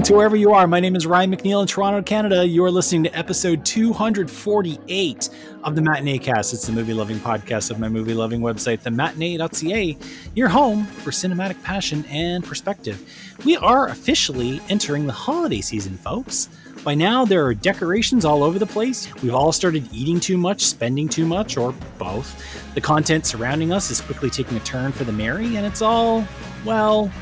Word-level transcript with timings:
welcome 0.00 0.14
to 0.14 0.16
wherever 0.16 0.36
you 0.36 0.54
are. 0.54 0.66
My 0.66 0.80
name 0.80 0.96
is 0.96 1.06
Ryan 1.06 1.36
McNeil 1.36 1.60
in 1.60 1.66
Toronto, 1.66 2.00
Canada. 2.00 2.46
You 2.46 2.64
are 2.64 2.70
listening 2.70 3.04
to 3.04 3.14
episode 3.14 3.66
248 3.66 5.28
of 5.62 5.74
the 5.74 5.82
Matinee 5.82 6.16
Cast. 6.16 6.54
It's 6.54 6.66
the 6.66 6.72
movie 6.72 6.94
loving 6.94 7.18
podcast 7.18 7.70
of 7.70 7.78
my 7.78 7.90
movie 7.90 8.14
loving 8.14 8.40
website, 8.40 8.80
thematinee.ca, 8.80 9.98
your 10.34 10.48
home 10.48 10.86
for 10.86 11.10
cinematic 11.10 11.62
passion 11.62 12.06
and 12.08 12.42
perspective. 12.42 12.98
We 13.44 13.58
are 13.58 13.88
officially 13.88 14.62
entering 14.70 15.06
the 15.06 15.12
holiday 15.12 15.60
season, 15.60 15.98
folks. 15.98 16.48
By 16.82 16.94
now, 16.94 17.26
there 17.26 17.44
are 17.44 17.52
decorations 17.52 18.24
all 18.24 18.42
over 18.42 18.58
the 18.58 18.64
place. 18.64 19.14
We've 19.22 19.34
all 19.34 19.52
started 19.52 19.86
eating 19.92 20.18
too 20.18 20.38
much, 20.38 20.64
spending 20.64 21.10
too 21.10 21.26
much, 21.26 21.58
or 21.58 21.74
both. 21.98 22.42
The 22.74 22.80
content 22.80 23.26
surrounding 23.26 23.70
us 23.70 23.90
is 23.90 24.00
quickly 24.00 24.30
taking 24.30 24.56
a 24.56 24.60
turn 24.60 24.92
for 24.92 25.04
the 25.04 25.12
merry, 25.12 25.56
and 25.56 25.66
it's 25.66 25.82
all, 25.82 26.26
well, 26.64 27.12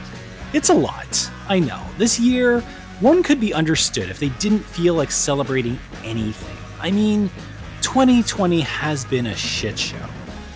it's 0.52 0.69
a 0.69 0.74
lot. 0.74 1.28
I 1.48 1.59
know. 1.61 1.83
This 1.97 2.20
year, 2.20 2.61
one 3.01 3.23
could 3.23 3.41
be 3.41 3.55
understood 3.55 4.11
if 4.11 4.19
they 4.19 4.29
didn't 4.30 4.61
feel 4.61 4.95
like 4.95 5.11
celebrating 5.11 5.79
anything. 6.05 6.56
I 6.80 6.91
mean, 6.91 7.30
2020 7.80 8.61
has 8.61 9.05
been 9.06 9.27
a 9.27 9.34
shit 9.34 9.79
show. 9.79 10.05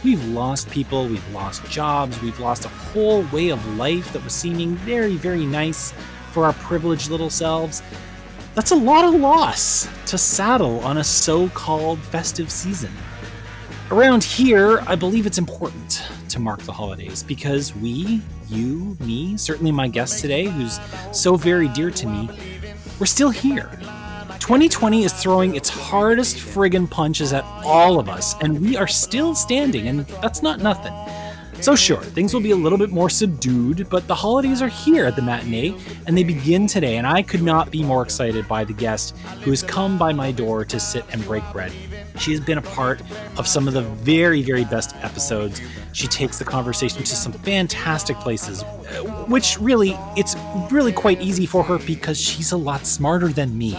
We've 0.04 0.22
lost 0.28 0.68
people, 0.68 1.06
we've 1.06 1.32
lost 1.32 1.64
jobs, 1.70 2.20
we've 2.20 2.38
lost 2.40 2.64
a 2.64 2.68
whole 2.68 3.22
way 3.32 3.50
of 3.50 3.76
life 3.76 4.12
that 4.12 4.22
was 4.22 4.34
seeming 4.34 4.74
very, 4.76 5.14
very 5.14 5.46
nice 5.46 5.94
for 6.32 6.44
our 6.44 6.52
privileged 6.54 7.08
little 7.10 7.30
selves. 7.30 7.82
That's 8.54 8.72
a 8.72 8.76
lot 8.76 9.04
of 9.04 9.14
loss 9.14 9.88
to 10.06 10.18
saddle 10.18 10.80
on 10.80 10.98
a 10.98 11.04
so 11.04 11.48
called 11.50 12.00
festive 12.00 12.50
season. 12.50 12.92
Around 13.90 14.24
here, 14.24 14.80
I 14.86 14.94
believe 14.94 15.26
it's 15.26 15.38
important 15.38 16.02
to 16.28 16.38
mark 16.38 16.60
the 16.62 16.72
holidays 16.72 17.22
because 17.22 17.74
we, 17.76 18.20
you, 18.52 18.96
me, 19.00 19.36
certainly 19.36 19.72
my 19.72 19.88
guest 19.88 20.20
today, 20.20 20.44
who's 20.44 20.78
so 21.12 21.36
very 21.36 21.68
dear 21.68 21.90
to 21.90 22.06
me, 22.06 22.28
we're 23.00 23.06
still 23.06 23.30
here. 23.30 23.70
2020 24.38 25.04
is 25.04 25.12
throwing 25.12 25.54
its 25.54 25.68
hardest 25.68 26.36
friggin' 26.36 26.90
punches 26.90 27.32
at 27.32 27.44
all 27.64 27.98
of 27.98 28.08
us, 28.08 28.34
and 28.40 28.60
we 28.60 28.76
are 28.76 28.88
still 28.88 29.34
standing, 29.34 29.88
and 29.88 30.06
that's 30.20 30.42
not 30.42 30.60
nothing. 30.60 30.92
So, 31.62 31.76
sure, 31.76 32.02
things 32.02 32.34
will 32.34 32.40
be 32.40 32.50
a 32.50 32.56
little 32.56 32.76
bit 32.76 32.90
more 32.90 33.08
subdued, 33.08 33.88
but 33.88 34.08
the 34.08 34.14
holidays 34.16 34.60
are 34.60 34.68
here 34.68 35.06
at 35.06 35.14
the 35.14 35.22
matinee, 35.22 35.76
and 36.08 36.18
they 36.18 36.24
begin 36.24 36.66
today, 36.66 36.96
and 36.96 37.06
I 37.06 37.22
could 37.22 37.42
not 37.42 37.70
be 37.70 37.84
more 37.84 38.02
excited 38.02 38.48
by 38.48 38.64
the 38.64 38.72
guest 38.72 39.16
who 39.42 39.50
has 39.50 39.62
come 39.62 39.96
by 39.96 40.12
my 40.12 40.32
door 40.32 40.64
to 40.64 40.80
sit 40.80 41.04
and 41.12 41.24
break 41.24 41.44
bread. 41.52 41.72
She 42.18 42.30
has 42.32 42.40
been 42.40 42.58
a 42.58 42.62
part 42.62 43.00
of 43.36 43.46
some 43.46 43.68
of 43.68 43.74
the 43.74 43.82
very, 43.82 44.42
very 44.42 44.64
best 44.64 44.94
episodes. 44.96 45.60
She 45.92 46.06
takes 46.06 46.38
the 46.38 46.44
conversation 46.44 47.00
to 47.00 47.16
some 47.16 47.32
fantastic 47.32 48.16
places, 48.18 48.62
which 49.28 49.58
really, 49.60 49.96
it's 50.16 50.36
really 50.70 50.92
quite 50.92 51.20
easy 51.20 51.46
for 51.46 51.62
her 51.64 51.78
because 51.78 52.20
she's 52.20 52.52
a 52.52 52.56
lot 52.56 52.86
smarter 52.86 53.28
than 53.28 53.56
me. 53.56 53.78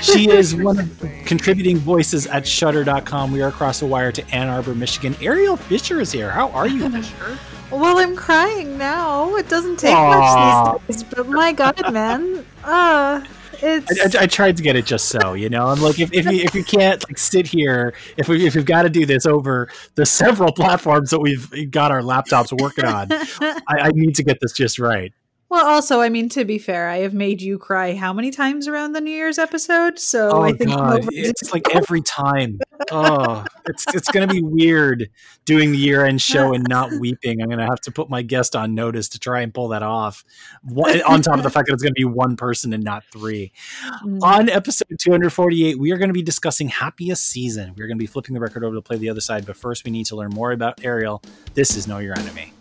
She 0.00 0.30
is 0.38 0.54
one 0.54 0.78
of 0.78 0.98
the 0.98 1.08
contributing 1.24 1.78
voices 1.78 2.26
at 2.26 2.46
Shudder.com. 2.46 3.32
We 3.32 3.42
are 3.42 3.48
across 3.48 3.80
the 3.80 3.86
wire 3.86 4.12
to 4.12 4.34
Ann 4.34 4.48
Arbor, 4.48 4.74
Michigan. 4.74 5.14
Ariel 5.20 5.56
Fisher 5.56 6.00
is 6.00 6.12
here. 6.12 6.30
How 6.30 6.48
are 6.50 6.66
you, 6.66 6.88
Fisher? 6.90 7.38
Well, 7.72 7.98
I'm 7.98 8.14
crying 8.14 8.76
now. 8.76 9.34
It 9.36 9.48
doesn't 9.48 9.78
take 9.78 9.94
Aww. 9.94 10.74
much 10.74 10.86
these 10.88 11.02
days, 11.02 11.14
but 11.14 11.26
my 11.26 11.52
God, 11.52 11.90
man. 11.90 12.44
Uh, 12.62 13.24
it's... 13.62 14.16
I, 14.16 14.20
I, 14.20 14.22
I, 14.24 14.26
tried 14.26 14.56
to 14.56 14.62
get 14.62 14.76
it 14.76 14.84
just 14.84 15.08
so 15.08 15.34
you 15.34 15.48
know. 15.48 15.66
I'm 15.66 15.80
like, 15.80 15.98
if, 15.98 16.12
if 16.12 16.26
you 16.26 16.42
if 16.42 16.54
you 16.54 16.64
can't 16.64 17.02
like 17.08 17.18
sit 17.18 17.46
here, 17.46 17.94
if 18.16 18.28
we 18.28 18.46
if 18.46 18.54
you've 18.54 18.66
got 18.66 18.82
to 18.82 18.90
do 18.90 19.06
this 19.06 19.26
over 19.26 19.68
the 19.94 20.06
several 20.06 20.52
platforms 20.52 21.10
that 21.10 21.20
we've 21.20 21.70
got 21.70 21.90
our 21.90 22.02
laptops 22.02 22.52
working 22.60 22.84
on, 22.84 23.08
I, 23.40 23.60
I 23.68 23.90
need 23.94 24.14
to 24.16 24.24
get 24.24 24.38
this 24.40 24.52
just 24.52 24.78
right. 24.78 25.12
Well, 25.52 25.66
also, 25.66 26.00
I 26.00 26.08
mean, 26.08 26.30
to 26.30 26.46
be 26.46 26.56
fair, 26.56 26.88
I 26.88 27.00
have 27.00 27.12
made 27.12 27.42
you 27.42 27.58
cry 27.58 27.94
how 27.94 28.14
many 28.14 28.30
times 28.30 28.66
around 28.66 28.94
the 28.94 29.02
New 29.02 29.10
Year's 29.10 29.36
episode? 29.36 29.98
So 29.98 30.30
oh, 30.30 30.40
I 30.40 30.54
think 30.54 30.70
it's 31.12 31.52
like 31.52 31.64
every 31.74 32.00
time. 32.00 32.58
Oh, 32.90 33.44
it's 33.66 33.84
it's 33.94 34.10
gonna 34.10 34.28
be 34.28 34.40
weird 34.40 35.10
doing 35.44 35.72
the 35.72 35.76
year 35.76 36.06
end 36.06 36.22
show 36.22 36.54
and 36.54 36.66
not 36.70 36.90
weeping. 37.00 37.42
I'm 37.42 37.50
gonna 37.50 37.66
have 37.66 37.82
to 37.82 37.90
put 37.90 38.08
my 38.08 38.22
guest 38.22 38.56
on 38.56 38.74
notice 38.74 39.10
to 39.10 39.18
try 39.18 39.42
and 39.42 39.52
pull 39.52 39.68
that 39.68 39.82
off. 39.82 40.24
on 40.74 41.20
top 41.20 41.36
of 41.36 41.42
the 41.42 41.50
fact 41.50 41.66
that 41.66 41.74
it's 41.74 41.82
gonna 41.82 41.92
be 41.92 42.06
one 42.06 42.34
person 42.34 42.72
and 42.72 42.82
not 42.82 43.04
three. 43.12 43.52
Mm. 44.02 44.22
On 44.22 44.48
episode 44.48 44.96
248, 44.98 45.78
we 45.78 45.92
are 45.92 45.98
gonna 45.98 46.14
be 46.14 46.22
discussing 46.22 46.68
happiest 46.68 47.24
season. 47.24 47.74
We're 47.76 47.88
gonna 47.88 47.98
be 47.98 48.06
flipping 48.06 48.32
the 48.32 48.40
record 48.40 48.64
over 48.64 48.76
to 48.76 48.80
play 48.80 48.96
the 48.96 49.10
other 49.10 49.20
side, 49.20 49.44
but 49.44 49.58
first 49.58 49.84
we 49.84 49.90
need 49.90 50.06
to 50.06 50.16
learn 50.16 50.30
more 50.30 50.52
about 50.52 50.82
Ariel. 50.82 51.20
This 51.52 51.76
is 51.76 51.86
Know 51.86 51.98
Your 51.98 52.18
Enemy. 52.18 52.54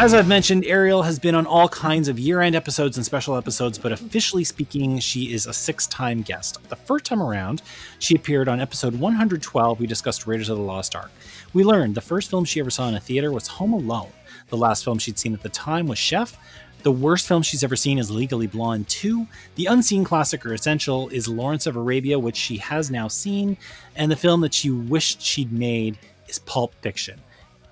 As 0.00 0.14
I've 0.14 0.28
mentioned, 0.28 0.64
Ariel 0.64 1.02
has 1.02 1.18
been 1.18 1.34
on 1.34 1.44
all 1.44 1.68
kinds 1.68 2.06
of 2.06 2.20
year 2.20 2.40
end 2.40 2.54
episodes 2.54 2.96
and 2.96 3.04
special 3.04 3.36
episodes, 3.36 3.78
but 3.78 3.90
officially 3.90 4.44
speaking, 4.44 5.00
she 5.00 5.32
is 5.32 5.46
a 5.46 5.52
six 5.52 5.88
time 5.88 6.22
guest. 6.22 6.62
The 6.68 6.76
first 6.76 7.04
time 7.04 7.20
around, 7.20 7.62
she 7.98 8.14
appeared 8.14 8.48
on 8.48 8.60
episode 8.60 8.94
112. 8.94 9.80
We 9.80 9.88
discussed 9.88 10.24
Raiders 10.24 10.50
of 10.50 10.56
the 10.56 10.62
Lost 10.62 10.94
Ark. 10.94 11.10
We 11.52 11.64
learned 11.64 11.96
the 11.96 12.00
first 12.00 12.30
film 12.30 12.44
she 12.44 12.60
ever 12.60 12.70
saw 12.70 12.88
in 12.88 12.94
a 12.94 13.00
theater 13.00 13.32
was 13.32 13.48
Home 13.48 13.72
Alone. 13.72 14.12
The 14.50 14.56
last 14.56 14.84
film 14.84 14.98
she'd 14.98 15.18
seen 15.18 15.34
at 15.34 15.42
the 15.42 15.48
time 15.48 15.88
was 15.88 15.98
Chef. 15.98 16.38
The 16.84 16.92
worst 16.92 17.26
film 17.26 17.42
she's 17.42 17.64
ever 17.64 17.74
seen 17.74 17.98
is 17.98 18.08
Legally 18.08 18.46
Blonde 18.46 18.88
2. 18.88 19.26
The 19.56 19.66
unseen 19.66 20.04
classic 20.04 20.46
or 20.46 20.54
essential 20.54 21.08
is 21.08 21.26
Lawrence 21.26 21.66
of 21.66 21.74
Arabia, 21.74 22.20
which 22.20 22.36
she 22.36 22.58
has 22.58 22.88
now 22.88 23.08
seen. 23.08 23.56
And 23.96 24.12
the 24.12 24.16
film 24.16 24.42
that 24.42 24.54
she 24.54 24.70
wished 24.70 25.20
she'd 25.20 25.50
made 25.50 25.98
is 26.28 26.38
Pulp 26.38 26.72
Fiction. 26.82 27.20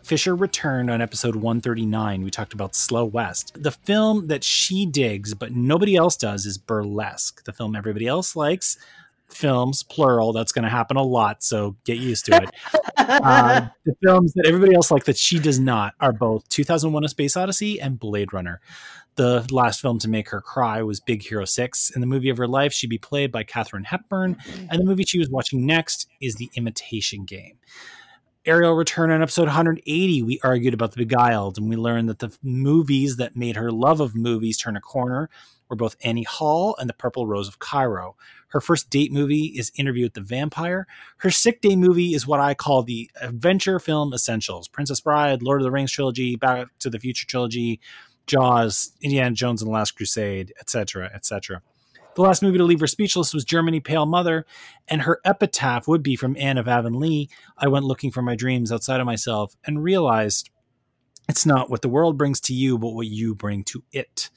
Fisher 0.07 0.37
returned 0.37 0.89
on 0.89 1.03
episode 1.03 1.35
139. 1.35 2.23
We 2.23 2.31
talked 2.31 2.53
about 2.53 2.77
Slow 2.77 3.05
West. 3.05 3.61
The 3.61 3.73
film 3.73 4.29
that 4.29 4.45
she 4.45 4.87
digs, 4.87 5.35
but 5.35 5.51
nobody 5.51 5.97
else 5.97 6.17
does, 6.17 6.47
is 6.47 6.59
Burlesque, 6.59 7.43
the 7.43 7.53
film 7.53 7.75
everybody 7.75 8.07
else 8.07 8.37
likes. 8.37 8.79
Films, 9.27 9.83
plural, 9.83 10.33
that's 10.33 10.53
going 10.53 10.63
to 10.63 10.69
happen 10.69 10.97
a 10.97 11.03
lot, 11.03 11.43
so 11.43 11.75
get 11.85 11.99
used 11.99 12.25
to 12.27 12.37
it. 12.37 12.51
uh, 12.97 13.67
the 13.85 13.97
films 14.01 14.33
that 14.35 14.47
everybody 14.47 14.77
else 14.77 14.93
likes 14.93 15.07
that 15.07 15.19
she 15.19 15.41
does 15.41 15.59
not 15.59 15.95
are 15.99 16.13
both 16.13 16.49
2001 16.51 17.03
A 17.03 17.09
Space 17.09 17.37
Odyssey 17.37 17.81
and 17.81 17.99
Blade 17.99 18.33
Runner. 18.33 18.61
The 19.17 19.45
last 19.51 19.81
film 19.81 19.99
to 19.99 20.09
make 20.09 20.29
her 20.29 20.41
cry 20.41 20.83
was 20.83 21.01
Big 21.01 21.25
Hero 21.25 21.45
6. 21.45 21.91
In 21.91 22.01
the 22.01 22.07
movie 22.07 22.29
of 22.29 22.37
her 22.37 22.47
life, 22.47 22.73
she'd 22.73 22.91
be 22.91 22.97
played 22.97 23.33
by 23.33 23.43
Katharine 23.43 23.83
Hepburn, 23.83 24.37
and 24.71 24.81
the 24.81 24.85
movie 24.85 25.03
she 25.03 25.19
was 25.19 25.31
watching 25.31 25.67
next 25.67 26.07
is 26.21 26.37
The 26.37 26.49
Imitation 26.55 27.25
Game. 27.25 27.59
Ariel 28.47 28.75
return 28.75 29.11
on 29.11 29.23
episode 29.23 29.47
180, 29.47 30.23
we 30.23 30.39
argued 30.45 30.73
about 30.73 30.93
The 30.93 31.05
Beguiled, 31.05 31.59
and 31.59 31.69
we 31.69 31.75
learned 31.75 32.09
that 32.09 32.21
the 32.21 32.37
movies 32.45 33.17
that 33.17 33.35
made 33.35 33.57
her 33.57 33.73
love 33.73 33.99
of 33.99 34.15
movies 34.15 34.57
turn 34.57 34.77
a 34.77 34.81
corner 34.81 35.29
were 35.69 35.75
both 35.75 35.97
Annie 36.05 36.23
Hall 36.23 36.77
and 36.79 36.89
The 36.89 36.95
Purple 36.95 37.27
Rose 37.27 37.49
of 37.49 37.59
Cairo. 37.59 38.15
Her 38.51 38.61
first 38.61 38.89
date 38.89 39.13
movie 39.13 39.47
is 39.47 39.73
Interview 39.75 40.05
with 40.05 40.15
the 40.15 40.21
Vampire. 40.21 40.87
Her 41.19 41.31
sick 41.33 41.61
day 41.61 41.75
movie 41.75 42.15
is 42.15 42.25
what 42.25 42.39
I 42.39 42.55
call 42.55 42.85
the 42.85 43.11
adventure 43.21 43.81
film 43.81 44.15
essentials 44.15 44.69
Princess 44.69 45.01
Bride, 45.01 45.43
Lord 45.43 45.61
of 45.61 45.65
the 45.65 45.73
Rings 45.73 45.91
trilogy, 45.91 46.37
Back 46.37 46.69
to 46.79 46.89
the 46.89 47.01
Future 47.01 47.27
trilogy, 47.27 47.81
Jaws, 48.29 48.93
Indiana 49.01 49.35
Jones 49.35 49.61
and 49.61 49.69
the 49.69 49.75
Last 49.75 49.97
Crusade, 49.97 50.53
etc., 50.61 51.11
etc. 51.13 51.63
The 52.17 52.23
last 52.23 52.43
movie 52.43 52.57
to 52.57 52.65
leave 52.65 52.81
her 52.81 52.87
speechless 52.87 53.35
was 53.35 53.45
Germany 53.45 53.79
Pale 53.79 54.07
Mother, 54.07 54.47
and 54.89 55.03
her 55.03 55.21
epitaph 55.23 55.87
would 55.87 56.03
be 56.03 56.17
from 56.17 56.35
Anne 56.39 56.57
of 56.57 56.67
Avonlea. 56.67 57.29
I 57.59 57.69
went 57.69 57.85
looking 57.85 58.11
for 58.11 58.23
my 58.23 58.35
dreams 58.35 58.73
outside 58.73 59.01
of 59.01 59.07
myself 59.07 59.55
and 59.67 59.83
realized 59.83 60.49
it's 61.29 61.45
not 61.45 61.69
what 61.69 61.83
the 61.83 61.91
world 61.91 62.17
brings 62.17 62.41
to 62.41 62.55
you, 62.55 62.79
but 62.79 62.95
what 62.95 63.07
you 63.07 63.35
bring 63.35 63.65
to 63.65 63.85
it. 63.93 64.31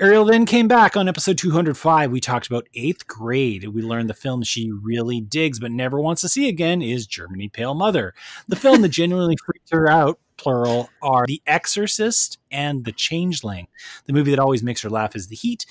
Ariel 0.00 0.24
then 0.24 0.46
came 0.46 0.66
back 0.66 0.96
on 0.96 1.06
episode 1.06 1.36
205. 1.36 2.10
We 2.10 2.20
talked 2.20 2.46
about 2.46 2.68
eighth 2.74 3.06
grade. 3.06 3.68
We 3.68 3.82
learned 3.82 4.08
the 4.08 4.14
film 4.14 4.42
she 4.42 4.72
really 4.72 5.20
digs 5.20 5.60
but 5.60 5.72
never 5.72 6.00
wants 6.00 6.22
to 6.22 6.28
see 6.30 6.48
again 6.48 6.80
is 6.80 7.06
Germany 7.06 7.50
Pale 7.50 7.74
Mother. 7.74 8.14
The 8.48 8.56
film 8.56 8.80
that 8.80 8.88
genuinely 8.88 9.36
freaked 9.44 9.70
her 9.72 9.90
out, 9.90 10.18
plural, 10.38 10.88
are 11.02 11.26
The 11.26 11.42
Exorcist 11.46 12.38
and 12.50 12.86
The 12.86 12.92
Changeling. 12.92 13.68
The 14.06 14.14
movie 14.14 14.30
that 14.30 14.40
always 14.40 14.62
makes 14.62 14.80
her 14.80 14.90
laugh 14.90 15.14
is 15.14 15.28
The 15.28 15.36
Heat. 15.36 15.66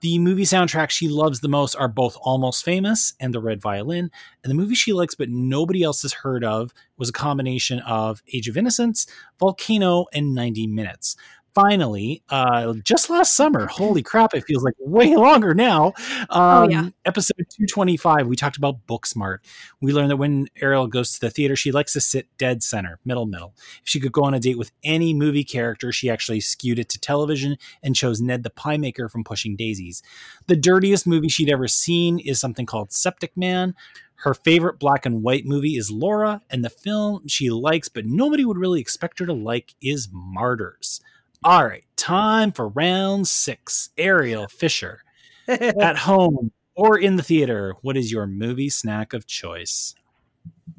The 0.00 0.18
movie 0.18 0.44
soundtracks 0.44 0.90
she 0.90 1.08
loves 1.08 1.40
the 1.40 1.48
most 1.48 1.74
are 1.74 1.88
both 1.88 2.18
Almost 2.20 2.64
Famous 2.64 3.14
and 3.18 3.32
The 3.32 3.40
Red 3.40 3.62
Violin. 3.62 4.10
And 4.44 4.50
the 4.50 4.54
movie 4.54 4.74
she 4.74 4.92
likes 4.92 5.14
but 5.14 5.30
nobody 5.30 5.82
else 5.82 6.02
has 6.02 6.12
heard 6.12 6.44
of 6.44 6.72
was 6.98 7.08
a 7.08 7.14
combination 7.14 7.80
of 7.80 8.22
Age 8.32 8.46
of 8.46 8.58
Innocence, 8.58 9.06
Volcano, 9.38 10.04
and 10.12 10.34
90 10.34 10.66
Minutes. 10.66 11.16
Finally, 11.56 12.22
uh, 12.28 12.74
just 12.84 13.08
last 13.08 13.34
summer, 13.34 13.66
holy 13.66 14.02
crap, 14.02 14.34
it 14.34 14.44
feels 14.44 14.62
like 14.62 14.74
way 14.78 15.16
longer 15.16 15.54
now. 15.54 15.86
Um, 16.28 16.66
Oh, 16.66 16.68
yeah. 16.68 16.88
Episode 17.06 17.38
225, 17.38 18.26
we 18.26 18.36
talked 18.36 18.58
about 18.58 18.86
Booksmart. 18.86 19.38
We 19.80 19.92
learned 19.94 20.10
that 20.10 20.18
when 20.18 20.48
Ariel 20.60 20.86
goes 20.86 21.12
to 21.14 21.20
the 21.20 21.30
theater, 21.30 21.56
she 21.56 21.72
likes 21.72 21.94
to 21.94 22.00
sit 22.00 22.28
dead 22.36 22.62
center, 22.62 22.98
middle, 23.06 23.24
middle. 23.24 23.54
If 23.82 23.88
she 23.88 24.00
could 24.00 24.12
go 24.12 24.24
on 24.24 24.34
a 24.34 24.38
date 24.38 24.58
with 24.58 24.70
any 24.84 25.14
movie 25.14 25.44
character, 25.44 25.92
she 25.92 26.10
actually 26.10 26.40
skewed 26.40 26.78
it 26.78 26.90
to 26.90 27.00
television 27.00 27.56
and 27.82 27.96
chose 27.96 28.20
Ned 28.20 28.42
the 28.42 28.50
Pie 28.50 28.76
Maker 28.76 29.08
from 29.08 29.24
Pushing 29.24 29.56
Daisies. 29.56 30.02
The 30.48 30.56
dirtiest 30.56 31.06
movie 31.06 31.30
she'd 31.30 31.50
ever 31.50 31.68
seen 31.68 32.18
is 32.18 32.38
something 32.38 32.66
called 32.66 32.92
Septic 32.92 33.34
Man. 33.34 33.74
Her 34.16 34.34
favorite 34.34 34.78
black 34.78 35.06
and 35.06 35.22
white 35.22 35.46
movie 35.46 35.76
is 35.76 35.90
Laura, 35.90 36.42
and 36.50 36.62
the 36.62 36.70
film 36.70 37.26
she 37.28 37.48
likes, 37.48 37.88
but 37.88 38.04
nobody 38.04 38.44
would 38.44 38.58
really 38.58 38.80
expect 38.80 39.20
her 39.20 39.26
to 39.26 39.32
like, 39.32 39.74
is 39.80 40.08
Martyrs. 40.12 41.00
All 41.44 41.64
right, 41.64 41.84
time 41.96 42.52
for 42.52 42.68
round 42.68 43.28
six. 43.28 43.90
Ariel 43.96 44.48
Fisher. 44.48 45.02
At 45.48 45.98
home 45.98 46.50
or 46.74 46.98
in 46.98 47.16
the 47.16 47.22
theater, 47.22 47.74
what 47.82 47.96
is 47.96 48.12
your 48.12 48.26
movie 48.26 48.68
snack 48.68 49.12
of 49.12 49.26
choice? 49.26 49.94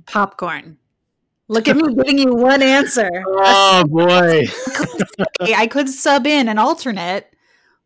Popcorn. 0.05 0.77
Look 1.47 1.67
at 1.67 1.75
me 1.75 1.95
giving 1.95 2.17
you 2.19 2.35
one 2.35 2.61
answer. 2.61 3.09
Oh 3.25 3.83
boy. 3.87 4.45
I 5.41 5.67
could 5.67 5.89
sub 5.89 6.27
in 6.27 6.49
an 6.49 6.57
alternate, 6.57 7.33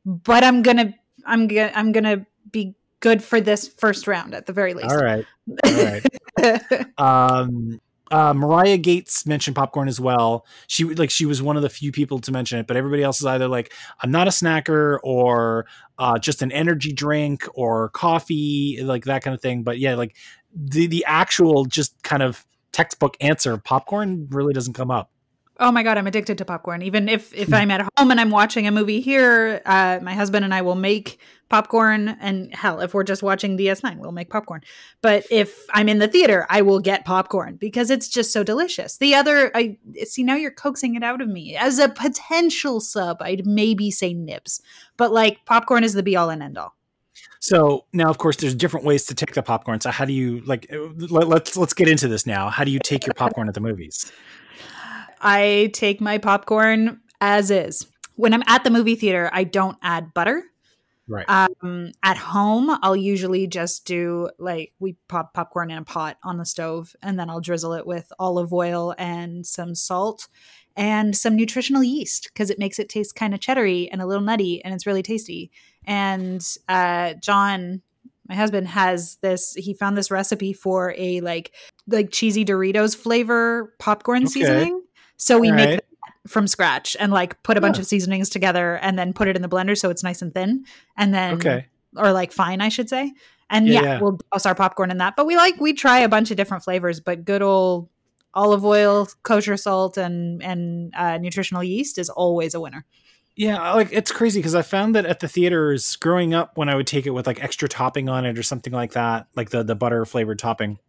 but 0.05 0.43
I'm 0.43 0.61
gonna 0.61 0.93
I'm 1.25 1.47
gonna 1.47 1.71
I'm 1.75 1.91
gonna 1.91 2.25
be 2.51 2.75
good 2.99 3.23
for 3.23 3.39
this 3.39 3.67
first 3.67 4.07
round 4.07 4.33
at 4.33 4.45
the 4.45 4.53
very 4.53 4.73
least. 4.73 4.89
All 4.89 4.97
right. 4.97 5.25
All 5.63 5.83
right. 5.83 6.05
Um 6.97 7.79
uh, 8.11 8.33
Mariah 8.33 8.77
Gates 8.77 9.25
mentioned 9.25 9.55
popcorn 9.55 9.87
as 9.87 9.99
well. 9.99 10.45
She 10.67 10.83
like 10.83 11.09
she 11.09 11.25
was 11.25 11.41
one 11.41 11.55
of 11.55 11.63
the 11.63 11.69
few 11.69 11.91
people 11.91 12.19
to 12.19 12.31
mention 12.31 12.59
it, 12.59 12.67
but 12.67 12.75
everybody 12.75 13.03
else 13.03 13.19
is 13.19 13.25
either 13.25 13.47
like 13.47 13.73
I'm 14.01 14.11
not 14.11 14.27
a 14.27 14.31
snacker 14.31 14.99
or 15.03 15.65
uh, 15.97 16.19
just 16.19 16.41
an 16.41 16.51
energy 16.51 16.91
drink 16.91 17.45
or 17.53 17.89
coffee, 17.89 18.79
like 18.83 19.05
that 19.05 19.23
kind 19.23 19.33
of 19.33 19.41
thing. 19.41 19.63
But 19.63 19.79
yeah, 19.79 19.95
like 19.95 20.15
the 20.53 20.87
the 20.87 21.05
actual 21.07 21.65
just 21.65 22.01
kind 22.03 22.21
of 22.21 22.45
textbook 22.73 23.15
answer, 23.21 23.53
of 23.53 23.63
popcorn 23.63 24.27
really 24.29 24.53
doesn't 24.53 24.73
come 24.73 24.91
up. 24.91 25.10
Oh 25.61 25.71
my 25.71 25.83
god, 25.83 25.99
I'm 25.99 26.07
addicted 26.07 26.39
to 26.39 26.45
popcorn. 26.45 26.81
Even 26.81 27.07
if 27.07 27.31
if 27.35 27.53
I'm 27.53 27.69
at 27.69 27.81
home 27.95 28.09
and 28.09 28.19
I'm 28.19 28.31
watching 28.31 28.65
a 28.65 28.71
movie 28.71 28.99
here, 28.99 29.61
uh, 29.63 29.99
my 30.01 30.15
husband 30.15 30.43
and 30.43 30.55
I 30.55 30.63
will 30.63 30.73
make 30.73 31.19
popcorn. 31.49 32.17
And 32.19 32.51
hell, 32.51 32.79
if 32.79 32.95
we're 32.95 33.03
just 33.03 33.21
watching 33.21 33.59
DS9, 33.59 33.97
we'll 33.97 34.11
make 34.11 34.31
popcorn. 34.31 34.61
But 35.03 35.27
if 35.29 35.67
I'm 35.71 35.87
in 35.87 35.99
the 35.99 36.07
theater, 36.07 36.47
I 36.49 36.63
will 36.63 36.79
get 36.79 37.05
popcorn 37.05 37.57
because 37.57 37.91
it's 37.91 38.09
just 38.09 38.33
so 38.33 38.43
delicious. 38.43 38.97
The 38.97 39.13
other, 39.13 39.51
I 39.53 39.77
see 40.03 40.23
now 40.23 40.33
you're 40.33 40.49
coaxing 40.49 40.95
it 40.95 41.03
out 41.03 41.21
of 41.21 41.27
me 41.27 41.55
as 41.55 41.77
a 41.77 41.89
potential 41.89 42.81
sub. 42.81 43.21
I'd 43.21 43.45
maybe 43.45 43.91
say 43.91 44.15
nibs, 44.15 44.63
but 44.97 45.11
like 45.13 45.45
popcorn 45.45 45.83
is 45.83 45.93
the 45.93 46.01
be 46.01 46.15
all 46.15 46.31
and 46.31 46.41
end 46.41 46.57
all. 46.57 46.75
So 47.39 47.85
now, 47.93 48.09
of 48.09 48.17
course, 48.17 48.37
there's 48.37 48.55
different 48.55 48.85
ways 48.85 49.05
to 49.05 49.15
take 49.15 49.35
the 49.35 49.43
popcorn. 49.43 49.79
So 49.79 49.91
how 49.91 50.05
do 50.05 50.13
you 50.13 50.41
like? 50.41 50.67
Let, 50.71 51.27
let's 51.27 51.55
let's 51.55 51.73
get 51.73 51.87
into 51.87 52.07
this 52.07 52.25
now. 52.25 52.49
How 52.49 52.63
do 52.63 52.71
you 52.71 52.79
take 52.79 53.05
your 53.05 53.13
popcorn 53.13 53.47
at 53.47 53.53
the 53.53 53.59
movies? 53.59 54.11
I 55.21 55.69
take 55.73 56.01
my 56.01 56.17
popcorn 56.17 56.99
as 57.19 57.51
is. 57.51 57.87
When 58.15 58.33
I'm 58.33 58.43
at 58.47 58.63
the 58.63 58.69
movie 58.69 58.95
theater, 58.95 59.29
I 59.31 59.43
don't 59.43 59.77
add 59.81 60.13
butter. 60.13 60.43
Right. 61.07 61.25
Um, 61.27 61.91
at 62.03 62.17
home, 62.17 62.77
I'll 62.81 62.95
usually 62.95 63.45
just 63.47 63.85
do 63.85 64.29
like 64.39 64.73
we 64.79 64.95
pop 65.07 65.33
popcorn 65.33 65.69
in 65.69 65.77
a 65.77 65.83
pot 65.83 66.17
on 66.23 66.37
the 66.37 66.45
stove, 66.45 66.95
and 67.01 67.19
then 67.19 67.29
I'll 67.29 67.41
drizzle 67.41 67.73
it 67.73 67.85
with 67.85 68.11
olive 68.17 68.53
oil 68.53 68.95
and 68.97 69.45
some 69.45 69.75
salt 69.75 70.27
and 70.77 71.15
some 71.17 71.35
nutritional 71.35 71.83
yeast 71.83 72.29
because 72.31 72.49
it 72.49 72.59
makes 72.59 72.79
it 72.79 72.87
taste 72.87 73.15
kind 73.15 73.33
of 73.33 73.41
cheddary 73.41 73.89
and 73.91 74.01
a 74.01 74.05
little 74.05 74.23
nutty, 74.23 74.63
and 74.63 74.73
it's 74.73 74.85
really 74.87 75.03
tasty. 75.03 75.51
And 75.85 76.45
uh, 76.69 77.15
John, 77.15 77.81
my 78.29 78.35
husband, 78.35 78.69
has 78.69 79.17
this. 79.17 79.53
He 79.55 79.73
found 79.73 79.97
this 79.97 80.11
recipe 80.11 80.53
for 80.53 80.93
a 80.97 81.19
like 81.21 81.51
like 81.87 82.11
cheesy 82.11 82.45
Doritos 82.45 82.95
flavor 82.95 83.73
popcorn 83.79 84.23
Okay. 84.23 84.29
seasoning. 84.29 84.81
So 85.23 85.37
we 85.37 85.49
All 85.49 85.55
make 85.55 85.69
right. 85.69 85.83
from 86.27 86.47
scratch 86.47 86.97
and 86.99 87.11
like 87.11 87.41
put 87.43 87.55
a 87.57 87.61
bunch 87.61 87.77
of 87.77 87.85
seasonings 87.85 88.27
together 88.27 88.77
and 88.77 88.97
then 88.97 89.13
put 89.13 89.27
it 89.27 89.35
in 89.35 89.43
the 89.43 89.47
blender 89.49 89.77
so 89.77 89.89
it's 89.91 90.03
nice 90.03 90.21
and 90.23 90.33
thin 90.33 90.65
and 90.97 91.13
then 91.13 91.35
Okay. 91.35 91.67
or 91.95 92.11
like 92.11 92.31
fine 92.31 92.59
I 92.59 92.69
should 92.69 92.89
say 92.89 93.13
and 93.49 93.67
Yeah, 93.67 93.73
yeah, 93.73 93.81
yeah. 93.83 93.99
we'll 94.01 94.19
douse 94.33 94.45
our 94.47 94.55
popcorn 94.55 94.89
in 94.89 94.97
that 94.97 95.15
but 95.15 95.27
we 95.27 95.35
like 95.37 95.59
we 95.61 95.73
try 95.73 95.99
a 95.99 96.09
bunch 96.09 96.31
of 96.31 96.37
different 96.37 96.63
flavors 96.63 96.99
but 96.99 97.23
good 97.23 97.41
old 97.43 97.87
olive 98.33 98.65
oil 98.65 99.07
kosher 99.23 99.57
salt 99.57 99.97
and 99.97 100.41
and 100.41 100.93
uh, 100.97 101.17
nutritional 101.19 101.63
yeast 101.63 101.97
is 101.99 102.09
always 102.09 102.53
a 102.55 102.59
winner 102.59 102.83
Yeah, 103.35 103.73
like 103.73 103.89
it's 103.91 104.11
crazy 104.11 104.39
because 104.39 104.55
I 104.55 104.61
found 104.63 104.95
that 104.95 105.05
at 105.05 105.19
the 105.19 105.27
theaters 105.27 105.95
growing 105.97 106.33
up 106.33 106.57
when 106.57 106.67
I 106.67 106.75
would 106.75 106.87
take 106.87 107.05
it 107.05 107.11
with 107.11 107.27
like 107.27 107.43
extra 107.43 107.69
topping 107.69 108.09
on 108.09 108.25
it 108.25 108.37
or 108.37 108.43
something 108.43 108.73
like 108.73 108.93
that, 108.93 109.27
like 109.35 109.49
the 109.51 109.63
the 109.63 109.75
butter 109.75 110.03
flavored 110.05 110.39
topping, 110.39 110.79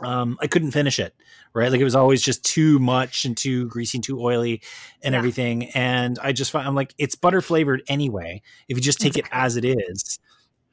um, 0.00 0.36
I 0.40 0.46
couldn't 0.46 0.70
finish 0.72 0.98
it. 0.98 1.14
Right, 1.54 1.72
like 1.72 1.80
it 1.80 1.84
was 1.84 1.94
always 1.96 2.22
just 2.22 2.44
too 2.44 2.78
much 2.78 3.24
and 3.24 3.36
too 3.36 3.66
greasy, 3.68 3.98
and 3.98 4.04
too 4.04 4.20
oily, 4.20 4.60
and 5.02 5.12
Yeah. 5.14 5.18
everything. 5.18 5.70
And 5.70 6.18
I 6.22 6.32
just 6.32 6.50
found 6.50 6.68
I'm 6.68 6.74
like 6.74 6.94
it's 6.98 7.14
butter 7.14 7.40
flavored 7.40 7.82
anyway. 7.88 8.42
If 8.68 8.76
you 8.76 8.82
just 8.82 9.00
take 9.00 9.16
it 9.16 9.24
as 9.32 9.56
it 9.56 9.64
is, 9.64 10.18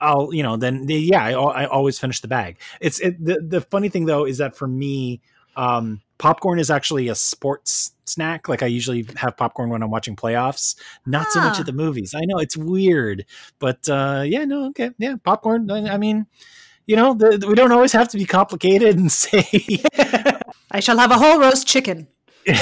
I'll 0.01 0.33
you 0.33 0.43
know 0.43 0.57
then 0.57 0.83
yeah 0.87 1.23
I, 1.23 1.31
I 1.31 1.65
always 1.65 1.97
finish 1.97 2.19
the 2.19 2.27
bag. 2.27 2.57
It's 2.81 2.99
it, 2.99 3.23
the 3.23 3.39
the 3.41 3.61
funny 3.61 3.87
thing 3.89 4.05
though 4.05 4.25
is 4.25 4.37
that 4.39 4.55
for 4.57 4.67
me, 4.67 5.21
um, 5.55 6.01
popcorn 6.17 6.59
is 6.59 6.69
actually 6.69 7.07
a 7.07 7.15
sports 7.15 7.93
snack. 8.05 8.49
Like 8.49 8.61
I 8.61 8.67
usually 8.67 9.07
have 9.15 9.37
popcorn 9.37 9.69
when 9.69 9.81
I'm 9.81 9.89
watching 9.91 10.15
playoffs, 10.17 10.75
not 11.05 11.31
so 11.31 11.39
much 11.41 11.57
Ah. 11.57 11.61
at 11.61 11.65
the 11.65 11.73
movies. 11.73 12.13
I 12.13 12.25
know 12.25 12.37
it's 12.37 12.57
weird, 12.57 13.25
but 13.59 13.87
uh, 13.89 14.23
yeah, 14.25 14.43
no, 14.43 14.65
okay, 14.67 14.91
yeah, 14.99 15.15
popcorn. 15.23 15.71
I, 15.71 15.93
I 15.93 15.97
mean, 15.97 16.27
you 16.87 16.95
know, 16.95 17.13
the, 17.13 17.37
the- 17.37 17.47
we 17.47 17.55
don't 17.55 17.71
always 17.71 17.91
have 17.93 18.07
to 18.09 18.17
be 18.17 18.25
complicated 18.25 18.97
and 18.97 19.11
say 19.23 19.43
I 20.71 20.79
shall 20.79 20.97
have 20.97 21.11
a 21.11 21.17
whole 21.17 21.39
roast 21.39 21.67
chicken 21.67 22.07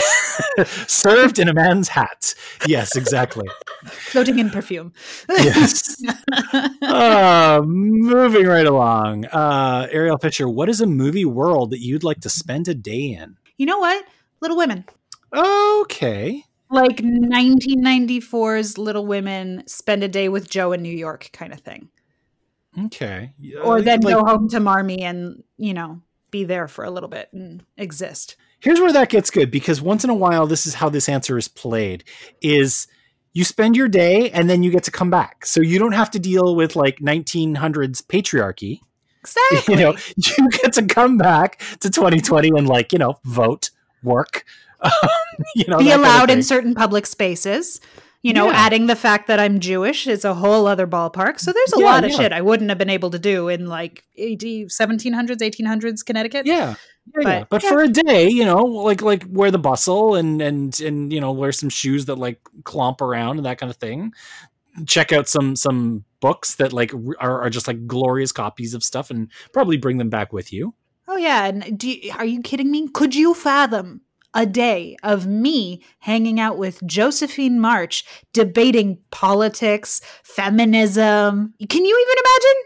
served 0.87 1.39
in 1.39 1.49
a 1.49 1.53
man's 1.53 1.89
hat. 1.89 2.33
Yes, 2.65 2.95
exactly. 2.95 3.47
floating 3.85 4.39
in 4.39 4.49
perfume 4.49 4.93
Yes. 5.29 6.01
uh, 6.81 7.61
moving 7.65 8.45
right 8.47 8.65
along. 8.65 9.25
Uh, 9.25 9.87
Ariel 9.91 10.17
Fisher, 10.17 10.47
what 10.47 10.69
is 10.69 10.79
a 10.81 10.85
movie 10.87 11.25
world 11.25 11.71
that 11.71 11.79
you'd 11.81 12.03
like 12.03 12.21
to 12.21 12.29
spend 12.29 12.67
a 12.67 12.73
day 12.73 13.11
in? 13.19 13.35
you 13.57 13.65
know 13.67 13.77
what 13.79 14.03
little 14.41 14.57
women 14.57 14.83
Okay. 15.35 16.43
like 16.71 16.97
1994's 16.97 18.77
little 18.77 19.05
women 19.05 19.63
spend 19.67 20.03
a 20.03 20.07
day 20.07 20.27
with 20.29 20.49
jo 20.49 20.71
in 20.71 20.81
new 20.81 20.95
york 20.95 21.29
kind 21.33 21.53
of 21.53 21.59
thing 21.59 21.89
Okay. 22.85 23.31
or 23.63 23.77
Uh, 23.77 23.81
then 23.81 24.01
like- 24.01 24.13
go 24.15 24.23
home 24.25 24.49
to 24.49 24.59
Marmee 24.59 25.01
and 25.01 25.43
you 25.57 25.73
know 25.73 26.01
be 26.31 26.43
there 26.43 26.67
for 26.67 26.83
a 26.83 26.89
little 26.91 27.09
bit 27.09 27.29
and 27.33 27.63
exist. 27.77 28.35
here's 28.59 28.79
where 28.79 28.91
that 28.93 29.09
gets 29.09 29.29
good 29.29 29.51
because 29.51 29.81
once 29.81 30.03
in 30.03 30.09
a 30.09 30.15
while 30.15 30.47
this 30.47 30.65
is 30.65 30.73
how 30.75 30.89
this 30.89 31.07
answer 31.09 31.37
is 31.37 31.47
played 31.47 32.03
is 32.41 32.87
you 33.33 33.43
spend 33.43 33.75
your 33.75 33.87
day 33.87 34.29
and 34.31 34.49
then 34.49 34.63
you 34.63 34.71
get 34.71 34.83
to 34.83 34.91
come 34.91 35.09
back 35.11 35.45
so 35.45 35.61
you 35.61 35.77
don't 35.77 35.91
have 35.91 36.09
to 36.09 36.17
deal 36.19 36.55
with 36.55 36.75
like 36.75 36.97
1900s 36.99 38.01
patriarchy 38.07 38.79
Exactly. 39.21 39.75
you 39.75 39.79
know 39.81 39.95
you 40.15 40.49
get 40.49 40.73
to 40.73 40.83
come 40.85 41.17
back 41.17 41.59
to 41.81 41.89
2020 41.89 42.49
and 42.57 42.67
like 42.67 42.91
you 42.93 42.99
know 42.99 43.19
vote 43.25 43.69
work 44.01 44.43
um, 44.83 44.91
you 45.55 45.65
know 45.67 45.77
be 45.77 45.85
that 45.85 45.91
kind 45.91 46.01
of 46.01 46.07
allowed 46.07 46.29
in 46.31 46.43
certain 46.43 46.75
public 46.75 47.05
spaces. 47.05 47.79
You 48.23 48.31
know, 48.33 48.47
Yeah. 48.47 48.55
adding 48.55 48.87
the 48.87 48.95
fact 48.95 49.27
that 49.27 49.39
I'm 49.39 49.59
Jewish 49.59 50.07
is 50.07 50.23
a 50.25 50.33
whole 50.33 50.65
other 50.65 50.87
ballpark. 50.87 51.39
So 51.41 51.51
there's 51.51 51.73
a 51.73 51.79
Yeah, 51.79 51.85
lot 51.85 52.03
of 52.05 52.11
yeah. 52.11 52.17
shit 52.17 52.31
I 52.31 52.41
wouldn't 52.41 52.69
have 52.69 52.77
been 52.77 52.89
able 52.89 53.09
to 53.11 53.19
do 53.19 53.49
in 53.49 53.67
like 53.67 54.03
80, 54.15 54.65
1700s, 54.69 55.41
1800s 55.41 56.03
Connecticut. 56.05 56.45
yeah 56.45 56.55
yeah, 56.55 56.75
But- 57.13 57.25
yeah. 57.25 57.43
but 57.49 57.61
for 57.63 57.81
a 57.83 57.89
day 57.89 58.29
you 58.29 58.45
know 58.45 58.63
like 58.63 59.01
like 59.01 59.25
wear 59.29 59.51
the 59.51 59.59
bustle 59.59 60.15
and 60.15 60.41
and 60.41 60.79
and 60.79 61.11
you 61.11 61.19
know 61.19 61.33
wear 61.33 61.51
some 61.51 61.67
shoes 61.69 62.05
that 62.05 62.15
like 62.17 62.39
clomp 62.63 63.01
around 63.01 63.37
and 63.37 63.45
that 63.45 63.57
kind 63.57 63.69
of 63.69 63.75
thing 63.75 64.13
check 64.85 65.11
out 65.11 65.27
some 65.27 65.55
some 65.57 66.05
books 66.21 66.55
that 66.55 66.71
like 66.71 66.93
are, 67.19 67.41
are 67.41 67.49
just 67.49 67.67
like 67.67 67.85
glorious 67.85 68.31
copies 68.31 68.73
of 68.73 68.83
stuff 68.85 69.11
and 69.11 69.27
probably 69.51 69.75
bring 69.77 69.97
them 69.97 70.09
back 70.09 70.31
with 70.31 70.53
you 70.53 70.73
Oh 71.05 71.17
yeah, 71.17 71.45
and 71.47 71.77
do 71.77 71.91
you, 71.91 72.13
are 72.17 72.23
you 72.23 72.41
kidding 72.41 72.71
me? 72.71 72.87
Could 72.87 73.13
you 73.13 73.33
fathom 73.33 73.99
a 74.33 74.45
day 74.45 74.97
of 75.03 75.27
me 75.27 75.83
hanging 75.99 76.39
out 76.39 76.57
with 76.57 76.85
Josephine 76.85 77.59
March 77.59 78.03
debating 78.33 78.97
politics, 79.11 80.01
feminism? 80.23 81.53
Can 81.69 81.85
you 81.85 82.05
even 82.07 82.23
imagine? 82.25 82.61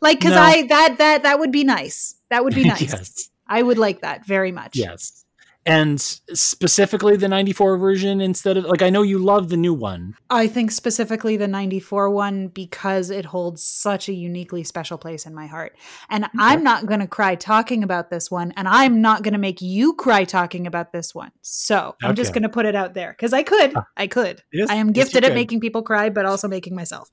Like 0.00 0.20
cuz 0.20 0.30
No. 0.32 0.40
I 0.40 0.66
that 0.68 0.98
that 0.98 1.22
that 1.24 1.38
would 1.38 1.52
be 1.52 1.64
nice. 1.64 2.14
That 2.30 2.44
would 2.44 2.54
be 2.54 2.64
nice. 2.74 2.82
yes 2.82 3.28
I 3.46 3.62
would 3.62 3.78
like 3.78 4.00
that 4.02 4.24
very 4.26 4.52
much. 4.52 4.76
yes 4.76 5.24
and 5.66 6.00
specifically 6.00 7.16
the 7.16 7.28
94 7.28 7.76
version 7.76 8.20
instead 8.20 8.56
of 8.56 8.64
like 8.64 8.80
I 8.80 8.88
know 8.88 9.02
you 9.02 9.18
love 9.18 9.50
the 9.50 9.56
new 9.56 9.74
one. 9.74 10.14
I 10.30 10.46
think 10.46 10.70
specifically 10.70 11.36
the 11.36 11.48
94 11.48 12.10
one 12.10 12.48
because 12.48 13.10
it 13.10 13.26
holds 13.26 13.62
such 13.62 14.08
a 14.08 14.12
uniquely 14.12 14.64
special 14.64 14.96
place 14.96 15.26
in 15.26 15.34
my 15.34 15.46
heart. 15.46 15.76
And 16.08 16.24
okay. 16.24 16.32
I'm 16.38 16.64
not 16.64 16.86
going 16.86 17.00
to 17.00 17.06
cry 17.06 17.34
talking 17.34 17.82
about 17.82 18.08
this 18.10 18.30
one 18.30 18.52
and 18.56 18.66
I'm 18.66 19.02
not 19.02 19.22
going 19.22 19.34
to 19.34 19.38
make 19.38 19.60
you 19.60 19.94
cry 19.94 20.24
talking 20.24 20.66
about 20.66 20.92
this 20.92 21.14
one. 21.14 21.30
So, 21.42 21.94
I'm 22.02 22.14
just 22.14 22.32
going 22.32 22.42
to 22.42 22.48
put 22.48 22.64
it 22.64 22.74
out 22.74 22.94
there 22.94 23.14
cuz 23.14 23.32
I 23.32 23.42
could. 23.42 23.74
I 23.96 24.06
could. 24.06 24.42
Yes, 24.52 24.70
I 24.70 24.76
am 24.76 24.92
gifted 24.92 25.24
yes, 25.24 25.30
at 25.30 25.34
making 25.34 25.60
people 25.60 25.82
cry 25.82 26.08
but 26.08 26.24
also 26.24 26.48
making 26.48 26.74
myself. 26.74 27.10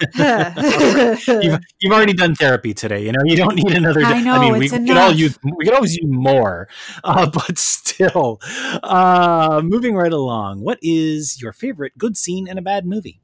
you've, 0.00 1.60
you've, 1.80 1.92
already 1.92 2.12
done 2.12 2.34
therapy 2.34 2.74
today, 2.74 3.02
you 3.04 3.12
know. 3.12 3.20
You 3.24 3.36
don't 3.36 3.54
need 3.54 3.72
another 3.72 4.02
I 4.02 4.20
know, 4.20 4.34
I 4.34 4.40
mean, 4.40 4.52
we, 4.52 4.58
we 4.58 4.68
could 4.68 4.90
all 4.90 5.12
use 5.12 5.38
we 5.42 5.64
could 5.64 5.74
always 5.74 5.96
use 5.96 6.10
more. 6.10 6.68
Uh, 7.02 7.30
but 7.30 7.85
still, 7.86 8.40
uh, 8.82 9.60
moving 9.64 9.94
right 9.94 10.12
along. 10.12 10.60
What 10.60 10.78
is 10.82 11.40
your 11.40 11.52
favorite 11.52 11.96
good 11.96 12.16
scene 12.16 12.48
in 12.48 12.58
a 12.58 12.62
bad 12.62 12.86
movie? 12.86 13.20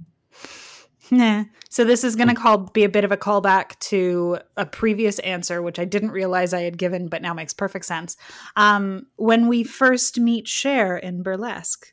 Nah. 1.11 1.45
So 1.69 1.85
this 1.85 2.05
is 2.05 2.17
going 2.17 2.29
to 2.29 2.35
call 2.35 2.59
be 2.59 2.85
a 2.85 2.89
bit 2.89 3.05
of 3.05 3.13
a 3.13 3.17
callback 3.19 3.79
to 3.81 4.39
a 4.57 4.65
previous 4.65 5.19
answer, 5.21 5.61
which 5.61 5.79
I 5.79 5.85
didn't 5.85 6.11
realize 6.11 6.55
I 6.55 6.63
had 6.63 6.79
given, 6.79 7.09
but 7.09 7.21
now 7.21 7.35
makes 7.35 7.53
perfect 7.53 7.85
sense. 7.85 8.17
Um, 8.57 9.07
when 9.17 9.47
we 9.47 9.63
first 9.63 10.19
meet 10.19 10.49
Cher 10.49 10.97
in 10.97 11.23
Burlesque, 11.23 11.92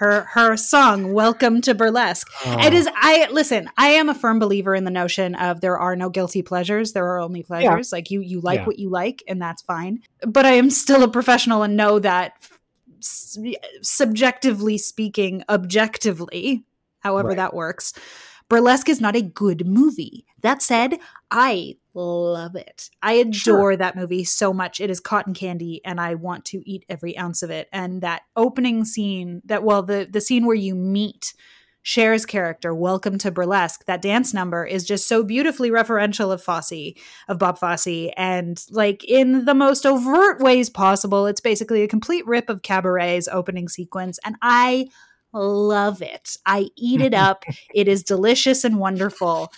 her 0.00 0.22
her 0.32 0.56
song 0.56 1.12
welcome 1.12 1.60
to 1.60 1.74
burlesque 1.74 2.26
oh. 2.46 2.58
it 2.66 2.72
is 2.72 2.88
i 2.94 3.28
listen 3.30 3.68
i 3.76 3.88
am 3.88 4.08
a 4.08 4.14
firm 4.14 4.38
believer 4.38 4.74
in 4.74 4.84
the 4.84 4.90
notion 4.90 5.34
of 5.34 5.60
there 5.60 5.78
are 5.78 5.94
no 5.94 6.08
guilty 6.08 6.40
pleasures 6.40 6.94
there 6.94 7.04
are 7.04 7.18
only 7.18 7.42
pleasures 7.42 7.92
yeah. 7.92 7.96
like 7.96 8.10
you 8.10 8.20
you 8.22 8.40
like 8.40 8.60
yeah. 8.60 8.64
what 8.64 8.78
you 8.78 8.88
like 8.88 9.22
and 9.28 9.42
that's 9.42 9.60
fine 9.60 10.00
but 10.26 10.46
i 10.46 10.52
am 10.52 10.70
still 10.70 11.02
a 11.02 11.08
professional 11.08 11.62
and 11.62 11.76
know 11.76 11.98
that 11.98 12.32
subjectively 13.82 14.78
speaking 14.78 15.44
objectively 15.50 16.64
however 17.00 17.28
right. 17.28 17.36
that 17.36 17.52
works 17.52 17.92
burlesque 18.48 18.88
is 18.88 19.02
not 19.02 19.14
a 19.14 19.20
good 19.20 19.66
movie 19.66 20.24
that 20.40 20.62
said 20.62 20.98
i 21.30 21.76
love 21.94 22.56
it. 22.56 22.90
I 23.02 23.14
adore 23.14 23.32
sure. 23.32 23.76
that 23.76 23.96
movie 23.96 24.24
so 24.24 24.52
much. 24.52 24.80
It 24.80 24.90
is 24.90 25.00
cotton 25.00 25.34
candy 25.34 25.80
and 25.84 26.00
I 26.00 26.14
want 26.14 26.44
to 26.46 26.62
eat 26.68 26.84
every 26.88 27.16
ounce 27.18 27.42
of 27.42 27.50
it. 27.50 27.68
And 27.72 28.02
that 28.02 28.22
opening 28.36 28.84
scene, 28.84 29.42
that 29.44 29.64
well 29.64 29.82
the 29.82 30.08
the 30.10 30.20
scene 30.20 30.46
where 30.46 30.56
you 30.56 30.74
meet 30.74 31.34
Cher's 31.82 32.26
character, 32.26 32.74
Welcome 32.74 33.16
to 33.18 33.30
Burlesque, 33.30 33.86
that 33.86 34.02
dance 34.02 34.34
number 34.34 34.66
is 34.66 34.84
just 34.84 35.08
so 35.08 35.22
beautifully 35.22 35.70
referential 35.70 36.30
of 36.30 36.42
Fosse, 36.42 36.94
of 37.26 37.38
Bob 37.38 37.58
Fosse, 37.58 38.10
and 38.16 38.62
like 38.70 39.02
in 39.04 39.46
the 39.46 39.54
most 39.54 39.86
overt 39.86 40.40
ways 40.40 40.68
possible. 40.68 41.26
It's 41.26 41.40
basically 41.40 41.82
a 41.82 41.88
complete 41.88 42.26
rip 42.26 42.50
of 42.50 42.62
Cabaret's 42.62 43.28
opening 43.28 43.68
sequence, 43.68 44.18
and 44.24 44.36
I 44.42 44.88
love 45.32 46.02
it. 46.02 46.36
I 46.44 46.68
eat 46.76 47.00
it 47.00 47.14
up. 47.14 47.44
it 47.74 47.88
is 47.88 48.02
delicious 48.02 48.64
and 48.64 48.78
wonderful. 48.78 49.50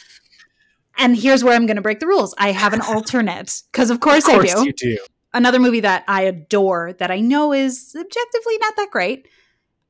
And 0.98 1.16
here's 1.16 1.42
where 1.42 1.54
I'm 1.54 1.66
going 1.66 1.76
to 1.76 1.82
break 1.82 2.00
the 2.00 2.06
rules. 2.06 2.34
I 2.38 2.52
have 2.52 2.72
an 2.72 2.80
alternate 2.88 3.62
because, 3.72 3.90
of 3.90 4.00
course, 4.00 4.26
of 4.26 4.34
course 4.34 4.54
I 4.54 4.60
do. 4.60 4.66
You 4.66 4.72
do. 4.72 4.98
Another 5.34 5.58
movie 5.58 5.80
that 5.80 6.04
I 6.08 6.22
adore 6.22 6.92
that 6.94 7.10
I 7.10 7.20
know 7.20 7.52
is 7.52 7.96
objectively 7.98 8.58
not 8.58 8.76
that 8.76 8.90
great, 8.90 9.28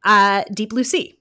uh, 0.05 0.45
Deep 0.55 0.71
Blue 0.71 0.85
Sea, 0.85 1.19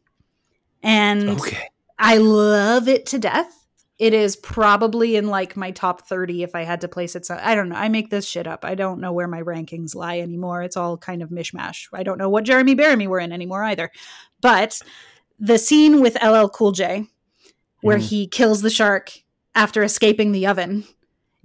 and 0.84 1.30
okay. 1.30 1.70
I 1.98 2.18
love 2.18 2.88
it 2.88 3.08
to 3.08 3.20
death. 3.20 3.58
It 3.98 4.14
is 4.14 4.36
probably 4.36 5.16
in 5.16 5.28
like 5.28 5.56
my 5.56 5.72
top 5.72 6.08
30 6.08 6.44
if 6.44 6.56
I 6.56 6.64
had 6.64 6.82
to 6.82 6.88
place 6.88 7.16
it. 7.16 7.26
So 7.26 7.38
I 7.40 7.54
don't 7.54 7.70
know. 7.70 7.76
I 7.76 7.88
make 7.88 8.10
this 8.10 8.28
shit 8.28 8.48
up. 8.48 8.66
I 8.66 8.74
don't 8.74 9.00
know 9.00 9.14
where 9.14 9.28
my 9.28 9.42
rankings 9.44 9.94
lie 9.94 10.20
anymore. 10.20 10.64
It's 10.64 10.78
all 10.78 10.98
kind 10.98 11.22
of 11.22 11.30
mishmash. 11.30 11.88
I 11.94 12.02
don't 12.02 12.18
know 12.18 12.30
what 12.30 12.44
Jeremy 12.44 12.76
Bearimy 12.76 13.08
we're 13.08 13.20
in 13.20 13.32
anymore 13.32 13.64
either. 13.64 13.92
But 14.42 14.82
the 15.40 15.60
scene 15.60 16.02
with 16.02 16.18
LL 16.24 16.48
Cool 16.48 16.72
J, 16.72 17.06
where 17.82 18.00
mm. 18.00 18.02
he 18.02 18.28
kills 18.28 18.62
the 18.62 18.70
shark 18.72 19.12
after 19.55 19.84
escaping 19.84 20.31
the 20.31 20.48
oven 20.48 20.86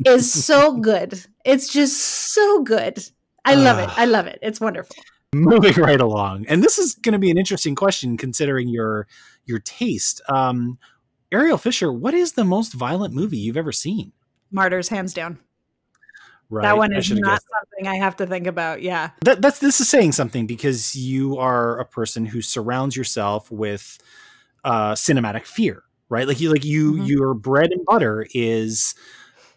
is 0.04 0.32
so 0.32 0.76
good. 0.80 1.24
It's 1.44 1.72
just 1.72 1.98
so 2.32 2.62
good. 2.62 3.04
I 3.44 3.54
love 3.54 3.78
uh, 3.78 3.82
it. 3.82 3.98
I 3.98 4.04
love 4.04 4.26
it. 4.26 4.38
It's 4.42 4.60
wonderful. 4.60 4.96
Moving 5.34 5.74
right 5.74 6.00
along. 6.00 6.46
And 6.48 6.62
this 6.62 6.78
is 6.78 6.94
going 6.94 7.12
to 7.12 7.18
be 7.18 7.30
an 7.30 7.38
interesting 7.38 7.74
question 7.74 8.16
considering 8.16 8.68
your 8.68 9.06
your 9.44 9.58
taste. 9.60 10.20
Um 10.28 10.78
Ariel 11.32 11.58
Fisher, 11.58 11.92
what 11.92 12.14
is 12.14 12.32
the 12.32 12.44
most 12.44 12.72
violent 12.72 13.12
movie 13.12 13.36
you've 13.36 13.56
ever 13.56 13.72
seen? 13.72 14.12
Martyrs 14.50 14.88
hands 14.88 15.12
down. 15.12 15.38
Right. 16.48 16.62
That 16.62 16.76
one 16.76 16.94
is 16.94 17.10
not 17.10 17.42
something 17.42 17.88
I 17.88 17.96
have 17.96 18.16
to 18.16 18.26
think 18.26 18.46
about. 18.46 18.80
Yeah. 18.80 19.10
That, 19.22 19.42
that's 19.42 19.58
this 19.58 19.80
is 19.80 19.88
saying 19.88 20.12
something 20.12 20.46
because 20.46 20.94
you 20.94 21.36
are 21.38 21.78
a 21.80 21.84
person 21.84 22.24
who 22.26 22.40
surrounds 22.40 22.96
yourself 22.96 23.50
with 23.50 23.98
uh, 24.64 24.92
cinematic 24.92 25.44
fear 25.44 25.82
right? 26.08 26.26
Like 26.26 26.40
you, 26.40 26.50
like 26.50 26.64
you, 26.64 26.94
mm-hmm. 26.94 27.04
your 27.04 27.34
bread 27.34 27.72
and 27.72 27.84
butter 27.84 28.26
is, 28.34 28.94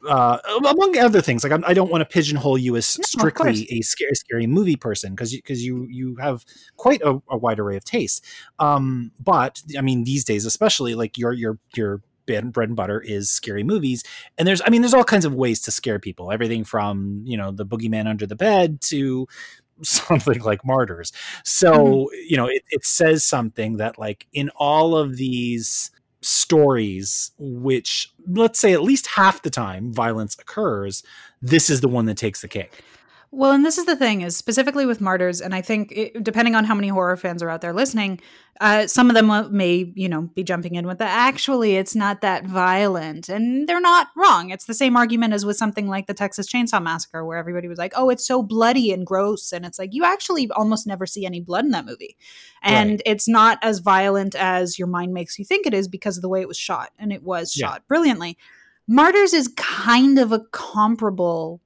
uh, 0.08 0.38
among 0.66 0.98
other 0.98 1.22
things. 1.22 1.44
Like 1.44 1.52
I'm, 1.52 1.64
I 1.66 1.74
do 1.74 1.82
not 1.82 1.90
want 1.90 2.02
to 2.02 2.06
pigeonhole 2.06 2.58
you 2.58 2.76
as 2.76 2.98
no, 2.98 3.04
strictly 3.04 3.68
a 3.70 3.82
scary, 3.82 4.16
scary 4.16 4.48
movie 4.48 4.76
person 4.76 5.14
because 5.14 5.34
because 5.34 5.66
you, 5.66 5.88
you 5.90 6.16
have 6.18 6.46
quite 6.78 7.02
a, 7.02 7.22
a 7.30 7.38
wide 7.38 7.60
array 7.60 7.76
of 7.76 7.84
tastes. 7.84 8.22
Um, 8.60 9.12
but 9.20 9.62
I 9.78 9.82
mean, 9.82 10.04
these 10.04 10.24
days, 10.24 10.46
especially, 10.46 10.96
like 10.96 11.18
your 11.18 11.34
your 11.34 11.60
your 11.76 12.02
bread 12.26 12.70
and 12.70 12.76
butter 12.76 13.02
is 13.02 13.30
scary 13.30 13.64
movies 13.64 14.04
and 14.38 14.48
there's 14.48 14.62
i 14.64 14.70
mean 14.70 14.84
there's 14.84 14.94
all 14.94 15.04
kinds 15.04 15.26
of 15.26 15.34
ways 15.34 15.60
to 15.60 15.72
scare 15.72 15.98
people 15.98 16.32
everything 16.32 16.64
from 16.64 17.24
you 17.26 17.36
know 17.36 17.50
the 17.50 17.66
boogeyman 17.66 18.08
under 18.08 18.28
the 18.28 18.36
bed 18.36 18.80
to 18.82 19.28
something 19.82 20.40
like 20.42 20.64
martyrs 20.64 21.12
so 21.44 21.74
mm-hmm. 21.74 22.16
you 22.28 22.38
know 22.38 22.46
it, 22.46 22.64
it 22.70 22.86
says 22.86 23.26
something 23.26 23.78
that 23.78 23.98
like 23.98 24.28
in 24.32 24.52
all 24.58 24.96
of 24.96 25.18
these 25.18 25.90
stories 26.22 27.32
which 27.38 28.12
let's 28.28 28.60
say 28.60 28.74
at 28.74 28.84
least 28.84 29.08
half 29.08 29.42
the 29.42 29.50
time 29.50 29.94
violence 29.94 30.36
occurs 30.40 31.04
this 31.42 31.70
is 31.70 31.82
the 31.82 31.88
one 31.88 32.06
that 32.06 32.18
takes 32.18 32.42
the 32.42 32.48
cake 32.48 32.84
well, 33.32 33.52
and 33.52 33.64
this 33.64 33.78
is 33.78 33.86
the 33.86 33.96
thing 33.96 34.22
is 34.22 34.36
specifically 34.36 34.88
with 34.88 35.02
martyrs, 35.02 35.40
and 35.40 35.54
I 35.54 35.62
think 35.62 35.92
it, 35.92 36.24
depending 36.24 36.56
on 36.56 36.66
how 36.66 36.74
many 36.74 36.88
horror 36.88 37.16
fans 37.16 37.44
are 37.44 37.50
out 37.50 37.62
there 37.62 37.74
listening, 37.74 38.20
uh, 38.60 38.88
some 38.88 39.10
of 39.10 39.16
them 39.16 39.56
may 39.56 39.92
you 39.96 40.10
know 40.10 40.24
be 40.34 40.44
jumping 40.44 40.74
in 40.74 40.88
with 40.88 40.98
the 40.98 41.06
actually 41.06 41.76
it's 41.76 41.96
not 41.96 42.22
that 42.22 42.46
violent, 42.46 43.30
and 43.30 43.70
they're 43.70 43.80
not 43.80 44.08
wrong. 44.16 44.50
It's 44.50 44.66
the 44.66 44.74
same 44.74 44.98
argument 44.98 45.34
as 45.34 45.46
with 45.46 45.58
something 45.58 45.88
like 45.88 46.08
the 46.08 46.16
Texas 46.16 46.52
Chainsaw 46.52 46.82
Massacre, 46.82 47.24
where 47.24 47.38
everybody 47.38 47.68
was 47.68 47.78
like, 47.78 47.94
"Oh, 47.96 48.10
it's 48.10 48.26
so 48.26 48.42
bloody 48.42 48.92
and 48.92 49.06
gross," 49.06 49.52
and 49.52 49.64
it's 49.64 49.78
like 49.78 49.94
you 49.94 50.04
actually 50.04 50.50
almost 50.50 50.88
never 50.88 51.06
see 51.06 51.24
any 51.26 51.40
blood 51.40 51.66
in 51.66 51.72
that 51.72 51.86
movie, 51.86 52.18
and 52.64 52.92
right. 52.92 53.02
it's 53.06 53.28
not 53.28 53.60
as 53.62 53.78
violent 53.78 54.34
as 54.34 54.80
your 54.80 54.88
mind 54.88 55.14
makes 55.14 55.38
you 55.38 55.46
think 55.46 55.68
it 55.68 55.74
is 55.76 55.88
because 55.88 56.18
of 56.18 56.24
the 56.24 56.30
way 56.30 56.42
it 56.42 56.48
was 56.48 56.58
shot, 56.58 56.90
and 56.98 57.14
it 57.14 57.22
was 57.22 57.56
yeah. 57.56 57.68
shot 57.68 57.88
brilliantly. 57.88 58.40
Martyrs 58.88 59.34
is 59.34 59.54
kind 59.56 60.18
of 60.18 60.32
a 60.32 60.40
comparable 60.52 61.62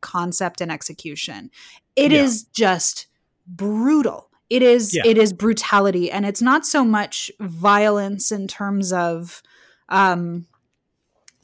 concept 0.00 0.60
and 0.60 0.70
execution. 0.70 1.50
It 1.96 2.12
yeah. 2.12 2.22
is 2.22 2.44
just 2.44 3.06
brutal. 3.46 4.30
It 4.48 4.62
is 4.62 4.94
yeah. 4.94 5.02
it 5.04 5.16
is 5.16 5.32
brutality 5.32 6.10
and 6.10 6.26
it's 6.26 6.42
not 6.42 6.66
so 6.66 6.84
much 6.84 7.30
violence 7.40 8.32
in 8.32 8.48
terms 8.48 8.92
of 8.92 9.42
um 9.88 10.46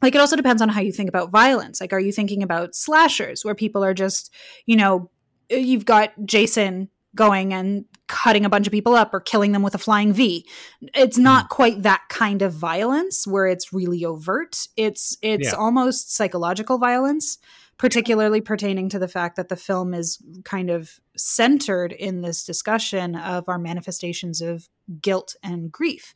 like 0.02 0.14
it 0.14 0.20
also 0.20 0.36
depends 0.36 0.60
on 0.60 0.68
how 0.68 0.80
you 0.80 0.92
think 0.92 1.08
about 1.08 1.30
violence. 1.30 1.80
Like 1.80 1.92
are 1.92 2.00
you 2.00 2.12
thinking 2.12 2.42
about 2.42 2.74
slashers 2.74 3.44
where 3.44 3.54
people 3.54 3.84
are 3.84 3.94
just, 3.94 4.32
you 4.66 4.76
know, 4.76 5.10
you've 5.48 5.84
got 5.84 6.12
Jason 6.24 6.90
going 7.14 7.52
and 7.52 7.86
cutting 8.08 8.44
a 8.44 8.48
bunch 8.48 8.66
of 8.66 8.72
people 8.72 8.94
up 8.94 9.12
or 9.12 9.20
killing 9.20 9.52
them 9.52 9.62
with 9.62 9.74
a 9.74 9.78
flying 9.78 10.12
V. 10.12 10.46
It's 10.94 11.18
not 11.18 11.46
mm. 11.46 11.48
quite 11.48 11.82
that 11.82 12.02
kind 12.08 12.42
of 12.42 12.52
violence 12.52 13.26
where 13.26 13.46
it's 13.46 13.72
really 13.72 14.04
overt. 14.04 14.68
It's 14.76 15.16
it's 15.22 15.48
yeah. 15.48 15.58
almost 15.58 16.14
psychological 16.14 16.78
violence 16.78 17.38
particularly 17.78 18.40
pertaining 18.40 18.88
to 18.88 18.98
the 18.98 19.08
fact 19.08 19.36
that 19.36 19.48
the 19.48 19.56
film 19.56 19.92
is 19.92 20.18
kind 20.44 20.70
of 20.70 20.98
centered 21.16 21.92
in 21.92 22.22
this 22.22 22.44
discussion 22.44 23.14
of 23.14 23.48
our 23.48 23.58
manifestations 23.58 24.40
of 24.40 24.68
guilt 25.00 25.36
and 25.42 25.70
grief. 25.70 26.14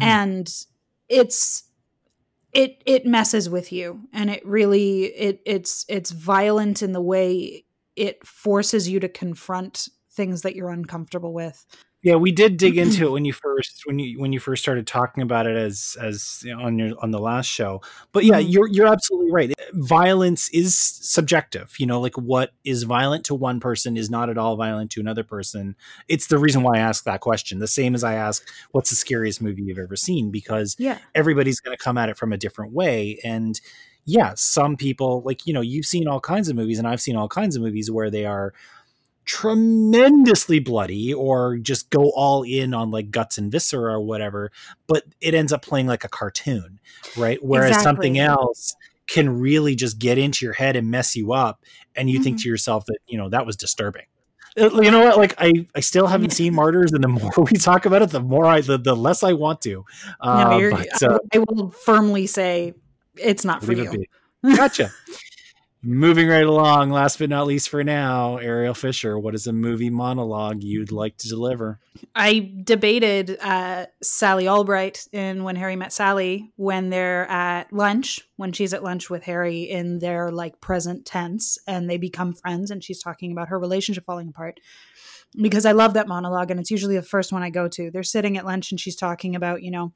Mm. 0.00 0.04
And 0.04 0.54
it's 1.08 1.64
it 2.52 2.82
it 2.86 3.06
messes 3.06 3.48
with 3.48 3.72
you 3.72 4.00
and 4.12 4.30
it 4.30 4.44
really 4.44 5.04
it 5.04 5.40
it's 5.44 5.84
it's 5.88 6.10
violent 6.10 6.82
in 6.82 6.92
the 6.92 7.00
way 7.00 7.64
it 7.94 8.26
forces 8.26 8.88
you 8.88 9.00
to 9.00 9.08
confront 9.08 9.88
things 10.12 10.42
that 10.42 10.56
you're 10.56 10.70
uncomfortable 10.70 11.32
with 11.32 11.66
yeah, 12.08 12.14
we 12.14 12.32
did 12.32 12.56
dig 12.56 12.78
into 12.84 13.06
it 13.06 13.10
when 13.10 13.24
you 13.24 13.32
first 13.32 13.82
when 13.84 13.98
you 13.98 14.18
when 14.18 14.32
you 14.32 14.40
first 14.40 14.62
started 14.62 14.86
talking 14.86 15.22
about 15.22 15.46
it 15.46 15.56
as 15.56 15.96
as 16.00 16.40
you 16.42 16.56
know, 16.56 16.62
on 16.62 16.78
your 16.78 16.92
on 17.02 17.10
the 17.10 17.18
last 17.18 17.46
show. 17.46 17.82
But 18.12 18.24
yeah, 18.24 18.40
mm-hmm. 18.40 18.48
you're 18.48 18.68
you're 18.68 18.86
absolutely 18.86 19.30
right. 19.30 19.52
Violence 19.74 20.48
is 20.50 20.74
subjective. 20.76 21.74
You 21.78 21.86
know, 21.86 22.00
like 22.00 22.16
what 22.16 22.52
is 22.64 22.84
violent 22.84 23.24
to 23.26 23.34
one 23.34 23.60
person 23.60 23.96
is 23.96 24.08
not 24.08 24.30
at 24.30 24.38
all 24.38 24.56
violent 24.56 24.90
to 24.92 25.00
another 25.00 25.22
person. 25.22 25.76
It's 26.08 26.28
the 26.28 26.38
reason 26.38 26.62
why 26.62 26.76
I 26.76 26.80
ask 26.80 27.04
that 27.04 27.20
question. 27.20 27.58
The 27.58 27.68
same 27.68 27.94
as 27.94 28.02
I 28.02 28.14
ask, 28.14 28.46
"What's 28.70 28.90
the 28.90 28.96
scariest 28.96 29.42
movie 29.42 29.62
you've 29.62 29.78
ever 29.78 29.96
seen?" 29.96 30.30
Because 30.30 30.76
yeah. 30.78 30.98
everybody's 31.14 31.60
going 31.60 31.76
to 31.76 31.82
come 31.82 31.98
at 31.98 32.08
it 32.08 32.16
from 32.16 32.32
a 32.32 32.38
different 32.38 32.72
way, 32.72 33.18
and 33.22 33.60
yeah, 34.06 34.32
some 34.36 34.78
people 34.78 35.22
like 35.26 35.46
you 35.46 35.52
know 35.52 35.60
you've 35.60 35.84
seen 35.84 36.08
all 36.08 36.20
kinds 36.20 36.48
of 36.48 36.56
movies, 36.56 36.78
and 36.78 36.88
I've 36.88 37.02
seen 37.02 37.16
all 37.16 37.28
kinds 37.28 37.56
of 37.56 37.62
movies 37.62 37.90
where 37.90 38.10
they 38.10 38.24
are 38.24 38.54
tremendously 39.28 40.58
bloody 40.58 41.12
or 41.12 41.58
just 41.58 41.90
go 41.90 42.10
all 42.16 42.42
in 42.44 42.72
on 42.72 42.90
like 42.90 43.10
guts 43.10 43.36
and 43.36 43.52
viscera 43.52 43.92
or 43.92 44.00
whatever, 44.00 44.50
but 44.86 45.04
it 45.20 45.34
ends 45.34 45.52
up 45.52 45.60
playing 45.62 45.86
like 45.86 46.02
a 46.02 46.08
cartoon, 46.08 46.80
right? 47.16 47.38
Whereas 47.42 47.68
Exactly. 47.70 47.84
something 47.84 48.18
else 48.18 48.74
can 49.06 49.38
really 49.38 49.74
just 49.74 49.98
get 49.98 50.16
into 50.16 50.46
your 50.46 50.54
head 50.54 50.76
and 50.76 50.90
mess 50.90 51.14
you 51.14 51.32
up 51.34 51.62
and 51.94 52.08
you 52.08 52.22
think 52.22 52.38
Mhm. 52.38 52.42
to 52.42 52.48
yourself 52.48 52.86
that, 52.86 52.98
you 53.06 53.18
know, 53.18 53.28
that 53.28 53.44
was 53.44 53.54
disturbing. 53.56 54.06
Uh, 54.58 54.70
You 54.80 54.90
know 54.90 55.04
what? 55.04 55.18
Like 55.18 55.34
I, 55.38 55.52
I 55.74 55.80
still 55.80 56.06
haven't 56.06 56.30
seen 56.32 56.54
Martyrs, 56.54 56.92
and 56.92 57.04
the 57.04 57.08
more 57.20 57.32
we 57.50 57.58
talk 57.58 57.84
about 57.84 58.00
it, 58.02 58.10
the 58.10 58.20
more 58.20 58.46
I, 58.46 58.62
the, 58.62 58.78
the 58.78 58.96
less 58.96 59.22
I 59.22 59.34
want 59.34 59.60
to. 59.62 59.84
Uh, 60.20 60.58
no, 60.58 60.70
but, 60.70 61.02
uh, 61.02 61.18
I 61.34 61.38
will 61.38 61.70
firmly 61.70 62.26
say 62.26 62.72
it's 63.16 63.44
not 63.44 63.62
for 63.62 63.72
you. 63.72 64.04
Gotcha. 64.56 64.90
Moving 65.80 66.26
right 66.26 66.44
along, 66.44 66.90
last 66.90 67.20
but 67.20 67.30
not 67.30 67.46
least 67.46 67.68
for 67.68 67.84
now, 67.84 68.38
Ariel 68.38 68.74
Fisher, 68.74 69.16
what 69.16 69.36
is 69.36 69.46
a 69.46 69.52
movie 69.52 69.90
monologue 69.90 70.64
you'd 70.64 70.90
like 70.90 71.16
to 71.18 71.28
deliver? 71.28 71.78
I 72.16 72.52
debated 72.64 73.38
uh, 73.40 73.86
Sally 74.02 74.48
Albright 74.48 75.06
in 75.12 75.44
When 75.44 75.54
Harry 75.54 75.76
Met 75.76 75.92
Sally 75.92 76.50
when 76.56 76.90
they're 76.90 77.30
at 77.30 77.72
lunch, 77.72 78.20
when 78.34 78.52
she's 78.52 78.74
at 78.74 78.82
lunch 78.82 79.08
with 79.08 79.22
Harry 79.22 79.62
in 79.62 80.00
their 80.00 80.32
like 80.32 80.60
present 80.60 81.06
tense 81.06 81.58
and 81.68 81.88
they 81.88 81.96
become 81.96 82.32
friends 82.32 82.72
and 82.72 82.82
she's 82.82 83.00
talking 83.00 83.30
about 83.30 83.48
her 83.48 83.58
relationship 83.58 84.04
falling 84.04 84.30
apart. 84.30 84.58
Because 85.40 85.64
I 85.64 85.72
love 85.72 85.94
that 85.94 86.08
monologue 86.08 86.50
and 86.50 86.58
it's 86.58 86.72
usually 86.72 86.96
the 86.96 87.02
first 87.02 87.32
one 87.32 87.44
I 87.44 87.50
go 87.50 87.68
to. 87.68 87.92
They're 87.92 88.02
sitting 88.02 88.36
at 88.36 88.44
lunch 88.44 88.72
and 88.72 88.80
she's 88.80 88.96
talking 88.96 89.36
about, 89.36 89.62
you 89.62 89.70
know, 89.70 89.92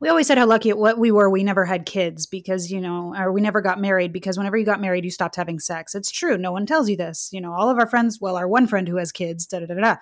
we 0.00 0.08
always 0.08 0.26
said 0.26 0.38
how 0.38 0.46
lucky 0.46 0.72
what 0.72 0.98
we 0.98 1.10
were 1.10 1.30
we 1.30 1.42
never 1.42 1.64
had 1.64 1.86
kids 1.86 2.26
because 2.26 2.70
you 2.70 2.80
know 2.80 3.14
or 3.16 3.32
we 3.32 3.40
never 3.40 3.60
got 3.60 3.80
married 3.80 4.12
because 4.12 4.36
whenever 4.36 4.56
you 4.56 4.64
got 4.64 4.80
married 4.80 5.04
you 5.04 5.10
stopped 5.10 5.36
having 5.36 5.58
sex. 5.58 5.94
It's 5.94 6.10
true. 6.10 6.36
No 6.36 6.52
one 6.52 6.66
tells 6.66 6.88
you 6.88 6.96
this. 6.96 7.30
You 7.32 7.40
know 7.40 7.52
all 7.52 7.70
of 7.70 7.78
our 7.78 7.86
friends 7.86 8.20
well 8.20 8.36
our 8.36 8.48
one 8.48 8.66
friend 8.66 8.88
who 8.88 8.96
has 8.96 9.12
kids 9.12 9.46
da 9.46 9.60
da 9.60 9.66
da 9.66 9.74
da 9.74 9.96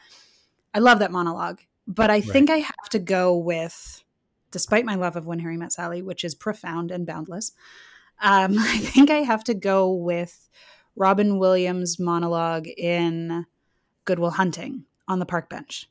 i 0.75 0.79
love 0.79 0.99
that 0.99 1.13
monologue 1.13 1.61
but 1.87 2.11
i 2.11 2.21
think 2.21 2.51
i 2.51 2.59
have 2.59 2.89
to 2.91 2.99
go 2.99 3.37
with 3.37 4.03
despite 4.51 4.85
my 4.85 4.95
love 4.95 5.17
of 5.17 5.27
when 5.27 5.39
harry 5.39 5.57
met 5.57 5.73
sally 5.73 6.03
which 6.03 6.25
is 6.25 6.35
profound 6.35 6.91
and 6.91 7.07
boundless 7.07 7.53
um, 8.23 8.59
i 8.59 8.79
think 8.79 9.11
i 9.11 9.19
have 9.19 9.45
to 9.45 9.55
go 9.55 9.93
with 9.93 10.49
robin 10.97 11.39
williams 11.39 11.99
monologue 11.99 12.67
in 12.77 13.47
good 14.05 14.19
will 14.19 14.31
hunting 14.31 14.85
on 15.09 15.19
the 15.19 15.27
park 15.27 15.49
bench 15.49 15.89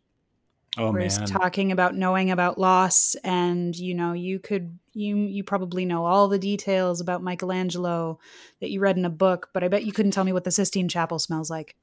Oh 0.78 0.92
he's 0.94 1.20
talking 1.20 1.72
about 1.72 1.96
knowing 1.96 2.32
about 2.32 2.58
loss 2.58 3.16
and 3.24 3.76
you 3.76 3.94
know 3.94 4.14
you 4.14 4.40
could 4.40 4.80
you 4.94 5.18
you 5.18 5.44
probably 5.44 5.86
know 5.86 6.06
all 6.06 6.28
the 6.28 6.40
details 6.40 7.00
about 7.00 7.22
michelangelo 7.22 8.20
that 8.60 8.72
you 8.72 8.80
read 8.80 8.98
in 8.98 9.06
a 9.06 9.10
book 9.10 9.50
but 9.54 9.64
i 9.64 9.68
bet 9.68 9.86
you 9.86 9.92
couldn't 9.92 10.12
tell 10.12 10.24
me 10.24 10.34
what 10.34 10.44
the 10.44 10.52
sistine 10.52 10.88
chapel 10.88 11.20
smells 11.20 11.50
like. 11.50 11.76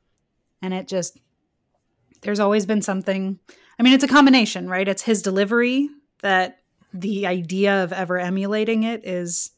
And 0.62 0.74
it 0.74 0.88
just 0.88 1.18
there's 2.22 2.40
always 2.40 2.66
been 2.66 2.82
something. 2.82 3.38
I 3.78 3.82
mean 3.82 3.92
it's 3.92 4.04
a 4.04 4.08
combination 4.08 4.68
right? 4.68 4.88
It's 4.88 5.02
his 5.02 5.22
delivery 5.22 5.88
that 6.22 6.58
the 6.92 7.26
idea 7.26 7.84
of 7.84 7.92
ever 7.92 8.18
emulating 8.18 8.82
it 8.82 9.06
is 9.06 9.52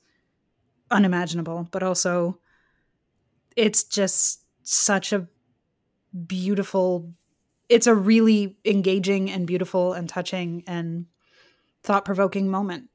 unimaginable 0.91 1.67
but 1.71 1.83
also 1.83 2.39
it's 3.57 3.85
just 3.85 4.45
such 4.63 5.13
a 5.13 5.27
beautiful 6.27 7.11
it's 7.73 7.87
a 7.87 7.95
really 7.95 8.57
engaging 8.65 9.31
and 9.31 9.47
beautiful 9.47 9.95
and 9.95 10.09
touching 10.09 10.63
and 10.67 11.07
thought 11.83 12.05
provoking 12.05 12.51
moment. 12.51 12.91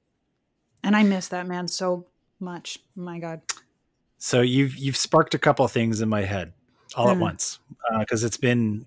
And 0.83 0.95
I 0.95 1.03
miss 1.03 1.29
that 1.29 1.47
man 1.47 1.67
so 1.67 2.05
much. 2.39 2.77
My 2.95 3.19
God. 3.19 3.41
so 4.19 4.41
you've 4.41 4.77
you've 4.77 4.95
sparked 4.95 5.33
a 5.33 5.39
couple 5.39 5.67
things 5.67 6.01
in 6.01 6.09
my 6.09 6.21
head 6.21 6.53
all 6.95 7.09
at 7.09 7.17
once 7.17 7.59
uh, 7.91 7.99
because 7.99 8.23
it's 8.23 8.37
been 8.37 8.85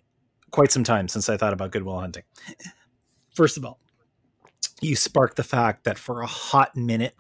quite 0.53 0.71
some 0.73 0.85
time 0.85 1.09
since 1.09 1.29
I 1.29 1.37
thought 1.37 1.53
about 1.53 1.73
Good 1.73 1.83
Will 1.83 1.99
Hunting. 1.99 2.23
First 3.35 3.57
of 3.57 3.65
all, 3.65 3.79
you 4.81 4.97
sparked 4.97 5.37
the 5.37 5.45
fact 5.45 5.85
that 5.85 5.99
for 5.99 6.23
a 6.23 6.27
hot 6.27 6.77
minute, 6.77 7.15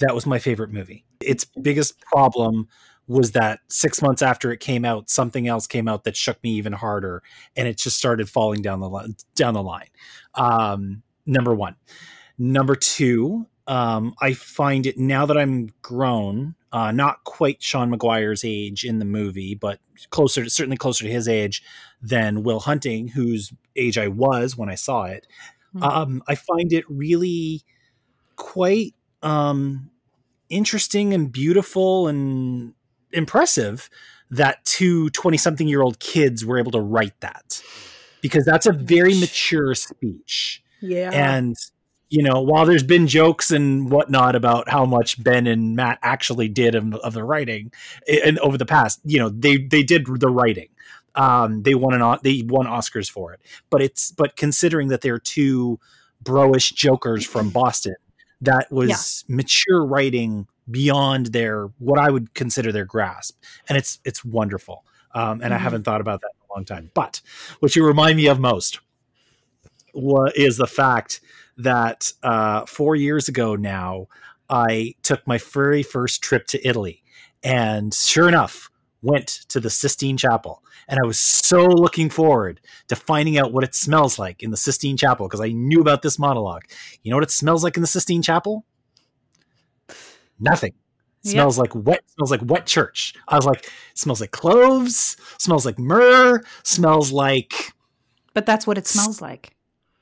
that 0.00 0.14
was 0.14 0.26
my 0.26 0.38
favorite 0.38 0.70
movie. 0.70 1.04
Its 1.20 1.44
biggest 1.44 2.00
problem 2.00 2.68
was 3.06 3.32
that 3.32 3.60
six 3.68 4.00
months 4.00 4.22
after 4.22 4.50
it 4.52 4.60
came 4.60 4.84
out, 4.84 5.10
something 5.10 5.46
else 5.46 5.66
came 5.66 5.88
out 5.88 6.04
that 6.04 6.16
shook 6.16 6.42
me 6.42 6.50
even 6.52 6.72
harder, 6.72 7.22
and 7.56 7.68
it 7.68 7.76
just 7.76 7.96
started 7.96 8.28
falling 8.28 8.62
down 8.62 8.80
the 8.80 8.88
line. 8.88 9.16
Down 9.34 9.54
the 9.54 9.62
line. 9.62 9.88
Um, 10.34 11.02
number 11.26 11.54
one, 11.54 11.76
number 12.38 12.74
two. 12.74 13.46
Um, 13.66 14.14
I 14.20 14.34
find 14.34 14.84
it 14.84 14.98
now 14.98 15.24
that 15.24 15.38
I'm 15.38 15.70
grown, 15.80 16.54
uh, 16.70 16.92
not 16.92 17.24
quite 17.24 17.62
Sean 17.62 17.88
Maguire's 17.88 18.44
age 18.44 18.84
in 18.84 18.98
the 18.98 19.06
movie, 19.06 19.54
but 19.54 19.78
closer, 20.10 20.44
to, 20.44 20.50
certainly 20.50 20.76
closer 20.76 21.04
to 21.04 21.10
his 21.10 21.26
age 21.28 21.62
than 22.02 22.42
Will 22.42 22.60
Hunting, 22.60 23.08
whose 23.08 23.54
age 23.74 23.96
I 23.96 24.08
was 24.08 24.54
when 24.54 24.68
I 24.68 24.74
saw 24.74 25.04
it. 25.04 25.26
Mhm. 25.74 25.82
Um, 25.82 26.22
I 26.28 26.34
find 26.34 26.74
it 26.74 26.84
really 26.90 27.62
quite 28.36 28.94
um, 29.22 29.90
interesting 30.50 31.14
and 31.14 31.32
beautiful 31.32 32.06
and 32.06 32.74
impressive 33.14 33.88
that 34.30 34.64
two 34.64 35.10
20 35.10 35.36
something 35.36 35.68
year 35.68 35.82
old 35.82 35.98
kids 36.00 36.44
were 36.44 36.58
able 36.58 36.72
to 36.72 36.80
write 36.80 37.18
that 37.20 37.62
because 38.20 38.44
that's 38.44 38.66
a 38.66 38.72
very 38.72 39.18
mature 39.18 39.74
speech. 39.74 40.62
Yeah. 40.80 41.10
And 41.12 41.56
you 42.10 42.22
know, 42.22 42.40
while 42.40 42.64
there's 42.64 42.82
been 42.82 43.06
jokes 43.06 43.50
and 43.50 43.90
whatnot 43.90 44.36
about 44.36 44.68
how 44.68 44.84
much 44.84 45.22
Ben 45.22 45.46
and 45.46 45.74
Matt 45.74 45.98
actually 46.02 46.48
did 46.48 46.74
of, 46.74 46.94
of 46.96 47.12
the 47.12 47.24
writing, 47.24 47.72
and 48.24 48.38
over 48.38 48.56
the 48.56 48.66
past, 48.66 49.00
you 49.04 49.18
know, 49.18 49.30
they 49.30 49.56
they 49.56 49.82
did 49.82 50.06
the 50.06 50.28
writing. 50.28 50.68
Um, 51.16 51.62
they 51.62 51.74
won 51.74 52.00
an 52.00 52.18
they 52.22 52.42
won 52.46 52.66
Oscars 52.66 53.10
for 53.10 53.32
it, 53.32 53.40
but 53.68 53.82
it's 53.82 54.12
but 54.12 54.36
considering 54.36 54.88
that 54.88 55.00
they're 55.00 55.18
two 55.18 55.80
broish 56.22 56.72
jokers 56.72 57.26
from 57.26 57.50
Boston, 57.50 57.96
that 58.40 58.70
was 58.70 59.24
mature 59.28 59.84
writing 59.84 60.46
beyond 60.70 61.26
their 61.26 61.66
what 61.78 61.98
I 61.98 62.10
would 62.10 62.34
consider 62.34 62.72
their 62.72 62.84
grasp, 62.86 63.38
and 63.68 63.76
it's 63.78 63.98
it's 64.04 64.24
wonderful. 64.24 64.84
Um, 65.14 65.40
and 65.42 65.54
I 65.54 65.58
Mhm. 65.58 65.60
haven't 65.60 65.84
thought 65.84 66.00
about 66.00 66.20
that 66.22 66.30
in 66.34 66.46
a 66.50 66.54
long 66.56 66.64
time. 66.64 66.90
But 66.94 67.20
what 67.60 67.76
you 67.76 67.86
remind 67.86 68.16
me 68.16 68.26
of 68.26 68.40
most 68.40 68.80
what 69.92 70.36
is 70.36 70.56
the 70.56 70.66
fact 70.66 71.20
that 71.56 72.12
uh, 72.22 72.66
four 72.66 72.96
years 72.96 73.28
ago 73.28 73.54
now, 73.54 74.08
I 74.50 74.94
took 75.02 75.24
my 75.26 75.38
very 75.38 75.82
first 75.84 76.20
trip 76.20 76.46
to 76.48 76.68
Italy, 76.68 77.02
and 77.42 77.94
sure 77.94 78.28
enough, 78.28 78.70
went 79.02 79.28
to 79.48 79.60
the 79.60 79.70
Sistine 79.70 80.16
Chapel, 80.16 80.62
and 80.88 80.98
I 81.02 81.06
was 81.06 81.20
so 81.20 81.64
looking 81.64 82.10
forward 82.10 82.60
to 82.88 82.96
finding 82.96 83.38
out 83.38 83.52
what 83.52 83.62
it 83.64 83.74
smells 83.74 84.18
like 84.18 84.42
in 84.42 84.50
the 84.50 84.56
Sistine 84.56 84.96
Chapel 84.96 85.28
because 85.28 85.40
I 85.40 85.52
knew 85.52 85.80
about 85.80 86.02
this 86.02 86.18
monologue. 86.18 86.64
You 87.02 87.10
know 87.10 87.16
what 87.16 87.24
it 87.24 87.30
smells 87.30 87.62
like 87.62 87.76
in 87.76 87.80
the 87.80 87.86
Sistine 87.86 88.22
Chapel? 88.22 88.64
Nothing. 90.40 90.72
It 91.24 91.28
Yep. 91.28 91.32
smells 91.32 91.58
like 91.58 91.74
wet. 91.74 92.02
Smells 92.16 92.30
like 92.30 92.40
wet 92.44 92.66
church. 92.66 93.14
I 93.28 93.36
was 93.36 93.46
like, 93.46 93.70
smells 93.94 94.20
like 94.20 94.30
cloves. 94.30 95.16
Smells 95.38 95.64
like 95.64 95.78
myrrh. 95.78 96.42
Smells 96.62 97.12
like 97.12 97.72
but 98.34 98.44
that's 98.46 98.66
what 98.66 98.76
it 98.78 98.86
smells 98.86 99.22
like. 99.22 99.54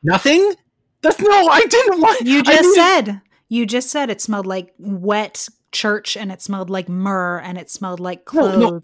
nothing. 0.03 0.55
That's 1.03 1.21
no. 1.21 1.29
I 1.49 1.61
didn't 1.67 2.01
want. 2.01 2.23
You 2.23 2.43
just 2.43 2.75
said. 2.75 3.21
You 3.49 3.67
just 3.67 3.91
said 3.91 4.09
it 4.09 4.21
smelled 4.23 4.47
like 4.47 4.73
wet 4.79 5.49
church 5.73 6.17
and 6.17 6.33
it 6.33 6.41
smelled 6.41 6.71
like 6.71 6.89
myrrh 6.89 7.39
and 7.41 7.59
it 7.59 7.71
smelled 7.71 8.01
like 8.01 8.21
No, 8.21 8.25
clothes. 8.25 8.59
no, 8.59 8.81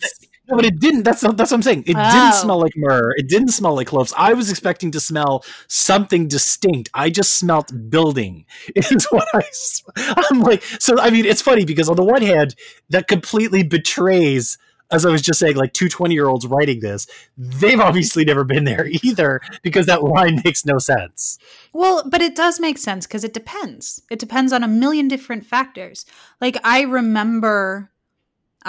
No, 0.49 0.57
but 0.57 0.65
it 0.65 0.81
didn't. 0.81 1.03
That's 1.03 1.23
not, 1.23 1.37
that's 1.37 1.51
what 1.51 1.57
I'm 1.59 1.63
saying. 1.63 1.85
It 1.87 1.95
Oh. 1.97 2.11
didn't 2.11 2.35
smell 2.35 2.59
like 2.59 2.73
myrrh. 2.77 3.13
It 3.17 3.29
didn't 3.29 3.49
smell 3.49 3.75
like 3.77 3.89
cloves. 3.89 4.15
I 4.17 4.33
was 4.33 4.51
expecting 4.51 4.91
to 4.93 5.01
smell 5.01 5.45
something 5.67 6.27
distinct. 6.27 6.89
I 6.95 7.11
just 7.11 7.35
smelt 7.35 7.71
building. 7.91 8.47
Is 8.75 9.05
what 9.11 9.29
I'm 9.37 10.41
like. 10.41 10.63
So 10.81 10.99
I 10.99 11.11
mean, 11.11 11.27
it's 11.27 11.43
funny 11.43 11.65
because 11.65 11.89
on 11.89 11.97
the 11.97 12.05
one 12.05 12.23
hand, 12.23 12.55
that 12.91 13.09
completely 13.09 13.63
betrays. 13.63 14.57
As 14.91 15.05
I 15.05 15.11
was 15.11 15.21
just 15.21 15.39
saying, 15.39 15.57
like 15.57 15.75
two 15.75 15.91
20 15.91 16.15
year 16.15 16.29
olds 16.29 16.47
writing 16.47 16.81
this, 16.81 17.07
they've 17.37 17.79
obviously 17.79 18.25
never 18.25 18.43
been 18.43 18.65
there 18.65 18.87
either 19.03 19.43
because 19.63 19.85
that 19.85 20.03
line 20.03 20.41
makes 20.47 20.65
no 20.65 20.79
sense. 20.79 21.39
Well, 21.75 22.09
but 22.09 22.23
it 22.23 22.35
does 22.35 22.59
make 22.59 22.79
sense 22.79 23.07
because 23.07 23.23
it 23.23 23.35
depends. 23.35 24.01
It 24.11 24.19
depends 24.19 24.51
on 24.51 24.65
a 24.65 24.69
million 24.69 25.07
different 25.07 25.45
factors. 25.45 26.07
Like 26.41 26.57
I 26.65 26.81
remember 26.85 27.91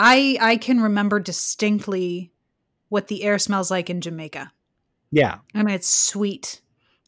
I 0.02 0.38
I 0.40 0.56
can 0.58 0.80
remember 0.80 1.20
distinctly 1.20 2.32
what 2.88 3.08
the 3.08 3.24
air 3.24 3.38
smells 3.38 3.70
like 3.70 3.90
in 3.90 4.00
Jamaica. 4.02 4.52
Yeah. 5.12 5.40
I 5.54 5.64
mean 5.64 5.76
it's 5.76 5.90
sweet 5.90 6.62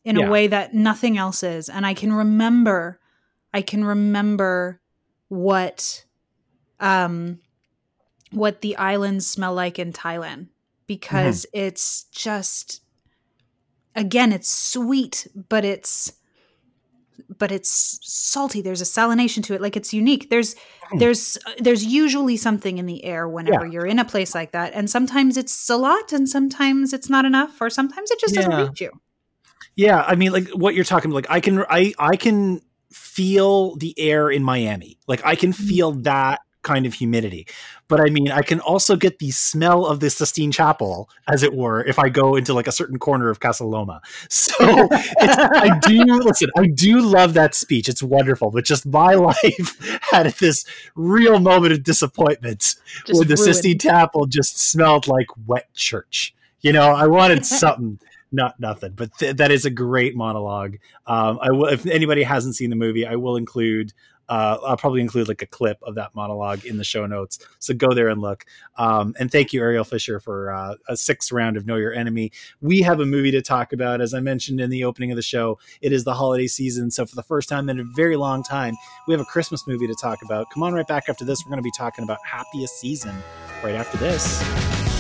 in 0.04 0.18
Yeah. 0.18 0.28
a 0.28 0.30
way 0.30 0.48
that 0.48 0.74
nothing 0.74 1.18
else 1.18 1.42
is. 1.42 1.70
And 1.70 1.86
I 1.86 1.94
can 1.94 2.12
remember 2.12 3.00
I 3.54 3.62
can 3.62 3.86
remember 3.86 4.82
what 5.30 6.06
um 6.80 7.40
what 8.32 8.62
the 8.62 8.76
islands 8.76 9.26
smell 9.28 9.54
like 9.54 9.80
in 9.80 9.94
Thailand 9.94 10.48
because 10.86 11.46
it's 11.54 12.04
just 12.12 12.82
again 13.96 14.34
it's 14.34 14.50
sweet 14.50 15.28
but 15.50 15.64
it's 15.64 16.14
but 17.38 17.52
it's 17.52 18.00
salty. 18.02 18.62
There's 18.62 18.82
a 18.82 18.86
salination 18.86 19.44
to 19.46 19.54
it. 19.54 19.62
Like 19.62 19.78
it's 19.78 19.94
unique. 19.94 20.30
There's 20.30 20.56
mm. 20.56 21.00
there's 21.00 21.38
there's 21.58 21.84
usually 21.84 22.38
something 22.38 22.78
in 22.78 22.86
the 22.86 23.04
air 23.04 23.28
whenever 23.28 23.66
yeah. 23.66 23.72
you're 23.74 23.86
in 23.86 24.00
a 24.00 24.06
place 24.06 24.36
like 24.36 24.52
that, 24.52 24.74
and 24.74 24.90
sometimes 24.90 25.38
it's 25.38 25.70
a 25.70 25.78
lot, 25.78 26.12
and 26.14 26.28
sometimes 26.28 26.94
it's 26.94 27.10
not 27.10 27.26
enough, 27.26 27.62
or 27.62 27.70
sometimes 27.70 28.12
it 28.12 28.20
just 28.20 28.36
yeah. 28.36 28.42
doesn't 28.42 28.68
reach 28.68 28.82
you. 28.82 28.92
Yeah, 29.76 30.04
I 30.06 30.16
mean, 30.16 30.32
like 30.32 30.50
what 30.50 30.76
you're 30.76 30.84
talking. 30.84 31.12
Like 31.12 31.28
I 31.30 31.40
can 31.40 31.64
I 31.70 31.94
I 31.98 32.16
can 32.16 32.62
feel 32.92 33.76
the 33.76 33.96
air 33.98 34.30
in 34.30 34.44
Miami. 34.44 34.98
Like 35.08 35.26
I 35.26 35.36
can 35.36 35.52
mm. 35.52 35.68
feel 35.68 35.92
that 36.04 36.42
kind 36.62 36.86
of 36.86 36.94
humidity. 36.94 37.48
But 37.88 38.02
I 38.02 38.10
mean, 38.10 38.32
I 38.32 38.42
can 38.42 38.60
also 38.60 38.96
get 38.96 39.20
the 39.20 39.32
smell 39.32 39.86
of 39.86 40.00
the 40.00 40.10
Sistine 40.10 40.52
Chapel, 40.52 41.10
as 41.28 41.44
it 41.44 41.54
were, 41.54 41.84
if 41.84 42.00
I 42.00 42.10
go 42.10 42.36
into 42.36 42.54
like 42.54 42.68
a 42.68 42.72
certain 42.72 43.00
corner 43.00 43.30
of 43.30 43.40
Casa 43.40 43.66
Loma. 43.66 44.02
So 44.30 44.56
I 44.62 45.80
do 45.82 46.04
listen. 46.24 46.50
I 46.58 46.68
do 46.68 47.02
love 47.02 47.34
that 47.34 47.56
speech. 47.56 47.90
It's 47.90 48.04
wonderful. 48.04 48.52
But 48.52 48.66
just 48.66 48.86
my 48.86 49.14
life 49.16 50.00
had 50.12 50.28
this 50.34 50.66
real 50.96 51.40
moment 51.40 51.74
of 51.74 51.84
disappointment 51.84 52.60
just 52.60 52.80
when 53.08 53.28
the 53.28 53.36
ruined. 53.36 53.56
Sistine 53.56 53.80
Chapel 53.80 54.26
just 54.26 54.60
smelled 54.60 55.08
like 55.08 55.28
wet 55.46 55.74
church. 55.74 56.34
You 56.62 56.74
know, 56.74 56.92
I 56.92 57.08
wanted 57.08 57.46
something 57.46 58.00
not 58.32 58.60
nothing. 58.60 58.94
But 58.96 59.12
th- 59.18 59.38
that 59.38 59.52
is 59.52 59.66
a 59.66 59.70
great 59.70 60.16
monologue. 60.16 60.78
Um, 61.06 61.40
I 61.42 61.52
will, 61.52 61.66
if 61.66 61.86
anybody 61.86 62.24
hasn't 62.24 62.56
seen 62.56 62.70
the 62.70 62.76
movie, 62.76 63.06
I 63.06 63.16
will 63.16 63.36
include 63.36 63.94
uh, 64.30 64.58
I'll 64.66 64.78
probably 64.78 65.02
include 65.02 65.28
like 65.28 65.42
a 65.42 65.46
clip 65.46 65.78
of 65.84 65.96
that 65.96 66.16
monologue 66.16 66.66
in 66.66 66.78
the 66.78 66.84
show 66.84 67.06
notes. 67.06 67.40
So 67.60 67.74
go 67.74 67.94
there 67.94 68.08
and 68.08 68.22
look. 68.22 68.46
Um, 68.78 69.14
and 69.20 69.32
thank 69.32 69.54
you, 69.54 69.62
Ariel 69.62 69.84
Fisher, 69.84 70.20
for 70.20 70.52
uh, 70.54 70.76
a 70.88 70.96
sixth 70.96 71.32
round 71.32 71.58
of 71.58 71.66
Know 71.66 71.76
Your 71.76 71.94
Enemy. 71.94 72.32
We 72.62 72.82
have 72.82 73.00
a 73.00 73.06
movie 73.06 73.32
to 73.32 73.42
talk 73.42 73.74
about. 73.74 74.02
As 74.02 74.14
I 74.14 74.20
mentioned 74.20 74.62
in 74.62 74.70
the 74.70 74.84
opening 74.84 75.12
of 75.12 75.16
the 75.16 75.22
show, 75.22 75.60
it 75.82 75.92
is 75.92 76.04
the 76.04 76.14
holiday 76.14 76.48
season. 76.48 76.92
So 76.92 77.06
for 77.06 77.16
the 77.16 77.24
first 77.24 77.50
time 77.50 77.70
in 77.70 77.80
a 77.80 77.84
very 77.84 78.16
long 78.16 78.44
time, 78.44 78.76
we 79.08 79.14
have 79.14 79.22
a 79.22 79.26
Christmas 79.26 79.68
movie 79.68 79.88
to 79.88 79.96
talk 79.96 80.20
about. 80.24 80.50
Come 80.54 80.64
on 80.64 80.74
right 80.74 80.88
back 80.88 81.10
after 81.10 81.26
this. 81.26 81.44
We're 81.46 81.50
going 81.50 81.64
to 81.64 81.64
be 81.64 81.72
talking 81.78 82.04
about 82.04 82.20
Happiest 82.26 82.80
Season 82.80 83.16
right 83.64 83.76
after 83.76 83.98
this. 83.98 84.91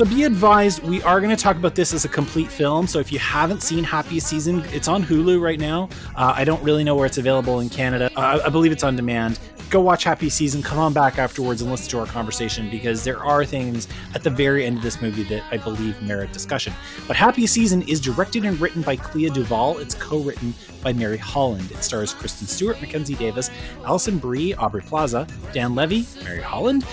So 0.00 0.06
be 0.06 0.22
advised, 0.22 0.82
we 0.82 1.02
are 1.02 1.20
going 1.20 1.28
to 1.28 1.36
talk 1.36 1.56
about 1.56 1.74
this 1.74 1.92
as 1.92 2.06
a 2.06 2.08
complete 2.08 2.50
film. 2.50 2.86
So 2.86 3.00
if 3.00 3.12
you 3.12 3.18
haven't 3.18 3.62
seen 3.62 3.84
Happiest 3.84 4.28
Season, 4.28 4.64
it's 4.72 4.88
on 4.88 5.04
Hulu 5.04 5.38
right 5.42 5.60
now. 5.60 5.90
Uh, 6.16 6.32
I 6.34 6.42
don't 6.42 6.62
really 6.62 6.84
know 6.84 6.96
where 6.96 7.04
it's 7.04 7.18
available 7.18 7.60
in 7.60 7.68
Canada. 7.68 8.10
Uh, 8.16 8.40
I 8.42 8.48
believe 8.48 8.72
it's 8.72 8.82
on 8.82 8.96
demand. 8.96 9.38
Go 9.68 9.82
watch 9.82 10.04
Happy 10.04 10.30
Season, 10.30 10.62
come 10.62 10.78
on 10.78 10.94
back 10.94 11.18
afterwards 11.18 11.60
and 11.60 11.70
listen 11.70 11.90
to 11.90 11.98
our 11.98 12.06
conversation 12.06 12.70
because 12.70 13.04
there 13.04 13.22
are 13.22 13.44
things 13.44 13.88
at 14.14 14.24
the 14.24 14.30
very 14.30 14.64
end 14.64 14.78
of 14.78 14.82
this 14.82 15.02
movie 15.02 15.22
that 15.24 15.44
I 15.50 15.58
believe 15.58 16.00
merit 16.00 16.32
discussion. 16.32 16.72
But 17.06 17.16
Happy 17.16 17.46
Season 17.46 17.82
is 17.82 18.00
directed 18.00 18.46
and 18.46 18.58
written 18.58 18.80
by 18.80 18.96
Clea 18.96 19.28
DuVall. 19.28 19.82
It's 19.82 19.94
co 19.94 20.20
written 20.20 20.54
by 20.82 20.94
Mary 20.94 21.18
Holland. 21.18 21.70
It 21.72 21.84
stars 21.84 22.14
Kristen 22.14 22.46
Stewart, 22.46 22.80
Mackenzie 22.80 23.16
Davis, 23.16 23.50
Alison 23.84 24.16
Brie, 24.16 24.54
Aubrey 24.54 24.80
Plaza, 24.80 25.26
Dan 25.52 25.74
Levy, 25.74 26.06
Mary 26.24 26.40
Holland. 26.40 26.86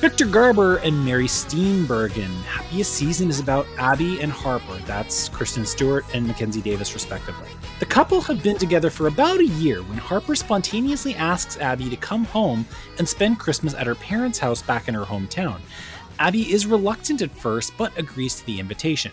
Victor 0.00 0.24
Garber 0.24 0.76
and 0.76 1.04
Mary 1.04 1.26
Steenburgen. 1.26 2.34
Happiest 2.44 2.94
Season 2.94 3.28
is 3.28 3.38
about 3.38 3.66
Abby 3.76 4.22
and 4.22 4.32
Harper. 4.32 4.78
That's 4.86 5.28
Kristen 5.28 5.66
Stewart 5.66 6.06
and 6.14 6.26
Mackenzie 6.26 6.62
Davis, 6.62 6.94
respectively. 6.94 7.50
The 7.80 7.84
couple 7.84 8.22
have 8.22 8.42
been 8.42 8.56
together 8.56 8.88
for 8.88 9.08
about 9.08 9.40
a 9.40 9.46
year 9.46 9.82
when 9.82 9.98
Harper 9.98 10.34
spontaneously 10.34 11.14
asks 11.16 11.58
Abby 11.58 11.90
to 11.90 11.98
come 11.98 12.24
home 12.24 12.64
and 12.96 13.06
spend 13.06 13.38
Christmas 13.38 13.74
at 13.74 13.86
her 13.86 13.94
parents' 13.94 14.38
house 14.38 14.62
back 14.62 14.88
in 14.88 14.94
her 14.94 15.04
hometown. 15.04 15.60
Abby 16.18 16.50
is 16.50 16.64
reluctant 16.64 17.20
at 17.20 17.30
first, 17.30 17.74
but 17.76 17.92
agrees 17.98 18.36
to 18.36 18.46
the 18.46 18.58
invitation. 18.58 19.12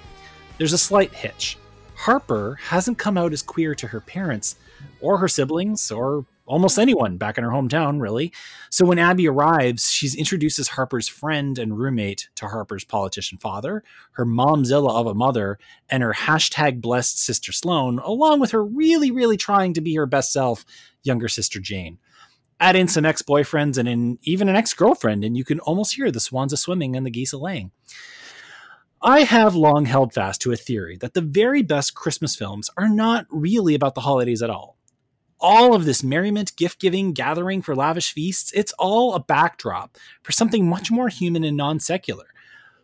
There's 0.58 0.72
a 0.72 0.78
slight 0.78 1.14
hitch. 1.14 1.58
Harper 1.96 2.58
hasn't 2.62 2.98
come 2.98 3.18
out 3.18 3.34
as 3.34 3.42
queer 3.42 3.76
to 3.76 3.88
her 3.88 4.00
parents, 4.00 4.56
or 5.02 5.18
her 5.18 5.28
siblings, 5.28 5.92
or 5.92 6.24
almost 6.48 6.80
anyone 6.80 7.18
back 7.18 7.38
in 7.38 7.44
her 7.44 7.52
hometown, 7.52 8.02
really. 8.02 8.34
So 8.70 8.86
when 8.86 9.00
Abby 9.00 9.28
arrives, 9.28 9.92
she 9.92 10.10
introduces 10.18 10.70
Harper's 10.70 11.08
friend 11.08 11.60
and 11.60 11.78
roommate 11.78 12.30
to 12.36 12.48
Harper's 12.48 12.84
politician 12.84 13.38
father, 13.38 13.84
her 14.14 14.26
momzilla 14.26 14.92
of 14.92 15.08
a 15.08 15.14
mother, 15.14 15.60
and 15.90 16.02
her 16.02 16.14
hashtag 16.14 16.82
blessed 16.82 17.20
sister 17.20 17.52
Sloane, 17.52 18.00
along 18.00 18.40
with 18.40 18.52
her 18.52 18.64
really, 18.64 19.12
really 19.12 19.38
trying 19.38 19.74
to 19.74 19.82
be 19.82 19.96
her 19.96 20.06
best 20.06 20.32
self, 20.32 20.66
younger 21.04 21.28
sister 21.28 21.60
Jane. 21.60 22.00
Add 22.60 22.76
in 22.76 22.88
some 22.88 23.06
ex 23.06 23.22
boyfriends 23.22 23.78
and 23.78 23.88
in, 23.88 24.18
even 24.24 24.50
an 24.50 24.56
ex 24.56 24.74
girlfriend, 24.74 25.24
and 25.24 25.38
you 25.38 25.44
can 25.44 25.60
almost 25.60 25.96
hear 25.96 26.10
the 26.10 26.20
swans 26.20 26.54
a 26.54 26.58
swimming 26.58 26.96
and 26.96 27.06
the 27.06 27.12
geese 27.12 27.34
a 27.34 27.38
laying. 27.38 27.72
I 29.00 29.22
have 29.22 29.54
long 29.54 29.86
held 29.86 30.12
fast 30.12 30.42
to 30.42 30.52
a 30.52 30.56
theory 30.56 30.98
that 30.98 31.14
the 31.14 31.22
very 31.22 31.62
best 31.62 31.94
Christmas 31.94 32.36
films 32.36 32.72
are 32.78 32.90
not 32.90 33.28
really 33.30 33.76
about 33.76 33.94
the 33.94 34.02
holidays 34.02 34.42
at 34.42 34.50
all 34.50 34.77
all 35.40 35.76
of 35.76 35.86
this 35.86 36.04
merriment, 36.04 36.56
gift 36.56 36.80
giving, 36.80 37.14
gathering 37.14 37.62
for 37.62 37.76
lavish 37.76 38.14
feasts, 38.14 38.52
it's 38.54 38.74
all 38.80 39.14
a 39.14 39.20
backdrop 39.20 39.98
for 40.24 40.32
something 40.32 40.68
much 40.68 40.92
more 40.92 41.10
human 41.10 41.44
and 41.44 41.58
non 41.58 41.80
secular. 41.80 42.28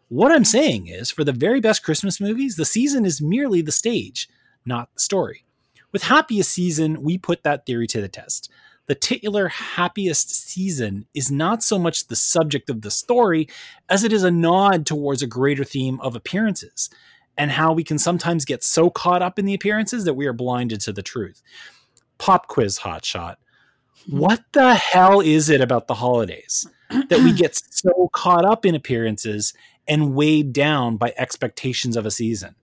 What 0.10 0.32
I'm 0.32 0.46
saying 0.46 0.88
is, 0.88 1.10
for 1.10 1.24
the 1.24 1.32
very 1.32 1.60
best 1.60 1.84
Christmas 1.84 2.22
movies, 2.22 2.56
the 2.56 2.66
season 2.66 3.06
is 3.06 3.22
merely 3.22 3.62
the 3.62 3.72
stage, 3.72 4.30
not 4.66 4.94
the 4.94 5.00
story. 5.00 5.46
With 5.92 6.04
Happiest 6.04 6.52
Season, 6.52 7.02
we 7.02 7.18
put 7.18 7.44
that 7.44 7.66
theory 7.66 7.88
to 7.88 8.02
the 8.02 8.08
test. 8.08 8.52
The 8.88 8.96
titular 8.96 9.48
Happiest 9.48 10.30
Season 10.30 11.08
is 11.14 11.32
not 11.32 11.64
so 11.64 11.80
much 11.80 12.08
the 12.08 12.16
subject 12.16 12.70
of 12.70 12.82
the 12.82 12.92
story 12.92 13.48
as 13.90 14.04
it 14.04 14.12
is 14.12 14.24
a 14.24 14.32
nod 14.32 14.86
towards 14.86 15.22
a 15.22 15.28
greater 15.28 15.64
theme 15.64 16.00
of 16.02 16.16
appearances 16.16 16.90
and 17.38 17.52
how 17.52 17.74
we 17.74 17.84
can 17.84 17.98
sometimes 17.98 18.46
get 18.46 18.64
so 18.64 18.90
caught 18.90 19.22
up 19.22 19.40
in 19.40 19.46
the 19.46 19.54
appearances 19.54 20.06
that 20.06 20.14
we 20.14 20.28
are 20.28 20.34
blinded 20.34 20.82
to 20.82 20.94
the 20.94 21.02
truth 21.02 21.42
pop 22.24 22.48
quiz 22.48 22.80
hotshot. 22.80 23.36
What 24.08 24.42
the 24.54 24.76
hell 24.76 25.20
is 25.20 25.50
it 25.50 25.60
about 25.60 25.88
the 25.88 25.96
holidays 25.96 26.66
that 27.10 27.20
we 27.20 27.34
get 27.34 27.54
so 27.70 28.10
caught 28.14 28.46
up 28.46 28.66
in 28.66 28.76
appearances 28.76 29.54
and 29.90 30.16
weighed 30.16 30.54
down 30.54 30.96
by 30.96 31.14
expectations 31.18 31.98
of 31.98 32.06
a 32.06 32.12
season? 32.12 32.56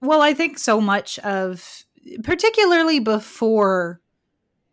Well, 0.00 0.22
I 0.22 0.34
think 0.34 0.58
so 0.58 0.80
much 0.80 1.20
of, 1.20 1.84
particularly 2.24 2.98
before, 2.98 4.00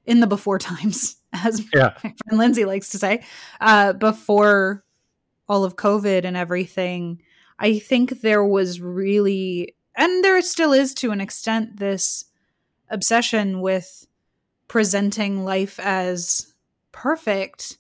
in 0.08 0.20
the 0.20 0.26
before 0.26 0.58
times, 0.58 1.18
as 1.34 1.64
yeah. 1.72 1.94
my 2.04 2.14
friend 2.26 2.40
Lindsay 2.40 2.66
likes 2.66 2.90
to 2.90 2.98
say, 2.98 3.24
uh, 3.62 3.94
before 3.94 4.84
all 5.48 5.64
of 5.64 5.76
COVID 5.76 6.26
and 6.26 6.36
everything, 6.36 7.22
I 7.60 7.78
think 7.78 8.22
there 8.22 8.44
was 8.44 8.82
really, 8.82 9.76
and 9.96 10.24
there 10.24 10.42
still 10.42 10.74
is 10.74 10.96
to 10.96 11.12
an 11.12 11.22
extent, 11.22 11.78
this 11.78 12.26
obsession 12.90 13.62
with 13.62 14.08
presenting 14.74 15.46
life 15.46 15.80
as 15.80 16.52
perfect 16.92 17.78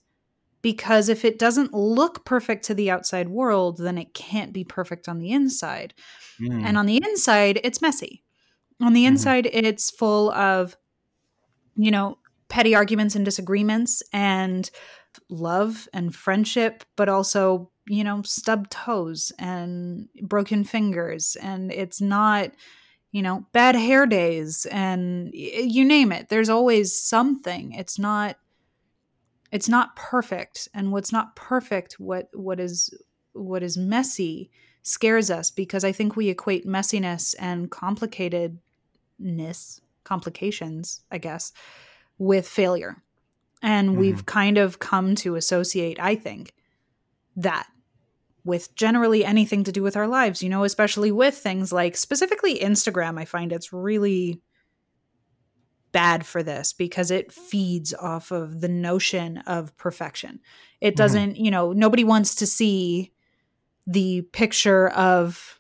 because 0.62 1.10
if 1.10 1.26
it 1.26 1.40
doesn't 1.40 1.74
look 1.74 2.24
perfect 2.24 2.64
to 2.66 2.76
the 2.76 2.92
outside 2.92 3.30
world, 3.30 3.80
then 3.80 3.98
it 3.98 4.14
can't 4.14 4.54
be 4.54 4.64
perfect 4.64 5.10
on 5.10 5.18
the 5.18 5.32
inside. 5.32 5.96
Mm. 6.40 6.64
And 6.64 6.78
on 6.78 6.86
the 6.86 7.02
inside, 7.04 7.60
it's 7.64 7.82
messy. 7.82 8.24
On 8.80 8.94
the 8.94 9.00
mm-hmm. 9.00 9.08
inside, 9.08 9.46
mm. 9.46 9.50
it's 9.54 9.90
full 9.90 10.32
of, 10.34 10.78
you 11.76 11.90
know, 11.90 12.20
petty 12.48 12.76
arguments 12.76 13.16
and 13.16 13.26
disagreements 13.26 14.04
and 14.14 14.70
love 15.32 15.88
and 15.94 16.14
friendship, 16.14 16.84
but 16.96 17.10
also, 17.10 17.72
you 17.88 18.04
know, 18.04 18.22
stubbed 18.22 18.70
toes 18.70 19.32
and 19.40 20.10
broken 20.22 20.64
fingers. 20.64 21.36
And 21.42 21.72
it's 21.72 22.02
not 22.02 22.52
you 23.14 23.22
know, 23.22 23.46
bad 23.54 23.76
hair 23.76 24.06
days 24.08 24.66
and 24.72 25.30
you 25.34 25.86
name 25.86 26.12
it. 26.12 26.28
There's 26.30 26.50
always 26.50 27.00
something. 27.00 27.72
It's 27.74 27.98
not 27.98 28.38
it's 29.52 29.70
not 29.70 29.96
perfect 29.96 30.68
and 30.74 30.92
what's 30.92 31.12
not 31.14 31.36
perfect 31.36 32.00
what 32.00 32.28
what 32.34 32.60
is 32.60 32.92
what 33.34 33.62
is 33.62 33.78
messy 33.78 34.50
scares 34.82 35.30
us 35.30 35.52
because 35.52 35.84
I 35.84 35.92
think 35.92 36.16
we 36.16 36.30
equate 36.30 36.66
messiness 36.66 37.36
and 37.38 37.70
complicatedness, 37.70 38.60
complications, 40.04 41.02
I 41.12 41.20
guess, 41.20 41.54
with 42.18 42.48
failure. 42.48 42.98
And 43.62 43.92
mm-hmm. 43.92 44.00
we've 44.00 44.26
kind 44.26 44.58
of 44.58 44.80
come 44.80 45.14
to 45.18 45.36
associate, 45.36 46.00
I 46.00 46.16
think, 46.16 46.56
that 47.36 47.68
with 48.46 48.76
generally 48.76 49.24
anything 49.24 49.64
to 49.64 49.72
do 49.72 49.84
with 49.84 49.96
our 49.96 50.08
lives, 50.08 50.44
you 50.44 50.50
know, 50.50 50.64
especially 50.64 51.12
with 51.12 51.36
things 51.36 51.72
like 51.72 51.96
specifically 51.96 52.60
Instagram. 52.60 53.18
I 53.20 53.26
find 53.26 53.54
it's 53.54 53.72
really 53.72 54.42
bad 55.94 56.26
for 56.26 56.44
this 56.44 56.74
because 56.74 57.12
it 57.12 57.32
feeds 57.32 57.94
off 57.94 58.32
of 58.32 58.60
the 58.60 58.68
notion 58.68 59.38
of 59.40 59.76
perfection. 59.78 60.40
It 60.82 60.96
doesn't, 60.98 61.36
mm-hmm. 61.36 61.46
you 61.46 61.52
know, 61.52 61.72
nobody 61.72 62.04
wants 62.04 62.36
to 62.36 62.48
see 62.48 63.14
the 63.88 64.24
picture 64.34 64.90
of 64.90 65.60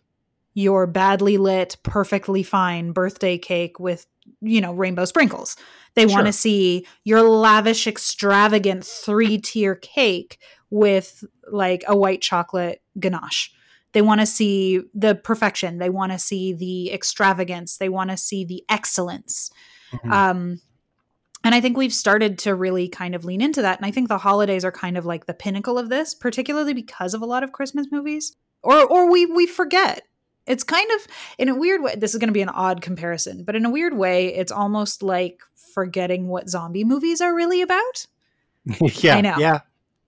your 0.53 0.85
badly 0.87 1.37
lit, 1.37 1.77
perfectly 1.83 2.43
fine 2.43 2.91
birthday 2.91 3.37
cake 3.37 3.79
with, 3.79 4.05
you 4.41 4.59
know, 4.59 4.73
rainbow 4.73 5.05
sprinkles. 5.05 5.55
They 5.95 6.07
sure. 6.07 6.15
want 6.15 6.27
to 6.27 6.33
see 6.33 6.87
your 7.03 7.21
lavish, 7.21 7.87
extravagant 7.87 8.85
three 8.85 9.37
tier 9.37 9.75
cake 9.75 10.39
with 10.69 11.23
like 11.51 11.83
a 11.87 11.95
white 11.95 12.21
chocolate 12.21 12.81
ganache. 12.99 13.53
They 13.93 14.01
want 14.01 14.21
to 14.21 14.25
see 14.25 14.81
the 14.93 15.15
perfection. 15.15 15.77
They 15.77 15.89
want 15.89 16.11
to 16.11 16.19
see 16.19 16.53
the 16.53 16.91
extravagance. 16.91 17.77
They 17.77 17.89
want 17.89 18.09
to 18.09 18.17
see 18.17 18.43
the 18.43 18.63
excellence. 18.67 19.51
Mm-hmm. 19.91 20.11
Um, 20.11 20.61
and 21.43 21.53
I 21.53 21.61
think 21.61 21.77
we've 21.77 21.93
started 21.93 22.39
to 22.39 22.55
really 22.55 22.87
kind 22.87 23.15
of 23.15 23.25
lean 23.25 23.41
into 23.41 23.61
that. 23.61 23.77
And 23.77 23.85
I 23.85 23.91
think 23.91 24.07
the 24.07 24.17
holidays 24.17 24.63
are 24.63 24.71
kind 24.71 24.97
of 24.97 25.05
like 25.05 25.25
the 25.25 25.33
pinnacle 25.33 25.77
of 25.77 25.89
this, 25.89 26.15
particularly 26.15 26.73
because 26.73 27.13
of 27.13 27.21
a 27.21 27.25
lot 27.25 27.43
of 27.43 27.51
Christmas 27.51 27.87
movies. 27.91 28.35
Or 28.63 28.85
or 28.85 29.11
we 29.11 29.25
we 29.25 29.45
forget. 29.45 30.03
It's 30.45 30.63
kind 30.63 30.89
of 30.91 31.07
in 31.37 31.49
a 31.49 31.55
weird 31.55 31.81
way. 31.81 31.95
This 31.95 32.13
is 32.13 32.19
going 32.19 32.29
to 32.29 32.33
be 32.33 32.41
an 32.41 32.49
odd 32.49 32.81
comparison, 32.81 33.43
but 33.43 33.55
in 33.55 33.65
a 33.65 33.69
weird 33.69 33.95
way, 33.95 34.33
it's 34.33 34.51
almost 34.51 35.03
like 35.03 35.39
forgetting 35.73 36.27
what 36.27 36.49
zombie 36.49 36.83
movies 36.83 37.21
are 37.21 37.35
really 37.35 37.61
about. 37.61 38.07
yeah, 38.81 39.17
I 39.17 39.21
know. 39.21 39.35
Yeah, 39.37 39.59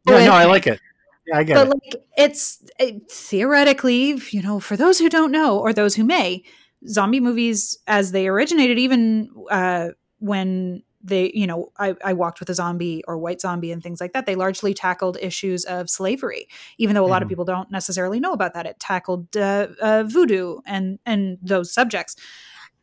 yeah. 0.07 0.25
no, 0.25 0.33
I 0.33 0.45
like 0.45 0.67
it. 0.67 0.79
Yeah, 1.27 1.38
I 1.38 1.43
get 1.43 1.55
but 1.55 1.67
it. 1.67 1.69
like, 1.69 2.03
it's 2.17 2.63
it, 2.79 3.11
theoretically, 3.11 4.19
you 4.29 4.41
know, 4.41 4.59
for 4.59 4.77
those 4.77 4.99
who 4.99 5.09
don't 5.09 5.31
know 5.31 5.59
or 5.59 5.73
those 5.73 5.95
who 5.95 6.03
may, 6.03 6.43
zombie 6.88 7.19
movies 7.19 7.77
as 7.88 8.11
they 8.11 8.27
originated, 8.27 8.77
even 8.77 9.29
uh, 9.49 9.89
when 10.19 10.83
they, 11.03 11.31
you 11.35 11.45
know, 11.45 11.71
I, 11.77 11.95
I, 12.03 12.13
walked 12.13 12.39
with 12.39 12.49
a 12.49 12.55
zombie 12.55 13.03
or 13.07 13.17
white 13.17 13.39
zombie 13.39 13.71
and 13.71 13.81
things 13.81 14.01
like 14.01 14.13
that. 14.13 14.25
They 14.25 14.35
largely 14.35 14.73
tackled 14.73 15.17
issues 15.21 15.63
of 15.65 15.89
slavery, 15.89 16.47
even 16.79 16.95
though 16.95 17.01
a 17.01 17.03
mm-hmm. 17.03 17.11
lot 17.11 17.21
of 17.21 17.27
mm-hmm. 17.27 17.31
people 17.31 17.45
don't 17.45 17.69
necessarily 17.69 18.19
know 18.19 18.33
about 18.33 18.55
that. 18.55 18.65
It 18.65 18.79
tackled 18.79 19.38
uh, 19.38 19.67
uh, 19.81 20.03
voodoo 20.07 20.59
and 20.65 20.99
and 21.05 21.38
those 21.41 21.71
subjects. 21.71 22.15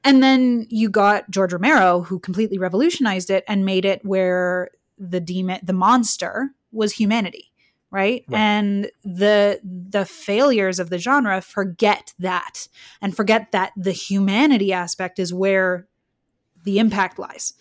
And 0.05 0.22
then 0.22 0.66
you 0.68 0.88
got 0.88 1.31
George 1.31 1.52
Romero, 1.52 2.02
who 2.02 2.18
completely 2.18 2.59
revolutionized 2.59 3.31
it 3.31 3.44
and 3.46 3.64
made 3.64 3.85
it 3.85 4.05
where 4.05 4.70
the 4.98 5.20
demon, 5.20 5.61
the 5.62 5.72
monster, 5.72 6.50
was 6.72 6.92
humanity. 6.92 7.51
Right? 7.92 8.24
right? 8.26 8.40
and 8.40 8.90
the 9.05 9.61
the 9.62 10.07
failures 10.07 10.81
of 10.81 10.90
the 10.90 10.98
genre 10.98 11.40
forget 11.42 12.14
that 12.18 12.66
and 13.00 13.14
forget 13.14 13.52
that 13.52 13.72
the 13.76 13.92
humanity 13.92 14.72
aspect 14.72 15.18
is 15.18 15.33
where 15.33 15.87
the 16.64 16.78
impact 16.78 17.18
lies 17.18 17.52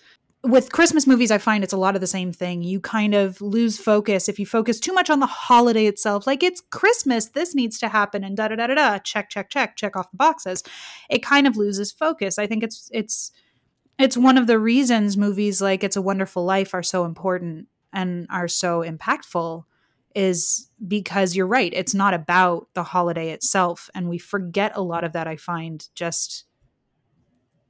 with 0.44 0.72
Christmas 0.72 1.06
movies, 1.06 1.30
I 1.30 1.38
find 1.38 1.64
it's 1.64 1.74
a 1.74 1.78
lot 1.78 1.96
of 1.96 2.02
the 2.02 2.08
same 2.08 2.32
thing. 2.32 2.64
You 2.64 2.80
kind 2.80 3.14
of 3.14 3.42
lose 3.42 3.78
focus 3.78 4.28
if 4.28 4.40
you 4.40 4.46
focus 4.46 4.80
too 4.80 4.94
much 4.94 5.10
on 5.10 5.20
the 5.20 5.28
holiday 5.28 5.86
itself. 5.86 6.26
Like 6.26 6.42
it's 6.42 6.62
Christmas, 6.72 7.30
this 7.30 7.54
needs 7.54 7.78
to 7.80 7.88
happen, 7.88 8.24
and 8.24 8.36
da 8.36 8.48
da 8.48 8.56
da 8.56 8.68
da 8.68 8.76
da. 8.76 8.98
Check, 9.00 9.30
check, 9.30 9.50
check, 9.50 9.76
check 9.76 9.96
off 9.96 10.10
the 10.12 10.18
boxes. 10.18 10.64
It 11.10 11.24
kind 11.24 11.46
of 11.46 11.58
loses 11.58 11.92
focus. 11.92 12.40
I 12.40 12.48
think 12.48 12.64
it's 12.64 12.90
it's 12.92 13.32
it's 14.00 14.18
one 14.18 14.38
of 14.38 14.48
the 14.48 14.58
reasons 14.58 15.16
movies 15.16 15.62
like 15.62 15.84
It's 15.84 15.96
a 15.96 16.02
Wonderful 16.02 16.44
Life 16.44 16.74
are 16.74 16.84
so 16.84 17.06
important 17.06 17.68
and 17.94 18.26
are 18.32 18.48
so 18.48 18.82
impactful 18.82 19.64
is 20.16 20.70
because 20.88 21.36
you're 21.36 21.48
right. 21.48 21.72
It's 21.74 21.94
not 21.94 22.14
about 22.14 22.68
the 22.74 22.84
holiday 22.84 23.32
itself, 23.32 23.90
and 23.94 24.10
we 24.10 24.18
forget 24.18 24.72
a 24.76 24.82
lot 24.82 25.04
of 25.04 25.14
that. 25.14 25.28
I 25.28 25.36
find 25.36 25.88
just 25.96 26.46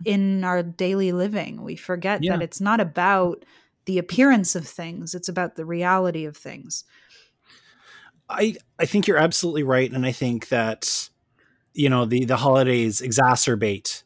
in 0.05 0.43
our 0.43 0.63
daily 0.63 1.11
living. 1.11 1.63
We 1.63 1.75
forget 1.75 2.23
yeah. 2.23 2.33
that 2.33 2.43
it's 2.43 2.61
not 2.61 2.79
about 2.79 3.45
the 3.85 3.97
appearance 3.97 4.55
of 4.55 4.67
things, 4.67 5.15
it's 5.15 5.29
about 5.29 5.55
the 5.55 5.65
reality 5.65 6.25
of 6.25 6.37
things. 6.37 6.83
I 8.29 8.55
I 8.79 8.85
think 8.85 9.07
you're 9.07 9.17
absolutely 9.17 9.63
right 9.63 9.91
and 9.91 10.05
I 10.05 10.11
think 10.11 10.49
that 10.49 11.09
you 11.73 11.89
know 11.89 12.05
the 12.05 12.25
the 12.25 12.37
holidays 12.37 13.01
exacerbate 13.01 14.03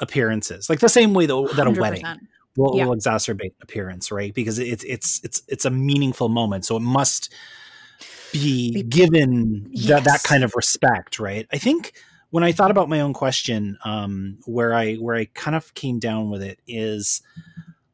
appearances. 0.00 0.68
Like 0.70 0.80
the 0.80 0.88
same 0.88 1.14
way 1.14 1.26
that, 1.26 1.52
that 1.56 1.66
a 1.66 1.70
100%. 1.70 1.78
wedding 1.78 2.04
will, 2.56 2.76
yeah. 2.76 2.86
will 2.86 2.96
exacerbate 2.96 3.52
appearance, 3.60 4.10
right? 4.10 4.32
Because 4.34 4.58
it's 4.58 4.84
it's 4.84 5.20
it's 5.24 5.42
it's 5.48 5.64
a 5.64 5.70
meaningful 5.70 6.28
moment, 6.28 6.64
so 6.64 6.76
it 6.76 6.80
must 6.82 7.32
be, 8.42 8.82
given 8.82 9.66
yes. 9.70 9.88
that 9.88 10.04
that 10.04 10.22
kind 10.22 10.44
of 10.44 10.52
respect, 10.54 11.18
right? 11.18 11.46
I 11.52 11.58
think 11.58 11.92
when 12.30 12.44
I 12.44 12.52
thought 12.52 12.70
about 12.70 12.88
my 12.88 13.00
own 13.00 13.12
question, 13.12 13.78
um, 13.84 14.38
where 14.46 14.74
I 14.74 14.94
where 14.96 15.16
I 15.16 15.26
kind 15.34 15.56
of 15.56 15.74
came 15.74 15.98
down 15.98 16.30
with 16.30 16.42
it 16.42 16.58
is 16.66 17.22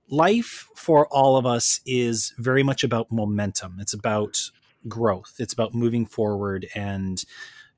life 0.09 0.69
for 0.77 1.07
all 1.09 1.37
of 1.37 1.47
us 1.47 1.81
is 1.87 2.35
very 2.39 2.63
much 2.63 2.85
about 2.85 3.11
momentum. 3.11 3.79
It's 3.81 3.95
about 3.95 4.51
growth. 4.89 5.35
It's 5.39 5.53
about 5.53 5.75
moving 5.75 6.07
forward 6.07 6.67
and 6.75 7.23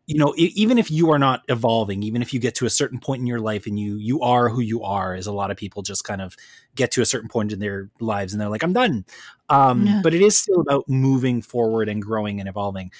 you 0.06 0.18
know 0.18 0.34
even 0.36 0.76
if 0.76 0.90
you 0.90 1.10
are 1.10 1.18
not 1.18 1.42
evolving 1.48 2.02
even 2.02 2.20
if 2.20 2.34
you 2.34 2.40
get 2.40 2.54
to 2.54 2.66
a 2.66 2.70
certain 2.70 2.98
point 2.98 3.20
in 3.20 3.26
your 3.26 3.40
life 3.40 3.66
and 3.66 3.78
you 3.78 3.96
you 3.96 4.20
are 4.20 4.48
who 4.48 4.60
you 4.60 4.82
are 4.82 5.14
as 5.14 5.26
a 5.26 5.32
lot 5.32 5.50
of 5.50 5.56
people 5.56 5.82
just 5.82 6.04
kind 6.04 6.20
of 6.20 6.36
get 6.74 6.90
to 6.90 7.00
a 7.00 7.06
certain 7.06 7.28
point 7.28 7.52
in 7.52 7.58
their 7.58 7.88
lives 8.00 8.32
and 8.32 8.40
they're 8.40 8.48
like 8.48 8.62
i'm 8.62 8.72
done 8.72 9.04
um, 9.48 9.86
yeah. 9.86 10.00
but 10.02 10.14
it 10.14 10.22
is 10.22 10.38
still 10.38 10.60
about 10.60 10.88
moving 10.88 11.42
forward 11.42 11.88
and 11.88 12.02
growing 12.02 12.40
and 12.40 12.48
evolving 12.48 12.90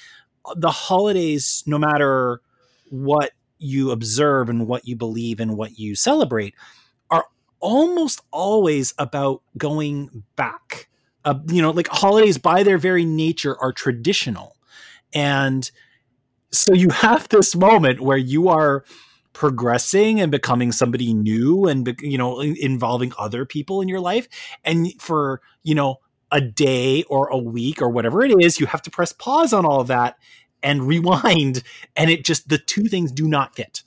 the 0.56 0.70
holidays 0.70 1.62
no 1.66 1.78
matter 1.78 2.40
what 2.90 3.32
you 3.58 3.90
observe 3.90 4.48
and 4.48 4.66
what 4.66 4.86
you 4.86 4.96
believe 4.96 5.40
and 5.40 5.56
what 5.56 5.78
you 5.78 5.94
celebrate 5.94 6.54
are 7.10 7.26
almost 7.60 8.20
always 8.30 8.92
about 8.98 9.42
going 9.56 10.24
back. 10.36 10.88
Uh, 11.24 11.38
you 11.48 11.62
know, 11.62 11.70
like 11.70 11.88
holidays 11.88 12.36
by 12.36 12.62
their 12.62 12.76
very 12.76 13.04
nature 13.04 13.58
are 13.60 13.72
traditional. 13.72 14.56
And 15.14 15.70
so 16.50 16.74
you 16.74 16.90
have 16.90 17.28
this 17.30 17.56
moment 17.56 18.00
where 18.00 18.18
you 18.18 18.48
are 18.48 18.84
progressing 19.32 20.20
and 20.20 20.30
becoming 20.30 20.70
somebody 20.70 21.12
new 21.12 21.66
and 21.66 21.98
you 22.00 22.16
know 22.16 22.40
involving 22.40 23.12
other 23.18 23.44
people 23.44 23.80
in 23.80 23.88
your 23.88 23.98
life 23.98 24.28
and 24.64 24.92
for 25.02 25.40
you 25.64 25.74
know 25.74 25.96
a 26.34 26.40
day 26.40 27.04
or 27.04 27.28
a 27.28 27.38
week 27.38 27.80
or 27.80 27.88
whatever 27.88 28.22
it 28.22 28.32
is 28.42 28.58
you 28.58 28.66
have 28.66 28.82
to 28.82 28.90
press 28.90 29.12
pause 29.12 29.52
on 29.52 29.64
all 29.64 29.80
of 29.80 29.86
that 29.86 30.18
and 30.62 30.86
rewind 30.88 31.62
and 31.96 32.10
it 32.10 32.24
just 32.24 32.48
the 32.48 32.58
two 32.58 32.84
things 32.84 33.12
do 33.12 33.26
not 33.26 33.54
fit. 33.54 33.82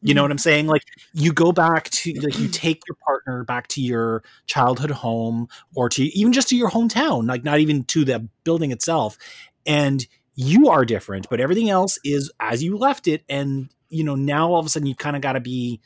You 0.00 0.14
know 0.14 0.20
mm. 0.20 0.24
what 0.24 0.30
i'm 0.30 0.38
saying? 0.38 0.68
Like 0.68 0.84
you 1.12 1.32
go 1.32 1.50
back 1.50 1.90
to 1.90 2.12
like 2.20 2.38
you 2.38 2.48
take 2.48 2.82
your 2.88 2.96
partner 3.04 3.42
back 3.44 3.66
to 3.68 3.82
your 3.82 4.22
childhood 4.46 4.92
home 4.92 5.48
or 5.74 5.88
to 5.90 6.04
even 6.04 6.32
just 6.32 6.48
to 6.48 6.56
your 6.56 6.70
hometown 6.70 7.28
like 7.28 7.42
not 7.42 7.58
even 7.58 7.84
to 7.84 8.04
the 8.04 8.28
building 8.44 8.70
itself 8.70 9.18
and 9.66 10.06
you 10.36 10.68
are 10.68 10.84
different 10.84 11.28
but 11.28 11.40
everything 11.40 11.68
else 11.68 11.98
is 12.04 12.30
as 12.38 12.62
you 12.62 12.78
left 12.78 13.08
it 13.08 13.24
and 13.28 13.70
you 13.88 14.04
know 14.04 14.14
now 14.14 14.52
all 14.52 14.60
of 14.60 14.66
a 14.66 14.68
sudden 14.68 14.86
you 14.86 14.94
kind 14.94 15.16
of 15.16 15.22
got 15.22 15.32
to 15.32 15.40
be 15.40 15.80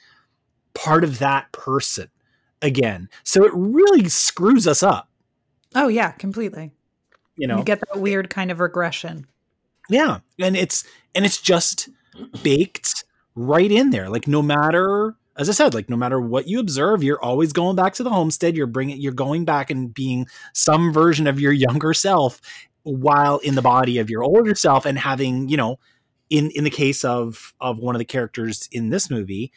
part 0.75 1.05
of 1.05 1.19
that 1.21 1.51
person 1.53 2.09
again. 2.61 3.09
So 3.25 3.45
it 3.45 3.53
really 3.55 4.09
screws 4.09 4.67
us 4.67 4.83
up 4.83 5.09
oh 5.75 5.89
yeah 5.89 6.13
completely 6.13 6.71
you 7.37 7.47
know 7.47 7.59
you 7.59 7.65
get 7.65 7.81
that 7.81 8.01
weird 8.01 8.31
kind 8.31 8.51
of 8.51 8.61
regression 8.61 9.27
yeah, 9.89 10.21
and 10.39 10.57
it's 10.57 10.85
and 11.15 11.25
it's 11.25 11.41
just 11.41 11.89
baked 12.43 13.05
right 13.35 13.71
in 13.71 13.91
there. 13.91 14.09
Like 14.09 14.29
no 14.29 14.43
matter 14.43 15.17
as 15.37 15.49
I 15.49 15.53
said, 15.53 15.75
like 15.75 15.89
no 15.89 15.97
matter 15.97 16.21
what 16.21 16.47
you 16.47 16.61
observe, 16.61 17.03
you're 17.03 17.23
always 17.23 17.53
going 17.53 17.77
back 17.77 17.95
to 17.95 18.03
the 18.03 18.11
homestead. 18.11 18.57
You're 18.57 18.67
bringing, 18.67 19.01
you're 19.01 19.13
going 19.13 19.45
back 19.45 19.71
and 19.71 19.93
being 19.93 20.27
some 20.53 20.93
version 20.93 21.27
of 21.27 21.41
your 21.41 21.53
younger 21.53 21.95
self, 21.95 22.41
while 22.83 23.39
in 23.39 23.55
the 23.55 23.63
body 23.63 23.99
of 23.99 24.11
your 24.11 24.23
older 24.23 24.55
self, 24.55 24.85
and 24.85 24.99
having, 24.99 25.49
you 25.49 25.57
know, 25.57 25.79
in 26.31 26.51
in 26.51 26.65
the 26.65 26.71
case 26.71 27.05
of 27.05 27.55
of 27.61 27.79
one 27.79 27.95
of 27.95 27.99
the 27.99 28.05
characters 28.05 28.69
in 28.73 28.91
this 28.91 29.11
movie, 29.11 29.53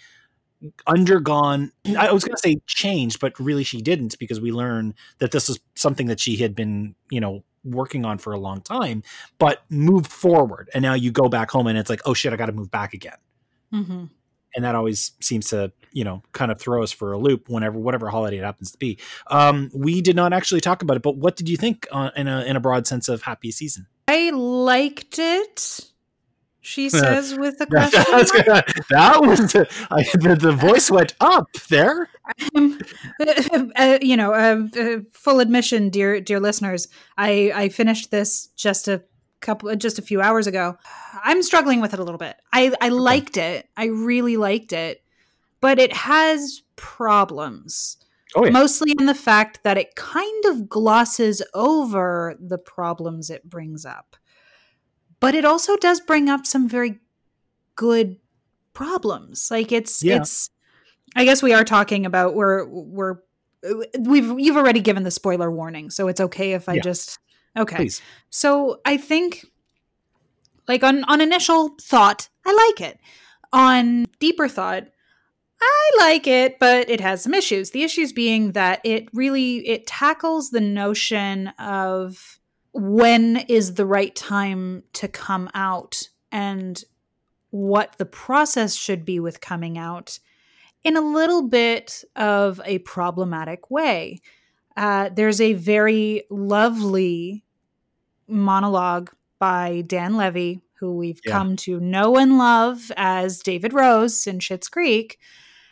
undergone. 0.88 1.72
I 1.98 2.12
was 2.12 2.24
going 2.24 2.36
to 2.36 2.42
say 2.42 2.58
changed, 2.68 3.20
but 3.20 3.40
really 3.40 3.64
she 3.64 3.82
didn't 3.82 4.18
because 4.20 4.40
we 4.40 4.52
learn 4.52 4.94
that 5.20 5.32
this 5.32 5.50
is 5.50 5.60
something 5.76 6.08
that 6.08 6.20
she 6.20 6.38
had 6.38 6.56
been, 6.56 6.96
you 7.10 7.20
know, 7.20 7.44
working 7.64 8.06
on 8.06 8.18
for 8.18 8.34
a 8.34 8.40
long 8.40 8.62
time, 8.62 9.04
but 9.40 9.64
moved 9.70 10.12
forward. 10.12 10.70
And 10.74 10.82
now 10.84 10.94
you 10.94 11.12
go 11.12 11.30
back 11.30 11.52
home 11.52 11.68
and 11.68 11.78
it's 11.78 11.90
like, 11.90 12.02
oh 12.06 12.14
shit, 12.14 12.32
I 12.32 12.36
got 12.36 12.46
to 12.46 12.52
move 12.52 12.72
back 12.72 12.94
again. 12.94 13.18
Mm-hmm. 13.74 14.06
And 14.56 14.64
that 14.64 14.76
always 14.76 15.12
seems 15.20 15.50
to, 15.50 15.74
you 15.92 16.06
know, 16.06 16.22
kind 16.32 16.52
of 16.52 16.60
throw 16.62 16.82
us 16.82 16.92
for 16.92 17.12
a 17.12 17.18
loop 17.18 17.50
whenever, 17.50 17.78
whatever 17.78 18.10
holiday 18.10 18.38
it 18.38 18.44
happens 18.44 18.72
to 18.72 18.78
be. 18.78 19.00
Um, 19.28 19.70
we 19.74 20.02
did 20.02 20.16
not 20.16 20.32
actually 20.32 20.62
talk 20.62 20.82
about 20.82 20.96
it, 20.96 21.04
but 21.04 21.18
what 21.18 21.36
did 21.36 21.50
you 21.50 21.58
think 21.58 21.88
uh, 21.92 22.12
in 22.16 22.28
a 22.28 22.44
in 22.44 22.56
a 22.56 22.62
broad 22.62 22.88
sense 22.88 23.10
of 23.10 23.22
Happy 23.24 23.52
Season? 23.52 23.88
I 24.08 24.30
liked 24.30 25.20
it 25.20 25.92
she 26.66 26.90
says 27.02 27.36
with 27.36 27.62
a 27.62 27.66
question 27.68 28.04
mark. 28.48 28.74
that 28.90 29.22
was 29.22 29.56
I, 29.92 30.04
the, 30.14 30.36
the 30.40 30.52
voice 30.52 30.90
went 30.90 31.14
up 31.22 31.52
there. 31.70 32.10
Um, 32.56 32.80
uh, 33.76 34.00
you 34.02 34.18
know 34.18 34.34
uh, 34.34 34.68
uh, 34.80 35.00
full 35.12 35.40
admission 35.40 35.90
dear 35.90 36.20
dear 36.20 36.40
listeners. 36.40 36.88
I 37.18 37.52
i 37.56 37.70
finished 37.70 38.12
this 38.12 38.48
just 38.56 38.88
a 38.88 39.04
couple 39.42 39.74
just 39.76 40.00
a 40.00 40.02
few 40.02 40.22
hours 40.22 40.48
ago. 40.48 40.78
I'm 41.24 41.44
struggling 41.44 41.82
with 41.82 41.94
it 41.94 42.00
a 42.00 42.04
little 42.04 42.18
bit. 42.18 42.36
I 42.52 42.74
i 42.82 42.88
okay. 42.88 42.90
liked 42.90 43.38
it. 43.38 43.70
I 43.78 43.86
really 43.86 44.38
liked 44.38 44.74
it. 44.74 45.04
But 45.62 45.80
it 45.80 45.94
has 45.94 46.62
problems. 46.76 47.98
Oh, 48.36 48.44
yeah. 48.44 48.52
Mostly 48.52 48.94
in 49.00 49.06
the 49.06 49.16
fact 49.16 49.64
that 49.64 49.78
it 49.78 49.96
kind 49.96 50.46
of 50.46 50.68
glosses 50.68 51.42
over 51.54 52.36
the 52.40 52.58
problems 52.58 53.30
it 53.30 53.50
brings 53.50 53.86
up. 53.86 54.18
But 55.20 55.36
it 55.36 55.46
also 55.46 55.78
does 55.78 56.00
bring 56.02 56.30
up 56.30 56.46
some 56.46 56.68
very 56.68 57.00
good 57.76 58.18
problems. 58.74 59.50
Like 59.50 59.72
it's 59.72 60.04
Yeah. 60.04 60.18
it's 60.18 60.50
I 61.16 61.24
guess 61.26 61.42
we 61.42 61.54
are 61.54 61.64
talking 61.64 62.06
about 62.06 62.36
we're 62.36 62.66
we're 62.68 63.18
we've 64.00 64.40
you've 64.40 64.58
already 64.58 64.82
given 64.82 65.04
the 65.04 65.12
spoiler 65.12 65.50
warning, 65.52 65.90
so 65.90 66.08
it's 66.08 66.22
okay 66.22 66.54
if 66.54 66.68
I 66.70 66.76
Yeah. 66.76 66.82
just 66.82 67.20
okay. 67.58 67.78
Please. 67.78 68.02
So 68.30 68.82
I 68.86 68.98
think 68.98 69.46
like 70.68 70.84
on 70.84 71.04
on 71.06 71.22
initial 71.22 71.76
thought, 71.82 72.30
I 72.46 72.52
like 72.70 72.90
it. 72.90 73.00
On 73.54 74.06
deeper 74.20 74.50
thought, 74.50 74.88
I 75.62 75.92
like 75.98 76.28
it, 76.28 76.60
but 76.60 76.90
it 76.90 77.00
has 77.00 77.24
some 77.24 77.34
issues. 77.34 77.72
The 77.72 77.84
issues 77.84 78.12
being 78.12 78.52
that 78.52 78.82
it 78.84 79.08
really 79.14 79.66
it 79.68 79.88
tackles 79.88 80.50
the 80.50 80.62
notion 80.62 81.48
of 81.60 82.40
when 82.78 83.38
is 83.48 83.76
the 83.76 83.86
right 83.86 84.14
time 84.14 84.84
to 84.92 85.08
come 85.08 85.50
out 85.54 86.10
and 86.30 86.84
what 87.52 87.96
the 87.98 88.06
process 88.06 88.76
should 88.76 89.06
be 89.06 89.18
with 89.18 89.40
coming 89.40 89.78
out 89.78 90.20
in 90.84 90.98
a 90.98 91.02
little 91.02 91.48
bit 91.48 92.04
of 92.18 92.60
a 92.66 92.80
problematic 92.80 93.72
way. 93.72 94.20
Uh, 94.76 95.08
there's 95.08 95.40
a 95.40 95.54
very 95.54 96.24
lovely 96.30 97.46
monologue 98.28 99.10
by 99.40 99.82
Dan 99.88 100.18
Levy, 100.18 100.60
who 100.80 100.98
we've 100.98 101.22
Yeah. 101.26 101.32
come 101.32 101.56
to 101.56 101.80
know 101.80 102.18
and 102.18 102.38
love 102.38 102.92
as 102.98 103.40
David 103.40 103.72
Rose 103.74 104.28
in 104.28 104.40
Schitt's 104.40 104.68
Creek. 104.68 105.18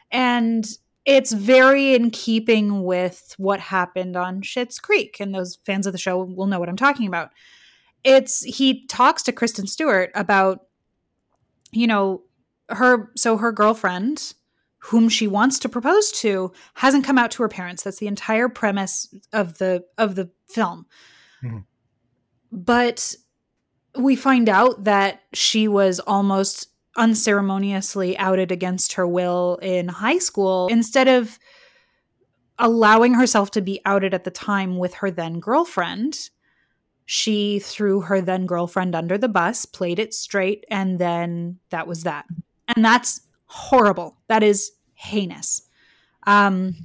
And 0.10 0.66
it's 1.06 1.34
very 1.34 1.94
in 1.94 2.10
keeping 2.12 2.84
with 2.84 3.36
what 3.38 3.60
happened 3.60 4.16
on 4.16 4.42
Schitt's 4.42 4.80
Creek. 4.80 5.18
And 5.20 5.34
those 5.34 5.58
fans 5.66 5.86
of 5.86 5.94
the 5.94 6.00
show 6.00 6.24
will 6.24 6.48
know 6.48 6.60
what 6.60 6.70
I'm 6.70 6.78
talking 6.78 7.08
about. 7.08 7.32
It's 8.04 8.42
he 8.44 8.86
talks 8.88 9.24
to 9.24 9.32
Kristen 9.32 9.68
Stewart 9.68 10.12
about, 10.16 10.62
you 11.72 11.88
know, 11.88 12.24
her 12.70 13.12
so 13.16 13.38
her 13.38 13.52
girlfriend, 13.52 14.34
whom 14.80 15.10
she 15.10 15.28
wants 15.28 15.60
to 15.60 15.70
propose 15.70 16.12
to, 16.12 16.52
hasn't 16.76 17.06
come 17.06 17.18
out 17.18 17.32
to 17.32 17.44
her 17.44 17.50
parents. 17.50 17.84
That's 17.84 18.00
the 18.00 18.08
entire 18.08 18.50
premise 18.50 19.14
of 19.32 19.58
the 19.58 19.86
of 19.98 20.16
the 20.16 20.30
film. 20.48 20.86
Mhm. 21.44 21.66
But 22.52 23.16
we 23.98 24.16
find 24.16 24.50
out 24.50 24.84
that 24.86 25.22
she 25.34 25.68
was 25.68 26.00
almost 26.00 26.68
unceremoniously 26.96 28.18
outed 28.18 28.52
against 28.52 28.94
her 28.94 29.08
will 29.08 29.58
in 29.62 29.88
high 29.88 30.20
school 30.20 30.68
instead 30.68 31.08
of 31.08 31.40
allowing 32.60 33.16
herself 33.16 33.50
to 33.52 33.62
be 33.62 33.82
outed 33.86 34.14
at 34.14 34.24
the 34.24 34.32
time 34.32 34.78
with 34.78 34.94
her 34.96 35.10
then 35.10 35.40
girlfriend 35.40 36.30
she 37.06 37.60
threw 37.60 38.02
her 38.02 38.22
then 38.22 38.46
girlfriend 38.46 38.96
under 38.96 39.18
the 39.18 39.28
bus 39.28 39.66
played 39.66 40.00
it 40.00 40.14
straight 40.14 40.66
and 40.70 41.00
then 41.00 41.60
that 41.70 41.88
was 41.88 42.04
that. 42.04 42.26
And 42.76 42.84
that's 42.84 43.22
horrible. 43.46 44.18
That 44.28 44.44
is 44.44 44.72
heinous. 44.94 45.64
Um 46.26 46.76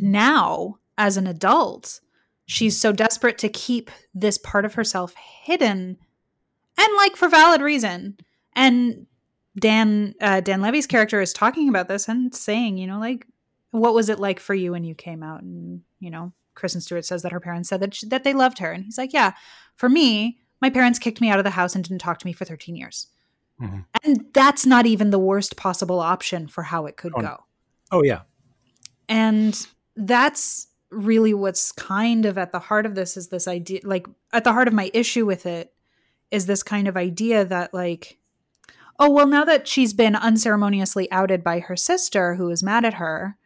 now 0.00 0.78
as 0.98 1.16
an 1.16 1.26
adult 1.26 2.00
she's 2.46 2.78
so 2.78 2.92
desperate 2.92 3.38
to 3.38 3.48
keep 3.48 3.90
this 4.14 4.36
part 4.38 4.64
of 4.64 4.74
herself 4.74 5.14
hidden 5.14 5.96
and 6.78 6.96
like 6.96 7.16
for 7.16 7.28
valid 7.28 7.60
reason. 7.60 8.18
And 8.54 9.06
dan 9.58 10.14
uh, 10.20 10.40
dan 10.40 10.60
levy's 10.62 10.86
character 10.86 11.20
is 11.20 11.32
talking 11.32 11.68
about 11.68 11.88
this 11.88 12.08
and 12.08 12.34
saying 12.34 12.78
you 12.78 12.86
know 12.86 12.98
like 12.98 13.26
what 13.70 13.94
was 13.94 14.08
it 14.08 14.18
like 14.20 14.38
for 14.40 14.54
you 14.54 14.72
when 14.72 14.84
you 14.84 14.94
came 14.94 15.22
out? 15.22 15.42
And 15.42 15.82
you 16.00 16.10
know 16.10 16.32
kristen 16.54 16.80
stewart 16.80 17.04
says 17.06 17.22
that 17.22 17.32
her 17.32 17.40
parents 17.40 17.68
said 17.70 17.80
that, 17.80 17.94
she, 17.94 18.06
that 18.08 18.24
they 18.24 18.34
loved 18.34 18.58
her. 18.58 18.70
And 18.72 18.84
he's 18.84 18.98
like 18.98 19.12
yeah 19.12 19.32
for 19.76 19.88
me 19.88 20.38
my 20.60 20.70
parents 20.70 20.98
kicked 20.98 21.20
me 21.20 21.28
out 21.30 21.38
of 21.38 21.44
the 21.44 21.50
house 21.50 21.74
and 21.74 21.82
didn't 21.82 22.00
talk 22.00 22.18
to 22.18 22.26
me 22.26 22.32
for 22.32 22.44
13 22.44 22.76
years. 22.76 23.08
Mhm. 23.60 23.84
and 24.02 24.24
that's 24.32 24.64
not 24.66 24.86
even 24.86 25.10
the 25.10 25.18
worst 25.18 25.56
possible 25.56 26.00
option 26.00 26.48
for 26.48 26.62
how 26.64 26.86
it 26.86 26.96
could 26.96 27.12
Oh, 27.14 27.20
go. 27.20 27.36
Oh 27.92 28.02
yeah. 28.02 28.22
and 29.08 29.66
that's 29.96 30.68
really 30.90 31.32
what's 31.34 31.72
kind 31.72 32.24
of 32.26 32.36
at 32.38 32.52
the 32.52 32.58
heart 32.58 32.86
of 32.86 32.94
this 32.94 33.16
is 33.16 33.28
this 33.28 33.46
idea 33.48 33.80
like 33.84 34.06
at 34.32 34.44
the 34.44 34.52
heart 34.52 34.68
of 34.68 34.74
my 34.74 34.90
issue 34.94 35.24
with 35.26 35.46
it 35.46 35.72
is 36.30 36.46
this 36.46 36.62
kind 36.62 36.88
of 36.88 36.96
idea 36.96 37.44
that 37.44 37.72
like 37.74 38.18
oh 39.02 39.10
well 39.10 39.26
now 39.26 39.44
that 39.44 39.66
she's 39.66 39.92
been 39.92 40.14
unceremoniously 40.14 41.10
outed 41.10 41.42
by 41.42 41.58
her 41.60 41.76
sister 41.76 42.36
who 42.36 42.48
is 42.50 42.62
mad 42.62 42.84
at 42.84 42.94
her 42.94 43.36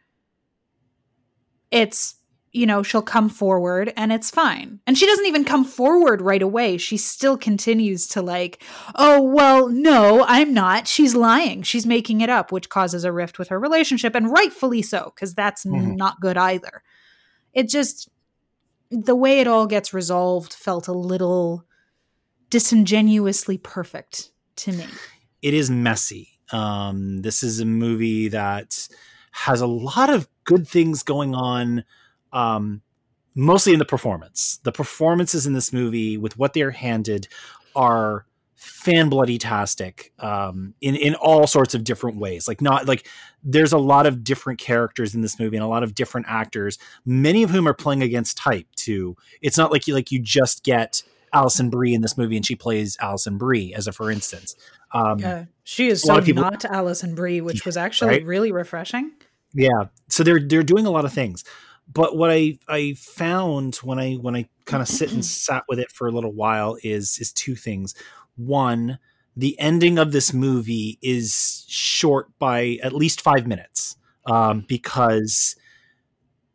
it's 1.71 2.15
you 2.53 2.65
know 2.65 2.81
she'll 2.81 3.01
come 3.01 3.27
forward 3.29 3.91
and 3.97 4.11
it's 4.11 4.31
fine. 4.31 4.79
And 4.87 4.97
she 4.97 5.05
doesn't 5.05 5.25
even 5.25 5.43
come 5.43 5.65
forward 5.65 6.21
right 6.21 6.41
away. 6.41 6.77
She 6.77 6.95
still 6.97 7.37
continues 7.37 8.07
to 8.07 8.21
like 8.21 8.63
oh 8.95 9.21
well 9.21 9.67
no 9.67 10.23
i'm 10.27 10.53
not. 10.53 10.87
She's 10.87 11.13
lying. 11.13 11.61
She's 11.63 11.85
making 11.85 12.21
it 12.21 12.29
up 12.29 12.51
which 12.51 12.69
causes 12.69 13.03
a 13.03 13.11
rift 13.11 13.37
with 13.37 13.49
her 13.49 13.59
relationship 13.59 14.15
and 14.15 14.31
rightfully 14.31 14.81
so 14.81 15.11
because 15.13 15.33
that's 15.35 15.65
Mhm. 15.65 15.97
not 15.97 16.21
good 16.21 16.37
either. 16.37 16.83
It 17.53 17.67
just 17.69 18.09
the 18.89 19.15
way 19.15 19.39
it 19.41 19.47
all 19.47 19.67
gets 19.67 19.93
resolved 19.93 20.53
felt 20.53 20.87
a 20.87 20.93
little 20.93 21.65
disingenuously 22.49 23.57
perfect 23.57 24.31
to 24.55 24.71
me 24.71 24.85
it 25.41 25.53
is 25.53 25.69
messy. 25.69 26.39
Um, 26.51 27.21
this 27.21 27.43
is 27.43 27.59
a 27.59 27.65
movie 27.65 28.29
that 28.29 28.87
has 29.31 29.61
a 29.61 29.67
lot 29.67 30.09
of 30.09 30.27
good 30.45 30.67
things 30.67 31.03
going 31.03 31.35
on, 31.35 31.83
um, 32.33 32.81
mostly 33.35 33.73
in 33.73 33.79
the 33.79 33.85
performance. 33.85 34.59
The 34.63 34.71
performances 34.71 35.45
in 35.45 35.53
this 35.53 35.71
movie, 35.71 36.17
with 36.17 36.37
what 36.37 36.53
they're 36.53 36.71
handed, 36.71 37.27
are 37.75 38.25
fan 38.55 39.07
bloody 39.07 39.37
tastic 39.37 40.11
um, 40.19 40.73
in 40.81 40.95
in 40.95 41.13
all 41.15 41.45
sorts 41.45 41.75
of 41.75 41.83
different 41.83 42.17
ways. 42.17 42.47
Like 42.47 42.61
not 42.61 42.87
like 42.87 43.07
there's 43.43 43.71
a 43.73 43.77
lot 43.77 44.07
of 44.07 44.23
different 44.23 44.59
characters 44.59 45.13
in 45.13 45.21
this 45.21 45.39
movie 45.39 45.55
and 45.55 45.63
a 45.63 45.67
lot 45.67 45.83
of 45.83 45.93
different 45.93 46.27
actors, 46.27 46.79
many 47.05 47.43
of 47.43 47.51
whom 47.51 47.67
are 47.67 47.73
playing 47.73 48.01
against 48.01 48.37
type 48.37 48.67
too. 48.75 49.15
It's 49.41 49.57
not 49.57 49.71
like 49.71 49.87
you 49.87 49.93
like 49.93 50.11
you 50.11 50.19
just 50.19 50.63
get 50.63 51.03
Alison 51.33 51.69
Brie 51.69 51.93
in 51.93 52.01
this 52.01 52.17
movie 52.17 52.35
and 52.35 52.45
she 52.45 52.55
plays 52.55 52.97
Alison 52.99 53.37
Brie 53.37 53.73
as 53.73 53.87
a 53.87 53.91
for 53.91 54.09
instance. 54.09 54.55
Um, 54.91 55.23
uh, 55.23 55.43
she 55.63 55.87
is 55.87 56.05
lot 56.05 56.13
so 56.15 56.19
of 56.19 56.25
people- 56.25 56.43
not 56.43 56.63
Alison 56.65 57.15
Brie, 57.15 57.41
which 57.41 57.65
was 57.65 57.75
actually 57.77 58.09
Right? 58.09 58.25
really 58.25 58.51
refreshing. 58.51 59.11
Yeah. 59.53 59.85
So 60.09 60.23
they're 60.23 60.39
they're 60.39 60.63
doing 60.63 60.85
a 60.85 60.91
lot 60.91 61.05
of 61.05 61.13
things. 61.13 61.43
But 61.91 62.15
what 62.17 62.29
I 62.31 62.59
I 62.67 62.93
found 62.97 63.75
when 63.77 63.99
I 63.99 64.15
when 64.15 64.35
I 64.35 64.47
kind 64.65 64.81
of 64.81 64.87
sit 64.87 65.11
and 65.11 65.23
sat 65.25 65.63
with 65.69 65.79
it 65.79 65.91
for 65.91 66.07
a 66.07 66.11
little 66.11 66.33
while 66.33 66.77
is 66.83 67.17
is 67.19 67.31
two 67.33 67.55
things. 67.55 67.95
One, 68.35 68.99
the 69.35 69.59
ending 69.59 69.97
of 69.97 70.11
this 70.11 70.33
movie 70.33 70.99
is 71.01 71.65
short 71.67 72.27
by 72.39 72.77
at 72.83 72.93
least 72.93 73.21
five 73.21 73.47
minutes 73.47 73.95
um, 74.25 74.65
because 74.67 75.55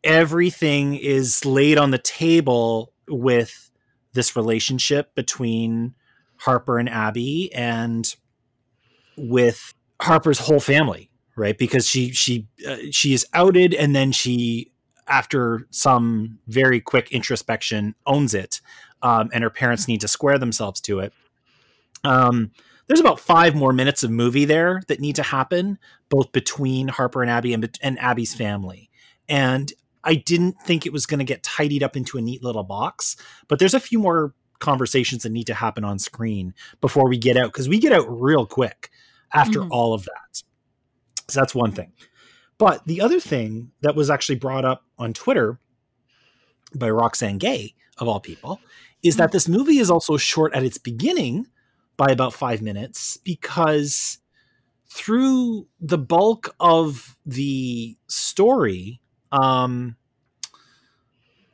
everything 0.03 0.95
is 0.95 1.45
laid 1.45 1.77
on 1.77 1.91
the 1.91 1.97
table 1.97 2.93
with 3.07 3.69
this 4.13 4.35
relationship 4.35 5.15
between 5.15 5.93
Harper 6.37 6.77
and 6.77 6.89
Abby 6.89 7.51
and 7.53 8.15
with 9.17 9.73
Harper's 10.01 10.39
whole 10.39 10.59
family, 10.59 11.09
right? 11.35 11.57
Because 11.57 11.87
she 11.87 12.11
she 12.11 12.47
uh, 12.67 12.77
she 12.91 13.13
is 13.13 13.25
outed 13.33 13.73
and 13.73 13.95
then 13.95 14.11
she 14.11 14.71
after 15.07 15.67
some 15.69 16.39
very 16.47 16.79
quick 16.79 17.11
introspection 17.11 17.93
owns 18.05 18.33
it 18.33 18.61
um, 19.01 19.29
and 19.33 19.43
her 19.43 19.49
parents 19.49 19.87
need 19.87 20.01
to 20.01 20.07
square 20.07 20.37
themselves 20.37 20.79
to 20.81 20.99
it. 20.99 21.13
Um, 22.03 22.51
there's 22.87 22.99
about 22.99 23.19
five 23.19 23.55
more 23.55 23.73
minutes 23.73 24.03
of 24.03 24.11
movie 24.11 24.45
there 24.45 24.81
that 24.87 24.99
need 24.99 25.15
to 25.15 25.23
happen, 25.23 25.77
both 26.09 26.31
between 26.31 26.87
Harper 26.87 27.21
and 27.21 27.31
Abby 27.31 27.53
and, 27.53 27.77
and 27.81 27.99
Abby's 27.99 28.33
family. 28.33 28.89
And 29.29 29.71
I 30.03 30.15
didn't 30.15 30.59
think 30.61 30.85
it 30.85 30.93
was 30.93 31.05
going 31.05 31.19
to 31.19 31.25
get 31.25 31.43
tidied 31.43 31.83
up 31.83 31.95
into 31.95 32.17
a 32.17 32.21
neat 32.21 32.43
little 32.43 32.63
box, 32.63 33.15
but 33.47 33.59
there's 33.59 33.73
a 33.73 33.79
few 33.79 33.99
more 33.99 34.33
conversations 34.59 35.23
that 35.23 35.31
need 35.31 35.47
to 35.47 35.53
happen 35.53 35.83
on 35.83 35.99
screen 35.99 36.53
before 36.79 37.07
we 37.07 37.17
get 37.17 37.35
out 37.35 37.47
because 37.47 37.67
we 37.67 37.79
get 37.79 37.91
out 37.91 38.05
real 38.07 38.45
quick 38.45 38.89
after 39.33 39.59
Mhm. 39.61 39.69
all 39.71 39.93
of 39.93 40.03
that. 40.03 40.43
So 41.29 41.39
that's 41.39 41.55
one 41.55 41.71
thing. 41.71 41.93
But 42.57 42.85
the 42.85 43.01
other 43.01 43.19
thing 43.19 43.71
that 43.81 43.95
was 43.95 44.09
actually 44.09 44.35
brought 44.35 44.65
up 44.65 44.85
on 44.97 45.13
Twitter 45.13 45.59
by 46.75 46.89
Roxane 46.89 47.37
Gay, 47.37 47.73
of 47.97 48.07
all 48.07 48.19
people, 48.19 48.59
is 49.01 49.17
that 49.17 49.31
this 49.31 49.47
movie 49.47 49.79
is 49.79 49.89
also 49.89 50.17
short 50.17 50.53
at 50.53 50.63
its 50.63 50.77
beginning 50.77 51.47
by 51.97 52.07
about 52.07 52.33
five 52.33 52.61
minutes 52.61 53.17
because 53.17 54.19
through 54.87 55.67
the 55.79 55.97
bulk 55.97 56.55
of 56.59 57.17
the 57.25 57.97
story, 58.07 59.01
um, 59.31 59.95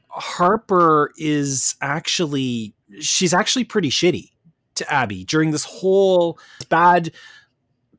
Harper 0.10 1.12
is 1.18 1.76
actually 1.82 2.74
she's 2.99 3.34
actually 3.34 3.64
pretty 3.64 3.89
shitty 3.89 4.32
to 4.76 4.91
Abby 4.91 5.24
during 5.24 5.51
this 5.51 5.64
whole 5.64 6.39
bad 6.70 7.12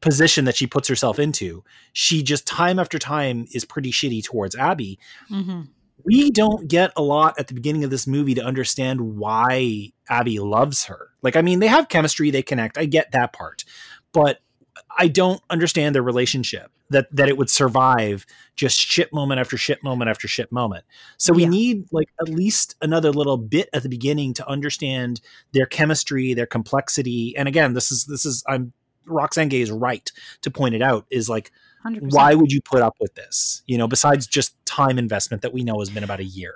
position 0.00 0.44
that 0.46 0.56
she 0.56 0.66
puts 0.66 0.88
herself 0.88 1.18
into. 1.18 1.62
She 1.92 2.22
just 2.22 2.46
time 2.46 2.78
after 2.78 2.98
time 2.98 3.46
is 3.52 3.64
pretty 3.64 3.92
shitty 3.92 4.24
towards 4.24 4.56
Abby. 4.56 4.98
Mm-hmm. 5.30 5.62
We 6.04 6.30
don't 6.30 6.66
get 6.66 6.92
a 6.96 7.02
lot 7.02 7.38
at 7.38 7.48
the 7.48 7.54
beginning 7.54 7.84
of 7.84 7.90
this 7.90 8.06
movie 8.06 8.34
to 8.34 8.42
understand 8.42 9.18
why 9.18 9.92
Abby 10.08 10.38
loves 10.38 10.84
her. 10.84 11.10
Like, 11.20 11.36
I 11.36 11.42
mean, 11.42 11.58
they 11.58 11.66
have 11.66 11.88
chemistry, 11.88 12.30
they 12.30 12.42
connect. 12.42 12.78
I 12.78 12.86
get 12.86 13.12
that 13.12 13.34
part. 13.34 13.64
But 14.12 14.40
I 14.98 15.08
don't 15.08 15.42
understand 15.50 15.94
their 15.94 16.02
relationship 16.02 16.70
that 16.88 17.06
that 17.14 17.28
it 17.28 17.36
would 17.36 17.48
survive 17.50 18.26
just 18.56 18.78
shit 18.78 19.12
moment 19.12 19.40
after 19.40 19.56
shit 19.56 19.82
moment 19.84 20.10
after 20.10 20.26
shit 20.26 20.50
moment. 20.50 20.84
So 21.18 21.32
we 21.32 21.44
Yeah. 21.44 21.50
need 21.50 21.84
like 21.92 22.08
at 22.20 22.28
least 22.28 22.74
another 22.82 23.12
little 23.12 23.36
bit 23.36 23.68
at 23.72 23.82
the 23.82 23.88
beginning 23.88 24.34
to 24.34 24.48
understand 24.48 25.20
their 25.52 25.66
chemistry, 25.66 26.34
their 26.34 26.46
complexity. 26.46 27.36
And 27.36 27.46
again, 27.46 27.74
this 27.74 27.92
is 27.92 28.06
this 28.06 28.24
is 28.26 28.42
I'm 28.48 28.72
Roxane 29.06 29.48
Gay 29.48 29.60
is 29.60 29.70
right 29.70 30.10
to 30.42 30.50
point 30.50 30.74
it 30.74 30.82
out 30.82 31.06
is 31.10 31.28
like 31.28 31.50
100%. 31.84 32.12
why 32.12 32.34
would 32.34 32.52
you 32.52 32.60
put 32.62 32.82
up 32.82 32.96
with 33.00 33.14
this? 33.14 33.62
You 33.66 33.78
know, 33.78 33.88
besides 33.88 34.26
just 34.26 34.54
time 34.66 34.98
investment 34.98 35.42
that 35.42 35.52
we 35.52 35.62
know 35.64 35.78
has 35.80 35.90
been 35.90 36.04
about 36.04 36.20
a 36.20 36.24
year. 36.24 36.54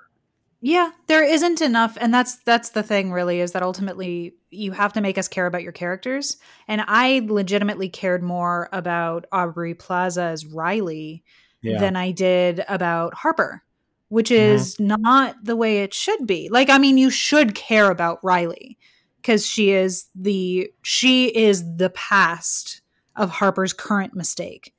Yeah, 0.61 0.93
there 1.09 1.23
isn't 1.23 1.61
enough 1.61 1.99
and 2.01 2.13
that's 2.15 2.37
that's 2.45 2.71
the 2.71 2.83
thing 2.83 3.13
really 3.13 3.41
is 3.41 3.53
that 3.53 3.63
ultimately 3.63 4.35
you 4.51 4.73
have 4.73 4.95
to 4.95 5.03
make 5.03 5.19
us 5.19 5.29
care 5.29 5.45
about 5.47 5.63
your 5.63 5.73
characters. 5.73 6.39
And 6.69 6.83
I 6.87 7.21
legitimately 7.27 7.91
cared 7.91 8.23
more 8.23 8.69
about 8.73 9.27
Aubrey 9.31 9.75
Plaza 9.75 10.23
as 10.23 10.47
Riley 10.47 11.23
Yeah. 11.61 11.81
than 11.81 11.97
I 11.97 12.13
did 12.13 12.65
about 12.69 13.13
Harper, 13.13 13.63
which 14.09 14.31
Mm-hmm. 14.31 14.55
is 14.57 14.81
not 14.81 15.37
the 15.45 15.57
way 15.57 15.83
it 15.83 15.93
should 15.93 16.27
be. 16.27 16.49
Like 16.51 16.71
I 16.71 16.79
mean 16.79 16.97
you 16.97 17.11
should 17.11 17.55
care 17.55 17.91
about 17.91 18.21
Riley 18.25 18.79
because 19.25 19.47
she 19.47 19.71
is 19.71 20.11
the 20.15 20.71
she 20.83 21.29
is 21.29 21.77
the 21.77 21.89
past 21.91 22.83
of 23.17 23.31
Harper's 23.31 23.73
current 23.73 24.15
mistake. 24.15 24.75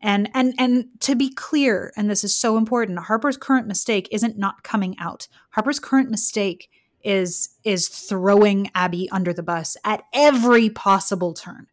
And 0.00 0.30
and 0.32 0.54
and 0.58 0.86
to 1.00 1.16
be 1.16 1.30
clear, 1.30 1.92
and 1.96 2.08
this 2.08 2.22
is 2.22 2.34
so 2.34 2.56
important, 2.56 3.00
Harper's 3.00 3.36
current 3.36 3.66
mistake 3.66 4.08
isn't 4.12 4.38
not 4.38 4.62
coming 4.62 4.96
out. 4.98 5.26
Harper's 5.50 5.80
current 5.80 6.08
mistake 6.08 6.70
is 7.02 7.50
is 7.64 7.88
throwing 7.88 8.70
Abby 8.74 9.08
under 9.10 9.32
the 9.32 9.42
bus 9.42 9.76
at 9.84 10.04
every 10.14 10.70
possible 10.70 11.34
turn. 11.34 11.66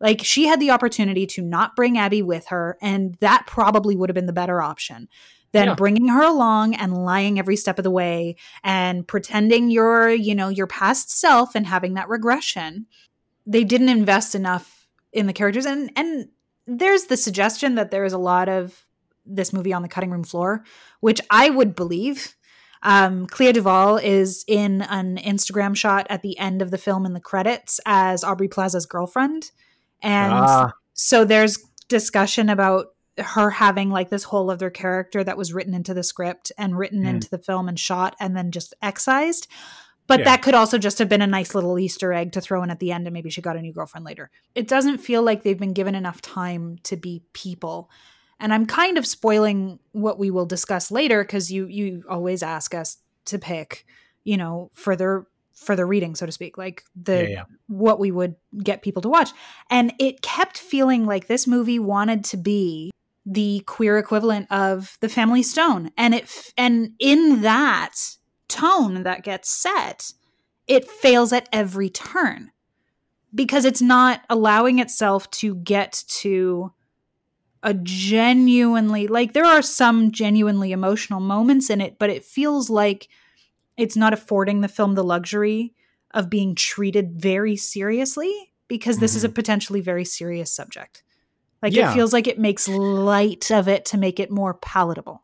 Like 0.00 0.22
she 0.22 0.46
had 0.46 0.60
the 0.60 0.70
opportunity 0.70 1.26
to 1.26 1.42
not 1.42 1.74
bring 1.74 1.98
Abby 1.98 2.22
with 2.22 2.46
her, 2.46 2.78
and 2.80 3.16
that 3.20 3.46
probably 3.46 3.96
would 3.96 4.08
have 4.08 4.14
been 4.14 4.26
the 4.26 4.32
better 4.32 4.62
option 4.62 5.08
than 5.56 5.68
Yeah. 5.68 5.74
bringing 5.74 6.08
her 6.08 6.22
along 6.22 6.74
and 6.74 6.92
lying 7.04 7.38
every 7.38 7.56
step 7.56 7.78
of 7.78 7.82
the 7.82 7.90
way 7.90 8.36
and 8.62 9.06
pretending 9.08 9.70
you're, 9.70 10.10
you 10.10 10.34
know, 10.34 10.48
your 10.48 10.66
past 10.66 11.10
self 11.10 11.54
and 11.54 11.66
having 11.66 11.94
that 11.94 12.08
regression. 12.08 12.86
They 13.46 13.64
didn't 13.64 13.88
invest 13.88 14.34
enough 14.34 14.88
in 15.12 15.26
the 15.26 15.32
characters, 15.32 15.64
and 15.66 15.90
and 15.96 16.28
there's 16.66 17.04
the 17.04 17.16
suggestion 17.16 17.76
that 17.76 17.90
there 17.90 18.04
is 18.04 18.12
a 18.12 18.18
lot 18.18 18.48
of 18.48 18.84
this 19.24 19.52
movie 19.52 19.72
on 19.72 19.82
the 19.82 19.88
cutting 19.88 20.10
room 20.10 20.24
floor, 20.24 20.62
which 21.00 21.20
I 21.30 21.48
would 21.50 21.74
believe. 21.74 22.34
Um, 22.82 23.26
Clea 23.26 23.52
DuVall 23.52 24.02
is 24.02 24.44
in 24.46 24.82
an 24.82 25.16
Instagram 25.16 25.74
shot 25.76 26.06
at 26.10 26.22
the 26.22 26.38
end 26.38 26.60
of 26.62 26.70
the 26.70 26.78
film 26.78 27.06
in 27.06 27.14
the 27.14 27.20
credits 27.20 27.80
as 27.86 28.22
Aubrey 28.22 28.48
Plaza's 28.48 28.84
girlfriend. 28.86 29.50
And 30.02 30.32
Ah. 30.34 30.72
so 30.92 31.24
there's 31.24 31.58
discussion 31.88 32.48
about 32.48 32.88
her 33.18 33.50
having 33.50 33.90
like 33.90 34.10
this 34.10 34.24
whole 34.24 34.50
other 34.50 34.70
character 34.70 35.24
that 35.24 35.36
was 35.38 35.52
written 35.54 35.74
into 35.74 35.94
the 35.94 36.02
script 36.02 36.52
and 36.58 36.76
written 36.78 37.02
Mm. 37.04 37.08
into 37.08 37.30
the 37.30 37.38
film 37.38 37.68
and 37.68 37.78
shot 37.78 38.14
and 38.20 38.36
then 38.36 38.50
just 38.50 38.74
excised. 38.82 39.46
But 40.06 40.20
Yeah. 40.20 40.24
that 40.26 40.42
could 40.42 40.54
also 40.54 40.78
just 40.78 40.98
have 41.00 41.08
been 41.08 41.22
a 41.22 41.26
nice 41.26 41.54
little 41.54 41.78
Easter 41.78 42.12
egg 42.12 42.32
to 42.32 42.40
throw 42.40 42.62
in 42.62 42.70
at 42.70 42.78
the 42.78 42.92
end, 42.92 43.06
and 43.06 43.14
maybe 43.14 43.30
she 43.30 43.40
got 43.42 43.56
a 43.56 43.60
new 43.60 43.72
girlfriend 43.72 44.04
later. 44.06 44.30
It 44.54 44.68
doesn't 44.68 44.98
feel 44.98 45.22
like 45.22 45.42
they've 45.42 45.58
been 45.58 45.72
given 45.72 45.94
enough 45.96 46.20
time 46.22 46.78
to 46.84 46.96
be 46.96 47.22
people. 47.32 47.90
And 48.38 48.52
I'm 48.54 48.66
kind 48.66 48.98
of 48.98 49.06
spoiling 49.06 49.78
what 49.92 50.18
we 50.18 50.30
will 50.30 50.46
discuss 50.46 50.90
later 50.90 51.24
because 51.24 51.50
you 51.50 51.66
you 51.66 52.04
always 52.08 52.42
ask 52.42 52.74
us 52.74 52.98
to 53.24 53.38
pick, 53.38 53.84
you 54.24 54.36
know, 54.36 54.70
further 54.74 55.26
further 55.54 55.86
reading, 55.86 56.14
so 56.14 56.26
to 56.26 56.32
speak, 56.32 56.58
like 56.58 56.84
the 56.94 57.22
Yeah, 57.22 57.28
yeah. 57.28 57.42
what 57.66 57.98
we 57.98 58.10
would 58.10 58.36
get 58.62 58.82
people 58.82 59.00
to 59.02 59.08
watch. 59.08 59.30
And 59.70 59.94
it 59.98 60.20
kept 60.20 60.58
feeling 60.58 61.06
like 61.06 61.28
this 61.28 61.46
movie 61.46 61.78
wanted 61.78 62.24
to 62.26 62.36
be 62.36 62.90
the 63.26 63.62
queer 63.66 63.98
equivalent 63.98 64.50
of 64.50 64.96
The 65.00 65.08
Family 65.08 65.42
Stone. 65.42 65.90
And 65.98 66.14
it 66.14 66.22
f- 66.22 66.52
and 66.56 66.92
in 67.00 67.42
that 67.42 67.96
tone 68.48 69.02
that 69.02 69.24
gets 69.24 69.50
set, 69.50 70.12
it 70.68 70.88
fails 70.88 71.32
at 71.32 71.48
every 71.52 71.90
turn 71.90 72.52
because 73.34 73.64
it's 73.64 73.82
not 73.82 74.22
allowing 74.30 74.78
itself 74.78 75.28
to 75.30 75.56
get 75.56 76.04
to 76.08 76.72
a 77.62 77.74
genuinely 77.74 79.08
like 79.08 79.32
there 79.32 79.44
are 79.44 79.62
some 79.62 80.12
genuinely 80.12 80.70
emotional 80.72 81.20
moments 81.20 81.68
in 81.68 81.80
it 81.80 81.98
but 81.98 82.10
it 82.10 82.24
feels 82.24 82.70
like 82.70 83.08
it's 83.76 83.96
not 83.96 84.12
affording 84.12 84.60
the 84.60 84.68
film 84.68 84.94
the 84.94 85.02
luxury 85.02 85.74
of 86.12 86.30
being 86.30 86.54
treated 86.54 87.20
very 87.20 87.56
seriously 87.56 88.52
because 88.68 88.98
this 88.98 89.16
is 89.16 89.24
a 89.24 89.28
mm-hmm. 89.28 89.34
potentially 89.34 89.80
very 89.80 90.04
serious 90.04 90.52
subject 90.52 91.02
like 91.62 91.72
Yeah. 91.72 91.90
it 91.90 91.94
feels 91.94 92.12
like 92.12 92.26
it 92.26 92.38
makes 92.38 92.68
light 92.68 93.50
of 93.50 93.68
it 93.68 93.84
to 93.86 93.98
make 93.98 94.20
it 94.20 94.30
more 94.30 94.54
palatable 94.54 95.22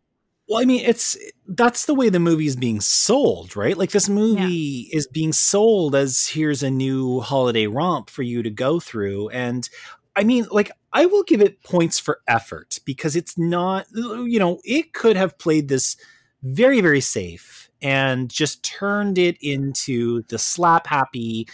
Well, 0.48 0.60
I 0.60 0.64
mean, 0.64 0.84
it's 0.84 1.16
that's 1.46 1.86
the 1.86 1.94
way 1.94 2.08
the 2.08 2.18
movie 2.20 2.46
is 2.46 2.56
being 2.56 2.80
sold, 2.80 3.56
right? 3.56 3.76
Like 3.76 3.90
this 3.92 4.08
movie 4.08 4.88
is 4.92 5.06
being 5.06 5.32
sold 5.32 5.94
as 5.94 6.26
here's 6.28 6.62
a 6.62 6.70
new 6.70 7.20
holiday 7.20 7.66
romp 7.66 8.10
for 8.10 8.22
you 8.22 8.42
to 8.42 8.50
go 8.50 8.80
through. 8.80 9.28
And 9.30 9.68
I 10.16 10.24
mean, 10.24 10.46
like, 10.50 10.70
I 10.92 11.06
will 11.06 11.22
give 11.22 11.40
it 11.40 11.62
points 11.62 11.98
for 11.98 12.20
effort 12.28 12.80
because 12.84 13.16
it's 13.16 13.38
not, 13.38 13.86
you 13.94 14.38
know, 14.38 14.58
it 14.64 14.92
could 14.92 15.16
have 15.16 15.38
played 15.38 15.68
this 15.68 15.96
very, 16.42 16.80
very 16.82 17.00
safe 17.00 17.70
and 17.80 18.28
just 18.28 18.62
turned 18.62 19.16
it 19.16 19.38
into 19.40 20.22
the 20.28 20.38
slap 20.38 20.86
happy 20.86 21.48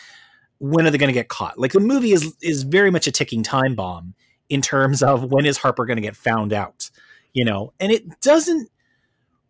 when 0.59 0.87
are 0.87 0.91
they 0.91 0.99
going 0.99 1.09
to 1.09 1.13
get 1.21 1.29
caught? 1.29 1.57
Like 1.59 1.73
the 1.73 1.79
movie 1.81 2.13
is 2.13 2.35
is 2.43 2.65
very 2.65 2.91
much 2.91 3.07
a 3.07 3.13
ticking 3.13 3.45
time 3.45 3.77
bomb 3.77 4.15
in 4.49 4.63
terms 4.63 5.03
of 5.03 5.31
when 5.31 5.47
is 5.47 5.59
Harper 5.59 5.85
going 5.87 5.97
to 5.97 6.03
get 6.03 6.17
found 6.17 6.53
out, 6.53 6.91
you 7.33 7.45
know? 7.45 7.73
And 7.81 7.93
it 7.93 8.21
doesn't 8.21 8.71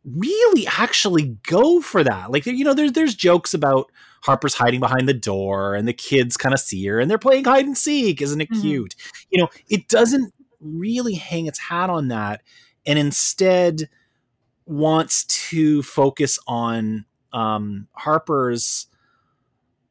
really 0.04 0.66
actually 0.66 1.36
go 1.46 1.80
for 1.80 2.02
that. 2.04 2.30
Like 2.30 2.46
you 2.46 2.64
know, 2.64 2.74
there's 2.74 2.92
there's 2.92 3.14
jokes 3.14 3.52
about 3.54 3.90
Harper's 4.22 4.54
hiding 4.54 4.80
behind 4.80 5.08
the 5.08 5.14
door 5.14 5.74
and 5.74 5.86
the 5.86 5.92
kids 5.92 6.36
kind 6.36 6.54
of 6.54 6.60
see 6.60 6.84
her 6.86 6.98
and 6.98 7.10
they're 7.10 7.18
playing 7.18 7.44
hide 7.44 7.66
and 7.66 7.76
seek. 7.76 8.22
Isn't 8.22 8.40
it 8.40 8.50
Mhm. 8.50 8.60
cute? 8.60 8.94
You 9.30 9.40
know, 9.42 9.48
it 9.68 9.88
doesn't 9.88 10.32
really 10.60 11.14
hang 11.14 11.46
its 11.46 11.58
hat 11.58 11.90
on 11.90 12.08
that 12.08 12.42
and 12.86 12.98
instead 12.98 13.88
wants 14.66 15.24
to 15.24 15.82
focus 15.82 16.38
on 16.46 17.04
um, 17.32 17.86
Harper's 17.92 18.86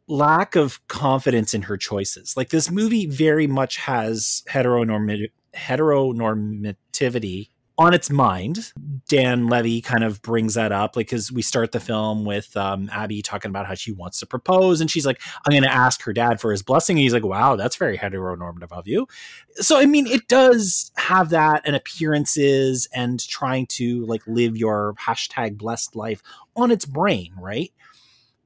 lack 0.08 0.56
of 0.56 0.88
confidence 0.88 1.54
in 1.54 1.64
her 1.64 1.76
choices. 1.78 2.38
Like 2.38 2.50
this 2.50 2.72
movie 2.72 3.06
very 3.06 3.48
much 3.48 3.78
has 3.78 4.44
heteronormativity 4.50 7.50
on 7.80 7.94
its 7.94 8.10
mind. 8.10 8.74
Dan 9.08 9.48
Levy 9.48 9.82
kind 9.82 10.04
of 10.04 10.22
brings 10.22 10.56
that 10.56 10.72
up, 10.72 10.96
like 10.96 11.08
because 11.08 11.32
we 11.32 11.44
start 11.44 11.72
the 11.72 11.80
film 11.80 12.26
with 12.26 12.56
um, 12.58 12.90
Abby 12.92 13.22
talking 13.22 13.50
about 13.50 13.68
how 13.68 13.76
she 13.76 13.92
wants 13.92 14.20
to 14.20 14.26
propose, 14.26 14.82
and 14.82 14.90
she's 14.90 15.06
like, 15.06 15.22
"I'm 15.46 15.52
going 15.52 15.64
to 15.64 15.72
ask 15.72 16.02
her 16.04 16.14
dad 16.14 16.42
for 16.42 16.52
his 16.52 16.64
blessing." 16.64 16.98
And 16.98 17.04
he's 17.04 17.14
like, 17.14 17.24
"Wow, 17.24 17.56
that's 17.56 17.76
very 17.76 17.98
heteronormative 17.98 18.72
of 18.72 18.88
you." 18.88 19.08
So 19.56 19.78
I 19.78 19.86
mean, 19.86 20.08
it 20.08 20.28
does 20.28 20.92
have 20.96 21.30
that 21.30 21.62
and 21.66 21.76
appearances 21.76 22.88
and 22.94 23.26
trying 23.28 23.68
to 23.68 24.06
like 24.06 24.24
live 24.26 24.58
your 24.58 24.96
hashtag 24.96 25.58
blessed 25.58 25.96
life 25.96 26.24
on 26.56 26.72
its 26.72 26.86
brain, 26.86 27.34
right? 27.38 27.72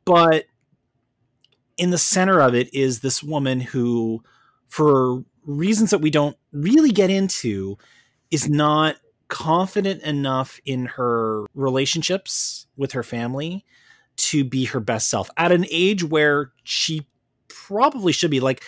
But 0.04 0.46
in 1.82 1.90
the 1.90 1.98
center 1.98 2.40
of 2.40 2.54
it 2.54 2.72
is 2.76 3.00
this 3.00 3.24
woman 3.24 3.60
who, 3.60 4.24
for 4.68 5.26
reasons 5.44 5.90
that 5.90 5.98
we 5.98 6.12
don't 6.12 6.38
really 6.54 6.92
get 6.92 7.10
into, 7.10 7.76
is 8.30 8.48
not 8.48 8.98
confident 9.30 10.04
enough 10.04 10.60
in 10.64 10.86
her 10.86 11.46
relationships 11.56 12.68
with 12.78 12.92
her 12.92 13.02
family 13.02 13.66
to 14.16 14.44
be 14.44 14.66
her 14.66 14.80
best 14.80 15.10
self. 15.10 15.32
At 15.38 15.52
an 15.52 15.66
age 15.72 16.04
where 16.04 16.52
she 16.64 17.08
probably 17.48 18.14
should 18.14 18.30
be 18.30 18.42
like 18.42 18.64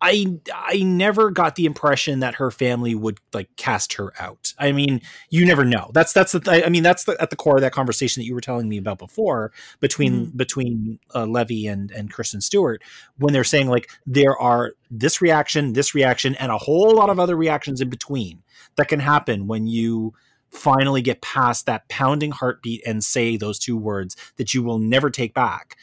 I 0.00 0.38
I 0.52 0.82
never 0.82 1.30
got 1.30 1.56
the 1.56 1.66
impression 1.66 2.20
that 2.20 2.34
her 2.36 2.50
family 2.50 2.94
would 2.94 3.18
like 3.32 3.48
cast 3.56 3.94
her 3.94 4.12
out. 4.18 4.52
I 4.58 4.72
mean, 4.72 5.00
you 5.30 5.46
never 5.46 5.64
know. 5.64 5.90
That's 5.94 6.12
that's 6.12 6.32
the 6.32 6.40
th- 6.40 6.64
I 6.64 6.68
mean 6.68 6.82
that's 6.82 7.04
the, 7.04 7.16
at 7.20 7.30
the 7.30 7.36
core 7.36 7.56
of 7.56 7.62
that 7.62 7.72
conversation 7.72 8.20
that 8.20 8.26
you 8.26 8.34
were 8.34 8.40
telling 8.40 8.68
me 8.68 8.76
about 8.76 8.98
before 8.98 9.52
between 9.80 10.26
between 10.36 10.98
uh, 11.14 11.26
Levy 11.26 11.66
and 11.66 11.90
and 11.90 12.12
Kristen 12.12 12.40
Stewart 12.40 12.82
when 13.18 13.32
they're 13.32 13.44
saying 13.44 13.68
like 13.68 13.88
there 14.06 14.36
are 14.36 14.72
this 14.90 15.20
reaction, 15.20 15.72
this 15.72 15.94
reaction, 15.94 16.34
and 16.36 16.52
a 16.52 16.58
whole 16.58 16.94
lot 16.94 17.10
of 17.10 17.18
other 17.18 17.36
reactions 17.36 17.80
in 17.80 17.88
between 17.88 18.42
that 18.76 18.88
can 18.88 19.00
happen 19.00 19.46
when 19.46 19.66
you 19.66 20.14
finally 20.50 21.02
get 21.02 21.20
past 21.20 21.66
that 21.66 21.88
pounding 21.88 22.30
heartbeat 22.30 22.82
and 22.86 23.02
say 23.02 23.36
those 23.36 23.58
two 23.58 23.76
words 23.76 24.16
that 24.36 24.54
you 24.54 24.62
will 24.62 24.78
never 24.78 25.10
take 25.10 25.34
back 25.34 25.76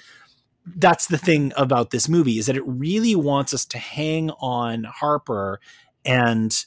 that's 0.66 1.08
the 1.08 1.18
thing 1.18 1.52
about 1.58 1.90
this 1.90 2.08
movie 2.08 2.38
is 2.38 2.46
that 2.46 2.56
it 2.56 2.66
really 2.66 3.16
wants 3.16 3.54
us 3.54 3.66
to 3.66 3.78
hang 3.78 4.30
on 4.40 4.84
Harper 4.84 5.60
and 6.06 6.66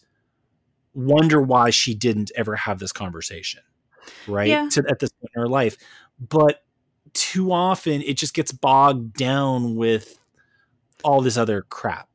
wonder 0.94 1.40
why 1.40 1.70
she 1.70 1.94
didn't 1.94 2.30
ever 2.36 2.56
have 2.56 2.78
this 2.78 2.92
conversation, 2.92 3.62
right? 4.26 4.48
Yeah. 4.48 4.68
To, 4.72 4.84
at 4.88 4.98
this 4.98 5.10
point 5.10 5.30
in 5.34 5.42
her 5.42 5.48
life. 5.48 5.76
But 6.18 6.62
too 7.12 7.52
often 7.52 8.02
it 8.02 8.16
just 8.16 8.34
gets 8.34 8.52
bogged 8.52 9.14
down 9.14 9.76
with 9.76 10.18
all 11.04 11.20
this 11.20 11.36
other 11.36 11.62
crap. 11.62 12.08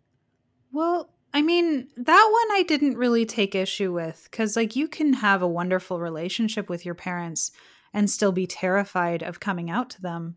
Well, 0.71 1.09
I 1.33 1.41
mean, 1.41 1.87
that 1.95 2.29
one 2.31 2.57
I 2.57 2.63
didn't 2.63 2.97
really 2.97 3.25
take 3.25 3.53
issue 3.53 3.93
with 3.93 4.27
because, 4.29 4.55
like, 4.55 4.75
you 4.75 4.87
can 4.87 5.13
have 5.13 5.41
a 5.41 5.47
wonderful 5.47 5.99
relationship 5.99 6.69
with 6.69 6.85
your 6.85 6.95
parents 6.95 7.51
and 7.93 8.09
still 8.09 8.31
be 8.31 8.47
terrified 8.47 9.23
of 9.23 9.39
coming 9.39 9.69
out 9.69 9.89
to 9.91 10.01
them 10.01 10.35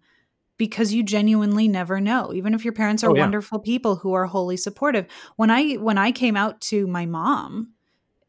because 0.67 0.95
you 0.95 1.03
genuinely 1.03 1.67
never 1.67 1.97
know 2.01 2.33
even 2.33 2.55
if 2.55 2.63
your 2.65 2.73
parents 2.83 3.03
are 3.03 3.11
Oh, 3.11 3.17
yeah. 3.17 3.23
wonderful 3.27 3.59
people 3.59 3.97
who 3.97 4.13
are 4.13 4.27
wholly 4.27 4.57
supportive. 4.57 5.07
When 5.35 5.51
i 5.51 5.73
when 5.75 5.99
i 5.99 6.13
came 6.13 6.37
out 6.37 6.61
to 6.71 6.87
my 6.87 7.05
mom 7.05 7.73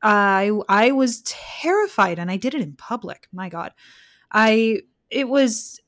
i 0.01 0.51
i 0.67 0.91
was 0.91 1.21
terrified 1.61 2.17
and 2.19 2.31
i 2.31 2.37
did 2.37 2.55
it 2.55 2.61
in 2.61 2.73
public 2.75 3.27
my 3.31 3.49
god. 3.49 3.71
I 4.31 4.79
it 5.11 5.27
was 5.29 5.79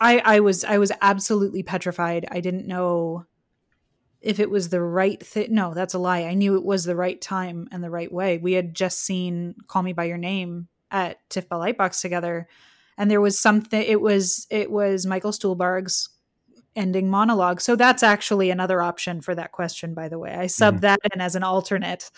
i 0.00 0.12
i 0.34 0.40
was 0.40 0.64
i 0.64 0.78
was 0.78 0.92
absolutely 1.02 1.62
petrified. 1.62 2.26
I 2.30 2.40
didn't 2.40 2.66
know 2.66 3.26
if 4.22 4.40
it 4.40 4.50
was 4.50 4.70
the 4.70 4.80
right 4.80 5.20
thing 5.32 5.48
no 5.54 5.74
that's 5.74 5.92
a 5.94 5.98
lie. 5.98 6.24
I 6.24 6.34
knew 6.34 6.56
it 6.56 6.64
was 6.64 6.84
the 6.84 6.96
right 6.96 7.20
time 7.20 7.68
and 7.70 7.84
the 7.84 7.90
right 7.98 8.10
way. 8.10 8.38
We 8.38 8.54
had 8.54 8.74
just 8.74 8.98
seen 9.02 9.54
call 9.68 9.82
me 9.82 9.92
by 9.92 10.04
your 10.04 10.22
name 10.32 10.68
at 10.90 11.18
tiff 11.28 11.48
lightbox 11.50 12.00
together 12.00 12.48
and 12.98 13.10
there 13.10 13.20
was 13.20 13.38
something 13.38 13.82
it 13.82 14.00
was 14.00 14.46
it 14.50 14.70
was 14.70 15.06
michael 15.06 15.32
stuhlbarg's 15.32 16.08
ending 16.74 17.08
monologue. 17.08 17.62
So 17.62 17.74
that's 17.74 18.02
actually 18.02 18.50
another 18.50 18.82
option 18.82 19.22
for 19.22 19.34
that 19.34 19.50
question 19.52 19.94
by 19.94 20.10
the 20.10 20.18
way. 20.18 20.34
I 20.34 20.46
sub 20.46 20.76
Mhm. 20.76 20.80
that 20.82 21.00
in 21.14 21.20
as 21.22 21.34
an 21.34 21.42
alternate. 21.42 22.10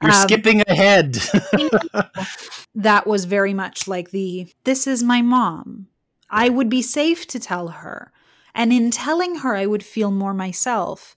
You're 0.00 0.12
Um, 0.12 0.22
skipping 0.22 0.62
ahead. 0.68 1.18
that 2.76 3.06
was 3.06 3.24
very 3.24 3.54
much 3.54 3.86
like 3.88 4.10
the 4.10 4.52
this 4.64 4.86
is 4.86 5.02
my 5.02 5.20
mom. 5.22 5.88
I 6.30 6.48
would 6.48 6.68
be 6.68 6.82
safe 6.82 7.26
to 7.28 7.38
tell 7.40 7.68
her. 7.68 8.12
And 8.54 8.72
in 8.72 8.92
telling 8.92 9.36
her 9.36 9.56
i 9.56 9.66
would 9.66 9.82
feel 9.82 10.10
more 10.12 10.34
myself. 10.34 11.16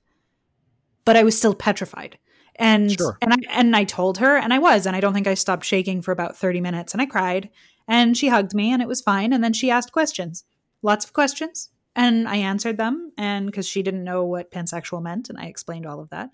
But 1.05 1.15
i 1.18 1.24
was 1.24 1.38
still 1.38 1.53
petrified. 1.53 2.18
And 2.55 2.91
Sure. 2.91 3.18
and 3.22 3.34
I 3.34 3.38
and 3.51 3.76
I 3.76 3.84
told 3.84 4.18
her 4.18 4.38
and 4.38 4.51
I 4.53 4.57
was 4.59 4.88
and 4.88 4.95
I 4.95 4.99
don't 5.01 5.13
think 5.13 5.28
I 5.28 5.36
stopped 5.36 5.65
shaking 5.65 6.01
for 6.01 6.11
about 6.11 6.36
30 6.36 6.61
minutes 6.61 6.93
and 6.93 7.01
I 7.01 7.05
cried 7.05 7.49
and 7.88 8.18
she 8.18 8.28
hugged 8.28 8.54
me 8.54 8.72
and 8.72 8.82
it 8.82 8.88
was 8.88 9.02
fine 9.02 9.34
and 9.34 9.44
then 9.44 9.54
she 9.54 9.72
asked 9.72 9.92
questions. 9.92 10.44
Lots 10.82 11.06
of 11.06 11.14
questions 11.14 11.70
and 11.96 12.28
I 12.28 12.38
answered 12.38 12.78
them 12.78 13.12
and 13.18 13.46
because 13.46 13.68
she 13.68 13.82
didn't 13.82 14.04
know 14.04 14.24
what 14.26 14.52
pansexual 14.52 15.02
meant 15.02 15.30
and 15.30 15.40
I 15.40 15.46
explained 15.46 15.86
all 15.86 16.00
of 16.00 16.10
that. 16.10 16.30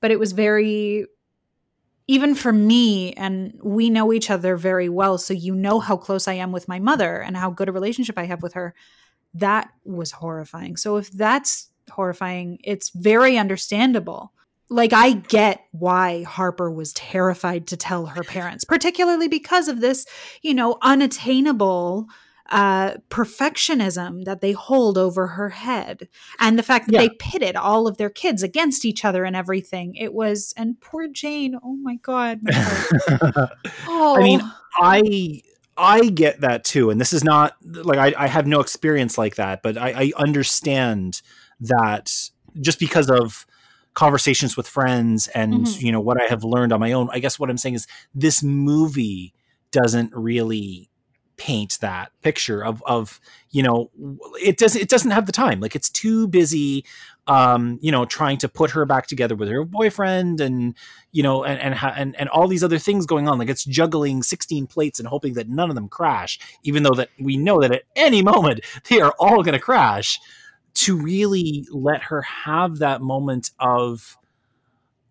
But 0.00 0.10
it 0.10 0.18
was 0.18 0.32
very 0.32 1.06
even 2.08 2.34
for 2.34 2.52
me 2.52 3.12
and 3.14 3.58
we 3.62 3.88
know 3.88 4.12
each 4.12 4.28
other 4.28 4.56
very 4.56 4.88
well 4.88 5.18
so 5.18 5.32
you 5.32 5.54
know 5.54 5.80
how 5.80 5.96
close 5.96 6.26
I 6.28 6.34
am 6.34 6.52
with 6.52 6.68
my 6.68 6.78
mother 6.78 7.20
and 7.20 7.36
how 7.36 7.50
good 7.50 7.68
a 7.68 7.72
relationship 7.72 8.18
I 8.18 8.24
have 8.24 8.42
with 8.42 8.54
her. 8.54 8.74
That 9.34 9.70
was 9.84 10.12
horrifying. 10.12 10.76
So 10.76 10.96
if 10.96 11.10
that's 11.10 11.68
horrifying 11.90 12.58
it's 12.62 12.90
very 12.90 13.38
understandable 13.38 14.32
like 14.70 14.92
I 14.92 15.12
get 15.12 15.64
why 15.72 16.22
Harper 16.22 16.70
was 16.70 16.92
terrified 16.92 17.66
to 17.68 17.76
tell 17.76 18.06
her 18.06 18.22
parents 18.22 18.64
particularly 18.64 19.28
because 19.28 19.68
of 19.68 19.80
this 19.80 20.06
you 20.42 20.54
know 20.54 20.78
unattainable 20.82 22.06
uh 22.50 22.94
perfectionism 23.08 24.24
that 24.24 24.40
they 24.40 24.52
hold 24.52 24.98
over 24.98 25.28
her 25.28 25.48
head 25.50 26.08
and 26.38 26.58
the 26.58 26.62
fact 26.62 26.86
that 26.86 26.94
Yeah. 26.94 27.00
they 27.02 27.10
pitted 27.18 27.56
all 27.56 27.86
of 27.86 27.96
their 27.98 28.10
kids 28.10 28.42
against 28.42 28.84
each 28.84 29.04
other 29.04 29.24
and 29.24 29.36
everything. 29.36 29.94
It 29.94 30.12
was 30.12 30.52
and 30.56 30.78
poor 30.80 31.08
jane. 31.08 31.54
Oh 31.62 31.76
my 31.76 31.96
god 32.02 32.40
my 32.42 32.52
oh 33.86 34.16
I 34.18 34.22
mean, 34.22 34.40
I 34.76 35.42
I 35.76 36.08
get 36.10 36.42
that 36.42 36.64
too, 36.64 36.90
and 36.90 37.00
this 37.00 37.12
is 37.14 37.24
not 37.24 37.56
like 37.62 37.98
I, 37.98 38.24
I 38.24 38.26
have 38.26 38.46
no 38.46 38.60
experience 38.60 39.16
like 39.16 39.36
that, 39.36 39.62
but 39.62 39.78
I, 39.78 39.90
I 39.90 40.12
understand 40.16 41.22
that 41.60 42.12
just 42.60 42.78
because 42.78 43.08
of 43.08 43.46
conversations 43.94 44.56
with 44.56 44.66
friends 44.66 45.28
and 45.28 45.66
Mhm. 45.66 45.82
you 45.82 45.92
know 45.92 46.00
what 46.00 46.20
I 46.20 46.26
have 46.28 46.44
learned 46.44 46.72
on 46.72 46.80
my 46.80 46.92
own. 46.92 47.08
I 47.12 47.18
guess 47.18 47.38
what 47.38 47.50
I'm 47.50 47.58
saying 47.58 47.74
is 47.74 47.86
this 48.14 48.42
movie 48.42 49.34
doesn't 49.70 50.12
really 50.14 50.88
paint 51.38 51.78
that 51.80 52.12
picture 52.22 52.64
of 52.64 52.82
of 52.86 53.18
you 53.50 53.62
know 53.62 53.90
it 54.40 54.58
doesn't 54.58 54.80
it 54.80 54.88
doesn't 54.88 55.10
have 55.10 55.26
the 55.26 55.32
time 55.32 55.60
like 55.60 55.74
it's 55.74 55.88
too 55.90 56.28
busy 56.28 56.84
um 57.26 57.78
you 57.80 57.90
know 57.90 58.04
trying 58.04 58.36
to 58.36 58.48
put 58.48 58.70
her 58.70 58.84
back 58.84 59.06
together 59.06 59.34
with 59.34 59.48
her 59.48 59.64
boyfriend 59.64 60.40
and 60.40 60.74
you 61.10 61.22
know 61.22 61.42
and 61.42 61.58
and 61.58 61.74
ha- 61.74 61.94
and, 61.96 62.14
and 62.16 62.28
all 62.28 62.46
these 62.46 62.62
other 62.62 62.78
things 62.78 63.06
going 63.06 63.26
on 63.28 63.38
like 63.38 63.48
it's 63.48 63.64
juggling 63.64 64.22
16 64.22 64.66
plates 64.66 65.00
and 65.00 65.08
hoping 65.08 65.32
that 65.32 65.48
none 65.48 65.70
of 65.70 65.74
them 65.74 65.88
crash 65.88 66.38
even 66.64 66.82
though 66.82 66.94
that 66.94 67.08
we 67.18 67.36
know 67.36 67.60
that 67.60 67.72
at 67.72 67.82
any 67.96 68.22
moment 68.22 68.60
they 68.90 69.00
are 69.00 69.14
all 69.18 69.42
going 69.42 69.54
to 69.54 69.58
crash 69.58 70.20
to 70.74 70.96
really 70.96 71.66
let 71.70 72.02
her 72.04 72.22
have 72.22 72.78
that 72.78 73.00
moment 73.00 73.50
of 73.58 74.16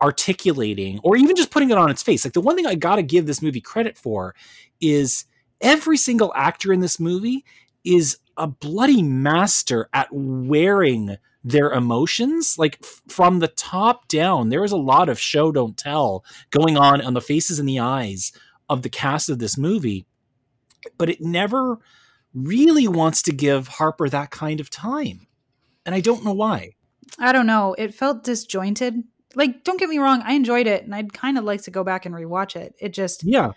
articulating 0.02 1.00
or 1.04 1.16
even 1.16 1.36
just 1.36 1.52
putting 1.52 1.70
it 1.70 1.78
on 1.78 1.92
its 1.92 2.02
face. 2.02 2.26
Like 2.26 2.34
the 2.34 2.42
one 2.42 2.56
thing 2.56 2.66
i 2.66 2.76
got 2.76 2.96
to 2.96 3.04
give 3.04 3.28
this 3.28 3.42
movie 3.42 3.62
credit 3.62 3.98
for 3.98 4.34
is 4.80 5.26
every 5.62 5.98
single 5.98 6.34
actor 6.36 6.74
in 6.74 6.80
this 6.80 7.00
movie 7.00 7.46
is 7.84 8.18
a 8.38 8.48
bloody 8.48 9.04
master 9.04 9.90
at 9.94 10.08
wearing 10.12 11.18
their 11.44 11.72
emotions. 11.72 12.58
Like 12.58 12.80
f- 12.82 13.02
from 13.08 13.40
the 13.40 13.48
top 13.48 14.08
down 14.08 14.50
there 14.50 14.64
is 14.64 14.72
a 14.72 14.78
lot 14.78 15.10
of 15.10 15.20
show 15.20 15.52
don't 15.52 15.78
tell 15.78 16.26
going 16.50 16.78
on 16.78 17.02
on 17.02 17.14
the 17.14 17.22
faces 17.22 17.60
and 17.60 17.70
the 17.70 17.80
eyes 17.80 18.32
of 18.70 18.82
the 18.82 18.90
cast 18.90 19.30
of 19.30 19.40
this 19.40 19.58
movie 19.58 20.06
but 20.98 21.10
it 21.10 21.22
never 21.22 21.80
really 22.34 22.88
wants 22.88 23.22
to 23.24 23.32
give 23.32 23.68
harper 23.68 24.10
that 24.10 24.32
kind 24.32 24.60
of 24.60 24.70
time 24.70 25.28
and 25.86 25.96
i 25.96 26.02
don't 26.02 26.24
know 26.24 26.34
why 26.34 26.72
I 27.20 27.34
don't 27.34 27.48
know. 27.48 27.76
It 27.78 27.94
felt 27.94 28.24
disjointed. 28.24 29.04
Like, 29.36 29.66
don't 29.66 29.78
get 29.78 29.90
me 29.90 29.98
wrong, 29.98 30.22
I 30.24 30.32
enjoyed 30.34 30.66
it, 30.66 30.84
and 30.86 30.96
I'd 30.96 31.12
kind 31.12 31.38
of 31.38 31.44
like 31.44 31.62
to 31.64 31.72
go 31.72 31.84
back 31.84 32.06
and 32.06 32.16
rewatch 32.16 32.56
it. 32.56 32.74
It 32.80 32.94
just, 32.94 33.24
yeah 33.24 33.52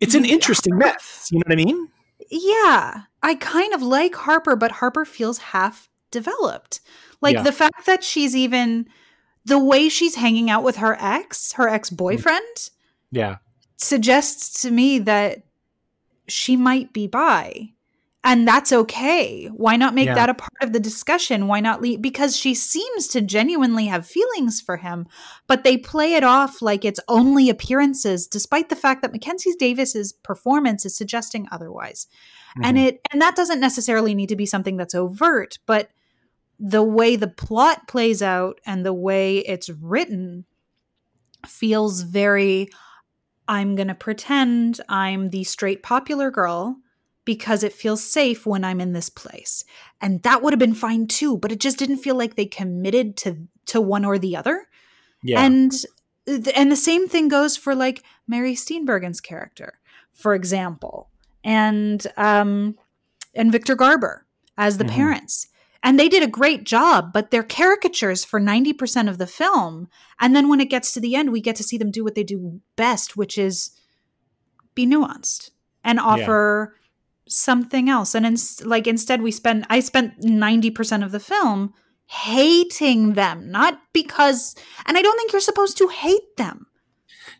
it's 0.00 0.16
an 0.16 0.24
interesting 0.24 0.76
mess 0.76 1.28
you 1.30 1.38
know 1.38 1.44
what 1.46 1.52
i 1.52 1.64
mean 1.64 1.88
yeah, 2.30 3.02
I 3.22 3.34
kind 3.34 3.74
of 3.74 3.82
like 3.82 4.14
Harper, 4.14 4.56
but 4.56 4.72
Harper 4.72 5.04
feels 5.04 5.38
half 5.38 5.88
developed. 6.10 6.80
Like 7.20 7.34
Yeah. 7.34 7.42
the 7.42 7.52
fact 7.52 7.86
that 7.86 8.02
she's 8.02 8.34
even 8.34 8.86
the 9.44 9.58
way 9.58 9.88
she's 9.88 10.14
hanging 10.14 10.48
out 10.48 10.62
with 10.62 10.76
her 10.76 10.96
ex, 11.00 11.52
her 11.54 11.68
ex 11.68 11.90
boyfriend, 11.90 12.70
yeah 13.10 13.36
suggests 13.76 14.62
to 14.62 14.70
me 14.70 14.98
that 15.00 15.42
she 16.28 16.56
might 16.56 16.92
be 16.92 17.06
bi. 17.06 17.70
And 18.24 18.46
that's 18.46 18.72
okay. 18.72 19.46
Why 19.48 19.74
not 19.76 19.94
make 19.94 20.06
Yeah. 20.06 20.14
that 20.14 20.28
a 20.30 20.34
part 20.34 20.52
of 20.62 20.72
the 20.72 20.78
discussion? 20.78 21.48
Why 21.48 21.58
not 21.58 21.82
leave? 21.82 22.00
Because 22.00 22.36
she 22.36 22.54
seems 22.54 23.08
to 23.08 23.20
genuinely 23.20 23.86
have 23.86 24.06
feelings 24.06 24.60
for 24.60 24.76
him, 24.76 25.08
but 25.48 25.64
they 25.64 25.76
play 25.76 26.14
it 26.14 26.22
off 26.22 26.62
like 26.62 26.84
it's 26.84 27.00
only 27.08 27.50
appearances, 27.50 28.28
despite 28.28 28.68
the 28.68 28.76
fact 28.76 29.02
that 29.02 29.10
Mackenzie 29.12 29.54
Davis's 29.58 30.12
performance 30.12 30.86
is 30.86 30.96
suggesting 30.96 31.48
otherwise. 31.50 32.06
And 32.62 32.76
Mhm. 32.76 32.86
it 32.86 33.00
and 33.10 33.20
that 33.20 33.34
doesn't 33.34 33.58
necessarily 33.60 34.14
need 34.14 34.28
to 34.28 34.36
be 34.36 34.46
something 34.46 34.76
that's 34.76 34.94
overt, 34.94 35.58
but 35.66 35.90
the 36.60 36.82
way 36.84 37.16
the 37.16 37.26
plot 37.26 37.88
plays 37.88 38.22
out 38.22 38.60
and 38.64 38.86
the 38.86 38.92
way 38.94 39.38
it's 39.38 39.68
written 39.68 40.44
feels 41.46 42.02
very 42.02 42.68
I'm 43.48 43.74
going 43.74 43.88
to 43.88 43.94
pretend 43.96 44.80
I'm 44.88 45.30
the 45.30 45.42
straight 45.42 45.82
popular 45.82 46.30
girl 46.30 46.76
because 47.24 47.62
it 47.62 47.72
feels 47.72 48.02
safe 48.02 48.46
when 48.46 48.64
I'm 48.64 48.80
in 48.80 48.92
this 48.92 49.08
place. 49.08 49.64
And 50.00 50.22
that 50.22 50.42
would 50.42 50.52
have 50.52 50.58
been 50.58 50.74
fine 50.74 51.06
too, 51.06 51.36
but 51.38 51.52
it 51.52 51.60
just 51.60 51.78
didn't 51.78 51.98
feel 51.98 52.16
like 52.16 52.34
they 52.34 52.46
committed 52.46 53.16
to 53.18 53.46
to 53.66 53.80
one 53.80 54.04
or 54.04 54.18
the 54.18 54.36
other. 54.36 54.66
yeah 55.22 55.44
And 55.44 55.72
and 56.26 56.70
the 56.72 56.76
same 56.76 57.08
thing 57.08 57.28
goes 57.28 57.56
for 57.56 57.74
like 57.74 58.02
Mary 58.26 58.54
Steenburgen's 58.54 59.20
character, 59.20 59.78
for 60.12 60.34
example, 60.34 61.10
and 61.44 62.06
um 62.16 62.76
and 63.34 63.50
Victor 63.52 63.74
Garber 63.74 64.26
as 64.58 64.78
the 64.78 64.84
Mhm. 64.84 64.90
parents. 64.90 65.48
And 65.84 65.98
they 65.98 66.08
did 66.08 66.22
a 66.22 66.28
great 66.28 66.62
job, 66.62 67.12
but 67.12 67.30
they're 67.32 67.42
caricatures 67.42 68.24
for 68.24 68.38
90% 68.38 69.08
of 69.08 69.18
the 69.18 69.26
film. 69.26 69.88
And 70.20 70.34
then 70.36 70.48
when 70.48 70.60
it 70.60 70.70
gets 70.70 70.92
to 70.92 71.00
the 71.00 71.16
end, 71.16 71.32
we 71.32 71.40
get 71.40 71.56
to 71.56 71.64
see 71.64 71.76
them 71.76 71.90
do 71.90 72.04
what 72.04 72.14
they 72.14 72.22
do 72.22 72.60
best, 72.76 73.16
which 73.16 73.36
is 73.36 73.70
be 74.76 74.86
nuanced 74.86 75.50
and 75.82 75.98
offer 75.98 76.76
something 77.28 77.88
else. 77.88 78.14
And 78.14 78.26
in, 78.26 78.36
like 78.64 78.86
instead 78.86 79.22
we 79.22 79.30
spend 79.30 79.66
I 79.70 79.80
spent 79.80 80.20
90% 80.20 81.04
of 81.04 81.12
the 81.12 81.20
film 81.20 81.74
hating 82.06 83.14
them, 83.14 83.50
not 83.50 83.80
because 83.92 84.54
and 84.86 84.98
I 84.98 85.02
don't 85.02 85.16
think 85.16 85.32
you're 85.32 85.40
supposed 85.40 85.78
to 85.78 85.88
hate 85.88 86.36
them. 86.36 86.66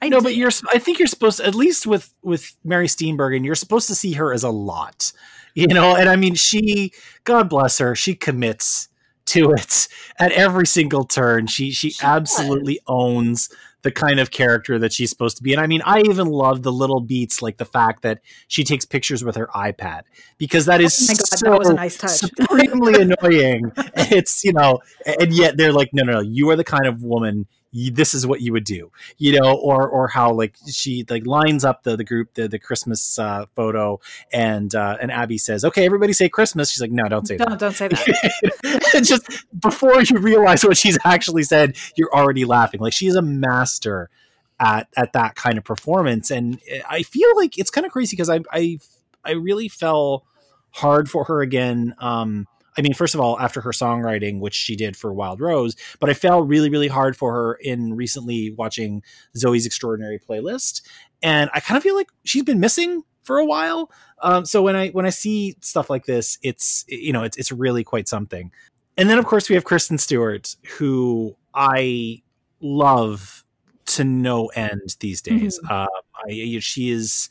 I 0.01 0.09
no, 0.09 0.19
d- 0.19 0.25
but 0.25 0.35
you're. 0.35 0.51
I 0.73 0.79
think 0.79 0.99
you're 0.99 1.07
supposed, 1.07 1.39
to, 1.39 1.47
at 1.47 1.55
least 1.55 1.87
with 1.87 2.13
with 2.23 2.57
Mary 2.65 2.89
Steenburgen, 2.89 3.45
you're 3.45 3.55
supposed 3.55 3.87
to 3.87 3.95
see 3.95 4.13
her 4.15 4.33
as 4.33 4.43
a 4.43 4.51
lot, 4.51 5.13
you 5.55 5.69
know. 5.69 5.95
And 5.95 6.09
I 6.09 6.17
mean, 6.17 6.35
she, 6.35 6.93
God 7.23 7.49
bless 7.49 7.79
her, 7.79 7.95
she 7.95 8.17
commits 8.17 8.89
to 9.27 9.53
it 9.53 9.89
at 10.19 10.33
every 10.33 10.67
single 10.67 11.05
turn. 11.05 11.47
She 11.47 11.71
she, 11.71 11.91
she 11.91 12.05
absolutely 12.05 12.75
does. 12.75 12.85
owns 12.87 13.49
the 13.83 13.91
kind 13.91 14.21
of 14.21 14.31
character 14.31 14.79
that 14.79 14.93
she's 14.93 15.11
supposed 15.11 15.37
to 15.37 15.43
be. 15.43 15.53
And 15.53 15.61
I 15.61 15.67
mean, 15.67 15.83
I 15.85 16.01
even 16.03 16.29
love 16.29 16.63
the 16.63 16.73
little 16.73 17.01
beats, 17.01 17.43
like 17.43 17.57
the 17.57 17.65
fact 17.65 18.03
that 18.03 18.21
she 18.47 18.65
takes 18.65 18.85
pictures 18.85 19.25
with 19.25 19.37
her 19.37 19.49
iPad 19.55 20.03
because 20.39 20.67
that 20.67 20.81
oh 20.81 20.85
is 20.85 21.11
oh 21.11 21.15
God, 21.15 21.27
so 21.27 21.51
that 21.51 21.59
was 21.59 21.69
a 21.69 21.75
nice 21.75 21.97
touch. 21.99 22.13
supremely 22.13 22.95
annoying. 23.03 23.73
It's 23.97 24.45
you 24.45 24.53
know, 24.53 24.81
and 25.05 25.33
yet 25.33 25.57
they're 25.57 25.73
like, 25.73 25.91
no, 25.93 26.05
no, 26.05 26.13
no, 26.15 26.21
you 26.21 26.49
are 26.51 26.57
the 26.57 26.65
kind 26.65 26.87
of 26.87 27.03
woman 27.03 27.47
this 27.73 28.15
is 28.15 28.27
what 28.27 28.41
you 28.41 28.53
would 28.53 28.65
do 28.65 28.91
you 29.19 29.39
know 29.39 29.55
or 29.55 29.89
or 29.89 30.09
how 30.09 30.33
like 30.33 30.55
she 30.71 31.05
like 31.09 31.27
lines 31.27 31.65
up 31.65 31.83
the 31.83 31.97
the 31.97 32.05
group 32.05 32.35
the 32.35 32.49
the 32.49 32.59
christmas 32.59 33.19
uh, 33.19 33.47
photo 33.55 33.99
and 34.33 34.75
uh, 34.75 34.97
and 35.01 35.11
abby 35.11 35.39
says 35.39 35.65
okay 35.65 35.85
everybody 35.85 36.13
say 36.13 36.29
christmas. 36.29 36.71
She's 36.71 36.81
like 36.81 36.91
no 36.91 37.05
don't 37.05 37.27
say 37.27 37.37
don't, 37.37 37.51
that. 37.51 37.59
don't 37.59 37.75
say 37.75 37.89
that. 37.89 39.03
Just 39.05 39.45
before 39.59 40.03
you 40.03 40.19
realize 40.19 40.65
what 40.65 40.77
she's 40.77 40.99
actually 41.05 41.45
said 41.45 41.77
you're 41.97 42.13
already 42.13 42.45
laughing. 42.45 42.81
Like 42.81 42.93
she's 42.93 43.15
a 43.15 43.23
master 43.23 44.11
at 44.59 44.89
at 44.97 45.13
that 45.13 45.35
kind 45.37 45.59
of 45.59 45.65
performance. 45.65 46.31
And 46.31 46.61
i 46.89 47.03
feel 47.03 47.37
like 47.37 47.59
it's 47.59 47.71
kind 47.71 47.87
of 47.87 47.93
crazy 47.93 48.17
because 48.17 48.31
i 48.31 48.41
i 48.51 48.79
i 49.25 49.33
really 49.33 49.69
fell 49.69 50.25
hard 50.71 51.11
for 51.11 51.25
her 51.25 51.43
again 51.43 51.95
um 51.99 52.47
I 52.77 52.83
mean, 52.83 52.95
first 52.95 53.15
of 53.15 53.21
all, 53.21 53.39
after 53.39 53.61
her 53.61 53.71
songwriting, 53.71 54.41
which 54.41 54.55
she 54.55 54.77
did 54.77 54.97
for 54.97 55.13
Wild 55.13 55.41
Rose, 55.41 55.77
but 56.01 56.09
I 56.09 56.15
fell 56.15 56.43
really, 56.43 56.71
really 56.71 56.89
hard 56.89 57.17
for 57.17 57.33
her 57.33 57.55
in 57.55 57.95
recently 57.95 58.51
watching 58.51 59.03
Zoey's 59.37 59.67
Extraordinary 59.67 60.19
Playlist, 60.19 60.83
and 61.23 61.51
I 61.55 61.61
kind 61.61 61.77
of 61.77 61.83
feel 61.83 61.95
like 61.95 62.09
she's 62.25 62.45
been 62.45 62.61
missing 62.61 63.03
for 63.23 63.39
a 63.39 63.45
while. 63.45 63.91
Um, 64.23 64.45
so 64.45 64.63
when 64.63 64.77
I 64.77 64.89
when 64.89 65.07
I 65.07 65.11
see 65.11 65.57
stuff 65.61 65.91
like 65.91 66.07
this, 66.07 66.39
it's 66.43 66.85
you 66.89 67.13
know 67.13 67.23
it's 67.23 67.37
it's 67.37 67.53
really 67.53 67.85
quite 67.85 68.09
something. 68.09 68.51
And 68.97 69.09
then 69.09 69.19
of 69.19 69.27
course 69.27 69.49
we 69.49 69.55
have 69.55 69.65
Kristen 69.65 69.99
Stewart, 69.99 70.57
who 70.79 71.37
I 71.55 72.23
love 72.61 73.45
to 73.85 74.05
no 74.05 74.47
end 74.49 74.97
these 75.01 75.21
days. 75.21 75.59
Mm-hmm. 75.59 75.73
Uh, 75.73 75.87
I, 76.29 76.59
she 76.61 76.91
is 76.91 77.29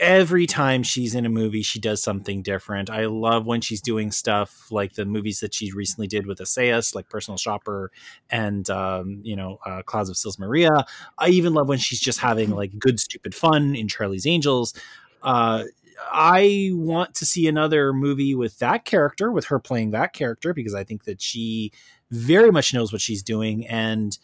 every 0.00 0.46
time 0.46 0.82
she's 0.82 1.14
in 1.14 1.26
a 1.26 1.28
movie, 1.28 1.62
she 1.62 1.78
does 1.78 2.02
something 2.02 2.42
different. 2.42 2.88
I 2.88 3.04
love 3.04 3.44
when 3.44 3.60
she's 3.60 3.82
doing 3.82 4.10
stuff 4.10 4.66
like 4.72 4.94
the 4.94 5.04
movies 5.04 5.40
that 5.40 5.52
she 5.52 5.70
recently 5.72 6.06
did 6.06 6.26
with 6.26 6.38
Assayas, 6.38 6.94
like 6.94 7.10
Personal 7.10 7.36
Shopper 7.36 7.92
and 8.30 8.68
um, 8.70 9.20
you 9.22 9.36
know 9.36 9.58
uh, 9.64 9.82
Clouds 9.82 10.08
of 10.08 10.16
Sils 10.16 10.38
Maria. 10.38 10.86
I 11.18 11.28
even 11.28 11.52
love 11.52 11.68
when 11.68 11.78
she's 11.78 12.00
just 12.00 12.18
having 12.18 12.50
like 12.50 12.78
good 12.78 12.98
stupid 12.98 13.34
fun 13.34 13.76
in 13.76 13.86
Charlie's 13.86 14.26
Angels. 14.26 14.74
Uh, 15.22 15.64
I 16.10 16.70
want 16.72 17.14
to 17.16 17.26
see 17.26 17.46
another 17.46 17.92
movie 17.92 18.34
with 18.34 18.58
that 18.60 18.86
character, 18.86 19.30
with 19.30 19.46
her 19.46 19.58
playing 19.58 19.90
that 19.90 20.14
character, 20.14 20.54
because 20.54 20.74
I 20.74 20.82
think 20.82 21.04
that 21.04 21.20
she 21.20 21.72
very 22.10 22.50
much 22.50 22.72
knows 22.72 22.90
what 22.90 23.02
she's 23.02 23.22
doing 23.22 23.66
and 23.66 24.16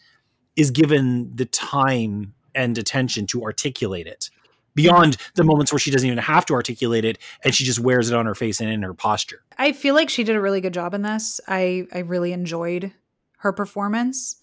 is 0.55 0.71
given 0.71 1.31
the 1.35 1.45
time 1.45 2.33
and 2.55 2.75
attention 2.79 3.27
to 3.27 3.43
articulate 3.43 4.07
it 4.07 4.31
beyond 4.77 5.17
the 5.35 5.43
moments 5.43 5.73
where 5.73 5.79
she 5.79 5.91
doesn't 5.91 6.07
even 6.07 6.17
have 6.17 6.45
to 6.45 6.53
articulate 6.53 7.03
it 7.03 7.17
and 7.43 7.53
she 7.53 7.65
just 7.65 7.79
wears 7.79 8.09
it 8.09 8.15
on 8.15 8.25
her 8.25 8.35
face 8.35 8.61
and 8.61 8.69
in 8.69 8.83
her 8.83 8.93
posture. 8.93 9.41
I 9.57 9.73
feel 9.73 9.95
like 9.95 10.09
she 10.09 10.23
did 10.23 10.37
a 10.37 10.41
really 10.41 10.61
good 10.61 10.73
job 10.73 10.93
in 10.93 11.01
this. 11.01 11.41
I 11.47 11.87
I 11.91 11.99
really 11.99 12.31
enjoyed 12.31 12.93
her 13.39 13.51
performance, 13.51 14.37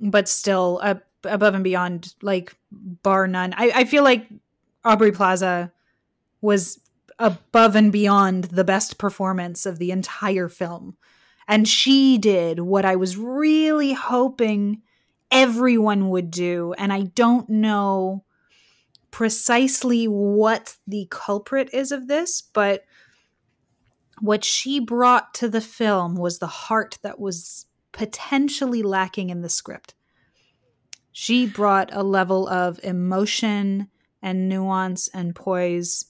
but 0.00 0.28
still 0.28 0.80
uh, 0.82 0.96
above 1.24 1.54
and 1.54 1.64
beyond, 1.64 2.14
like 2.22 2.56
bar 2.72 3.26
none. 3.26 3.54
I, 3.56 3.72
I 3.74 3.84
feel 3.84 4.02
like 4.02 4.26
Aubrey 4.84 5.12
Plaza 5.12 5.72
was 6.40 6.80
above 7.18 7.76
and 7.76 7.92
beyond 7.92 8.44
the 8.44 8.64
best 8.64 8.98
performance 8.98 9.66
of 9.66 9.78
the 9.78 9.90
entire 9.90 10.48
film. 10.48 10.96
And 11.46 11.68
she 11.68 12.16
did 12.16 12.60
what 12.60 12.84
I 12.84 12.96
was 12.96 13.16
really 13.16 13.92
hoping 13.92 14.82
everyone 15.30 16.08
would 16.10 16.30
do. 16.30 16.74
And 16.78 16.92
I 16.92 17.02
don't 17.02 17.48
know 17.48 18.24
precisely 19.10 20.06
what 20.06 20.76
the 20.86 21.06
culprit 21.10 21.70
is 21.72 21.92
of 21.92 22.08
this, 22.08 22.42
but 22.42 22.84
what 24.20 24.44
she 24.44 24.78
brought 24.78 25.34
to 25.34 25.48
the 25.48 25.60
film 25.60 26.14
was 26.16 26.38
the 26.38 26.46
heart 26.46 26.98
that 27.02 27.18
was 27.18 27.66
potentially 27.92 28.82
lacking 28.82 29.30
in 29.30 29.40
the 29.40 29.48
script. 29.48 29.94
She 31.12 31.46
brought 31.46 31.90
a 31.92 32.02
level 32.02 32.46
of 32.48 32.78
emotion 32.84 33.88
and 34.22 34.48
nuance 34.48 35.08
and 35.08 35.34
poise. 35.34 36.06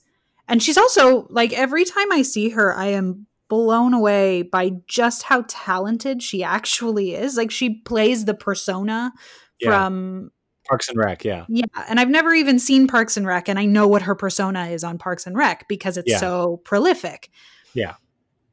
And 0.47 0.61
she's 0.61 0.77
also 0.77 1.27
like 1.29 1.53
every 1.53 1.85
time 1.85 2.11
I 2.11 2.21
see 2.21 2.49
her, 2.49 2.75
I 2.75 2.87
am 2.87 3.25
blown 3.47 3.93
away 3.93 4.43
by 4.43 4.71
just 4.87 5.23
how 5.23 5.43
talented 5.47 6.21
she 6.21 6.43
actually 6.43 7.15
is. 7.15 7.35
Like 7.37 7.51
she 7.51 7.81
plays 7.81 8.25
the 8.25 8.33
persona 8.33 9.11
yeah. 9.59 9.69
from 9.69 10.31
Parks 10.71 10.87
and 10.87 10.97
Rec, 10.97 11.25
yeah. 11.25 11.43
Yeah. 11.49 11.65
And 11.89 11.99
I've 11.99 12.09
never 12.09 12.33
even 12.33 12.57
seen 12.57 12.87
Parks 12.87 13.17
and 13.17 13.27
Rec, 13.27 13.49
and 13.49 13.59
I 13.59 13.65
know 13.65 13.89
what 13.89 14.03
her 14.03 14.15
persona 14.15 14.67
is 14.67 14.85
on 14.85 14.97
Parks 14.97 15.27
and 15.27 15.35
Rec 15.35 15.67
because 15.67 15.97
it's 15.97 16.09
yeah. 16.09 16.17
so 16.17 16.61
prolific. 16.63 17.29
Yeah. 17.73 17.95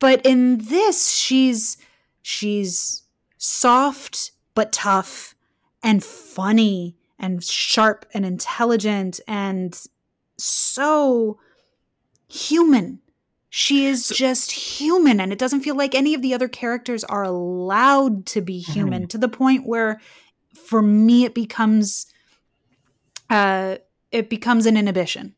But 0.01 0.27
in 0.27 0.59
this, 0.59 1.15
she's 1.15 1.77
she's 2.23 3.05
soft 3.37 4.33
but 4.57 4.73
tough 4.73 5.37
and 5.85 6.03
funny 6.03 6.97
and 7.21 7.45
sharp 7.45 8.05
and 8.13 8.27
intelligent 8.27 9.21
and 9.29 9.81
so 10.39 11.39
human. 12.29 12.99
She 13.49 13.87
is 13.87 14.07
so, 14.07 14.15
just 14.17 14.51
human, 14.51 15.21
and 15.21 15.33
it 15.33 15.39
doesn't 15.39 15.61
feel 15.61 15.77
like 15.77 15.95
any 15.95 16.15
of 16.15 16.23
the 16.23 16.35
other 16.35 16.49
characters 16.49 17.05
are 17.05 17.23
allowed 17.23 18.27
to 18.27 18.41
be 18.41 18.59
human 18.59 19.03
mm-hmm. 19.03 19.07
to 19.07 19.19
the 19.19 19.29
point 19.29 19.69
where 19.69 20.01
for 20.55 20.83
me 20.83 21.25
it 21.25 21.35
becomes 21.35 22.07
uh 23.31 23.77
it 24.11 24.31
becomes 24.31 24.67
an 24.67 24.77
inhibition 24.77 25.35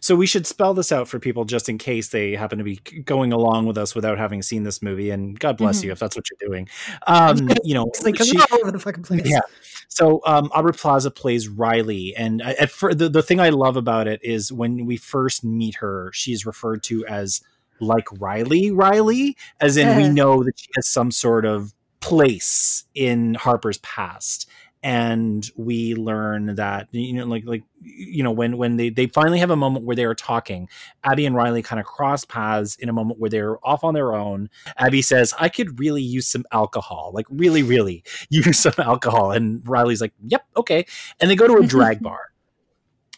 so 0.00 0.16
we 0.16 0.26
should 0.26 0.46
spell 0.46 0.74
this 0.74 0.92
out 0.92 1.08
for 1.08 1.18
people 1.18 1.44
just 1.44 1.68
in 1.68 1.78
case 1.78 2.08
they 2.08 2.32
happen 2.32 2.58
to 2.58 2.64
be 2.64 2.76
going 3.04 3.32
along 3.32 3.66
with 3.66 3.78
us 3.78 3.94
without 3.94 4.18
having 4.18 4.42
seen 4.42 4.62
this 4.62 4.82
movie. 4.82 5.10
And 5.10 5.38
God 5.38 5.56
bless 5.56 5.78
mm-hmm. 5.78 5.86
you 5.86 5.92
if 5.92 5.98
that's 5.98 6.16
what 6.16 6.26
you're 6.30 6.48
doing. 6.48 6.68
Um, 7.06 7.48
you 7.64 7.74
know, 7.74 7.90
like 8.02 8.16
she, 8.22 8.38
all 8.38 8.58
over 8.60 8.72
the 8.72 8.78
fucking 8.78 9.02
place. 9.02 9.22
Yeah. 9.24 9.40
So 9.88 10.20
um, 10.26 10.50
Aubrey 10.52 10.74
Plaza 10.74 11.10
plays 11.10 11.48
Riley, 11.48 12.14
and 12.16 12.42
at, 12.42 12.70
the 12.70 13.08
the 13.10 13.22
thing 13.22 13.40
I 13.40 13.50
love 13.50 13.76
about 13.76 14.08
it 14.08 14.20
is 14.22 14.52
when 14.52 14.86
we 14.86 14.96
first 14.96 15.44
meet 15.44 15.76
her, 15.76 16.10
she's 16.12 16.44
referred 16.44 16.82
to 16.84 17.06
as 17.06 17.40
like 17.80 18.06
Riley, 18.18 18.70
Riley, 18.70 19.36
as 19.60 19.76
in 19.76 19.88
uh. 19.88 19.96
we 19.96 20.08
know 20.08 20.42
that 20.42 20.58
she 20.58 20.68
has 20.76 20.88
some 20.88 21.10
sort 21.10 21.44
of 21.44 21.72
place 22.06 22.84
in 22.94 23.34
Harper's 23.34 23.78
past. 23.78 24.48
And 24.82 25.50
we 25.56 25.96
learn 25.96 26.54
that 26.54 26.86
you 26.92 27.14
know 27.14 27.24
like 27.24 27.44
like 27.44 27.64
you 27.80 28.22
know 28.22 28.30
when 28.30 28.56
when 28.56 28.76
they 28.76 28.88
they 28.90 29.08
finally 29.08 29.40
have 29.40 29.50
a 29.50 29.56
moment 29.56 29.84
where 29.84 29.96
they 29.96 30.04
are 30.04 30.14
talking 30.14 30.68
abby 31.02 31.26
and 31.26 31.34
riley 31.34 31.62
kind 31.62 31.80
of 31.80 31.86
cross 31.86 32.24
paths 32.24 32.76
in 32.76 32.88
a 32.88 32.92
moment 32.92 33.18
where 33.18 33.30
they're 33.30 33.66
off 33.66 33.82
on 33.82 33.94
their 33.94 34.14
own. 34.14 34.48
Abby 34.76 35.02
says 35.02 35.34
i 35.40 35.48
could 35.48 35.80
really 35.80 36.02
use 36.02 36.28
some 36.28 36.44
alcohol. 36.52 37.10
Like 37.12 37.26
really 37.30 37.64
really 37.64 38.04
use 38.30 38.60
some 38.60 38.74
alcohol. 38.78 39.32
And 39.32 39.66
riley's 39.66 40.00
like 40.00 40.12
yep 40.24 40.46
okay. 40.56 40.86
And 41.18 41.28
they 41.28 41.36
go 41.36 41.48
to 41.48 41.56
a 41.56 41.66
drag 41.66 42.00
bar. 42.02 42.30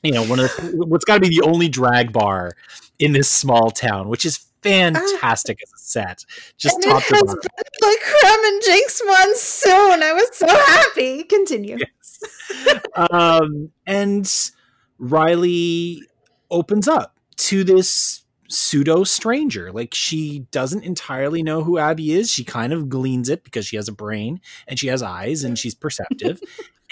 You 0.03 0.13
know 0.13 0.25
one 0.25 0.39
of 0.39 0.51
the, 0.57 0.87
what's 0.87 1.05
got 1.05 1.17
to 1.17 1.21
be 1.21 1.29
the 1.29 1.43
only 1.43 1.69
drag 1.69 2.15
bar 2.15 2.53
in 2.99 3.13
this 3.13 3.29
small 3.29 3.71
town 3.71 4.09
which 4.09 4.25
is 4.25 4.48
fantastic 4.63 5.59
as 5.63 5.73
a 5.73 5.79
set. 5.79 6.25
Just 6.57 6.77
and 6.77 6.85
top 6.85 7.03
it 7.07 7.15
has 7.15 7.37
like 7.83 8.01
Creme 8.01 8.45
and 8.45 8.63
Jinkx 8.63 9.01
Monsoon. 9.07 10.03
I 10.03 10.13
was 10.13 10.37
so 10.37 10.47
happy. 10.47 11.25
Continue. 11.25 11.79
Yes. 11.79 12.85
um, 13.11 13.71
and 13.87 14.51
Riley 14.99 16.03
opens 16.51 16.89
up 16.89 17.19
to 17.37 17.65
this 17.65 18.25
pseudo 18.49 19.05
stranger. 19.05 19.71
Like 19.73 19.95
she 19.95 20.41
doesn't 20.51 20.85
entirely 20.85 21.43
know 21.43 21.63
who 21.63 21.79
Abby 21.79 22.13
is. 22.13 22.31
She 22.31 22.45
kind 22.45 22.73
of 22.73 22.89
gleans 22.89 23.29
it 23.29 23.45
because 23.45 23.67
she 23.67 23.77
has 23.77 23.89
a 23.89 23.93
brain 23.93 24.41
and 24.67 24.79
she 24.79 24.89
has 24.89 25.03
eyes 25.03 25.45
and 25.45 25.59
she's 25.59 25.75
perceptive. 25.75 26.41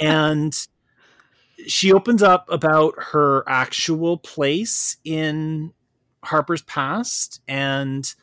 and 0.00 0.54
she 1.66 1.92
opens 1.92 2.22
up 2.22 2.46
about 2.50 2.94
her 3.12 3.42
actual 3.48 4.18
place 4.18 4.98
in 5.04 5.72
Harper's 6.26 6.62
past 6.62 7.40
and 7.48 8.14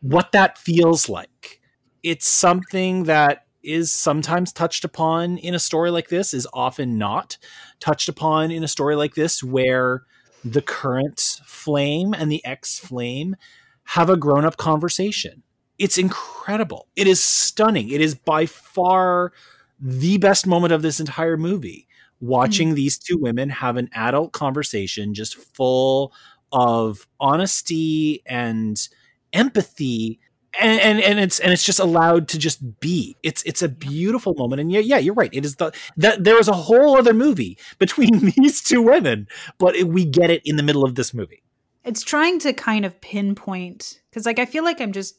what 0.00 0.32
that 0.32 0.58
feels 0.58 1.08
like. 1.08 1.60
It's 2.02 2.28
something 2.28 3.04
that 3.04 3.46
is 3.62 3.92
sometimes 3.92 4.52
touched 4.52 4.84
upon 4.84 5.36
in 5.38 5.54
a 5.54 5.58
story 5.58 5.90
like 5.90 6.08
this, 6.08 6.32
is 6.32 6.48
often 6.54 6.96
not 6.96 7.36
touched 7.78 8.08
upon 8.08 8.50
in 8.50 8.64
a 8.64 8.68
story 8.68 8.96
like 8.96 9.14
this, 9.14 9.42
where 9.42 10.04
the 10.44 10.62
current 10.62 11.40
flame 11.44 12.14
and 12.14 12.32
the 12.32 12.44
ex 12.44 12.78
flame 12.78 13.36
have 13.84 14.08
a 14.08 14.16
grown 14.16 14.44
up 14.44 14.56
conversation. 14.56 15.42
It's 15.78 15.98
incredible. 15.98 16.88
It 16.96 17.06
is 17.06 17.22
stunning. 17.22 17.90
It 17.90 18.00
is 18.00 18.14
by 18.14 18.46
far 18.46 19.32
the 19.78 20.18
best 20.18 20.46
moment 20.46 20.72
of 20.72 20.82
this 20.82 21.00
entire 21.00 21.36
movie. 21.36 21.86
Watching 22.20 22.72
mm. 22.72 22.74
these 22.74 22.98
two 22.98 23.16
women 23.18 23.48
have 23.48 23.78
an 23.78 23.88
adult 23.94 24.32
conversation 24.32 25.14
just 25.14 25.36
full 25.36 26.12
of 26.52 27.06
honesty 27.20 28.22
and 28.26 28.88
empathy 29.32 30.20
and, 30.58 30.80
and 30.80 31.00
and 31.00 31.20
it's 31.20 31.38
and 31.38 31.52
it's 31.52 31.64
just 31.64 31.78
allowed 31.78 32.28
to 32.28 32.38
just 32.38 32.80
be. 32.80 33.16
It's 33.22 33.42
it's 33.44 33.62
a 33.62 33.68
beautiful 33.68 34.34
moment, 34.34 34.60
and 34.60 34.72
yeah, 34.72 34.80
yeah, 34.80 34.98
you're 34.98 35.14
right. 35.14 35.30
It 35.32 35.44
is 35.44 35.56
the 35.56 35.72
that 35.96 36.24
there 36.24 36.38
is 36.38 36.48
a 36.48 36.52
whole 36.52 36.96
other 36.96 37.14
movie 37.14 37.58
between 37.78 38.32
these 38.36 38.62
two 38.62 38.82
women, 38.82 39.28
but 39.58 39.76
it, 39.76 39.88
we 39.88 40.04
get 40.04 40.30
it 40.30 40.42
in 40.44 40.56
the 40.56 40.62
middle 40.62 40.84
of 40.84 40.94
this 40.94 41.14
movie. 41.14 41.42
It's 41.84 42.02
trying 42.02 42.38
to 42.40 42.52
kind 42.52 42.84
of 42.84 43.00
pinpoint 43.00 44.00
because, 44.10 44.26
like, 44.26 44.38
I 44.38 44.44
feel 44.44 44.64
like 44.64 44.80
I'm 44.80 44.92
just 44.92 45.18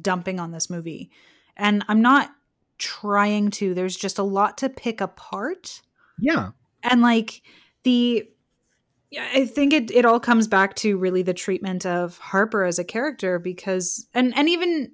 dumping 0.00 0.40
on 0.40 0.50
this 0.50 0.70
movie, 0.70 1.10
and 1.56 1.84
I'm 1.88 2.02
not 2.02 2.30
trying 2.78 3.50
to. 3.52 3.74
There's 3.74 3.96
just 3.96 4.18
a 4.18 4.24
lot 4.24 4.58
to 4.58 4.68
pick 4.68 5.00
apart. 5.00 5.82
Yeah, 6.18 6.50
and 6.82 7.02
like 7.02 7.42
the 7.84 8.28
yeah, 9.10 9.28
I 9.34 9.44
think 9.44 9.72
it 9.72 9.90
it 9.90 10.04
all 10.04 10.20
comes 10.20 10.46
back 10.46 10.76
to 10.76 10.96
really 10.96 11.22
the 11.22 11.34
treatment 11.34 11.84
of 11.84 12.18
Harper 12.18 12.64
as 12.64 12.78
a 12.78 12.84
character 12.84 13.38
because 13.38 14.06
and 14.14 14.36
and 14.36 14.48
even 14.48 14.92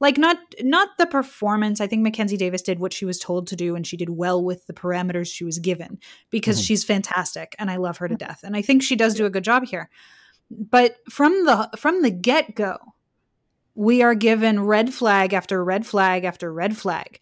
like 0.00 0.16
not 0.16 0.38
not 0.60 0.90
the 0.96 1.06
performance. 1.06 1.80
I 1.80 1.88
think 1.88 2.02
Mackenzie 2.02 2.36
Davis 2.36 2.62
did 2.62 2.78
what 2.78 2.92
she 2.92 3.04
was 3.04 3.18
told 3.18 3.48
to 3.48 3.56
do 3.56 3.74
and 3.74 3.84
she 3.84 3.96
did 3.96 4.10
well 4.10 4.42
with 4.42 4.66
the 4.66 4.72
parameters 4.72 5.32
she 5.32 5.44
was 5.44 5.58
given 5.58 5.98
because 6.30 6.56
mm-hmm. 6.56 6.66
she's 6.66 6.84
fantastic 6.84 7.56
and 7.58 7.68
I 7.68 7.76
love 7.76 7.98
her 7.98 8.06
to 8.06 8.14
death. 8.14 8.40
And 8.44 8.56
I 8.56 8.62
think 8.62 8.82
she 8.82 8.94
does 8.94 9.14
do 9.14 9.26
a 9.26 9.30
good 9.30 9.44
job 9.44 9.64
here. 9.64 9.90
But 10.50 10.96
from 11.10 11.32
the 11.44 11.68
from 11.76 12.02
the 12.02 12.10
get-go, 12.10 12.76
we 13.74 14.02
are 14.02 14.14
given 14.14 14.64
red 14.64 14.94
flag 14.94 15.34
after 15.34 15.64
red 15.64 15.84
flag 15.84 16.24
after 16.24 16.52
red 16.52 16.76
flag 16.76 17.18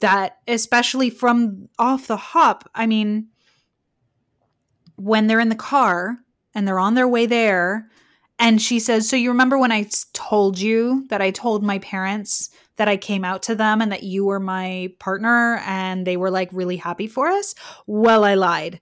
that 0.00 0.38
especially 0.48 1.10
from 1.10 1.68
off 1.78 2.06
the 2.06 2.16
hop, 2.16 2.68
I 2.74 2.86
mean, 2.86 3.28
when 4.96 5.26
they're 5.26 5.40
in 5.40 5.48
the 5.48 5.54
car 5.54 6.18
and 6.54 6.66
they're 6.66 6.78
on 6.78 6.94
their 6.94 7.08
way 7.08 7.26
there 7.26 7.88
and 8.38 8.60
she 8.60 8.78
says 8.78 9.08
so 9.08 9.16
you 9.16 9.30
remember 9.30 9.58
when 9.58 9.72
i 9.72 9.86
told 10.12 10.58
you 10.58 11.06
that 11.08 11.22
i 11.22 11.30
told 11.30 11.62
my 11.62 11.78
parents 11.80 12.50
that 12.76 12.88
i 12.88 12.96
came 12.96 13.24
out 13.24 13.42
to 13.42 13.54
them 13.54 13.80
and 13.80 13.92
that 13.92 14.02
you 14.02 14.24
were 14.24 14.40
my 14.40 14.88
partner 14.98 15.60
and 15.64 16.06
they 16.06 16.16
were 16.16 16.30
like 16.30 16.48
really 16.52 16.76
happy 16.76 17.06
for 17.06 17.28
us? 17.28 17.54
Well 17.86 18.24
i 18.24 18.34
lied. 18.34 18.80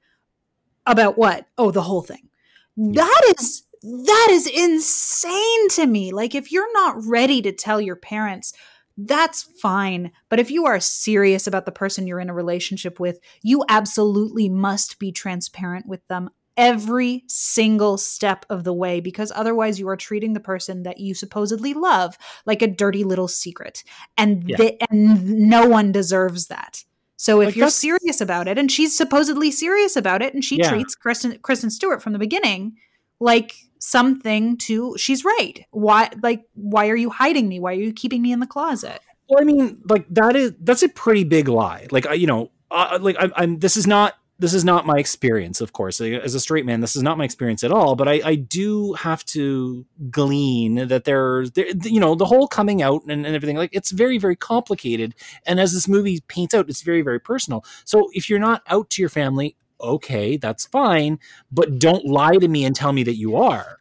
About 0.86 1.16
what? 1.16 1.46
Oh 1.58 1.70
the 1.70 1.82
whole 1.82 2.02
thing. 2.02 2.28
That 2.76 3.34
is 3.38 3.64
that 3.82 4.28
is 4.30 4.46
insane 4.46 5.68
to 5.70 5.86
me. 5.86 6.12
Like 6.12 6.34
if 6.34 6.52
you're 6.52 6.72
not 6.72 6.96
ready 7.04 7.42
to 7.42 7.52
tell 7.52 7.80
your 7.80 7.96
parents 7.96 8.52
that's 8.96 9.42
fine. 9.42 10.12
But 10.28 10.40
if 10.40 10.50
you 10.50 10.66
are 10.66 10.80
serious 10.80 11.46
about 11.46 11.66
the 11.66 11.72
person 11.72 12.06
you're 12.06 12.20
in 12.20 12.30
a 12.30 12.34
relationship 12.34 13.00
with, 13.00 13.18
you 13.42 13.64
absolutely 13.68 14.48
must 14.48 14.98
be 14.98 15.12
transparent 15.12 15.86
with 15.86 16.06
them 16.08 16.30
every 16.56 17.24
single 17.28 17.96
step 17.96 18.44
of 18.50 18.64
the 18.64 18.72
way 18.72 19.00
because 19.00 19.32
otherwise 19.34 19.80
you 19.80 19.88
are 19.88 19.96
treating 19.96 20.34
the 20.34 20.40
person 20.40 20.82
that 20.82 20.98
you 20.98 21.14
supposedly 21.14 21.72
love 21.72 22.18
like 22.44 22.60
a 22.60 22.66
dirty 22.66 23.04
little 23.04 23.28
secret 23.28 23.82
and 24.18 24.44
yeah. 24.46 24.56
th- 24.56 24.76
and 24.90 25.26
no 25.48 25.66
one 25.66 25.92
deserves 25.92 26.48
that 26.48 26.84
so 27.16 27.40
if 27.40 27.46
like 27.46 27.56
you're 27.56 27.70
serious 27.70 28.20
about 28.20 28.48
it 28.48 28.58
and 28.58 28.70
she's 28.70 28.94
supposedly 28.94 29.50
serious 29.50 29.96
about 29.96 30.20
it 30.20 30.34
and 30.34 30.44
she 30.44 30.58
yeah. 30.58 30.68
treats 30.68 30.94
kristen 30.94 31.38
kristen 31.40 31.70
stewart 31.70 32.02
from 32.02 32.12
the 32.12 32.18
beginning 32.18 32.76
like 33.22 33.54
something 33.78 34.56
to 34.56 34.96
she's 34.98 35.24
right. 35.24 35.64
Why 35.70 36.10
like 36.22 36.44
why 36.54 36.88
are 36.88 36.96
you 36.96 37.10
hiding 37.10 37.48
me? 37.48 37.60
Why 37.60 37.72
are 37.72 37.80
you 37.80 37.92
keeping 37.92 38.22
me 38.22 38.32
in 38.32 38.40
the 38.40 38.46
closet? 38.46 39.00
Well 39.28 39.40
i 39.40 39.44
mean 39.44 39.80
like 39.88 40.06
that 40.10 40.36
is 40.36 40.52
that's 40.60 40.82
a 40.82 40.88
pretty 40.88 41.24
big 41.24 41.48
lie. 41.48 41.86
Like 41.90 42.06
I, 42.06 42.14
you 42.14 42.26
know 42.26 42.50
uh, 42.70 42.98
like 43.00 43.16
I, 43.18 43.30
i'm 43.36 43.58
this 43.58 43.76
is 43.76 43.86
not 43.86 44.14
this 44.38 44.54
is 44.54 44.64
not 44.64 44.86
my 44.86 44.98
experience 44.98 45.60
of 45.60 45.72
course. 45.72 46.00
As 46.00 46.34
a 46.34 46.40
straight 46.40 46.66
man 46.66 46.80
this 46.80 46.96
is 46.96 47.02
not 47.02 47.16
my 47.18 47.24
experience 47.24 47.62
at 47.62 47.70
all 47.70 47.94
but 47.94 48.08
i, 48.08 48.20
I 48.24 48.34
do 48.34 48.92
have 48.94 49.24
to 49.26 49.86
glean 50.10 50.88
that 50.88 51.04
there's 51.04 51.52
there, 51.52 51.66
you 51.84 52.00
know 52.00 52.14
the 52.14 52.24
whole 52.24 52.48
coming 52.48 52.82
out 52.82 53.02
and, 53.02 53.24
and 53.26 53.34
everything 53.34 53.56
like 53.56 53.70
it's 53.72 53.90
very 53.90 54.18
very 54.18 54.36
complicated. 54.36 55.14
And 55.46 55.60
as 55.60 55.72
this 55.72 55.88
movie 55.88 56.20
paints 56.28 56.54
out 56.54 56.68
it's 56.68 56.82
very 56.82 57.02
very 57.02 57.20
personal. 57.20 57.64
So 57.84 58.10
if 58.12 58.28
you're 58.28 58.38
not 58.38 58.62
out 58.68 58.90
to 58.90 59.02
your 59.02 59.08
family 59.08 59.56
okay, 59.82 60.36
that's 60.36 60.66
fine, 60.66 61.18
but 61.50 61.78
don't 61.78 62.06
lie 62.06 62.36
to 62.36 62.48
me 62.48 62.64
and 62.64 62.74
tell 62.74 62.92
me 62.92 63.02
that 63.02 63.16
you 63.16 63.36
are. 63.36 63.78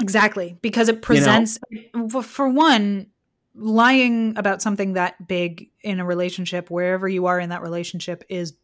Exactly, 0.00 0.56
because 0.62 0.88
it 0.88 1.02
presents 1.02 1.58
you 1.70 1.84
know? 1.94 2.22
for 2.22 2.48
one 2.48 3.08
lying 3.54 4.36
about 4.36 4.62
something 4.62 4.94
that 4.94 5.28
big 5.28 5.70
in 5.82 6.00
a 6.00 6.04
relationship 6.04 6.70
wherever 6.70 7.08
you 7.08 7.26
are 7.26 7.38
in 7.38 7.50
that 7.50 7.62
relationship 7.62 8.24
is 8.28 8.54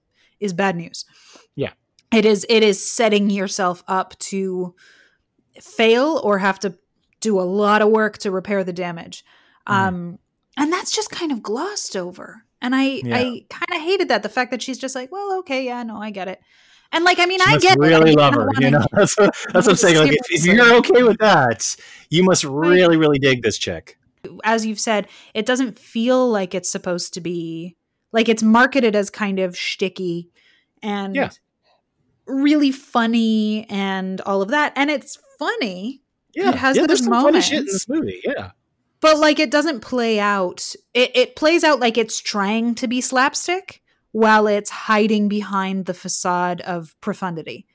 is 0.41 0.53
bad 0.53 0.77
news. 0.77 1.05
Yeah. 1.57 1.73
It 2.13 2.25
is 2.25 2.47
it 2.49 2.63
is 2.63 2.83
setting 2.83 3.31
yourself 3.31 3.83
up 3.87 4.19
to 4.21 4.75
fail 5.61 6.21
or 6.23 6.39
have 6.39 6.59
to 6.61 6.79
do 7.21 7.39
a 7.41 7.43
lot 7.43 7.83
of 7.83 7.91
work 7.91 8.19
to 8.19 8.31
repair 8.31 8.65
the 8.65 8.73
damage. 8.73 9.25
Mm. 9.67 9.75
Um 9.75 10.19
and 10.57 10.73
that's 10.73 10.95
just 10.95 11.11
kind 11.11 11.33
of 11.33 11.43
glossed 11.43 11.97
over. 11.97 12.45
And 12.61 12.75
I 12.75 13.01
yeah. 13.05 13.17
I 13.17 13.45
kind 13.49 13.73
of 13.73 13.83
hated 13.83 14.09
that 14.09 14.23
the 14.23 14.29
fact 14.29 14.51
that 14.51 14.63
she's 14.63 14.79
just 14.79 14.95
like, 14.95 15.13
well, 15.13 15.39
okay, 15.41 15.65
yeah, 15.65 15.83
no, 15.83 15.97
I 15.97 16.11
get 16.11 16.29
it. 16.29 16.41
And 16.91 17.05
like, 17.05 17.19
I 17.19 17.27
mean, 17.27 17.39
she 17.41 17.55
I 17.55 17.59
get 17.59 17.79
really 17.79 18.13
love 18.13 18.35
her. 18.35 18.49
You 18.59 18.71
know, 18.71 18.85
that's 18.93 19.17
what, 19.19 19.35
that's 19.53 19.67
what 19.67 19.69
I'm 19.69 19.77
saying. 19.77 19.97
Like, 19.99 20.19
if, 20.31 20.45
you're 20.47 20.75
okay 20.77 21.03
with 21.03 21.19
that, 21.19 21.77
you 22.09 22.25
must 22.25 22.45
really, 22.45 22.97
really 22.97 23.19
dig 23.19 23.43
this 23.43 23.59
chick. 23.59 23.99
As 24.43 24.65
you've 24.65 24.81
said, 24.81 25.07
it 25.35 25.47
doesn't 25.47 25.79
feel 25.79 26.29
like 26.29 26.55
it's 26.55 26.71
supposed 26.71 27.15
to 27.15 27.21
be 27.21 27.77
like 28.13 28.29
it's 28.29 28.43
marketed 28.43 28.97
as 28.97 29.11
kind 29.11 29.39
of 29.39 29.53
shticky 29.55 30.29
and 30.83 31.15
yeah. 31.15 31.31
really 32.27 32.73
funny 32.73 33.69
and 33.69 34.21
all 34.23 34.41
of 34.41 34.49
that. 34.49 34.73
And 34.75 34.91
it's 34.91 35.19
funny. 35.39 36.03
Yeah, 36.35 36.51
it 36.51 36.55
has 36.57 36.77
yeah, 36.77 36.87
those 36.87 37.07
moments. 37.07 37.51
in 37.51 37.65
this 37.65 37.89
movie. 37.89 38.21
Yeah, 38.25 38.53
but 39.01 39.19
like 39.19 39.39
it 39.39 39.51
doesn't 39.51 39.81
play 39.81 40.19
out. 40.19 40.75
It, 40.95 41.11
it 41.15 41.37
plays 41.37 41.65
out 41.65 41.81
like 41.81 41.99
it's 41.99 42.21
trying 42.21 42.75
to 42.77 42.89
be 42.89 43.01
slapstick 43.01 43.83
while 44.13 44.47
it's 44.47 44.71
hiding 44.71 45.29
behind 45.29 45.87
the 45.87 45.95
facade 45.95 46.61
of 46.63 46.95
profundity. 47.01 47.67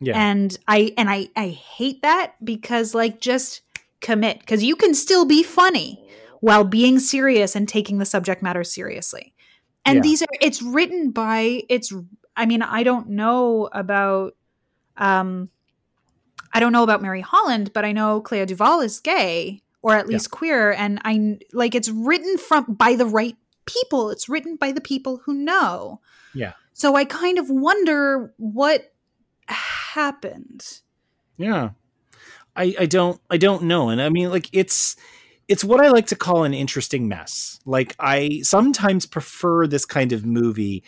Yeah. 0.00 0.18
And 0.20 0.56
I 0.68 0.92
and 0.98 1.08
I 1.08 1.28
I 1.36 1.48
hate 1.48 2.02
that 2.02 2.34
because 2.44 2.94
like 2.94 3.20
just 3.20 3.62
commit 4.00 4.46
cuz 4.46 4.62
you 4.62 4.76
can 4.76 4.94
still 4.94 5.24
be 5.24 5.42
funny 5.42 6.06
while 6.40 6.64
being 6.64 6.98
serious 6.98 7.56
and 7.56 7.66
taking 7.66 7.98
the 7.98 8.04
subject 8.04 8.42
matter 8.42 8.62
seriously. 8.62 9.32
And 9.86 9.96
yeah. 9.96 10.02
these 10.02 10.22
are 10.22 10.28
it's 10.40 10.60
written 10.60 11.12
by 11.12 11.62
it's 11.70 11.94
I 12.36 12.44
mean 12.44 12.60
I 12.60 12.82
don't 12.82 13.08
know 13.08 13.70
about 13.72 14.36
um 14.98 15.48
I 16.52 16.60
don't 16.60 16.72
know 16.72 16.82
about 16.82 17.02
Mary 17.02 17.22
Holland, 17.22 17.72
but 17.72 17.84
I 17.84 17.92
know 17.92 18.20
Clea 18.20 18.46
DuVall 18.46 18.84
is 18.84 19.00
gay 19.00 19.62
or 19.86 19.94
at 19.94 20.08
least 20.08 20.30
yeah. 20.32 20.36
queer 20.36 20.72
and 20.72 21.00
I 21.04 21.38
like 21.52 21.76
it's 21.76 21.88
written 21.88 22.38
from 22.38 22.64
by 22.64 22.96
the 22.96 23.06
right 23.06 23.36
people. 23.66 24.10
It's 24.10 24.28
written 24.28 24.56
by 24.56 24.72
the 24.72 24.80
people 24.80 25.18
who 25.18 25.32
know. 25.32 26.00
Yeah. 26.34 26.54
So 26.72 26.96
I 26.96 27.04
kind 27.04 27.38
of 27.38 27.48
wonder 27.48 28.34
what 28.36 28.92
happened. 29.46 30.80
Yeah. 31.36 31.70
I 32.56 32.74
I 32.80 32.86
don't 32.86 33.20
I 33.30 33.36
don't 33.36 33.62
know. 33.62 33.88
And 33.88 34.02
I 34.02 34.08
mean 34.08 34.28
like 34.28 34.48
it's 34.52 34.96
it's 35.46 35.62
what 35.62 35.80
I 35.80 35.90
like 35.90 36.08
to 36.08 36.16
call 36.16 36.42
an 36.42 36.52
interesting 36.52 37.06
mess. 37.06 37.60
Like 37.64 37.94
I 38.00 38.40
sometimes 38.42 39.06
prefer 39.06 39.68
this 39.68 39.84
kind 39.84 40.10
of 40.10 40.26
movie 40.26 40.82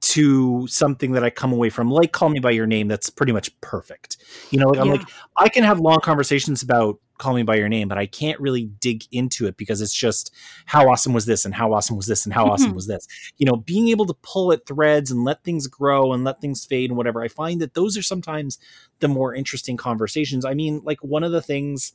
to 0.00 0.66
something 0.68 1.12
that 1.12 1.24
I 1.24 1.30
come 1.30 1.52
away 1.52 1.70
from, 1.70 1.90
like 1.90 2.12
Call 2.12 2.28
Me 2.28 2.38
by 2.38 2.50
Your 2.50 2.66
Name, 2.66 2.88
that's 2.88 3.10
pretty 3.10 3.32
much 3.32 3.58
perfect. 3.60 4.18
You 4.50 4.60
know, 4.60 4.68
like, 4.68 4.80
I'm 4.80 4.88
like, 4.88 5.08
I 5.36 5.48
can 5.48 5.64
have 5.64 5.80
long 5.80 6.00
conversations 6.00 6.62
about 6.62 6.98
Call 7.18 7.34
Me 7.34 7.42
by 7.42 7.56
Your 7.56 7.68
Name, 7.68 7.88
but 7.88 7.96
I 7.96 8.06
can't 8.06 8.38
really 8.38 8.66
dig 8.66 9.04
into 9.10 9.46
it 9.46 9.56
because 9.56 9.80
it's 9.80 9.94
just 9.94 10.34
how 10.66 10.88
awesome 10.90 11.12
was 11.12 11.24
this 11.26 11.44
and 11.44 11.54
how 11.54 11.72
awesome 11.72 11.96
was 11.96 12.06
this 12.06 12.24
and 12.26 12.34
how 12.34 12.44
mm-hmm. 12.44 12.52
awesome 12.52 12.74
was 12.74 12.86
this. 12.86 13.06
You 13.38 13.46
know, 13.46 13.56
being 13.56 13.88
able 13.88 14.06
to 14.06 14.14
pull 14.22 14.52
at 14.52 14.66
threads 14.66 15.10
and 15.10 15.24
let 15.24 15.42
things 15.42 15.66
grow 15.66 16.12
and 16.12 16.24
let 16.24 16.40
things 16.40 16.64
fade 16.64 16.90
and 16.90 16.96
whatever. 16.96 17.22
I 17.22 17.28
find 17.28 17.60
that 17.60 17.74
those 17.74 17.96
are 17.96 18.02
sometimes 18.02 18.58
the 19.00 19.08
more 19.08 19.34
interesting 19.34 19.76
conversations. 19.76 20.44
I 20.44 20.54
mean, 20.54 20.82
like 20.84 21.02
one 21.02 21.24
of 21.24 21.32
the 21.32 21.42
things 21.42 21.92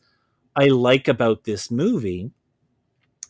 I 0.55 0.67
like 0.67 1.07
about 1.07 1.43
this 1.43 1.69
movie 1.69 2.31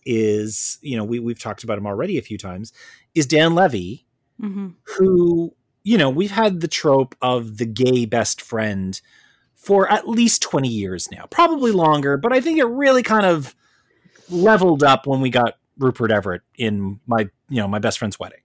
is, 0.06 0.80
you 0.82 0.98
know, 0.98 1.04
we, 1.04 1.20
we've 1.20 1.40
talked 1.40 1.64
about 1.64 1.78
him 1.78 1.86
already 1.86 2.18
a 2.18 2.24
few 2.24 2.38
times, 2.38 2.74
is 3.14 3.28
Dan 3.28 3.54
Levy 3.54 4.08
mm-hmm. 4.42 4.70
who, 4.84 5.54
you 5.84 5.98
know, 5.98 6.10
we've 6.10 6.32
had 6.32 6.62
the 6.62 6.68
trope 6.68 7.16
of 7.22 7.58
the 7.58 7.66
gay 7.66 8.06
best 8.06 8.42
friend 8.42 9.00
for 9.56 9.92
at 9.92 10.08
least 10.08 10.42
20 10.42 10.68
years 10.68 11.10
now, 11.12 11.26
probably 11.30 11.72
longer, 11.72 12.18
but 12.18 12.34
I 12.34 12.42
think 12.42 12.58
it 12.58 12.66
really 12.66 13.04
kind 13.04 13.26
of 13.26 13.56
leveled 14.30 14.84
up 14.84 15.06
when 15.06 15.22
we 15.22 15.30
got 15.30 15.58
Rupert 15.78 16.12
Everett 16.12 16.42
in 16.56 17.00
my, 17.06 17.30
you 17.50 17.62
know, 17.62 17.68
my 17.68 17.80
best 17.80 18.00
friend's 18.00 18.20
wedding. 18.20 18.40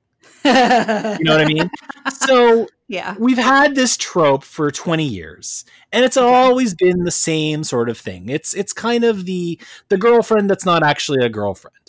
you 0.45 0.53
know 0.53 1.37
what 1.37 1.41
I 1.41 1.47
mean? 1.47 1.71
So, 2.27 2.69
yeah. 2.89 3.15
We've 3.19 3.39
had 3.39 3.75
this 3.75 3.97
trope 3.97 4.45
for 4.45 4.71
20 4.71 5.05
years 5.05 5.65
and 5.93 6.05
it's 6.05 6.17
always 6.17 6.75
been 6.75 7.05
the 7.05 7.11
same 7.11 7.65
sort 7.65 7.89
of 7.89 7.99
thing. 7.99 8.29
It's 8.29 8.55
it's 8.55 8.73
kind 8.73 9.05
of 9.05 9.27
the 9.27 9.61
the 9.89 9.99
girlfriend 9.99 10.49
that's 10.49 10.65
not 10.65 10.83
actually 10.83 11.25
a 11.25 11.29
girlfriend 11.29 11.86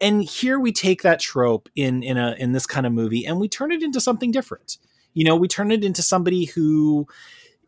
and 0.00 0.22
here 0.22 0.58
we 0.58 0.72
take 0.72 1.02
that 1.02 1.20
trope 1.20 1.68
in 1.74 2.02
in 2.02 2.16
a 2.16 2.34
in 2.38 2.52
this 2.52 2.66
kind 2.66 2.86
of 2.86 2.92
movie 2.92 3.24
and 3.24 3.40
we 3.40 3.48
turn 3.48 3.72
it 3.72 3.82
into 3.82 4.00
something 4.00 4.30
different 4.30 4.78
you 5.14 5.24
know 5.24 5.36
we 5.36 5.48
turn 5.48 5.70
it 5.70 5.84
into 5.84 6.02
somebody 6.02 6.46
who 6.46 7.06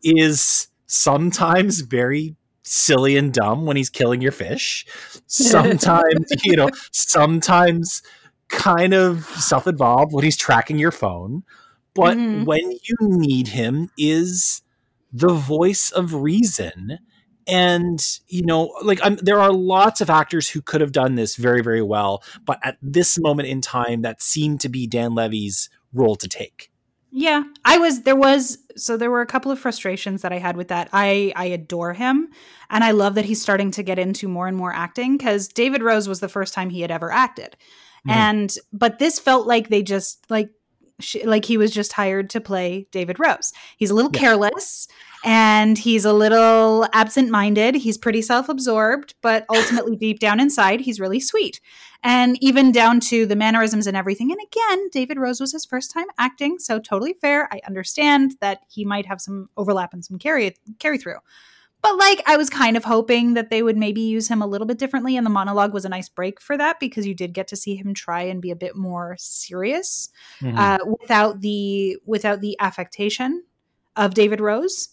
is 0.03 0.67
sometimes 0.87 1.81
very 1.81 2.35
silly 2.63 3.17
and 3.17 3.33
dumb 3.33 3.65
when 3.65 3.77
he's 3.77 3.89
killing 3.89 4.21
your 4.21 4.31
fish. 4.31 4.85
Sometimes, 5.27 6.29
you 6.43 6.55
know, 6.55 6.69
sometimes 6.91 8.01
kind 8.49 8.93
of 8.93 9.25
self-involved 9.25 10.13
when 10.13 10.23
he's 10.23 10.37
tracking 10.37 10.77
your 10.77 10.91
phone. 10.91 11.43
But 11.93 12.17
mm-hmm. 12.17 12.45
when 12.45 12.71
you 12.71 12.95
need 13.01 13.49
him 13.49 13.89
is 13.97 14.61
the 15.11 15.33
voice 15.33 15.91
of 15.91 16.13
reason 16.13 16.99
and 17.51 18.19
you 18.29 18.43
know 18.43 18.73
like 18.81 18.99
I'm, 19.03 19.17
there 19.17 19.39
are 19.39 19.51
lots 19.51 20.01
of 20.01 20.09
actors 20.09 20.49
who 20.49 20.61
could 20.61 20.81
have 20.81 20.93
done 20.93 21.15
this 21.15 21.35
very 21.35 21.61
very 21.61 21.81
well 21.81 22.23
but 22.45 22.59
at 22.63 22.77
this 22.81 23.19
moment 23.19 23.49
in 23.49 23.61
time 23.61 24.01
that 24.01 24.21
seemed 24.21 24.61
to 24.61 24.69
be 24.69 24.87
dan 24.87 25.13
levy's 25.13 25.69
role 25.93 26.15
to 26.15 26.27
take 26.27 26.71
yeah 27.11 27.43
i 27.65 27.77
was 27.77 28.03
there 28.03 28.15
was 28.15 28.57
so 28.77 28.95
there 28.95 29.11
were 29.11 29.21
a 29.21 29.27
couple 29.27 29.51
of 29.51 29.59
frustrations 29.59 30.21
that 30.21 30.31
i 30.31 30.37
had 30.37 30.55
with 30.55 30.69
that 30.69 30.87
i 30.93 31.33
i 31.35 31.45
adore 31.45 31.93
him 31.93 32.29
and 32.69 32.83
i 32.83 32.91
love 32.91 33.15
that 33.15 33.25
he's 33.25 33.41
starting 33.41 33.69
to 33.71 33.83
get 33.83 33.99
into 33.99 34.29
more 34.29 34.47
and 34.47 34.55
more 34.55 34.73
acting 34.73 35.17
because 35.17 35.49
david 35.49 35.83
rose 35.83 36.07
was 36.07 36.21
the 36.21 36.29
first 36.29 36.53
time 36.53 36.69
he 36.69 36.81
had 36.81 36.91
ever 36.91 37.11
acted 37.11 37.57
mm-hmm. 38.07 38.11
and 38.11 38.55
but 38.71 38.97
this 38.97 39.19
felt 39.19 39.45
like 39.45 39.67
they 39.67 39.83
just 39.83 40.25
like 40.29 40.49
she, 41.01 41.25
like 41.25 41.45
he 41.45 41.57
was 41.57 41.71
just 41.71 41.93
hired 41.93 42.29
to 42.29 42.39
play 42.39 42.87
David 42.91 43.19
Rose. 43.19 43.51
He's 43.77 43.89
a 43.89 43.95
little 43.95 44.11
yeah. 44.13 44.19
careless 44.19 44.87
and 45.23 45.77
he's 45.77 46.05
a 46.05 46.13
little 46.13 46.87
absent-minded. 46.93 47.75
He's 47.75 47.97
pretty 47.97 48.21
self-absorbed, 48.21 49.15
but 49.21 49.45
ultimately 49.55 49.95
deep 49.95 50.19
down 50.19 50.39
inside, 50.39 50.81
he's 50.81 50.99
really 50.99 51.19
sweet. 51.19 51.61
And 52.03 52.41
even 52.41 52.71
down 52.71 52.99
to 53.01 53.27
the 53.27 53.35
mannerisms 53.35 53.85
and 53.85 53.95
everything. 53.95 54.31
And 54.31 54.41
again, 54.41 54.89
David 54.89 55.19
Rose 55.19 55.39
was 55.39 55.51
his 55.51 55.65
first 55.65 55.91
time 55.91 56.07
acting, 56.17 56.57
so 56.57 56.79
totally 56.79 57.13
fair. 57.13 57.47
I 57.53 57.61
understand 57.67 58.35
that 58.41 58.61
he 58.67 58.85
might 58.85 59.05
have 59.05 59.21
some 59.21 59.49
overlap 59.55 59.93
and 59.93 60.03
some 60.03 60.17
carry 60.17 60.55
carry 60.79 60.97
through. 60.97 61.19
But 61.81 61.97
like 61.97 62.21
I 62.27 62.37
was 62.37 62.49
kind 62.49 62.77
of 62.77 62.83
hoping 62.83 63.33
that 63.33 63.49
they 63.49 63.63
would 63.63 63.77
maybe 63.77 64.01
use 64.01 64.27
him 64.27 64.41
a 64.41 64.47
little 64.47 64.67
bit 64.67 64.77
differently 64.77 65.17
and 65.17 65.25
the 65.25 65.31
monologue 65.31 65.73
was 65.73 65.85
a 65.85 65.89
nice 65.89 66.09
break 66.09 66.39
for 66.39 66.57
that 66.57 66.79
because 66.79 67.07
you 67.07 67.15
did 67.15 67.33
get 67.33 67.47
to 67.49 67.55
see 67.55 67.75
him 67.75 67.93
try 67.93 68.21
and 68.21 68.41
be 68.41 68.51
a 68.51 68.55
bit 68.55 68.75
more 68.75 69.15
serious 69.17 70.09
mm-hmm. 70.41 70.57
uh, 70.57 70.77
without 70.99 71.41
the 71.41 71.97
without 72.05 72.41
the 72.41 72.55
affectation 72.59 73.43
of 73.95 74.13
David 74.13 74.39
Rose. 74.39 74.89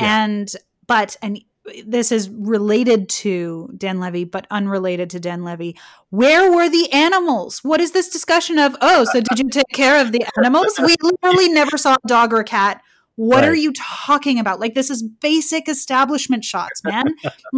Yeah. 0.00 0.24
And 0.24 0.52
but 0.86 1.16
and 1.22 1.40
this 1.86 2.10
is 2.10 2.28
related 2.28 3.08
to 3.08 3.70
Dan 3.76 4.00
Levy, 4.00 4.24
but 4.24 4.46
unrelated 4.50 5.10
to 5.10 5.20
Dan 5.20 5.44
Levy. 5.44 5.76
Where 6.10 6.52
were 6.52 6.68
the 6.68 6.92
animals? 6.92 7.60
What 7.62 7.80
is 7.80 7.92
this 7.92 8.08
discussion 8.08 8.58
of? 8.58 8.76
Oh, 8.80 9.04
so 9.04 9.20
did 9.20 9.38
you 9.38 9.48
take 9.48 9.68
care 9.72 10.00
of 10.00 10.12
the 10.12 10.26
animals? 10.38 10.74
We 10.78 10.96
literally 11.00 11.48
never 11.50 11.78
saw 11.78 11.94
a 11.94 12.08
dog 12.08 12.32
or 12.32 12.40
a 12.40 12.44
cat 12.44 12.82
what 13.16 13.42
right. 13.42 13.48
are 13.50 13.54
you 13.54 13.72
talking 13.74 14.38
about? 14.38 14.58
Like 14.58 14.74
this 14.74 14.90
is 14.90 15.02
basic 15.02 15.68
establishment 15.68 16.44
shots, 16.44 16.82
man. 16.82 17.06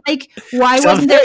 like 0.07 0.31
why 0.53 0.81
wasn't 0.85 1.09
there 1.09 1.21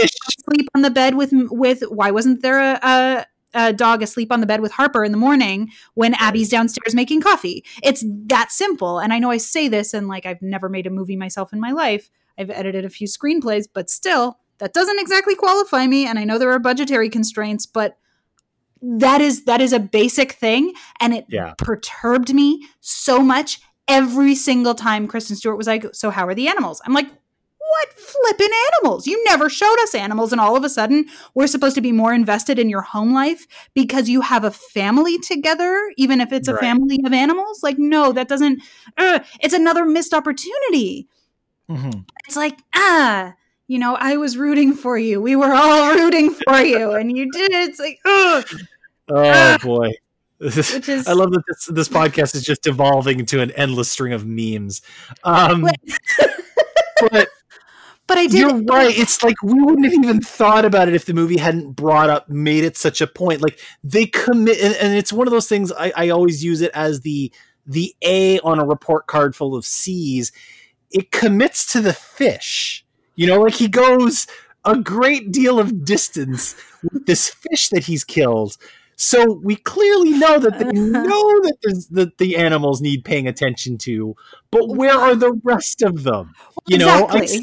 sleep 0.45 0.69
on 0.75 0.81
the 0.81 0.91
bed 0.91 1.15
with 1.15 1.31
with 1.33 1.81
why 1.89 2.11
wasn't 2.11 2.41
there 2.41 2.59
a, 2.59 2.79
a 2.81 3.25
a 3.53 3.73
dog 3.73 4.03
asleep 4.03 4.31
on 4.31 4.41
the 4.41 4.45
bed 4.45 4.61
with 4.61 4.71
Harper 4.71 5.03
in 5.03 5.11
the 5.11 5.17
morning 5.17 5.69
when 5.95 6.13
Abby's 6.15 6.49
downstairs 6.49 6.93
making 6.93 7.21
coffee. 7.21 7.65
It's 7.83 8.03
that 8.27 8.51
simple. 8.51 8.99
And 8.99 9.11
I 9.11 9.19
know 9.19 9.31
I 9.31 9.37
say 9.37 9.67
this 9.67 9.93
and 9.93 10.07
like 10.07 10.25
I've 10.25 10.41
never 10.41 10.69
made 10.69 10.87
a 10.87 10.91
movie 10.91 11.15
myself 11.15 11.51
in 11.53 11.59
my 11.59 11.71
life. 11.71 12.09
I've 12.37 12.49
edited 12.49 12.85
a 12.85 12.89
few 12.89 13.07
screenplays, 13.07 13.65
but 13.71 13.89
still, 13.89 14.37
that 14.59 14.73
doesn't 14.73 14.99
exactly 14.99 15.35
qualify 15.35 15.87
me. 15.87 16.05
And 16.05 16.19
I 16.19 16.25
know 16.25 16.37
there 16.37 16.51
are 16.51 16.59
budgetary 16.59 17.09
constraints, 17.09 17.65
but 17.65 17.97
that 18.81 19.19
is 19.19 19.43
that 19.45 19.59
is 19.59 19.73
a 19.73 19.79
basic 19.79 20.33
thing 20.33 20.73
and 21.01 21.13
it 21.13 21.25
yeah. 21.27 21.53
perturbed 21.57 22.33
me 22.33 22.65
so 22.79 23.21
much 23.21 23.59
every 23.89 24.35
single 24.35 24.73
time 24.73 25.07
Kristen 25.07 25.35
Stewart 25.35 25.57
was 25.57 25.67
like, 25.67 25.85
So, 25.93 26.11
how 26.11 26.27
are 26.27 26.35
the 26.35 26.47
animals? 26.47 26.81
I'm 26.85 26.93
like, 26.93 27.07
What 27.69 27.93
flippin' 27.93 28.49
animals? 28.73 29.05
You 29.05 29.23
never 29.25 29.49
showed 29.49 29.79
us 29.81 29.93
animals. 29.93 30.31
And 30.31 30.41
all 30.41 30.55
of 30.55 30.63
a 30.63 30.69
sudden, 30.69 31.05
we're 31.35 31.47
supposed 31.47 31.75
to 31.75 31.81
be 31.81 31.91
more 31.91 32.13
invested 32.13 32.57
in 32.57 32.67
your 32.69 32.81
home 32.81 33.13
life 33.13 33.45
because 33.75 34.09
you 34.09 34.21
have 34.21 34.43
a 34.43 34.49
family 34.49 35.19
together, 35.19 35.91
even 35.97 36.19
if 36.19 36.31
it's 36.31 36.47
a 36.47 36.53
right. 36.53 36.61
family 36.61 36.99
of 37.05 37.13
animals. 37.13 37.61
Like, 37.61 37.77
no, 37.77 38.11
that 38.11 38.27
doesn't, 38.27 38.61
uh, 38.97 39.19
it's 39.41 39.53
another 39.53 39.85
missed 39.85 40.15
opportunity. 40.15 41.07
Mm-hmm. 41.69 41.99
It's 42.25 42.35
like, 42.35 42.57
ah, 42.73 43.35
you 43.67 43.77
know, 43.77 43.95
I 43.95 44.17
was 44.17 44.35
rooting 44.35 44.73
for 44.73 44.97
you. 44.97 45.21
We 45.21 45.35
were 45.35 45.53
all 45.53 45.93
rooting 45.95 46.31
for 46.31 46.59
you, 46.59 46.93
and 46.93 47.15
you 47.15 47.31
did 47.31 47.51
it. 47.51 47.69
It's 47.69 47.79
like, 47.79 47.99
oh, 48.03 48.43
oh 49.09 49.57
boy. 49.59 49.91
Which 50.39 50.89
is, 50.89 51.05
I 51.07 51.13
love 51.13 51.31
that 51.33 51.43
this, 51.47 51.65
this 51.65 51.89
podcast 51.89 52.33
is 52.33 52.43
just 52.43 52.65
evolving 52.65 53.19
into 53.19 53.41
an 53.41 53.51
endless 53.51 53.91
string 53.91 54.13
of 54.13 54.25
memes. 54.25 54.81
Um, 55.25 55.67
but 57.11 57.27
but 58.09 58.17
I 58.17 58.25
did. 58.25 58.39
You're 58.39 58.63
right. 58.63 58.97
It's 58.97 59.23
like 59.23 59.41
we 59.43 59.53
wouldn't 59.53 59.85
have 59.85 59.93
even 59.93 60.19
thought 60.19 60.65
about 60.65 60.87
it 60.87 60.95
if 60.95 61.05
the 61.05 61.13
movie 61.13 61.37
hadn't 61.37 61.73
brought 61.73 62.09
up, 62.09 62.27
made 62.27 62.63
it 62.63 62.75
such 62.75 63.01
a 63.01 63.07
point. 63.07 63.41
Like 63.41 63.59
they 63.83 64.07
commit, 64.07 64.59
and, 64.59 64.75
and 64.75 64.95
it's 64.95 65.13
one 65.13 65.27
of 65.27 65.31
those 65.31 65.47
things. 65.47 65.71
I, 65.71 65.93
I 65.95 66.09
always 66.09 66.43
use 66.43 66.61
it 66.61 66.71
as 66.73 67.01
the 67.01 67.31
the 67.65 67.95
A 68.01 68.39
on 68.39 68.59
a 68.59 68.65
report 68.65 69.07
card 69.07 69.35
full 69.35 69.55
of 69.55 69.63
C's. 69.63 70.31
It 70.91 71.11
commits 71.11 71.71
to 71.73 71.81
the 71.81 71.93
fish. 71.93 72.83
You 73.15 73.27
know, 73.27 73.41
like 73.41 73.53
he 73.53 73.67
goes 73.67 74.25
a 74.65 74.75
great 74.75 75.31
deal 75.31 75.59
of 75.59 75.85
distance 75.85 76.55
with 76.91 77.05
this 77.05 77.29
fish 77.29 77.69
that 77.69 77.85
he's 77.85 78.03
killed 78.03 78.57
so 79.01 79.39
we 79.41 79.55
clearly 79.55 80.09
know 80.09 80.39
that 80.39 80.59
they 80.59 80.65
know 80.73 81.41
that, 81.41 81.85
that 81.91 82.17
the 82.17 82.35
animals 82.35 82.81
need 82.81 83.05
paying 83.05 83.29
attention 83.29 83.77
to, 83.77 84.13
but 84.51 84.67
where 84.67 84.93
are 84.93 85.15
the 85.15 85.39
rest 85.45 85.81
of 85.81 86.03
them? 86.03 86.33
You 86.67 86.75
exactly. 86.75 87.19
know, 87.21 87.25
I, 87.25 87.39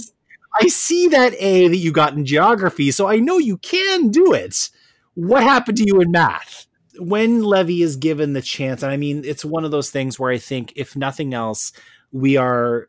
I 0.60 0.68
see 0.68 1.08
that 1.08 1.34
A 1.38 1.68
that 1.68 1.76
you 1.76 1.92
got 1.92 2.14
in 2.14 2.24
geography, 2.24 2.90
so 2.90 3.08
I 3.08 3.16
know 3.16 3.38
you 3.38 3.58
can 3.58 4.08
do 4.08 4.32
it. 4.32 4.70
What 5.14 5.42
happened 5.42 5.78
to 5.78 5.84
you 5.86 6.00
in 6.00 6.10
math? 6.10 6.66
When 6.98 7.42
Levy 7.42 7.82
is 7.82 7.96
given 7.96 8.32
the 8.32 8.42
chance, 8.42 8.82
and 8.82 8.90
I 8.90 8.96
mean, 8.96 9.22
it's 9.24 9.44
one 9.44 9.64
of 9.64 9.70
those 9.70 9.90
things 9.90 10.18
where 10.18 10.30
I 10.30 10.38
think, 10.38 10.72
if 10.76 10.96
nothing 10.96 11.34
else, 11.34 11.72
we 12.12 12.36
are 12.36 12.88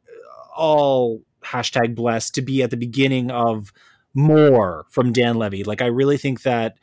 all 0.55 1.21
hashtag 1.43 1.95
blessed 1.95 2.35
to 2.35 2.41
be 2.41 2.63
at 2.63 2.69
the 2.69 2.77
beginning 2.77 3.31
of 3.31 3.73
more 4.13 4.85
from 4.89 5.11
Dan 5.11 5.35
Levy. 5.35 5.63
Like, 5.63 5.81
I 5.81 5.87
really 5.87 6.17
think 6.17 6.43
that 6.43 6.77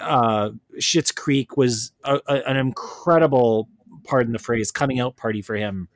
uh, 0.00 0.50
Schitt's 0.78 1.12
Creek 1.12 1.56
was 1.56 1.92
a, 2.04 2.20
a, 2.26 2.34
an 2.48 2.56
incredible, 2.56 3.68
pardon 4.04 4.32
the 4.32 4.38
phrase, 4.38 4.70
coming 4.70 5.00
out 5.00 5.16
party 5.16 5.42
for 5.42 5.54
him 5.54 5.88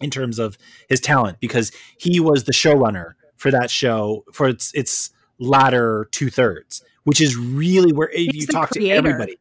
in 0.00 0.10
terms 0.10 0.38
of 0.38 0.58
his 0.88 1.00
talent 1.00 1.38
because 1.40 1.72
he 1.98 2.20
was 2.20 2.44
the 2.44 2.52
showrunner 2.52 3.12
for 3.44 3.50
that 3.50 3.70
show 3.70 4.24
for 4.32 4.48
its 4.48 4.72
its 4.72 5.10
latter 5.38 6.08
two 6.12 6.30
thirds, 6.30 6.82
which 7.02 7.20
is 7.20 7.36
really 7.36 7.92
where 7.92 8.08
if 8.10 8.34
you 8.34 8.46
talk 8.46 8.70
creator. 8.70 8.94
to 8.94 8.96
everybody. 8.96 9.36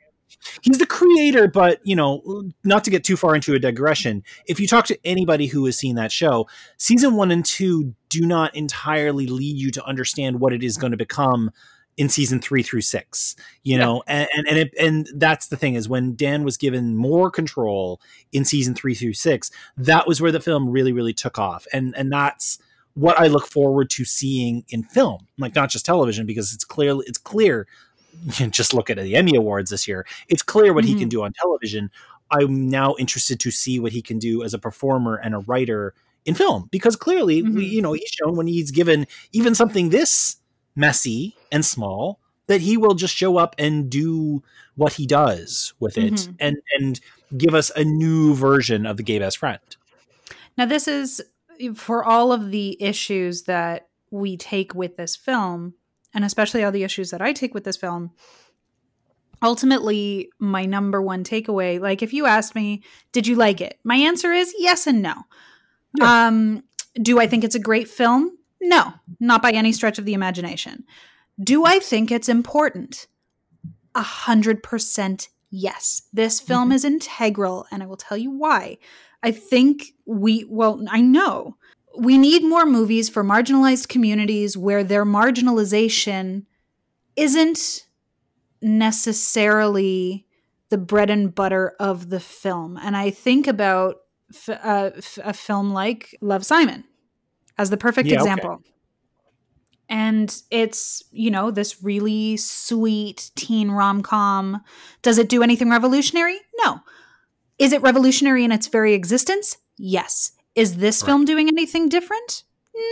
He's 0.62 0.78
the 0.78 0.86
creator, 0.86 1.47
but 1.47 1.80
you 1.86 1.95
know, 1.95 2.51
not 2.66 2.84
to 2.84 2.89
get 2.89 3.06
too 3.06 3.16
far 3.16 3.34
into 3.34 3.54
a 3.54 3.60
digression. 3.60 4.22
If 4.45 4.60
you 4.60 4.68
talk 4.68 4.86
to 4.88 4.99
anybody 5.06 5.45
who 5.45 5.64
has 5.68 5.78
seen 5.78 5.95
that 5.95 6.12
show, 6.12 6.49
season 6.76 7.16
one 7.16 7.32
and 7.32 7.45
two 7.45 7.95
do 8.10 8.26
not 8.26 8.54
entirely 8.54 9.26
lead 9.26 9.56
you 9.56 9.72
to 9.72 9.86
understand 9.86 10.41
what 10.41 10.51
it 10.51 10.62
is 10.62 10.76
going 10.76 10.91
to 10.91 10.97
become 10.97 11.49
in 11.95 12.10
season 12.10 12.41
three 12.41 12.64
through 12.64 12.82
six 12.82 13.36
you 13.62 13.78
know 13.78 14.01
yeah. 14.08 14.22
and 14.22 14.30
and 14.36 14.47
and, 14.47 14.58
it, 14.58 14.74
and 14.80 15.08
that's 15.14 15.49
the 15.49 15.56
thing 15.56 15.76
is 15.76 15.88
when 15.88 16.16
dan 16.16 16.43
was 16.43 16.58
given 16.58 16.95
more 16.95 17.30
control 17.30 18.01
in 18.32 18.43
season 18.43 18.74
three 18.74 18.95
through 18.95 19.14
six 19.14 19.51
that 19.78 20.08
was 20.08 20.20
where 20.20 20.32
the 20.32 20.39
film 20.39 20.68
really 20.68 20.91
really 20.91 21.14
took 21.14 21.38
off 21.38 21.68
and 21.72 21.93
and 21.95 22.12
that's 22.12 22.58
what 22.95 23.19
i 23.19 23.27
look 23.27 23.47
forward 23.47 23.89
to 23.89 24.05
seeing 24.05 24.63
in 24.69 24.83
film 24.83 25.27
like 25.37 25.55
not 25.55 25.69
just 25.69 25.85
television 25.85 26.25
because 26.25 26.53
it's 26.53 26.65
clearly 26.65 27.05
it's 27.07 27.17
clear 27.17 27.67
just 28.49 28.73
look 28.73 28.89
at 28.89 28.97
the 28.97 29.15
emmy 29.15 29.35
awards 29.35 29.69
this 29.69 29.87
year 29.87 30.05
it's 30.27 30.43
clear 30.43 30.73
what 30.73 30.83
mm-hmm. 30.83 30.93
he 30.93 30.99
can 30.99 31.03
mm-hmm. 31.03 31.09
do 31.09 31.23
on 31.23 31.33
television 31.33 31.89
i'm 32.31 32.69
now 32.69 32.95
interested 32.99 33.39
to 33.39 33.51
see 33.51 33.79
what 33.79 33.91
he 33.91 34.01
can 34.01 34.19
do 34.19 34.43
as 34.43 34.53
a 34.53 34.59
performer 34.59 35.15
and 35.15 35.33
a 35.33 35.39
writer 35.39 35.93
in 36.25 36.35
film 36.35 36.67
because 36.71 36.95
clearly 36.95 37.41
mm-hmm. 37.41 37.55
we, 37.55 37.65
you 37.65 37.81
know 37.81 37.93
he's 37.93 38.09
shown 38.09 38.35
when 38.35 38.47
he's 38.47 38.71
given 38.71 39.05
even 39.31 39.55
something 39.55 39.89
this 39.89 40.37
messy 40.75 41.35
and 41.51 41.65
small 41.65 42.19
that 42.47 42.61
he 42.61 42.77
will 42.77 42.93
just 42.93 43.15
show 43.15 43.37
up 43.37 43.55
and 43.57 43.89
do 43.89 44.43
what 44.75 44.93
he 44.93 45.05
does 45.05 45.73
with 45.79 45.97
it 45.97 46.13
mm-hmm. 46.13 46.33
and 46.39 46.57
and 46.77 46.99
give 47.37 47.53
us 47.53 47.71
a 47.75 47.83
new 47.83 48.33
version 48.33 48.85
of 48.85 48.97
the 48.97 49.03
gay 49.03 49.19
best 49.19 49.37
friend. 49.37 49.59
Now 50.57 50.65
this 50.65 50.87
is 50.87 51.21
for 51.76 52.04
all 52.04 52.32
of 52.32 52.51
the 52.51 52.82
issues 52.82 53.43
that 53.43 53.88
we 54.12 54.38
take 54.38 54.74
with 54.74 54.97
this 54.97 55.16
film 55.16 55.74
and 56.14 56.24
especially 56.24 56.64
all 56.64 56.72
the 56.72 56.84
issues 56.84 57.10
that 57.12 57.22
I 57.22 57.34
take 57.34 57.54
with 57.54 57.64
this 57.64 57.78
film 57.78 58.12
ultimately 59.41 60.30
my 60.39 60.66
number 60.66 61.01
one 61.01 61.24
takeaway 61.24 61.80
like 61.80 62.01
if 62.01 62.14
you 62.14 62.26
asked 62.26 62.56
me 62.56 62.82
did 63.12 63.28
you 63.28 63.36
like 63.36 63.60
it 63.60 63.78
my 63.84 63.95
answer 63.95 64.32
is 64.32 64.54
yes 64.58 64.88
and 64.88 65.01
no 65.01 65.14
yeah. 65.97 66.28
um 66.28 66.64
do 67.01 67.20
i 67.20 67.28
think 67.28 67.43
it's 67.43 67.56
a 67.56 67.60
great 67.60 67.89
film 67.89 68.38
no, 68.64 68.93
not 69.20 69.41
by 69.41 69.51
any 69.51 69.74
stretch 69.74 69.99
of 69.99 70.06
the 70.06 70.14
imagination. 70.14 70.86
Do 71.41 71.66
I 71.66 71.80
think 71.80 72.12
it's 72.12 72.30
important? 72.30 73.08
A 73.93 74.01
hundred 74.01 74.64
percent 74.64 75.30
yes. 75.51 76.04
This 76.14 76.39
film 76.39 76.70
mm-hmm. 76.70 76.76
is 76.76 76.86
integral, 76.86 77.68
and 77.72 77.84
I 77.84 77.86
will 77.86 77.97
tell 77.97 78.18
you 78.18 78.32
why. 78.32 78.78
I 79.24 79.32
think 79.32 79.93
we, 80.05 80.45
well, 80.49 80.84
I 80.89 81.01
know 81.01 81.55
we 81.97 82.17
need 82.17 82.43
more 82.43 82.65
movies 82.65 83.09
for 83.09 83.24
marginalized 83.24 83.88
communities 83.88 84.57
where 84.57 84.84
their 84.84 85.05
marginalization 85.05 86.45
isn't 87.15 87.88
necessarily 88.61 90.26
the 90.69 90.78
bread 90.78 91.09
and 91.09 91.34
butter 91.34 91.76
of 91.80 92.09
the 92.09 92.19
film. 92.19 92.78
And 92.78 92.97
I 92.97 93.11
think 93.11 93.47
about 93.47 93.97
f- 94.34 94.49
uh, 94.49 94.91
f- 94.97 95.19
a 95.24 95.34
film 95.34 95.71
like 95.71 96.17
Love 96.19 96.45
Simon 96.45 96.84
as 97.57 97.69
the 97.69 97.78
perfect 97.78 98.09
yeah, 98.09 98.15
example. 98.15 98.51
Okay. 98.51 98.69
And 99.89 100.41
it's, 100.49 101.03
you 101.11 101.30
know, 101.30 101.51
this 101.51 101.84
really 101.84 102.38
sweet 102.38 103.30
teen 103.36 103.69
rom 103.69 104.01
com. 104.01 104.63
Does 105.03 105.19
it 105.19 105.30
do 105.30 105.43
anything 105.43 105.69
revolutionary? 105.69 106.39
No. 106.57 106.80
Is 107.60 107.74
it 107.74 107.82
revolutionary 107.82 108.43
in 108.43 108.51
its 108.51 108.68
very 108.68 108.93
existence? 108.93 109.58
Yes. 109.78 110.32
Is 110.56 110.78
this 110.78 111.01
right. 111.01 111.08
film 111.08 111.26
doing 111.26 111.47
anything 111.47 111.89
different? 111.89 112.43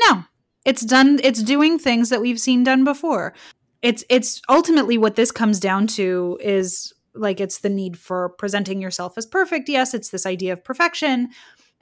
No. 0.07 0.23
It's 0.65 0.81
done 0.85 1.19
it's 1.23 1.41
doing 1.41 1.79
things 1.79 2.09
that 2.09 2.21
we've 2.21 2.39
seen 2.39 2.63
done 2.63 2.83
before. 2.83 3.33
It's 3.81 4.03
it's 4.09 4.41
ultimately 4.49 4.97
what 4.97 5.15
this 5.15 5.31
comes 5.31 5.59
down 5.59 5.87
to 5.87 6.37
is 6.41 6.93
like 7.13 7.39
it's 7.39 7.59
the 7.59 7.69
need 7.69 7.97
for 7.97 8.29
presenting 8.29 8.81
yourself 8.81 9.17
as 9.17 9.25
perfect. 9.25 9.69
Yes, 9.69 9.93
it's 9.93 10.09
this 10.09 10.25
idea 10.25 10.53
of 10.53 10.63
perfection. 10.63 11.29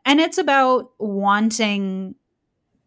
And 0.06 0.20
it's 0.20 0.38
about 0.38 0.92
wanting 0.98 2.16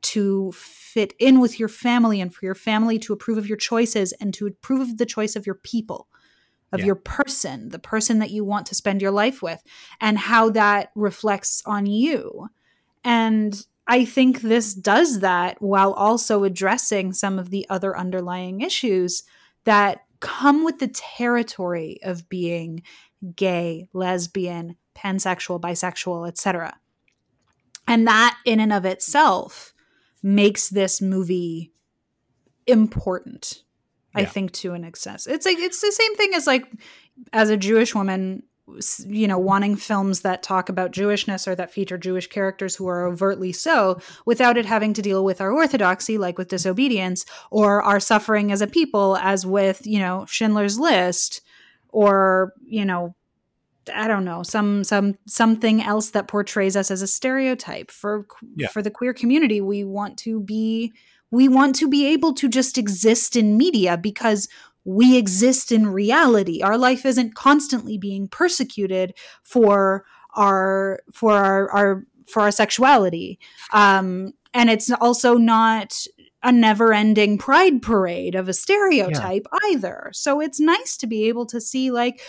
to 0.03 0.53
fit 0.53 1.14
in 1.18 1.40
with 1.40 1.61
your 1.61 1.68
family 1.68 2.20
and 2.20 2.34
for 2.34 2.45
your 2.45 2.55
family 2.55 2.99
to 2.99 3.12
approve 3.12 3.38
of 3.38 3.47
your 3.47 3.57
choices 3.57 4.12
and 4.20 4.34
to 4.34 4.47
approve 4.47 4.80
of 4.80 4.99
the 4.99 5.07
choice 5.07 5.36
of 5.36 5.47
your 5.47 5.55
people, 5.55 6.09
of 6.72 6.80
yeah. 6.80 6.86
your 6.86 6.94
person, 6.94 7.68
the 7.68 7.78
person 7.78 8.18
that 8.18 8.30
you 8.30 8.44
want 8.44 8.66
to 8.66 8.74
spend 8.74 9.02
your 9.02 9.10
life 9.10 9.42
with, 9.42 9.62
and 10.00 10.18
how 10.18 10.50
that 10.50 10.90
reflects 10.94 11.62
on 11.66 11.86
you. 11.86 12.48
And 13.04 13.64
I 13.86 14.04
think 14.04 14.40
this 14.40 14.74
does 14.74 15.20
that 15.20 15.60
while 15.60 15.92
also 15.92 16.44
addressing 16.44 17.12
some 17.12 17.38
of 17.38 17.50
the 17.50 17.66
other 17.68 17.96
underlying 17.96 18.60
issues 18.60 19.24
that 19.64 20.04
come 20.20 20.64
with 20.64 20.78
the 20.78 20.88
territory 20.88 21.98
of 22.02 22.28
being 22.28 22.82
gay, 23.36 23.88
lesbian, 23.92 24.76
pansexual, 24.94 25.60
bisexual, 25.60 26.28
etc. 26.28 26.78
And 27.86 28.06
that 28.06 28.38
in 28.44 28.60
and 28.60 28.72
of 28.72 28.84
itself 28.84 29.74
makes 30.22 30.68
this 30.68 31.00
movie 31.02 31.72
important. 32.66 33.64
Yeah. 34.14 34.22
I 34.22 34.24
think 34.26 34.52
to 34.52 34.74
an 34.74 34.84
excess. 34.84 35.26
It's 35.26 35.46
like 35.46 35.58
it's 35.58 35.80
the 35.80 35.92
same 35.92 36.16
thing 36.16 36.34
as 36.34 36.46
like 36.46 36.66
as 37.32 37.50
a 37.50 37.56
Jewish 37.56 37.94
woman 37.94 38.42
you 39.06 39.26
know 39.26 39.38
wanting 39.38 39.76
films 39.76 40.20
that 40.20 40.42
talk 40.42 40.68
about 40.68 40.92
jewishness 40.92 41.48
or 41.48 41.54
that 41.54 41.72
feature 41.72 41.98
jewish 41.98 42.28
characters 42.28 42.76
who 42.76 42.86
are 42.86 43.06
overtly 43.06 43.52
so 43.52 43.98
without 44.24 44.56
it 44.56 44.64
having 44.66 44.92
to 44.92 45.02
deal 45.02 45.24
with 45.24 45.40
our 45.40 45.52
orthodoxy 45.52 46.16
like 46.16 46.38
with 46.38 46.48
disobedience 46.48 47.24
or 47.50 47.82
our 47.82 47.98
suffering 47.98 48.52
as 48.52 48.60
a 48.60 48.66
people 48.66 49.16
as 49.18 49.44
with 49.44 49.84
you 49.86 49.98
know 49.98 50.24
schindler's 50.28 50.78
list 50.78 51.40
or 51.88 52.52
you 52.64 52.84
know 52.84 53.14
i 53.92 54.06
don't 54.06 54.24
know 54.24 54.44
some 54.44 54.84
some 54.84 55.18
something 55.26 55.82
else 55.82 56.10
that 56.10 56.28
portrays 56.28 56.76
us 56.76 56.90
as 56.90 57.02
a 57.02 57.06
stereotype 57.06 57.90
for 57.90 58.26
yeah. 58.56 58.68
for 58.68 58.80
the 58.80 58.90
queer 58.90 59.12
community 59.12 59.60
we 59.60 59.82
want 59.82 60.16
to 60.16 60.40
be 60.40 60.92
we 61.32 61.48
want 61.48 61.74
to 61.76 61.88
be 61.88 62.06
able 62.06 62.34
to 62.34 62.48
just 62.48 62.78
exist 62.78 63.34
in 63.34 63.56
media 63.56 63.96
because 63.96 64.48
we 64.84 65.16
exist 65.16 65.72
in 65.72 65.88
reality. 65.88 66.62
Our 66.62 66.78
life 66.78 67.04
isn't 67.06 67.34
constantly 67.34 67.98
being 67.98 68.28
persecuted 68.28 69.14
for 69.42 70.04
our 70.34 71.00
for 71.12 71.32
our, 71.32 71.70
our 71.70 72.04
for 72.26 72.42
our 72.42 72.50
sexuality. 72.52 73.40
Um, 73.72 74.34
and 74.54 74.70
it's 74.70 74.90
also 74.92 75.34
not 75.34 76.06
a 76.42 76.52
never-ending 76.52 77.38
pride 77.38 77.80
parade 77.82 78.34
of 78.34 78.48
a 78.48 78.52
stereotype 78.52 79.46
yeah. 79.52 79.70
either. 79.70 80.10
So 80.12 80.40
it's 80.40 80.60
nice 80.60 80.96
to 80.98 81.06
be 81.06 81.28
able 81.28 81.46
to 81.46 81.60
see 81.60 81.90
like 81.90 82.20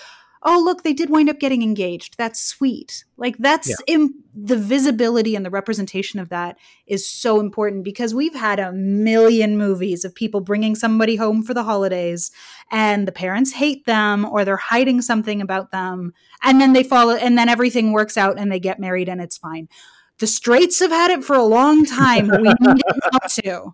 oh 0.44 0.62
look 0.64 0.84
they 0.84 0.94
did 0.94 1.10
wind 1.10 1.30
up 1.30 1.40
getting 1.40 1.64
engaged. 1.64 2.18
That's 2.18 2.42
sweet. 2.42 3.06
Like 3.18 3.38
that's 3.38 3.70
yeah. 3.70 3.76
Im- 3.88 4.24
the 4.36 4.58
visibility 4.58 5.36
and 5.36 5.46
the 5.46 5.50
representation 5.50 6.20
of 6.20 6.30
that 6.30 6.58
is 6.88 7.08
so 7.08 7.40
important 7.40 7.84
because 7.84 8.16
we've 8.16 8.34
had 8.34 8.60
a 8.60 8.72
million 8.72 9.58
movies 9.58 10.04
of 10.04 10.16
people 10.16 10.42
bringing 10.42 10.76
somebody 10.76 11.16
home 11.16 11.44
for 11.44 11.54
the 11.54 11.64
holidays 11.64 12.32
and 12.72 13.08
the 13.08 13.12
parents 13.12 13.54
hate 13.54 13.86
them 13.86 14.26
or 14.26 14.44
they're 14.44 14.58
hiding 14.58 15.02
something 15.02 15.42
about 15.42 15.72
them 15.72 16.14
and 16.42 16.60
then 16.60 16.74
they 16.74 16.84
follow 16.84 17.14
and 17.16 17.38
then 17.38 17.48
everything 17.48 17.92
works 17.92 18.18
out 18.18 18.40
and 18.40 18.52
they 18.52 18.60
get 18.60 18.80
married 18.80 19.08
and 19.08 19.22
it's 19.22 19.38
fine 19.38 19.68
the 20.20 20.28
straights 20.28 20.80
have 20.80 20.92
had 20.92 21.12
it 21.12 21.24
for 21.24 21.36
a 21.36 21.44
long 21.44 21.86
time. 21.86 22.28
We 22.28 22.38
need 22.38 22.56
it 22.60 22.96
not 23.14 23.30
to. 23.30 23.74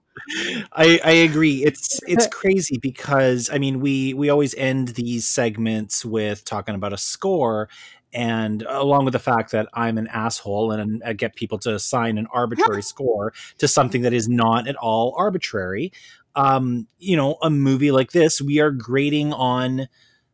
I, 0.74 1.00
I 1.04 1.12
agree. 1.12 1.64
It's 1.66 2.00
it's 2.08 2.28
crazy 2.28 2.78
because 2.78 3.50
I 3.52 3.58
mean 3.58 3.80
we 3.80 4.14
we 4.14 4.30
always 4.30 4.56
end 4.56 4.90
these 4.90 5.28
segments 5.28 6.06
with 6.06 6.46
talking 6.46 6.76
about 6.76 6.94
a 6.94 6.98
score, 6.98 7.70
and 8.14 8.64
along 8.68 9.06
with 9.06 9.14
the 9.14 9.20
fact 9.20 9.52
that 9.52 9.68
I'm 9.74 9.98
an 9.98 10.08
asshole 10.08 10.72
and 10.72 11.04
I 11.06 11.14
get 11.14 11.36
people 11.36 11.58
to 11.60 11.76
assign 11.76 12.18
an 12.18 12.28
arbitrary 12.34 12.82
score 12.84 13.34
to 13.58 13.68
something 13.68 14.02
that 14.04 14.14
is 14.14 14.30
not 14.30 14.68
at 14.68 14.76
all 14.76 15.14
arbitrary. 15.18 15.92
Um, 16.36 16.88
you 17.00 17.18
know, 17.18 17.38
a 17.42 17.50
movie 17.50 17.92
like 17.92 18.12
this, 18.12 18.42
we 18.42 18.60
are 18.60 18.72
grading 18.72 19.34
on 19.34 19.88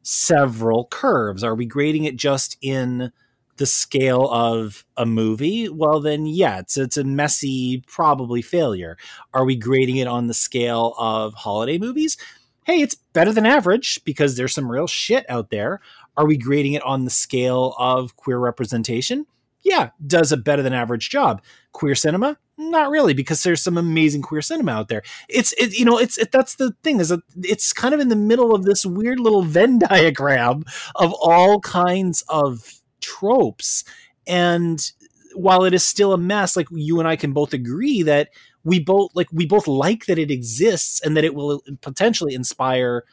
several 0.04 0.86
curves. 0.86 1.44
Are 1.44 1.56
we 1.56 1.66
grading 1.66 2.04
it 2.04 2.16
just 2.16 2.58
in 2.62 3.12
the 3.58 3.66
scale 3.66 4.30
of 4.30 4.86
a 4.98 5.06
movie, 5.06 5.70
well, 5.70 6.00
then 6.00 6.26
yeah, 6.26 6.60
it's 6.60 6.78
it's 6.78 6.98
a 6.98 7.04
messy, 7.04 7.84
probably 7.88 8.42
failure. 8.42 8.98
Are 9.34 9.46
we 9.46 9.56
grading 9.56 9.98
it 9.98 10.08
on 10.08 10.28
the 10.28 10.34
scale 10.34 10.94
of 10.98 11.34
holiday 11.34 11.78
movies? 11.78 12.18
Hey, 12.66 12.82
it's 12.82 12.96
better 12.96 13.32
than 13.32 13.46
average 13.46 14.04
because 14.06 14.36
there's 14.36 14.54
some 14.54 14.72
real 14.72 14.88
shit 14.88 15.26
out 15.30 15.52
there. 15.52 15.82
Are 16.18 16.26
we 16.26 16.38
grading 16.38 16.74
it 16.74 16.84
on 16.84 17.06
the 17.06 17.12
scale 17.12 17.76
of 17.78 18.16
queer 18.16 18.40
representation? 18.40 19.26
Yeah, 19.62 19.90
does 20.06 20.32
a 20.32 20.38
better 20.38 20.62
than 20.62 20.74
average 20.74 21.10
job. 21.10 21.42
Queer 21.72 21.96
cinema? 21.96 22.38
Not 22.58 22.90
really, 22.90 23.14
because 23.14 23.44
there's 23.44 23.62
some 23.62 23.78
amazing 23.78 24.22
queer 24.22 24.42
cinema 24.42 24.72
out 24.72 24.88
there. 24.88 25.02
It's 25.28 25.54
it, 25.54 25.78
you 25.78 25.84
know, 25.84 25.98
it's 25.98 26.18
it, 26.18 26.32
that's 26.32 26.56
the 26.56 26.74
thing 26.84 27.00
is 27.00 27.10
that 27.10 27.22
it's 27.44 27.74
kind 27.74 27.94
of 27.94 28.00
in 28.00 28.10
the 28.10 28.16
middle 28.16 28.54
of 28.56 28.64
this 28.64 28.86
weird 28.86 29.20
little 29.20 29.42
Venn 29.42 29.80
diagram 29.90 30.64
of 30.96 31.14
all 31.14 31.60
kinds 31.60 32.24
of 32.30 32.82
tropes. 33.06 33.84
And 34.28 34.92
while 35.36 35.64
it 35.64 35.74
is 35.74 35.86
still 35.86 36.14
a 36.14 36.18
mess, 36.18 36.56
like 36.56 36.68
you 36.72 37.00
and 37.00 37.08
I 37.08 37.16
can 37.16 37.34
both 37.34 37.54
agree 37.54 38.02
that 38.04 38.30
we 38.64 38.80
both 38.80 39.12
like 39.14 39.28
we 39.32 39.46
both 39.46 39.68
like 39.68 40.08
that 40.08 40.18
it 40.18 40.32
exists 40.32 41.00
and 41.02 41.16
that 41.16 41.24
it 41.24 41.36
will 41.36 41.62
potentially 41.82 42.34
inspire 42.34 43.04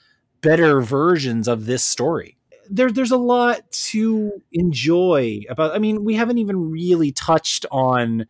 better 0.40 0.80
versions 0.80 1.46
of 1.46 1.66
this 1.66 1.84
story. 1.84 2.36
There, 2.70 2.90
there's 2.90 3.10
a 3.10 3.18
lot 3.18 3.70
to 3.70 4.42
enjoy 4.52 5.42
about. 5.48 5.74
I 5.74 5.78
mean, 5.78 6.04
we 6.04 6.14
haven't 6.14 6.38
even 6.38 6.70
really 6.70 7.12
touched 7.12 7.66
on 7.70 8.26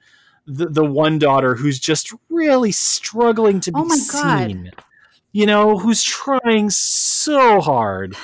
the 0.47 0.67
the 0.69 0.85
one 0.85 1.19
daughter 1.19 1.55
who's 1.55 1.79
just 1.79 2.13
really 2.29 2.73
struggling 2.73 3.61
to 3.61 3.73
be 3.73 3.81
oh 3.81 3.89
seen. 3.89 4.65
God. 4.65 4.85
You 5.31 5.47
know, 5.47 5.79
who's 5.79 6.03
trying 6.03 6.71
so 6.71 7.61
hard. 7.61 8.17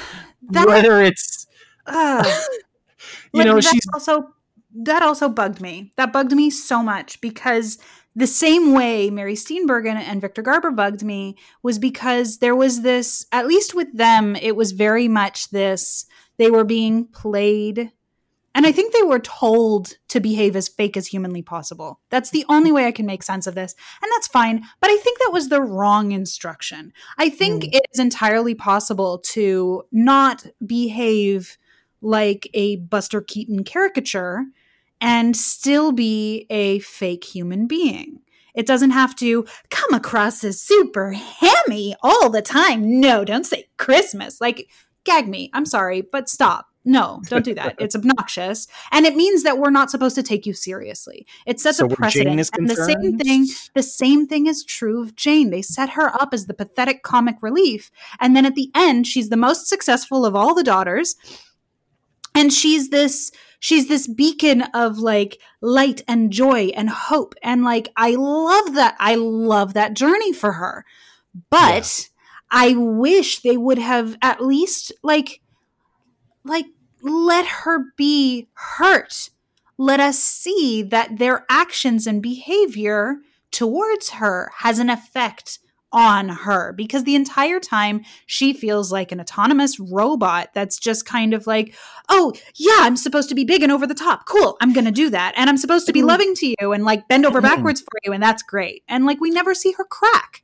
That, 0.50 0.66
whether 0.66 1.02
it's 1.02 1.46
uh, 1.86 2.24
you 3.32 3.44
know, 3.44 3.60
she's 3.60 3.86
also 3.92 4.34
that 4.74 5.02
also 5.02 5.28
bugged 5.28 5.60
me. 5.60 5.92
That 5.96 6.12
bugged 6.12 6.32
me 6.32 6.50
so 6.50 6.82
much 6.82 7.20
because 7.20 7.78
the 8.14 8.26
same 8.26 8.72
way 8.72 9.10
Mary 9.10 9.34
Steenburgen 9.34 9.96
and 9.96 10.20
Victor 10.20 10.42
Garber 10.42 10.70
bugged 10.70 11.02
me 11.02 11.36
was 11.62 11.78
because 11.78 12.38
there 12.38 12.56
was 12.56 12.82
this, 12.82 13.26
at 13.32 13.46
least 13.46 13.74
with 13.74 13.96
them, 13.96 14.36
it 14.36 14.56
was 14.56 14.72
very 14.72 15.08
much 15.08 15.50
this, 15.50 16.06
they 16.36 16.50
were 16.50 16.64
being 16.64 17.06
played. 17.06 17.92
And 18.54 18.66
I 18.66 18.72
think 18.72 18.92
they 18.92 19.02
were 19.02 19.20
told 19.20 19.98
to 20.08 20.18
behave 20.18 20.56
as 20.56 20.68
fake 20.68 20.96
as 20.96 21.06
humanly 21.06 21.42
possible. 21.42 22.00
That's 22.10 22.30
the 22.30 22.44
only 22.48 22.72
way 22.72 22.86
I 22.86 22.92
can 22.92 23.06
make 23.06 23.22
sense 23.22 23.46
of 23.46 23.54
this. 23.54 23.74
And 24.02 24.10
that's 24.16 24.26
fine. 24.26 24.64
But 24.80 24.90
I 24.90 24.96
think 24.96 25.20
that 25.20 25.32
was 25.32 25.48
the 25.48 25.62
wrong 25.62 26.10
instruction. 26.10 26.92
I 27.18 27.30
think 27.30 27.64
mm. 27.64 27.74
it 27.74 27.86
is 27.92 28.00
entirely 28.00 28.56
possible 28.56 29.18
to 29.26 29.84
not 29.92 30.44
behave 30.66 31.56
like 32.00 32.48
a 32.54 32.76
Buster 32.76 33.20
Keaton 33.20 33.64
caricature 33.64 34.44
and 35.00 35.36
still 35.36 35.92
be 35.92 36.46
a 36.50 36.80
fake 36.80 37.24
human 37.24 37.66
being. 37.66 38.20
It 38.54 38.66
doesn't 38.66 38.90
have 38.90 39.14
to 39.16 39.46
come 39.70 39.94
across 39.94 40.42
as 40.42 40.60
super 40.60 41.12
hammy 41.12 41.94
all 42.02 42.28
the 42.28 42.42
time. 42.42 43.00
No, 43.00 43.24
don't 43.24 43.46
say 43.46 43.68
Christmas. 43.76 44.40
Like, 44.40 44.68
gag 45.04 45.28
me. 45.28 45.50
I'm 45.54 45.64
sorry, 45.64 46.00
but 46.00 46.28
stop. 46.28 46.66
No, 46.84 47.20
don't 47.26 47.44
do 47.44 47.54
that. 47.54 47.76
it's 47.78 47.94
obnoxious. 47.94 48.66
And 48.90 49.04
it 49.04 49.14
means 49.14 49.42
that 49.42 49.58
we're 49.58 49.70
not 49.70 49.90
supposed 49.90 50.14
to 50.14 50.22
take 50.22 50.46
you 50.46 50.54
seriously. 50.54 51.26
It 51.46 51.60
sets 51.60 51.78
so 51.78 51.86
a 51.86 51.88
precedent. 51.88 52.50
And 52.54 52.68
the 52.68 52.76
same 52.76 53.18
thing, 53.18 53.46
the 53.74 53.82
same 53.82 54.26
thing 54.26 54.46
is 54.46 54.64
true 54.64 55.02
of 55.02 55.14
Jane. 55.14 55.50
They 55.50 55.62
set 55.62 55.90
her 55.90 56.08
up 56.20 56.30
as 56.32 56.46
the 56.46 56.54
pathetic 56.54 57.02
comic 57.02 57.36
relief. 57.42 57.90
And 58.20 58.34
then 58.34 58.46
at 58.46 58.54
the 58.54 58.70
end, 58.74 59.06
she's 59.06 59.28
the 59.28 59.36
most 59.36 59.68
successful 59.68 60.24
of 60.24 60.34
all 60.34 60.54
the 60.54 60.64
daughters 60.64 61.14
and 62.38 62.52
she's 62.52 62.90
this 62.90 63.32
she's 63.58 63.88
this 63.88 64.06
beacon 64.06 64.62
of 64.72 64.98
like 65.00 65.40
light 65.60 66.02
and 66.06 66.30
joy 66.30 66.66
and 66.76 66.88
hope. 66.88 67.34
And 67.42 67.64
like 67.64 67.88
i 67.96 68.14
love 68.14 68.74
that 68.74 68.96
i 69.00 69.16
love 69.16 69.74
that 69.74 69.94
journey 69.94 70.32
for 70.32 70.52
her. 70.52 70.84
But 71.50 72.08
yeah. 72.52 72.58
i 72.62 72.74
wish 72.76 73.40
they 73.40 73.56
would 73.56 73.78
have 73.78 74.16
at 74.22 74.40
least 74.44 74.92
like 75.02 75.40
like 76.44 76.66
let 77.02 77.46
her 77.46 77.92
be 77.96 78.48
hurt. 78.52 79.30
Let 79.76 80.00
us 80.00 80.18
see 80.18 80.82
that 80.82 81.18
their 81.18 81.44
actions 81.48 82.06
and 82.06 82.22
behavior 82.22 83.16
towards 83.50 84.10
her 84.10 84.50
has 84.58 84.78
an 84.78 84.90
effect 84.90 85.58
on 85.92 86.28
her 86.28 86.72
because 86.72 87.04
the 87.04 87.14
entire 87.14 87.60
time 87.60 88.02
she 88.26 88.52
feels 88.52 88.92
like 88.92 89.10
an 89.12 89.20
autonomous 89.20 89.80
robot 89.80 90.50
that's 90.54 90.78
just 90.78 91.06
kind 91.06 91.32
of 91.32 91.46
like, 91.46 91.74
oh, 92.08 92.32
yeah, 92.56 92.78
I'm 92.80 92.96
supposed 92.96 93.28
to 93.30 93.34
be 93.34 93.44
big 93.44 93.62
and 93.62 93.72
over 93.72 93.86
the 93.86 93.94
top. 93.94 94.26
Cool. 94.26 94.56
I'm 94.60 94.72
going 94.72 94.84
to 94.84 94.90
do 94.90 95.10
that. 95.10 95.32
And 95.36 95.48
I'm 95.48 95.56
supposed 95.56 95.86
to 95.86 95.92
be 95.92 96.00
mm-hmm. 96.00 96.08
loving 96.08 96.34
to 96.34 96.54
you 96.60 96.72
and 96.72 96.84
like 96.84 97.08
bend 97.08 97.24
over 97.24 97.40
mm-hmm. 97.40 97.54
backwards 97.54 97.80
for 97.80 97.98
you. 98.04 98.12
And 98.12 98.22
that's 98.22 98.42
great. 98.42 98.82
And 98.88 99.06
like 99.06 99.20
we 99.20 99.30
never 99.30 99.54
see 99.54 99.72
her 99.72 99.84
crack. 99.84 100.42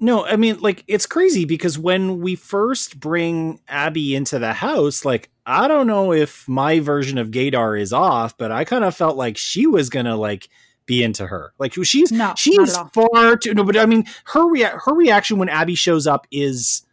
No, 0.00 0.24
I 0.24 0.36
mean, 0.36 0.60
like, 0.60 0.84
it's 0.86 1.06
crazy 1.06 1.44
because 1.44 1.76
when 1.76 2.20
we 2.20 2.36
first 2.36 3.00
bring 3.00 3.60
Abby 3.66 4.14
into 4.14 4.38
the 4.38 4.52
house, 4.52 5.04
like, 5.04 5.28
I 5.44 5.66
don't 5.66 5.88
know 5.88 6.12
if 6.12 6.46
my 6.48 6.78
version 6.78 7.18
of 7.18 7.32
Gaydar 7.32 7.80
is 7.80 7.92
off, 7.92 8.38
but 8.38 8.52
I 8.52 8.64
kind 8.64 8.84
of 8.84 8.94
felt 8.94 9.16
like 9.16 9.36
she 9.36 9.66
was 9.66 9.90
going 9.90 10.06
to, 10.06 10.14
like, 10.14 10.48
be 10.88 11.04
into 11.04 11.26
her. 11.26 11.52
Like 11.58 11.74
she's 11.84 12.10
no, 12.10 12.32
she's 12.36 12.76
far 12.92 13.36
too 13.36 13.54
no, 13.54 13.62
but 13.62 13.76
I 13.76 13.86
mean 13.86 14.06
her 14.24 14.50
rea- 14.50 14.72
her 14.84 14.94
reaction 14.94 15.38
when 15.38 15.48
Abby 15.48 15.76
shows 15.76 16.08
up 16.08 16.26
is 16.32 16.84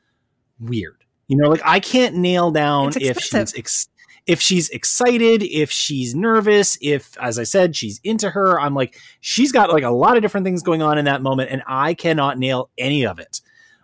weird. 0.60 1.04
You 1.28 1.38
know, 1.38 1.50
like 1.50 1.62
I 1.66 1.80
can't 1.80 2.16
nail 2.18 2.52
down 2.52 2.92
if 2.98 3.20
she's 3.20 3.56
ex- 3.58 3.88
if 4.28 4.42
she's 4.42 4.70
excited, 4.70 5.42
if 5.44 5.72
she's 5.72 6.14
nervous, 6.14 6.78
if 6.82 7.18
as 7.20 7.40
I 7.40 7.44
said 7.44 7.76
she's 7.76 8.00
into 8.04 8.30
her. 8.30 8.60
I'm 8.60 8.76
like 8.76 9.00
she's 9.22 9.52
got 9.52 9.72
like 9.72 9.84
a 9.84 9.90
lot 9.90 10.18
of 10.18 10.22
different 10.22 10.46
things 10.46 10.62
going 10.62 10.84
on 10.84 10.98
in 11.00 11.06
that 11.06 11.24
moment 11.24 11.50
and 11.50 11.64
I 11.66 11.94
cannot 11.96 12.38
nail 12.38 12.70
any 12.78 13.06
of 13.08 13.18
it. 13.18 13.42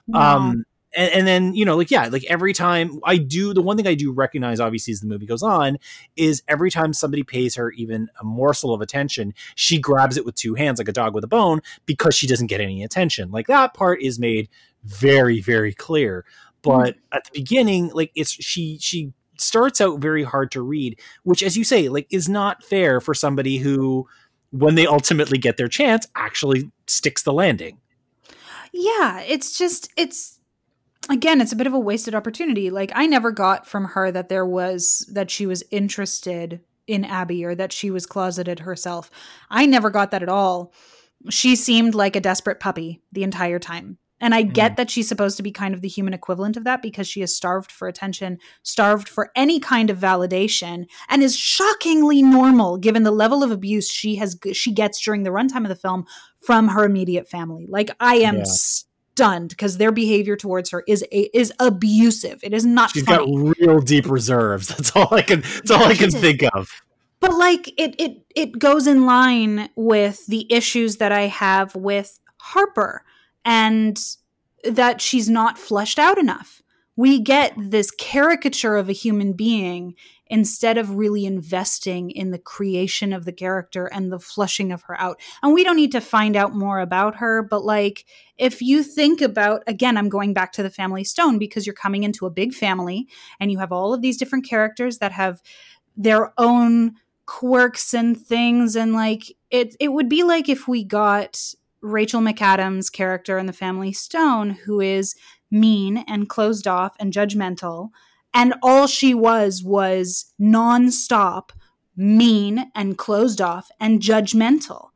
No. 0.07 0.20
Um 0.20 0.66
and, 0.95 1.11
and, 1.13 1.27
then 1.27 1.53
you 1.53 1.65
know 1.65 1.77
like 1.77 1.91
yeah 1.91 2.07
like 2.07 2.23
every 2.25 2.53
time 2.53 2.99
i 3.03 3.17
do 3.17 3.53
the 3.53 3.61
one 3.61 3.77
thing 3.77 3.87
i 3.87 3.93
do 3.93 4.11
recognize 4.11 4.59
obviously 4.59 4.91
as 4.91 4.99
the 4.99 5.07
movie 5.07 5.25
goes 5.25 5.43
on 5.43 5.77
is 6.15 6.43
every 6.47 6.69
time 6.69 6.93
somebody 6.93 7.23
pays 7.23 7.55
her 7.55 7.71
even 7.71 8.09
a 8.19 8.23
morsel 8.23 8.73
of 8.73 8.81
attention 8.81 9.33
she 9.55 9.79
grabs 9.79 10.17
it 10.17 10.25
with 10.25 10.35
two 10.35 10.55
hands 10.55 10.79
like 10.79 10.87
a 10.89 10.93
dog 10.93 11.13
with 11.13 11.23
a 11.23 11.27
bone 11.27 11.61
because 11.85 12.15
she 12.15 12.27
doesn't 12.27 12.47
get 12.47 12.61
any 12.61 12.83
attention. 12.83 13.31
Like 13.31 13.47
that 13.47 13.73
part 13.73 14.01
is 14.01 14.19
made 14.19 14.49
very 14.83 15.41
very 15.41 15.73
clear. 15.73 16.25
But 16.61 16.95
mm-hmm. 16.95 17.17
at 17.17 17.25
the 17.25 17.31
beginning 17.33 17.91
like 17.93 18.11
it's 18.15 18.31
she 18.31 18.77
she 18.79 19.13
starts 19.37 19.81
out 19.81 19.99
very 19.99 20.23
hard 20.23 20.51
to 20.51 20.61
read 20.61 20.99
which 21.23 21.41
as 21.41 21.57
you 21.57 21.63
say 21.63 21.89
like 21.89 22.05
is 22.11 22.29
not 22.29 22.63
fair 22.63 23.01
for 23.01 23.15
somebody 23.15 23.57
who 23.57 24.07
when 24.51 24.75
they 24.75 24.85
ultimately 24.85 25.39
get 25.39 25.57
their 25.57 25.67
chance 25.67 26.07
actually 26.15 26.71
sticks 26.85 27.23
the 27.23 27.33
landing. 27.33 27.79
Yeah 28.71 29.21
it's 29.21 29.57
just 29.57 29.91
it's 29.97 30.39
again, 31.09 31.41
it's 31.41 31.51
a 31.51 31.55
bit 31.55 31.67
of 31.67 31.73
a 31.73 31.79
wasted 31.79 32.15
opportunity. 32.15 32.69
Like 32.69 32.91
I 32.95 33.07
never 33.07 33.31
got 33.31 33.67
from 33.67 33.85
her 33.85 34.11
that 34.11 34.29
there 34.29 34.45
was 34.45 35.07
that 35.11 35.31
she 35.31 35.45
was 35.45 35.63
interested 35.71 36.61
in 36.87 37.05
Abby 37.05 37.45
or 37.45 37.55
that 37.55 37.71
she 37.71 37.91
was 37.91 38.05
closeted 38.05 38.59
herself. 38.59 39.09
I 39.49 39.65
never 39.65 39.89
got 39.89 40.11
that 40.11 40.23
at 40.23 40.29
all. 40.29 40.73
She 41.29 41.55
seemed 41.55 41.95
like 41.95 42.15
a 42.15 42.21
desperate 42.21 42.59
puppy 42.59 43.01
the 43.11 43.23
entire 43.23 43.59
time. 43.59 43.97
And 44.23 44.35
I 44.35 44.43
get 44.43 44.73
mm. 44.73 44.75
that 44.75 44.91
she's 44.91 45.07
supposed 45.07 45.37
to 45.37 45.43
be 45.43 45.51
kind 45.51 45.73
of 45.73 45.81
the 45.81 45.87
human 45.87 46.13
equivalent 46.13 46.55
of 46.55 46.63
that 46.65 46.83
because 46.83 47.07
she 47.07 47.23
is 47.23 47.35
starved 47.35 47.71
for 47.71 47.87
attention, 47.87 48.37
starved 48.61 49.09
for 49.09 49.31
any 49.35 49.59
kind 49.59 49.89
of 49.89 49.97
validation, 49.97 50.85
and 51.09 51.23
is 51.23 51.35
shockingly 51.35 52.21
normal 52.21 52.77
given 52.77 53.01
the 53.01 53.11
level 53.11 53.43
of 53.43 53.49
abuse 53.49 53.89
she 53.89 54.17
has 54.17 54.37
she 54.53 54.71
gets 54.71 55.03
during 55.03 55.23
the 55.23 55.31
runtime 55.31 55.63
of 55.63 55.69
the 55.69 55.75
film 55.75 56.05
from 56.39 56.67
her 56.67 56.85
immediate 56.85 57.27
family. 57.27 57.65
Like 57.67 57.89
I 57.99 58.15
am 58.17 58.37
yeah 58.37 58.43
stunned 59.16 59.49
because 59.49 59.78
their 59.78 59.91
behavior 59.91 60.36
towards 60.36 60.70
her 60.72 60.84
is 60.88 61.03
a, 61.12 61.38
is 61.38 61.53
abusive. 61.59 62.39
It 62.43 62.53
is 62.53 62.66
not. 62.66 62.91
She's 62.91 63.03
funny. 63.03 63.26
got 63.26 63.55
real 63.59 63.80
deep 63.80 64.09
reserves. 64.09 64.68
That's 64.76 64.95
all 64.95 65.14
I 65.14 65.22
can. 65.22 65.41
That's 65.41 65.72
all 65.72 65.84
I 65.84 65.95
can 65.95 66.12
think 66.12 66.43
of. 66.53 66.70
But 67.20 67.34
like 67.36 67.68
it, 67.78 67.95
it, 67.99 68.26
it 68.36 68.57
goes 68.57 68.88
in 68.88 69.05
line 69.05 69.70
with 69.76 70.26
the 70.26 70.51
issues 70.51 70.97
that 70.97 71.12
I 71.12 71.28
have 71.28 71.76
with 71.76 72.20
Harper, 72.38 73.03
and 73.45 73.99
that 74.64 75.01
she's 75.01 75.30
not 75.30 75.57
fleshed 75.57 75.99
out 75.99 76.18
enough. 76.18 76.62
We 76.95 77.20
get 77.20 77.53
this 77.57 77.91
caricature 77.91 78.76
of 78.76 78.89
a 78.89 78.93
human 78.93 79.34
being 79.34 79.95
instead 80.32 80.77
of 80.77 80.95
really 80.95 81.25
investing 81.25 82.09
in 82.09 82.32
the 82.32 82.39
creation 82.39 83.11
of 83.11 83.25
the 83.25 83.34
character 83.34 83.86
and 83.88 84.09
the 84.09 84.17
flushing 84.17 84.71
of 84.71 84.82
her 84.84 84.99
out. 84.99 85.19
And 85.43 85.53
we 85.53 85.65
don't 85.65 85.75
need 85.75 85.91
to 85.91 85.99
find 85.99 86.38
out 86.38 86.55
more 86.55 86.79
about 86.79 87.17
her, 87.17 87.43
but 87.43 87.65
like 87.65 88.05
if 88.38 88.61
you 88.61 88.82
think 88.82 89.21
about 89.21 89.61
again, 89.67 89.97
I'm 89.97 90.07
going 90.07 90.34
back 90.34 90.53
to 90.53 90.63
the 90.63 90.69
family 90.69 91.03
stone 91.03 91.38
because 91.38 91.67
you're 91.67 91.73
coming 91.75 92.03
into 92.03 92.25
a 92.25 92.32
big 92.32 92.53
family 92.53 93.09
and 93.41 93.51
you 93.51 93.59
have 93.59 93.73
all 93.73 93.93
of 93.93 94.01
these 94.01 94.17
different 94.17 94.47
characters 94.47 94.99
that 94.99 95.11
have 95.11 95.41
their 95.97 96.34
own 96.38 96.93
quirks 97.25 97.93
and 97.93 98.17
things 98.19 98.75
and 98.75 98.93
like 98.93 99.23
it 99.51 99.75
it 99.79 99.89
would 99.89 100.09
be 100.09 100.23
like 100.23 100.49
if 100.49 100.67
we 100.67 100.84
got 100.84 101.53
Rachel 101.82 102.21
McAdams' 102.21 102.91
character 102.91 103.38
in 103.38 103.47
the 103.47 103.53
Family 103.53 103.91
Stone, 103.91 104.51
who 104.51 104.79
is 104.79 105.15
mean 105.49 105.97
and 106.07 106.29
closed 106.29 106.67
off 106.67 106.95
and 106.99 107.11
judgmental, 107.11 107.89
and 108.34 108.53
all 108.63 108.88
she 108.88 109.13
was 109.13 109.63
was 109.63 110.34
nonstop 110.39 111.49
mean 111.95 112.71
and 112.73 112.97
closed 112.97 113.41
off 113.41 113.69
and 113.79 114.01
judgmental. 114.01 114.89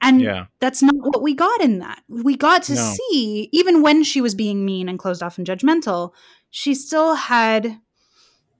And 0.00 0.20
yeah. 0.20 0.46
that's 0.60 0.82
not 0.82 0.96
what 0.96 1.22
we 1.22 1.32
got 1.32 1.60
in 1.60 1.78
that. 1.78 2.02
We 2.08 2.36
got 2.36 2.64
to 2.64 2.74
no. 2.74 2.94
see, 2.94 3.48
even 3.52 3.82
when 3.82 4.02
she 4.02 4.20
was 4.20 4.34
being 4.34 4.64
mean 4.64 4.88
and 4.88 4.98
closed 4.98 5.22
off 5.22 5.38
and 5.38 5.46
judgmental, 5.46 6.12
she 6.50 6.74
still 6.74 7.14
had 7.14 7.80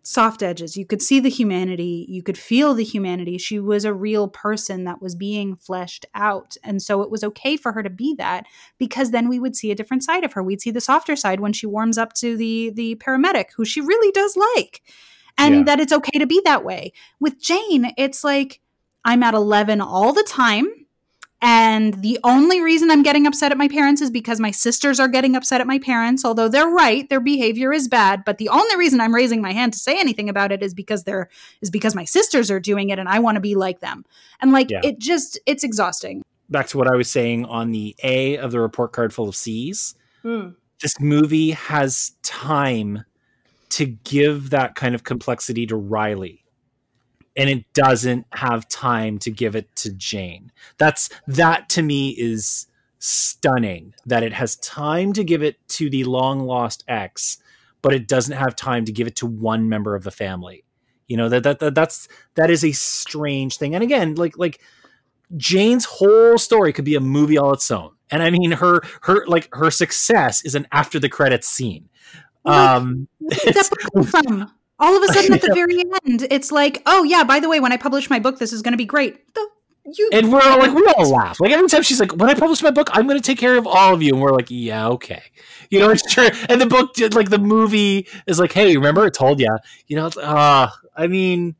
soft 0.02 0.42
edges. 0.42 0.76
You 0.76 0.84
could 0.84 1.00
see 1.00 1.20
the 1.20 1.30
humanity, 1.30 2.06
you 2.08 2.22
could 2.22 2.36
feel 2.36 2.74
the 2.74 2.84
humanity. 2.84 3.38
She 3.38 3.58
was 3.60 3.84
a 3.84 3.94
real 3.94 4.28
person 4.28 4.84
that 4.84 5.00
was 5.00 5.14
being 5.14 5.56
fleshed 5.56 6.06
out. 6.14 6.56
And 6.64 6.82
so 6.82 7.02
it 7.02 7.10
was 7.10 7.22
okay 7.24 7.56
for 7.56 7.72
her 7.72 7.82
to 7.82 7.90
be 7.90 8.14
that 8.18 8.46
because 8.78 9.10
then 9.10 9.28
we 9.28 9.38
would 9.38 9.56
see 9.56 9.70
a 9.70 9.76
different 9.76 10.02
side 10.02 10.24
of 10.24 10.32
her. 10.32 10.42
We'd 10.42 10.60
see 10.60 10.70
the 10.70 10.80
softer 10.80 11.16
side 11.16 11.40
when 11.40 11.52
she 11.52 11.66
warms 11.66 11.98
up 11.98 12.12
to 12.14 12.36
the 12.36 12.70
the 12.74 12.96
paramedic 12.96 13.52
who 13.56 13.64
she 13.64 13.80
really 13.80 14.10
does 14.12 14.36
like. 14.36 14.82
And 15.38 15.54
yeah. 15.54 15.62
that 15.64 15.80
it's 15.80 15.92
okay 15.92 16.18
to 16.18 16.26
be 16.26 16.42
that 16.44 16.64
way. 16.64 16.92
With 17.18 17.40
Jane, 17.40 17.92
it's 17.96 18.22
like 18.22 18.60
I'm 19.04 19.22
at 19.22 19.34
11 19.34 19.80
all 19.80 20.12
the 20.12 20.26
time 20.28 20.81
and 21.44 21.94
the 21.94 22.20
only 22.22 22.60
reason 22.60 22.88
I'm 22.88 23.02
getting 23.02 23.26
upset 23.26 23.50
at 23.50 23.58
my 23.58 23.66
parents 23.66 24.00
is 24.00 24.12
because 24.12 24.38
my 24.38 24.52
sisters 24.52 25.00
are 25.00 25.08
getting 25.08 25.34
upset 25.34 25.60
at 25.60 25.66
my 25.66 25.80
parents, 25.80 26.24
although 26.24 26.46
they're 26.46 26.68
right, 26.68 27.08
their 27.08 27.20
behavior 27.20 27.72
is 27.72 27.88
bad. 27.88 28.24
But 28.24 28.38
the 28.38 28.48
only 28.48 28.76
reason 28.76 29.00
I'm 29.00 29.12
raising 29.12 29.42
my 29.42 29.52
hand 29.52 29.72
to 29.72 29.78
say 29.80 29.98
anything 29.98 30.28
about 30.28 30.52
it 30.52 30.62
is 30.62 30.72
because 30.72 31.02
they're 31.02 31.28
is 31.60 31.68
because 31.68 31.96
my 31.96 32.04
sisters 32.04 32.48
are 32.48 32.60
doing 32.60 32.90
it 32.90 33.00
and 33.00 33.08
I 33.08 33.18
want 33.18 33.34
to 33.34 33.40
be 33.40 33.56
like 33.56 33.80
them. 33.80 34.04
And 34.40 34.52
like 34.52 34.70
yeah. 34.70 34.82
it 34.84 35.00
just 35.00 35.36
it's 35.44 35.64
exhausting. 35.64 36.22
Back 36.48 36.68
to 36.68 36.78
what 36.78 36.86
I 36.86 36.96
was 36.96 37.10
saying 37.10 37.44
on 37.46 37.72
the 37.72 37.96
A 38.04 38.36
of 38.36 38.52
the 38.52 38.60
report 38.60 38.92
card 38.92 39.12
full 39.12 39.28
of 39.28 39.34
C's. 39.34 39.96
Mm. 40.24 40.54
This 40.80 41.00
movie 41.00 41.50
has 41.50 42.12
time 42.22 43.04
to 43.70 43.86
give 43.86 44.50
that 44.50 44.76
kind 44.76 44.94
of 44.94 45.02
complexity 45.02 45.66
to 45.66 45.74
Riley 45.74 46.41
and 47.36 47.48
it 47.48 47.64
doesn't 47.72 48.26
have 48.32 48.68
time 48.68 49.18
to 49.20 49.30
give 49.30 49.56
it 49.56 49.74
to 49.76 49.92
Jane. 49.92 50.52
That's 50.78 51.08
that 51.26 51.68
to 51.70 51.82
me 51.82 52.10
is 52.10 52.66
stunning 52.98 53.94
that 54.06 54.22
it 54.22 54.32
has 54.32 54.56
time 54.56 55.12
to 55.12 55.24
give 55.24 55.42
it 55.42 55.56
to 55.66 55.90
the 55.90 56.04
long 56.04 56.40
lost 56.40 56.84
ex, 56.86 57.38
but 57.80 57.94
it 57.94 58.06
doesn't 58.06 58.36
have 58.36 58.54
time 58.54 58.84
to 58.84 58.92
give 58.92 59.06
it 59.06 59.16
to 59.16 59.26
one 59.26 59.68
member 59.68 59.94
of 59.94 60.04
the 60.04 60.10
family. 60.10 60.64
You 61.08 61.16
know 61.16 61.28
that, 61.28 61.42
that, 61.42 61.58
that 61.58 61.74
that's 61.74 62.08
that 62.36 62.50
is 62.50 62.64
a 62.64 62.72
strange 62.72 63.56
thing. 63.56 63.74
And 63.74 63.82
again, 63.82 64.14
like 64.14 64.38
like 64.38 64.60
Jane's 65.36 65.84
whole 65.84 66.38
story 66.38 66.72
could 66.72 66.84
be 66.84 66.94
a 66.94 67.00
movie 67.00 67.38
all 67.38 67.52
its 67.52 67.70
own. 67.70 67.90
And 68.10 68.22
I 68.22 68.30
mean 68.30 68.52
her 68.52 68.82
her 69.02 69.26
like 69.26 69.48
her 69.52 69.70
success 69.70 70.44
is 70.44 70.54
an 70.54 70.66
after 70.70 70.98
the 70.98 71.08
credits 71.08 71.48
scene. 71.48 71.88
Um, 72.44 73.08
all 74.78 74.96
of 74.96 75.02
a 75.08 75.12
sudden, 75.12 75.32
at 75.34 75.42
the 75.42 75.54
very 75.54 75.80
end, 75.80 76.26
it's 76.30 76.52
like, 76.52 76.82
oh 76.86 77.04
yeah, 77.04 77.24
by 77.24 77.40
the 77.40 77.48
way, 77.48 77.60
when 77.60 77.72
I 77.72 77.76
publish 77.76 78.10
my 78.10 78.18
book, 78.18 78.38
this 78.38 78.52
is 78.52 78.62
going 78.62 78.72
to 78.72 78.78
be 78.78 78.84
great. 78.84 79.34
The, 79.34 79.48
you, 79.84 80.10
and 80.12 80.32
we're 80.32 80.40
all 80.40 80.58
like, 80.58 80.72
we 80.72 80.86
all 80.96 81.10
laugh. 81.10 81.40
Like 81.40 81.50
every 81.50 81.68
time 81.68 81.82
she's 81.82 81.98
like, 81.98 82.12
when 82.14 82.30
I 82.30 82.34
publish 82.34 82.62
my 82.62 82.70
book, 82.70 82.88
I'm 82.92 83.06
going 83.08 83.20
to 83.20 83.24
take 83.24 83.38
care 83.38 83.58
of 83.58 83.66
all 83.66 83.94
of 83.94 84.02
you, 84.02 84.12
and 84.12 84.22
we're 84.22 84.32
like, 84.32 84.46
yeah, 84.48 84.88
okay, 84.88 85.22
you 85.70 85.80
know, 85.80 85.90
it's 85.90 86.02
true. 86.12 86.28
And 86.48 86.60
the 86.60 86.66
book, 86.66 86.94
did, 86.94 87.14
like 87.14 87.30
the 87.30 87.38
movie, 87.38 88.06
is 88.26 88.38
like, 88.38 88.52
hey, 88.52 88.76
remember, 88.76 89.04
I 89.04 89.10
told 89.10 89.40
you, 89.40 89.56
you 89.88 89.96
know, 89.96 90.06
uh, 90.06 90.68
I 90.96 91.06
mean, 91.06 91.56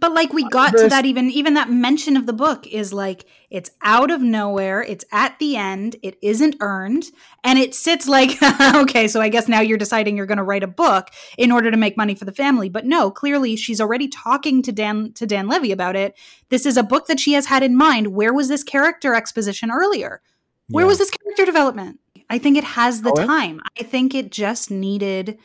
But 0.00 0.12
like 0.12 0.32
we 0.32 0.48
got 0.48 0.76
to 0.76 0.88
that 0.88 1.04
even 1.04 1.30
even 1.30 1.54
that 1.54 1.70
mention 1.70 2.16
of 2.16 2.26
the 2.26 2.32
book 2.32 2.66
is 2.66 2.92
like 2.92 3.24
it's 3.50 3.70
out 3.82 4.10
of 4.10 4.20
nowhere, 4.20 4.82
it's 4.82 5.04
at 5.12 5.38
the 5.38 5.56
end, 5.56 5.96
it 6.02 6.18
isn't 6.22 6.56
earned, 6.60 7.06
and 7.44 7.58
it 7.58 7.74
sits 7.74 8.08
like 8.08 8.38
okay, 8.74 9.08
so 9.08 9.20
I 9.20 9.28
guess 9.28 9.48
now 9.48 9.60
you're 9.60 9.78
deciding 9.78 10.16
you're 10.16 10.26
going 10.26 10.38
to 10.38 10.44
write 10.44 10.62
a 10.62 10.68
book 10.68 11.10
in 11.38 11.52
order 11.52 11.70
to 11.70 11.76
make 11.76 11.96
money 11.96 12.14
for 12.14 12.24
the 12.24 12.32
family. 12.32 12.68
But 12.68 12.86
no, 12.86 13.10
clearly 13.10 13.56
she's 13.56 13.80
already 13.80 14.08
talking 14.08 14.62
to 14.62 14.72
Dan 14.72 15.12
to 15.14 15.26
Dan 15.26 15.48
Levy 15.48 15.72
about 15.72 15.96
it. 15.96 16.16
This 16.48 16.66
is 16.66 16.76
a 16.76 16.82
book 16.82 17.06
that 17.06 17.20
she 17.20 17.32
has 17.34 17.46
had 17.46 17.62
in 17.62 17.76
mind. 17.76 18.08
Where 18.08 18.34
was 18.34 18.48
this 18.48 18.64
character 18.64 19.14
exposition 19.14 19.70
earlier? 19.70 20.22
Where 20.68 20.84
yeah. 20.84 20.88
was 20.88 20.98
this 20.98 21.10
character 21.10 21.44
development? 21.44 22.00
I 22.28 22.38
think 22.38 22.56
it 22.56 22.64
has 22.64 23.02
the 23.02 23.12
oh, 23.12 23.26
time. 23.26 23.60
I 23.78 23.84
think 23.84 24.14
it 24.14 24.32
just 24.32 24.70
needed 24.70 25.38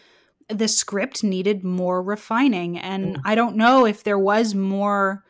the 0.49 0.67
script 0.67 1.23
needed 1.23 1.63
more 1.63 2.01
refining. 2.01 2.77
And 2.77 3.15
mm. 3.15 3.21
I 3.25 3.35
don't 3.35 3.55
know 3.55 3.85
if 3.85 4.03
there 4.03 4.19
was 4.19 4.53
more 4.53 5.23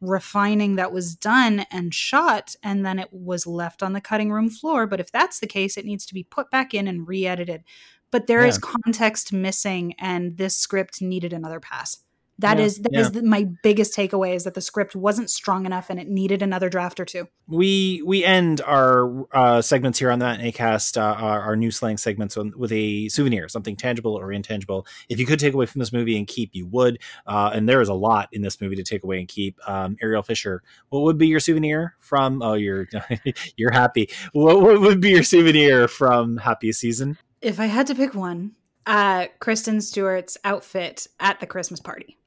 refining 0.00 0.76
that 0.76 0.92
was 0.92 1.14
done 1.14 1.64
and 1.70 1.94
shot 1.94 2.54
and 2.62 2.84
then 2.84 2.98
it 2.98 3.08
was 3.12 3.46
left 3.46 3.82
on 3.82 3.92
the 3.92 4.00
cutting 4.00 4.30
room 4.30 4.50
floor. 4.50 4.86
But 4.86 5.00
if 5.00 5.10
that's 5.10 5.40
the 5.40 5.46
case, 5.46 5.76
it 5.76 5.84
needs 5.84 6.06
to 6.06 6.14
be 6.14 6.22
put 6.22 6.50
back 6.50 6.74
in 6.74 6.86
and 6.86 7.08
re 7.08 7.26
edited. 7.26 7.64
But 8.10 8.26
there 8.26 8.42
yeah. 8.42 8.48
is 8.48 8.58
context 8.58 9.32
missing, 9.32 9.94
and 9.98 10.36
this 10.36 10.56
script 10.56 11.02
needed 11.02 11.32
another 11.32 11.60
pass. 11.60 11.98
That 12.38 12.58
yeah, 12.58 12.64
is 12.64 12.78
that 12.80 12.92
yeah. 12.92 13.00
is 13.00 13.12
the, 13.12 13.22
my 13.22 13.44
biggest 13.62 13.96
takeaway 13.96 14.34
is 14.34 14.44
that 14.44 14.52
the 14.52 14.60
script 14.60 14.94
wasn't 14.94 15.30
strong 15.30 15.64
enough 15.64 15.88
and 15.88 15.98
it 15.98 16.06
needed 16.08 16.42
another 16.42 16.68
draft 16.68 17.00
or 17.00 17.06
two. 17.06 17.28
We 17.48 18.02
we 18.04 18.24
end 18.24 18.60
our 18.60 19.26
uh, 19.34 19.62
segments 19.62 19.98
here 19.98 20.10
on 20.10 20.18
that 20.18 20.40
Acast, 20.40 20.98
uh, 20.98 21.14
our, 21.14 21.40
our, 21.40 21.56
new 21.56 21.70
slang 21.70 21.96
segments 21.96 22.36
on, 22.36 22.52
with 22.56 22.72
a 22.72 23.08
souvenir, 23.08 23.48
something 23.48 23.74
tangible 23.74 24.14
or 24.14 24.32
intangible. 24.32 24.86
If 25.08 25.18
you 25.18 25.24
could 25.24 25.38
take 25.38 25.54
away 25.54 25.64
from 25.64 25.78
this 25.78 25.94
movie 25.94 26.18
and 26.18 26.26
keep, 26.26 26.50
you 26.52 26.66
would. 26.66 26.98
Uh, 27.26 27.52
and 27.54 27.66
there 27.66 27.80
is 27.80 27.88
a 27.88 27.94
lot 27.94 28.28
in 28.32 28.42
this 28.42 28.60
movie 28.60 28.76
to 28.76 28.82
take 28.82 29.02
away 29.02 29.18
and 29.18 29.28
keep. 29.28 29.58
Um, 29.66 29.96
Ariel 30.02 30.22
Fisher, 30.22 30.62
what 30.90 31.04
would 31.04 31.16
be 31.16 31.28
your 31.28 31.40
souvenir 31.40 31.96
from? 32.00 32.42
Oh, 32.42 32.54
you're 32.54 32.86
you're 33.56 33.72
happy. 33.72 34.10
What, 34.32 34.60
what 34.60 34.80
would 34.82 35.00
be 35.00 35.10
your 35.10 35.22
souvenir 35.22 35.88
from 35.88 36.36
Happy 36.36 36.70
Season? 36.72 37.16
If 37.40 37.60
I 37.60 37.66
had 37.66 37.86
to 37.86 37.94
pick 37.94 38.14
one, 38.14 38.52
uh, 38.84 39.26
Kristen 39.40 39.80
Stewart's 39.80 40.36
outfit 40.44 41.06
at 41.18 41.40
the 41.40 41.46
Christmas 41.46 41.80
party. 41.80 42.18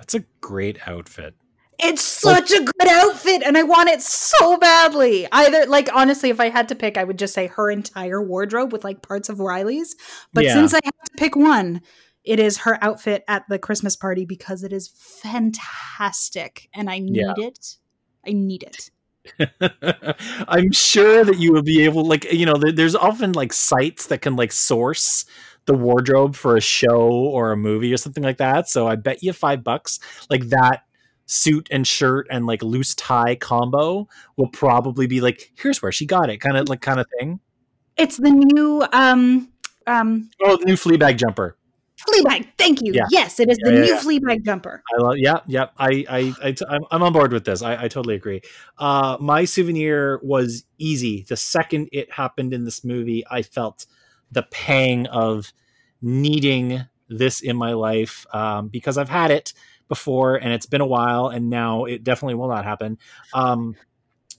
That's 0.00 0.14
a 0.14 0.24
great 0.40 0.78
outfit. 0.88 1.34
It's 1.78 2.02
such 2.02 2.50
a 2.52 2.64
good 2.64 2.88
outfit, 2.88 3.42
and 3.44 3.56
I 3.56 3.64
want 3.64 3.90
it 3.90 4.00
so 4.00 4.56
badly. 4.56 5.26
Either, 5.30 5.66
like, 5.66 5.90
honestly, 5.92 6.30
if 6.30 6.40
I 6.40 6.48
had 6.48 6.68
to 6.68 6.74
pick, 6.74 6.96
I 6.96 7.04
would 7.04 7.18
just 7.18 7.34
say 7.34 7.48
her 7.48 7.70
entire 7.70 8.22
wardrobe 8.22 8.72
with 8.72 8.82
like 8.82 9.02
parts 9.02 9.28
of 9.28 9.40
Riley's. 9.40 9.94
But 10.32 10.44
yeah. 10.44 10.54
since 10.54 10.72
I 10.72 10.80
have 10.82 11.04
to 11.04 11.12
pick 11.18 11.36
one, 11.36 11.82
it 12.24 12.40
is 12.40 12.58
her 12.58 12.82
outfit 12.82 13.24
at 13.28 13.44
the 13.50 13.58
Christmas 13.58 13.94
party 13.94 14.24
because 14.24 14.62
it 14.62 14.72
is 14.72 14.88
fantastic, 14.88 16.70
and 16.74 16.88
I 16.88 16.98
need 16.98 17.16
yeah. 17.16 17.34
it. 17.36 17.76
I 18.26 18.32
need 18.32 18.62
it. 18.62 18.90
I'm 20.48 20.72
sure 20.72 21.24
that 21.24 21.38
you 21.38 21.52
will 21.52 21.62
be 21.62 21.84
able, 21.84 22.06
like, 22.06 22.30
you 22.32 22.46
know, 22.46 22.54
there's 22.54 22.96
often 22.96 23.32
like 23.32 23.52
sites 23.52 24.06
that 24.06 24.22
can 24.22 24.34
like 24.34 24.52
source 24.52 25.26
the 25.70 25.76
wardrobe 25.76 26.34
for 26.34 26.56
a 26.56 26.60
show 26.60 27.08
or 27.10 27.52
a 27.52 27.56
movie 27.56 27.92
or 27.92 27.96
something 27.96 28.24
like 28.24 28.38
that. 28.38 28.68
So 28.68 28.88
I 28.88 28.96
bet 28.96 29.22
you 29.22 29.32
five 29.32 29.62
bucks, 29.62 30.00
like 30.28 30.48
that 30.48 30.82
suit 31.26 31.68
and 31.70 31.86
shirt 31.86 32.26
and 32.28 32.44
like 32.44 32.60
loose 32.60 32.92
tie 32.96 33.36
combo 33.36 34.08
will 34.36 34.48
probably 34.48 35.06
be 35.06 35.20
like, 35.20 35.52
here's 35.54 35.80
where 35.80 35.92
she 35.92 36.06
got 36.06 36.28
it, 36.28 36.38
kind 36.38 36.56
of 36.56 36.68
like 36.68 36.80
kind 36.80 36.98
of 36.98 37.06
thing. 37.18 37.38
It's 37.96 38.16
the 38.16 38.32
new 38.32 38.84
um 38.92 39.48
um 39.86 40.30
oh 40.42 40.56
the 40.56 40.64
new 40.64 40.74
Fleabag 40.74 41.18
jumper. 41.18 41.56
Fleabag, 42.08 42.48
thank 42.58 42.80
you. 42.82 42.92
Yeah. 42.92 43.06
Yes, 43.10 43.38
it 43.38 43.48
is 43.48 43.58
yeah, 43.62 43.70
the 43.70 43.76
yeah, 43.76 43.82
new 43.82 43.94
yeah. 43.94 44.00
Fleabag 44.00 44.44
jumper. 44.44 44.82
I 44.92 45.02
love. 45.02 45.18
Yeah, 45.18 45.40
yeah. 45.46 45.66
I, 45.78 46.04
I, 46.08 46.34
I, 46.42 46.56
I'm, 46.68 46.80
I'm 46.90 47.02
on 47.02 47.12
board 47.12 47.32
with 47.32 47.44
this. 47.44 47.62
I, 47.62 47.74
I 47.84 47.88
totally 47.88 48.14
agree. 48.14 48.40
Uh, 48.78 49.18
my 49.20 49.44
souvenir 49.44 50.18
was 50.22 50.64
easy. 50.78 51.26
The 51.28 51.36
second 51.36 51.90
it 51.92 52.10
happened 52.10 52.54
in 52.54 52.64
this 52.64 52.82
movie, 52.84 53.22
I 53.30 53.42
felt 53.42 53.86
the 54.30 54.42
pang 54.42 55.06
of 55.06 55.52
needing 56.02 56.84
this 57.08 57.40
in 57.40 57.56
my 57.56 57.72
life 57.72 58.26
um, 58.32 58.68
because 58.68 58.96
I've 58.96 59.08
had 59.08 59.30
it 59.30 59.52
before 59.88 60.36
and 60.36 60.52
it's 60.52 60.66
been 60.66 60.80
a 60.80 60.86
while 60.86 61.28
and 61.28 61.50
now 61.50 61.84
it 61.84 62.04
definitely 62.04 62.36
will 62.36 62.48
not 62.48 62.64
happen. 62.64 62.98
Um, 63.34 63.74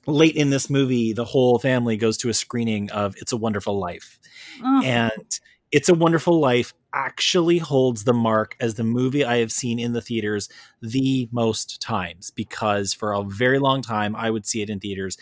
late 0.08 0.36
in 0.36 0.50
this 0.50 0.70
movie, 0.70 1.14
the 1.14 1.26
whole 1.26 1.60
family 1.60 1.98
goes 1.98 2.18
to 2.20 2.30
a 2.30 2.34
screening 2.34 2.90
of 2.92 3.16
It's 3.18 3.34
a 3.34 3.38
Wonderful 3.38 3.78
Life. 3.78 4.20
Oh. 4.64 4.82
And 4.84 5.40
It's 5.72 5.90
a 5.90 5.94
Wonderful 5.94 6.40
Life 6.40 6.74
actually 6.94 7.58
holds 7.58 8.04
the 8.04 8.14
mark 8.14 8.56
as 8.60 8.76
the 8.76 8.84
movie 8.84 9.24
I 9.24 9.38
have 9.38 9.52
seen 9.52 9.80
in 9.80 9.94
the 9.94 10.02
theaters 10.02 10.50
the 10.82 11.30
most 11.32 11.82
times 11.82 12.32
because 12.32 12.94
for 12.94 13.14
a 13.14 13.24
very 13.24 13.60
long 13.60 13.82
time 13.82 14.16
I 14.16 14.30
would 14.30 14.46
see 14.46 14.62
it 14.62 14.70
in 14.70 14.80
theaters 14.80 15.18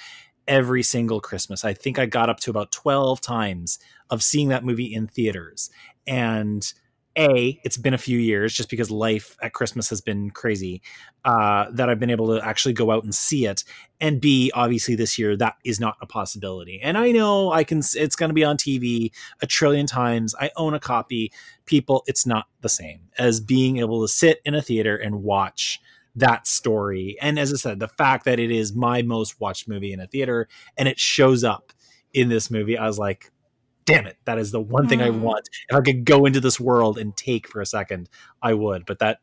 every 0.49 0.83
single 0.83 1.21
Christmas. 1.21 1.63
I 1.63 1.73
think 1.73 1.97
I 1.97 2.05
got 2.05 2.29
up 2.29 2.41
to 2.41 2.49
about 2.49 2.73
12 2.73 3.21
times 3.21 3.79
of 4.09 4.21
seeing 4.21 4.49
that 4.49 4.65
movie 4.65 4.93
in 4.93 5.07
theaters. 5.07 5.69
And 6.05 6.69
a 7.17 7.59
it's 7.63 7.77
been 7.77 7.93
a 7.93 7.97
few 7.97 8.19
years 8.19 8.53
just 8.53 8.69
because 8.69 8.91
life 8.91 9.35
at 9.41 9.51
christmas 9.51 9.89
has 9.89 9.99
been 9.99 10.29
crazy 10.29 10.81
uh, 11.25 11.65
that 11.71 11.89
i've 11.89 11.99
been 11.99 12.11
able 12.11 12.27
to 12.27 12.45
actually 12.45 12.73
go 12.73 12.91
out 12.91 13.03
and 13.03 13.15
see 13.15 13.45
it 13.45 13.63
and 13.99 14.21
b 14.21 14.51
obviously 14.53 14.95
this 14.95 15.17
year 15.17 15.35
that 15.35 15.55
is 15.65 15.79
not 15.79 15.97
a 16.01 16.05
possibility 16.05 16.79
and 16.81 16.97
i 16.97 17.11
know 17.11 17.51
i 17.51 17.63
can 17.63 17.79
it's 17.95 18.15
going 18.15 18.29
to 18.29 18.33
be 18.33 18.43
on 18.43 18.57
tv 18.57 19.11
a 19.41 19.47
trillion 19.47 19.87
times 19.87 20.35
i 20.39 20.51
own 20.55 20.73
a 20.73 20.79
copy 20.79 21.31
people 21.65 22.03
it's 22.05 22.25
not 22.25 22.45
the 22.61 22.69
same 22.69 23.01
as 23.17 23.39
being 23.39 23.77
able 23.77 24.01
to 24.01 24.07
sit 24.07 24.39
in 24.45 24.53
a 24.53 24.61
theater 24.61 24.95
and 24.95 25.23
watch 25.23 25.81
that 26.19 26.47
story 26.47 27.17
and 27.21 27.39
as 27.39 27.51
i 27.51 27.55
said 27.55 27.79
the 27.79 27.87
fact 27.87 28.25
that 28.25 28.39
it 28.39 28.51
is 28.51 28.73
my 28.73 29.01
most 29.01 29.39
watched 29.39 29.67
movie 29.67 29.91
in 29.91 29.99
a 29.99 30.07
theater 30.07 30.47
and 30.77 30.87
it 30.87 30.99
shows 30.99 31.43
up 31.43 31.73
in 32.13 32.29
this 32.29 32.49
movie 32.51 32.77
i 32.77 32.85
was 32.85 32.99
like 32.99 33.31
damn 33.89 34.05
it, 34.05 34.17
that 34.25 34.37
is 34.37 34.51
the 34.51 34.59
one 34.59 34.87
thing 34.87 35.01
I 35.01 35.09
mm. 35.09 35.19
want. 35.19 35.49
If 35.67 35.75
I 35.75 35.81
could 35.81 36.05
go 36.05 36.25
into 36.25 36.39
this 36.39 36.59
world 36.59 36.97
and 36.97 37.15
take 37.17 37.47
for 37.47 37.59
a 37.59 37.65
second, 37.65 38.07
I 38.41 38.53
would. 38.53 38.85
But 38.85 38.99
that 38.99 39.19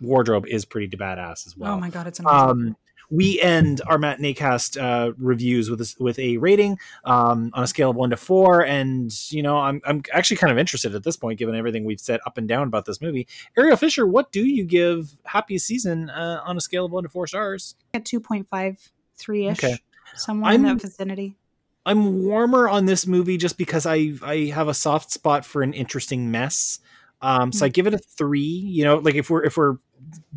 wardrobe 0.00 0.46
is 0.46 0.64
pretty 0.64 0.94
badass 0.96 1.46
as 1.46 1.56
well. 1.56 1.74
Oh 1.74 1.80
my 1.80 1.90
god, 1.90 2.06
it's 2.06 2.20
amazing. 2.20 2.38
Um, 2.38 2.76
we 3.10 3.40
end 3.40 3.80
our 3.86 3.98
matinee 3.98 4.34
cast 4.34 4.78
uh, 4.78 5.12
reviews 5.18 5.68
with 5.68 5.80
a, 5.80 5.94
with 5.98 6.18
a 6.18 6.36
rating 6.36 6.78
um, 7.04 7.50
on 7.54 7.64
a 7.64 7.66
scale 7.66 7.90
of 7.90 7.96
one 7.96 8.10
to 8.10 8.16
four, 8.16 8.64
and 8.64 9.12
you 9.30 9.42
know 9.42 9.58
I'm 9.58 9.82
I'm 9.84 10.02
actually 10.12 10.36
kind 10.36 10.52
of 10.52 10.58
interested 10.58 10.94
at 10.94 11.02
this 11.02 11.16
point, 11.16 11.38
given 11.38 11.54
everything 11.54 11.84
we've 11.84 12.00
said 12.00 12.20
up 12.24 12.38
and 12.38 12.48
down 12.48 12.68
about 12.68 12.84
this 12.84 13.00
movie. 13.00 13.26
Ariel 13.56 13.76
Fisher, 13.76 14.06
what 14.06 14.30
do 14.30 14.46
you 14.46 14.64
give 14.64 15.16
Happy 15.24 15.58
Season 15.58 16.08
uh, 16.10 16.40
on 16.44 16.56
a 16.56 16.60
scale 16.60 16.86
of 16.86 16.92
one 16.92 17.02
to 17.02 17.08
four 17.08 17.26
stars? 17.26 17.74
At 17.92 18.04
two 18.04 18.20
point 18.20 18.48
five 18.48 18.78
three 19.16 19.46
ish, 19.48 19.62
okay. 19.62 19.78
somewhere 20.14 20.52
I'm, 20.52 20.64
in 20.64 20.76
that 20.76 20.82
vicinity. 20.82 21.36
I'm 21.84 22.24
warmer 22.24 22.68
on 22.68 22.86
this 22.86 23.06
movie 23.06 23.36
just 23.36 23.58
because 23.58 23.86
I 23.86 24.12
I 24.22 24.52
have 24.54 24.68
a 24.68 24.74
soft 24.74 25.10
spot 25.10 25.44
for 25.44 25.62
an 25.62 25.72
interesting 25.72 26.30
mess. 26.30 26.78
Um, 27.22 27.52
so 27.52 27.66
I 27.66 27.68
mm. 27.68 27.72
give 27.72 27.86
it 27.86 27.94
a 27.94 27.98
three. 27.98 28.40
You 28.40 28.84
know, 28.84 28.98
like 28.98 29.16
if 29.16 29.30
we're 29.30 29.44
if 29.44 29.56
we're 29.56 29.78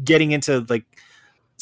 getting 0.04 0.32
into 0.32 0.66
like 0.70 0.86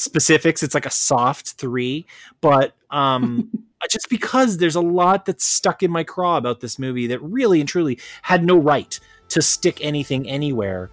specifics, 0.02 0.64
it's 0.64 0.74
like 0.74 0.86
a 0.86 0.92
soft 0.92 1.54
three. 1.54 2.06
But 2.42 2.74
um, 2.90 3.50
just 3.90 4.10
because 4.10 4.58
there's 4.58 4.76
a 4.76 4.82
lot 4.82 5.26
that's 5.26 5.46
stuck 5.46 5.84
in 5.84 5.92
my 5.92 6.04
craw 6.04 6.38
about 6.38 6.60
this 6.60 6.78
movie 6.78 7.08
that 7.08 7.20
really 7.20 7.60
and 7.60 7.70
truly 7.70 8.00
had 8.22 8.44
no 8.44 8.58
right 8.58 9.00
to 9.30 9.42
stick 9.42 9.84
anything 9.84 10.30
anywhere. 10.30 10.90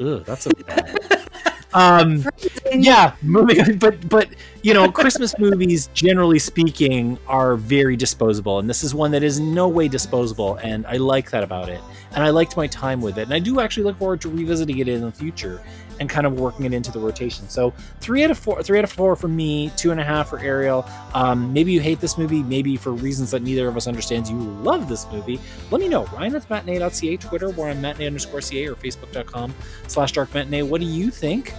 Ugh, 0.00 0.24
that's 0.24 0.46
a 0.46 0.54
bad. 0.54 0.98
Um, 1.72 2.24
yeah, 2.72 3.14
moving, 3.22 3.78
but 3.78 4.08
but 4.08 4.28
you 4.62 4.74
know, 4.74 4.90
Christmas 4.90 5.38
movies, 5.38 5.88
generally 5.94 6.38
speaking, 6.38 7.18
are 7.28 7.56
very 7.56 7.96
disposable, 7.96 8.58
and 8.58 8.68
this 8.68 8.82
is 8.82 8.94
one 8.94 9.10
that 9.12 9.22
is 9.22 9.38
no 9.38 9.68
way 9.68 9.86
disposable, 9.86 10.56
and 10.56 10.84
I 10.86 10.96
like 10.96 11.30
that 11.30 11.44
about 11.44 11.68
it, 11.68 11.80
and 12.12 12.24
I 12.24 12.30
liked 12.30 12.56
my 12.56 12.66
time 12.66 13.00
with 13.00 13.18
it, 13.18 13.22
and 13.22 13.34
I 13.34 13.38
do 13.38 13.60
actually 13.60 13.84
look 13.84 13.98
forward 13.98 14.20
to 14.22 14.28
revisiting 14.28 14.78
it 14.78 14.88
in 14.88 15.00
the 15.02 15.12
future 15.12 15.62
and 16.00 16.08
kind 16.08 16.26
of 16.26 16.40
working 16.40 16.64
it 16.64 16.72
into 16.72 16.90
the 16.90 16.98
rotation. 16.98 17.48
So 17.48 17.72
three 18.00 18.24
out 18.24 18.30
of 18.30 18.38
four, 18.38 18.62
three 18.62 18.78
out 18.78 18.84
of 18.84 18.90
four 18.90 19.14
for 19.14 19.28
me, 19.28 19.70
two 19.76 19.92
and 19.92 20.00
a 20.00 20.04
half 20.04 20.30
for 20.30 20.38
Ariel. 20.40 20.88
Um, 21.14 21.52
maybe 21.52 21.72
you 21.72 21.80
hate 21.80 22.00
this 22.00 22.18
movie, 22.18 22.42
maybe 22.42 22.76
for 22.76 22.92
reasons 22.92 23.30
that 23.30 23.42
neither 23.42 23.68
of 23.68 23.76
us 23.76 23.86
understands, 23.86 24.30
you 24.30 24.38
love 24.38 24.88
this 24.88 25.06
movie. 25.12 25.38
Let 25.70 25.80
me 25.80 25.88
know. 25.88 26.06
Ryan 26.06 26.34
at 26.34 26.50
matinee.ca, 26.50 27.16
Twitter, 27.18 27.50
we're 27.50 27.70
on 27.70 27.80
matinee 27.80 28.06
underscore 28.06 28.40
ca 28.40 28.66
or 28.66 28.74
facebook.com 28.74 29.54
slash 29.86 30.12
dark 30.12 30.32
matinee. 30.34 30.62
What 30.62 30.80
do 30.80 30.86
you 30.86 31.10
think? 31.10 31.54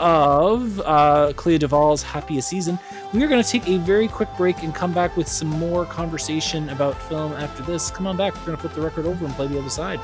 of 0.00 0.80
uh, 0.80 1.32
Clea 1.34 1.58
DuVall's 1.58 2.02
Happiest 2.02 2.48
Season. 2.48 2.78
We 3.12 3.22
are 3.24 3.26
going 3.26 3.42
to 3.42 3.48
take 3.48 3.66
a 3.68 3.78
very 3.78 4.08
quick 4.08 4.28
break 4.36 4.62
and 4.62 4.74
come 4.74 4.92
back 4.92 5.16
with 5.16 5.28
some 5.28 5.48
more 5.48 5.84
conversation 5.86 6.68
about 6.68 7.00
film 7.08 7.32
after 7.32 7.62
this. 7.64 7.90
Come 7.90 8.06
on 8.06 8.16
back. 8.16 8.34
We're 8.36 8.46
going 8.46 8.56
to 8.56 8.60
flip 8.62 8.74
the 8.74 8.80
record 8.80 9.06
over 9.06 9.24
and 9.24 9.34
play 9.34 9.48
the 9.48 9.58
other 9.58 9.70
side. 9.70 9.98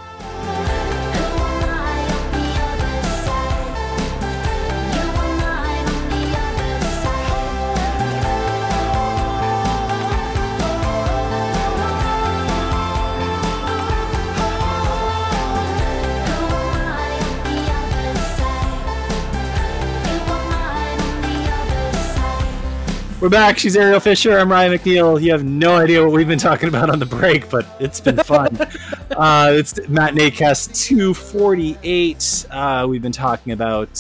We're 23.25 23.31
back. 23.31 23.57
She's 23.57 23.75
Ariel 23.75 24.01
Fisher. 24.01 24.39
I'm 24.39 24.53
Ryan 24.53 24.79
McNeil. 24.79 25.19
You 25.19 25.33
have 25.33 25.45
no 25.45 25.77
idea 25.77 26.05
what 26.05 26.13
we've 26.13 26.29
been 26.29 26.39
talking 26.39 26.69
about 26.69 26.91
on 26.91 26.99
the 26.99 27.07
break, 27.07 27.49
but 27.49 27.67
it's 27.81 27.99
been 27.99 28.19
fun. 28.19 28.55
uh, 29.17 29.51
it's 29.51 29.89
Matinee 29.89 30.31
Cast 30.31 30.75
248. 30.75 32.47
Uh, 32.51 32.87
we've 32.87 33.01
been 33.01 33.13
talking 33.13 33.55
about 33.55 33.99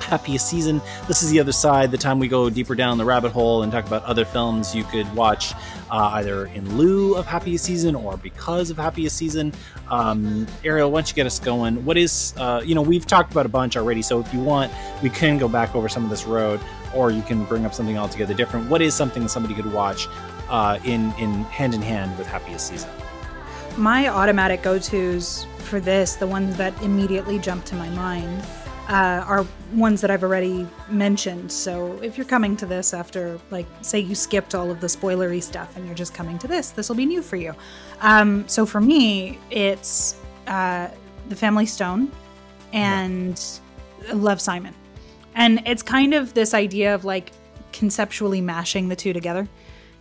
happiest 0.00 0.48
season. 0.48 0.80
This 1.08 1.22
is 1.22 1.30
the 1.30 1.40
other 1.40 1.52
side, 1.52 1.90
the 1.90 1.98
time 1.98 2.18
we 2.18 2.26
go 2.26 2.48
deeper 2.48 2.74
down 2.74 2.96
the 2.96 3.04
rabbit 3.04 3.32
hole 3.32 3.64
and 3.64 3.70
talk 3.70 3.86
about 3.86 4.02
other 4.04 4.24
films 4.24 4.74
you 4.74 4.84
could 4.84 5.12
watch 5.14 5.52
uh, 5.90 6.12
either 6.14 6.46
in 6.46 6.78
lieu 6.78 7.16
of 7.16 7.26
happiest 7.26 7.64
season 7.64 7.94
or 7.94 8.16
because 8.16 8.70
of 8.70 8.78
happiest 8.78 9.16
season. 9.16 9.52
Um, 9.90 10.46
Ariel, 10.64 10.90
why 10.90 11.00
don't 11.00 11.08
you 11.10 11.14
get 11.14 11.26
us 11.26 11.38
going? 11.38 11.84
What 11.84 11.98
is, 11.98 12.32
uh, 12.38 12.62
you 12.64 12.74
know, 12.74 12.82
we've 12.82 13.06
talked 13.06 13.32
about 13.32 13.44
a 13.44 13.50
bunch 13.50 13.76
already, 13.76 14.00
so 14.00 14.20
if 14.20 14.32
you 14.32 14.40
want, 14.40 14.72
we 15.02 15.10
can 15.10 15.36
go 15.36 15.48
back 15.48 15.74
over 15.74 15.88
some 15.88 16.02
of 16.04 16.08
this 16.08 16.24
road 16.24 16.60
or 16.94 17.10
you 17.10 17.22
can 17.22 17.44
bring 17.44 17.64
up 17.64 17.74
something 17.74 17.98
altogether 17.98 18.34
different. 18.34 18.68
What 18.68 18.82
is 18.82 18.94
something 18.94 19.22
that 19.22 19.28
somebody 19.28 19.54
could 19.54 19.72
watch 19.72 20.08
uh, 20.48 20.78
in, 20.84 21.12
in 21.18 21.44
hand 21.44 21.74
in 21.74 21.82
hand 21.82 22.16
with 22.18 22.26
happiest 22.26 22.68
season? 22.68 22.90
My 23.76 24.08
automatic 24.08 24.62
go 24.62 24.78
tos 24.78 25.46
for 25.58 25.80
this, 25.80 26.14
the 26.14 26.26
ones 26.26 26.56
that 26.56 26.80
immediately 26.82 27.38
jump 27.38 27.64
to 27.66 27.74
my 27.74 27.90
mind, 27.90 28.42
uh, 28.88 29.24
are 29.26 29.44
ones 29.72 30.00
that 30.00 30.10
I've 30.10 30.22
already 30.22 30.66
mentioned. 30.88 31.50
So 31.50 32.00
if 32.02 32.16
you're 32.16 32.26
coming 32.26 32.56
to 32.58 32.66
this 32.66 32.94
after, 32.94 33.38
like, 33.50 33.66
say 33.82 33.98
you 33.98 34.14
skipped 34.14 34.54
all 34.54 34.70
of 34.70 34.80
the 34.80 34.86
spoilery 34.86 35.42
stuff 35.42 35.76
and 35.76 35.84
you're 35.84 35.94
just 35.94 36.14
coming 36.14 36.38
to 36.38 36.46
this, 36.46 36.70
this 36.70 36.88
will 36.88 36.96
be 36.96 37.06
new 37.06 37.20
for 37.20 37.36
you. 37.36 37.54
Um, 38.00 38.48
so 38.48 38.64
for 38.64 38.80
me, 38.80 39.38
it's 39.50 40.16
uh, 40.46 40.88
The 41.28 41.36
Family 41.36 41.66
Stone 41.66 42.12
and 42.72 43.42
yeah. 44.06 44.12
Love 44.14 44.40
Simon. 44.40 44.72
And 45.36 45.62
it's 45.66 45.82
kind 45.82 46.14
of 46.14 46.34
this 46.34 46.54
idea 46.54 46.94
of 46.94 47.04
like 47.04 47.30
conceptually 47.72 48.40
mashing 48.40 48.88
the 48.88 48.96
two 48.96 49.12
together. 49.12 49.46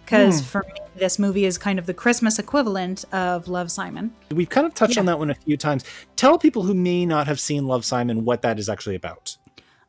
Because 0.04 0.42
mm. 0.42 0.46
for 0.46 0.64
me 0.64 0.74
this 0.96 1.20
movie 1.20 1.46
is 1.46 1.58
kind 1.58 1.78
of 1.78 1.88
the 1.88 1.94
christmas 1.94 2.40
equivalent 2.40 3.06
of 3.14 3.48
love 3.48 3.72
simon. 3.72 4.14
We've 4.32 4.50
kind 4.50 4.66
of 4.66 4.74
touched 4.74 4.96
yeah. 4.96 5.02
on 5.02 5.06
that 5.08 5.20
one 5.20 5.30
a 5.30 5.36
few 5.36 5.58
times. 5.58 5.84
Tell 6.16 6.40
people 6.40 6.64
who 6.64 6.74
may 6.74 7.06
not 7.06 7.28
have 7.28 7.40
seen 7.40 7.68
love 7.68 7.84
simon 7.84 8.24
what 8.24 8.42
that 8.44 8.58
is 8.58 8.70
actually 8.70 8.96
about. 8.96 9.38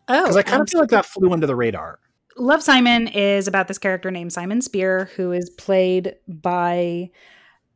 Oh 0.08 0.22
because 0.22 0.36
i 0.36 0.42
kind 0.42 0.62
of 0.62 0.68
feel 0.68 0.80
like 0.80 0.90
that 0.90 1.06
flew 1.06 1.32
under 1.32 1.46
the 1.46 1.56
radar. 1.56 2.00
Love 2.36 2.62
simon 2.62 3.08
is 3.08 3.46
about 3.46 3.68
this 3.68 3.78
character 3.78 4.10
named 4.10 4.32
simon 4.32 4.60
spier 4.60 5.10
who 5.16 5.32
is 5.32 5.48
played 5.50 6.16
by 6.26 7.10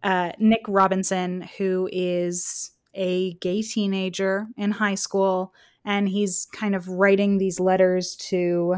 uh, 0.02 0.32
nick 0.38 0.62
robinson 0.66 1.42
who 1.58 1.88
is 1.92 2.70
a 2.94 3.34
gay 3.34 3.62
teenager 3.62 4.46
in 4.56 4.70
high 4.72 4.94
school 4.94 5.52
and 5.84 6.08
he's 6.08 6.46
kind 6.52 6.74
of 6.74 6.88
writing 6.88 7.38
these 7.38 7.60
letters 7.60 8.16
to 8.16 8.76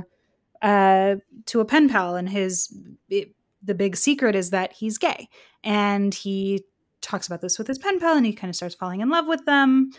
uh, 0.63 1.17
to 1.47 1.61
a 1.61 1.65
pen 1.65 1.89
pal 1.89 2.15
and 2.15 2.29
his 2.29 2.73
it, 3.09 3.35
the 3.63 3.75
big 3.75 3.97
secret 3.97 4.35
is 4.35 4.51
that 4.51 4.73
he's 4.73 4.99
gay. 4.99 5.29
And 5.63 6.13
he 6.15 6.65
talks 7.01 7.27
about 7.27 7.41
this 7.41 7.59
with 7.59 7.67
his 7.67 7.79
pen 7.79 8.01
pal 8.01 8.17
and 8.17 8.27
he 8.27 8.33
kind 8.33 8.51
of 8.51 8.57
starts 8.57 8.75
falling 8.75 9.01
in 9.01 9.11
love 9.11 9.27
with 9.27 9.45
them 9.45 9.91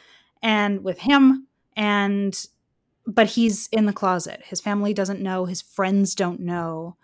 and 0.41 0.83
with 0.83 0.99
him. 0.99 1.47
And, 1.75 2.37
but 3.07 3.27
he's 3.27 3.67
in 3.71 3.85
the 3.85 3.93
closet. 3.93 4.41
His 4.45 4.61
family 4.61 4.93
doesn't 4.93 5.21
know, 5.21 5.45
his 5.45 5.61
friends 5.61 6.15
don't 6.15 6.41
know. 6.41 6.97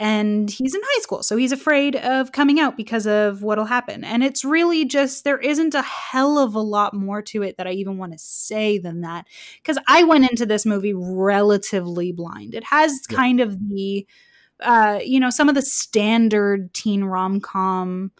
And 0.00 0.48
he's 0.48 0.76
in 0.76 0.80
high 0.84 1.00
school, 1.00 1.24
so 1.24 1.36
he's 1.36 1.50
afraid 1.50 1.96
of 1.96 2.30
coming 2.30 2.60
out 2.60 2.76
because 2.76 3.04
of 3.04 3.42
what'll 3.42 3.64
happen. 3.64 4.04
And 4.04 4.22
it's 4.22 4.44
really 4.44 4.84
just, 4.84 5.24
there 5.24 5.38
isn't 5.38 5.74
a 5.74 5.82
hell 5.82 6.38
of 6.38 6.54
a 6.54 6.60
lot 6.60 6.94
more 6.94 7.20
to 7.22 7.42
it 7.42 7.56
that 7.56 7.66
I 7.66 7.72
even 7.72 7.98
want 7.98 8.12
to 8.12 8.18
say 8.18 8.78
than 8.78 9.00
that. 9.00 9.26
Because 9.60 9.76
I 9.88 10.04
went 10.04 10.30
into 10.30 10.46
this 10.46 10.64
movie 10.64 10.94
relatively 10.94 12.12
blind. 12.12 12.54
It 12.54 12.62
has 12.62 12.96
yeah. 13.10 13.16
kind 13.16 13.40
of 13.40 13.58
the, 13.68 14.06
uh, 14.60 15.00
you 15.04 15.18
know, 15.18 15.30
some 15.30 15.48
of 15.48 15.56
the 15.56 15.62
standard 15.62 16.72
teen 16.74 17.02
rom 17.02 17.40
com 17.40 18.12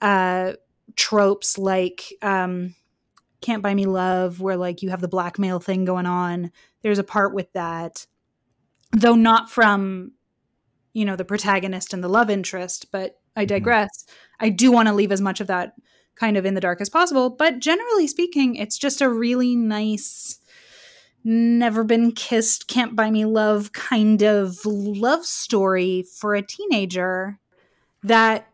uh, 0.00 0.54
tropes 0.96 1.58
like 1.58 2.14
um, 2.22 2.74
Can't 3.42 3.62
Buy 3.62 3.74
Me 3.74 3.84
Love, 3.84 4.40
where 4.40 4.56
like 4.56 4.80
you 4.80 4.88
have 4.88 5.02
the 5.02 5.06
blackmail 5.08 5.60
thing 5.60 5.84
going 5.84 6.06
on. 6.06 6.50
There's 6.80 6.98
a 6.98 7.04
part 7.04 7.34
with 7.34 7.52
that, 7.52 8.06
though 8.92 9.16
not 9.16 9.50
from, 9.50 10.12
you 10.92 11.04
know, 11.04 11.16
the 11.16 11.24
protagonist 11.24 11.92
and 11.92 12.02
the 12.02 12.08
love 12.08 12.30
interest, 12.30 12.86
but 12.92 13.20
I 13.36 13.42
mm-hmm. 13.42 13.48
digress. 13.48 13.90
Mm-hmm. 13.90 14.46
I 14.46 14.48
do 14.50 14.72
want 14.72 14.88
to 14.88 14.94
leave 14.94 15.12
as 15.12 15.20
much 15.20 15.40
of 15.40 15.46
that 15.48 15.74
kind 16.16 16.36
of 16.36 16.44
in 16.44 16.54
the 16.54 16.60
dark 16.60 16.80
as 16.80 16.90
possible. 16.90 17.30
But 17.30 17.60
generally 17.60 18.06
speaking, 18.06 18.56
it's 18.56 18.78
just 18.78 19.00
a 19.00 19.08
really 19.08 19.56
nice 19.56 20.38
never 21.24 21.84
been 21.84 22.12
kissed, 22.12 22.66
can't 22.66 22.96
buy 22.96 23.10
me 23.10 23.24
love 23.24 23.72
kind 23.72 24.22
of 24.22 24.58
love 24.64 25.24
story 25.24 26.04
for 26.16 26.34
a 26.34 26.42
teenager 26.42 27.38
that, 28.02 28.48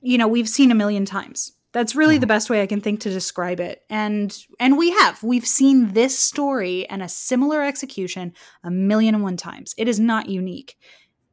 you 0.00 0.18
know, 0.18 0.26
we've 0.26 0.48
seen 0.48 0.70
a 0.70 0.74
million 0.74 1.04
times. 1.04 1.52
That's 1.72 1.94
really 1.94 2.18
the 2.18 2.26
mm-hmm. 2.26 2.28
best 2.28 2.50
way 2.50 2.60
I 2.60 2.66
can 2.66 2.80
think 2.80 3.00
to 3.00 3.10
describe 3.10 3.60
it. 3.60 3.82
And 3.88 4.36
and 4.60 4.76
we 4.76 4.90
have. 4.90 5.22
We've 5.22 5.46
seen 5.46 5.92
this 5.92 6.18
story 6.18 6.86
and 6.88 7.02
a 7.02 7.08
similar 7.08 7.62
execution 7.62 8.34
a 8.62 8.70
million 8.70 9.14
and 9.14 9.24
one 9.24 9.38
times. 9.38 9.74
It 9.78 9.88
is 9.88 9.98
not 9.98 10.28
unique. 10.28 10.76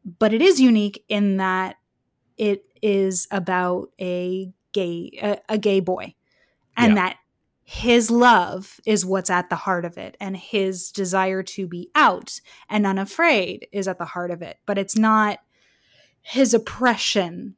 But 0.04 0.34
it 0.34 0.42
is 0.42 0.60
unique 0.60 1.04
in 1.08 1.38
that 1.38 1.78
it 2.38 2.64
is 2.82 3.28
about 3.32 3.90
a 4.00 4.52
gay 4.72 5.12
a, 5.22 5.38
a 5.50 5.58
gay 5.58 5.80
boy. 5.80 6.16
And 6.78 6.96
yeah. 6.96 7.04
that 7.04 7.18
his 7.64 8.10
love 8.10 8.80
is 8.86 9.06
what's 9.06 9.30
at 9.30 9.50
the 9.50 9.56
heart 9.56 9.86
of 9.86 9.98
it 9.98 10.18
and 10.20 10.36
his 10.36 10.92
desire 10.92 11.44
to 11.44 11.68
be 11.68 11.90
out 11.94 12.42
and 12.70 12.88
unafraid 12.88 13.68
is 13.72 13.88
at 13.88 14.00
the 14.00 14.06
heart 14.06 14.32
of 14.32 14.42
it. 14.42 14.58
But 14.66 14.78
it's 14.78 14.98
not 14.98 15.40
his 16.22 16.54
oppression. 16.54 17.56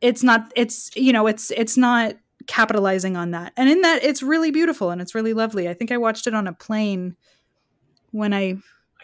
It's 0.00 0.22
not 0.22 0.52
it's 0.56 0.90
you 0.96 1.12
know 1.12 1.26
it's 1.26 1.50
it's 1.50 1.76
not 1.76 2.14
capitalizing 2.46 3.16
on 3.16 3.32
that. 3.32 3.52
And 3.56 3.68
in 3.68 3.82
that 3.82 4.02
it's 4.02 4.22
really 4.22 4.50
beautiful 4.50 4.90
and 4.90 5.00
it's 5.00 5.14
really 5.14 5.34
lovely. 5.34 5.68
I 5.68 5.74
think 5.74 5.92
i 5.92 5.98
watched 5.98 6.26
it 6.26 6.34
on 6.34 6.46
a 6.48 6.52
plane 6.52 7.16
when 8.10 8.32
i 8.32 8.56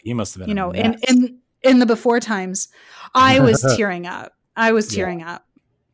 you 0.02 0.14
must 0.14 0.34
have 0.34 0.40
been 0.40 0.48
you 0.48 0.54
know 0.54 0.70
in 0.70 0.96
in 1.08 1.38
in 1.64 1.80
the 1.80 1.86
before 1.86 2.20
times 2.20 2.68
i 3.14 3.40
was 3.40 3.60
tearing 3.76 4.06
up 4.06 4.34
i 4.56 4.70
was 4.70 4.86
tearing 4.88 5.20
yeah. 5.20 5.34
up 5.34 5.46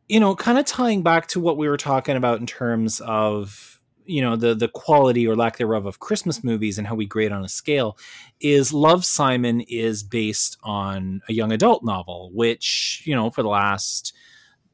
you 0.09 0.21
know 0.21 0.35
kind 0.35 0.59
of 0.59 0.67
tying 0.67 1.03
back 1.03 1.27
to 1.29 1.41
what 1.41 1.57
we 1.57 1.69
were 1.69 1.79
talking 1.79 2.17
about 2.17 2.41
in 2.41 2.47
terms 2.47 3.01
of 3.01 3.81
you 4.11 4.21
know 4.21 4.37
the 4.37 4.55
the 4.55 4.69
quality 4.69 5.27
or 5.27 5.37
lack 5.37 5.57
thereof 5.57 5.87
of 5.87 6.01
Christmas 6.01 6.43
movies 6.43 6.79
and 6.79 6.87
how 6.87 6.95
we 6.95 7.07
grade 7.07 7.33
on 7.33 7.45
a 7.45 7.49
scale 7.49 7.97
is 8.41 8.73
Love 8.73 9.05
Simon 9.05 9.61
is 9.63 10.03
based 10.03 10.57
on 10.63 11.21
a 11.29 11.33
young 11.33 11.53
adult 11.53 11.85
novel, 11.85 12.31
which 12.35 13.03
you 13.07 13.15
know 13.15 13.31
for 13.31 13.43
the 13.43 13.49
last 13.49 14.13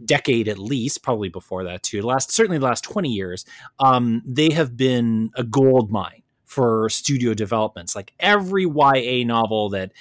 decade 0.05 0.49
at 0.49 0.59
least, 0.59 1.03
probably 1.03 1.29
before 1.29 1.65
that 1.65 1.83
too, 1.83 2.03
last 2.03 2.33
certainly 2.33 2.59
the 2.59 2.65
last 2.65 2.85
twenty 2.85 3.11
years, 3.11 3.45
um, 3.79 4.23
they 4.25 4.51
have 4.51 4.77
been 4.77 5.31
a 5.35 5.45
gold 5.45 5.91
mine 5.91 6.23
for 6.45 6.89
studio 6.89 7.35
developments. 7.35 7.95
Like 7.95 8.13
every 8.19 8.65
YA 8.65 9.27
novel 9.27 9.69
that 9.71 9.93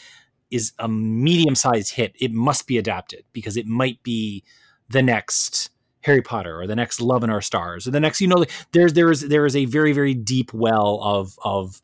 is 0.55 0.71
a 0.79 0.87
medium 0.87 1.55
sized 1.55 1.93
hit, 1.93 2.15
it 2.19 2.31
must 2.31 2.67
be 2.67 2.77
adapted 2.77 3.25
because 3.33 3.57
it 3.57 3.67
might 3.67 4.01
be 4.03 4.43
the 4.89 5.01
next 5.01 5.69
Harry 6.01 6.21
Potter 6.21 6.59
or 6.59 6.67
the 6.67 6.75
next 6.75 7.01
Love 7.01 7.23
in 7.23 7.29
Our 7.29 7.41
Stars 7.41 7.87
or 7.87 7.91
the 7.91 7.99
next, 7.99 8.21
you 8.21 8.27
know, 8.27 8.45
there's 8.71 8.93
there 8.93 9.11
is 9.11 9.21
there 9.21 9.45
is 9.45 9.55
a 9.55 9.65
very 9.65 9.91
very 9.91 10.13
deep 10.13 10.53
well 10.53 10.99
of 11.01 11.37
of 11.43 11.81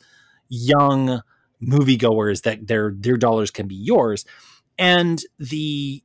young 0.48 1.22
moviegoers 1.62 2.44
that 2.44 2.68
their 2.68 2.94
their 2.96 3.18
dollars 3.18 3.52
can 3.52 3.68
be 3.68 3.76
yours, 3.76 4.26
and 4.78 5.24
the 5.40 6.04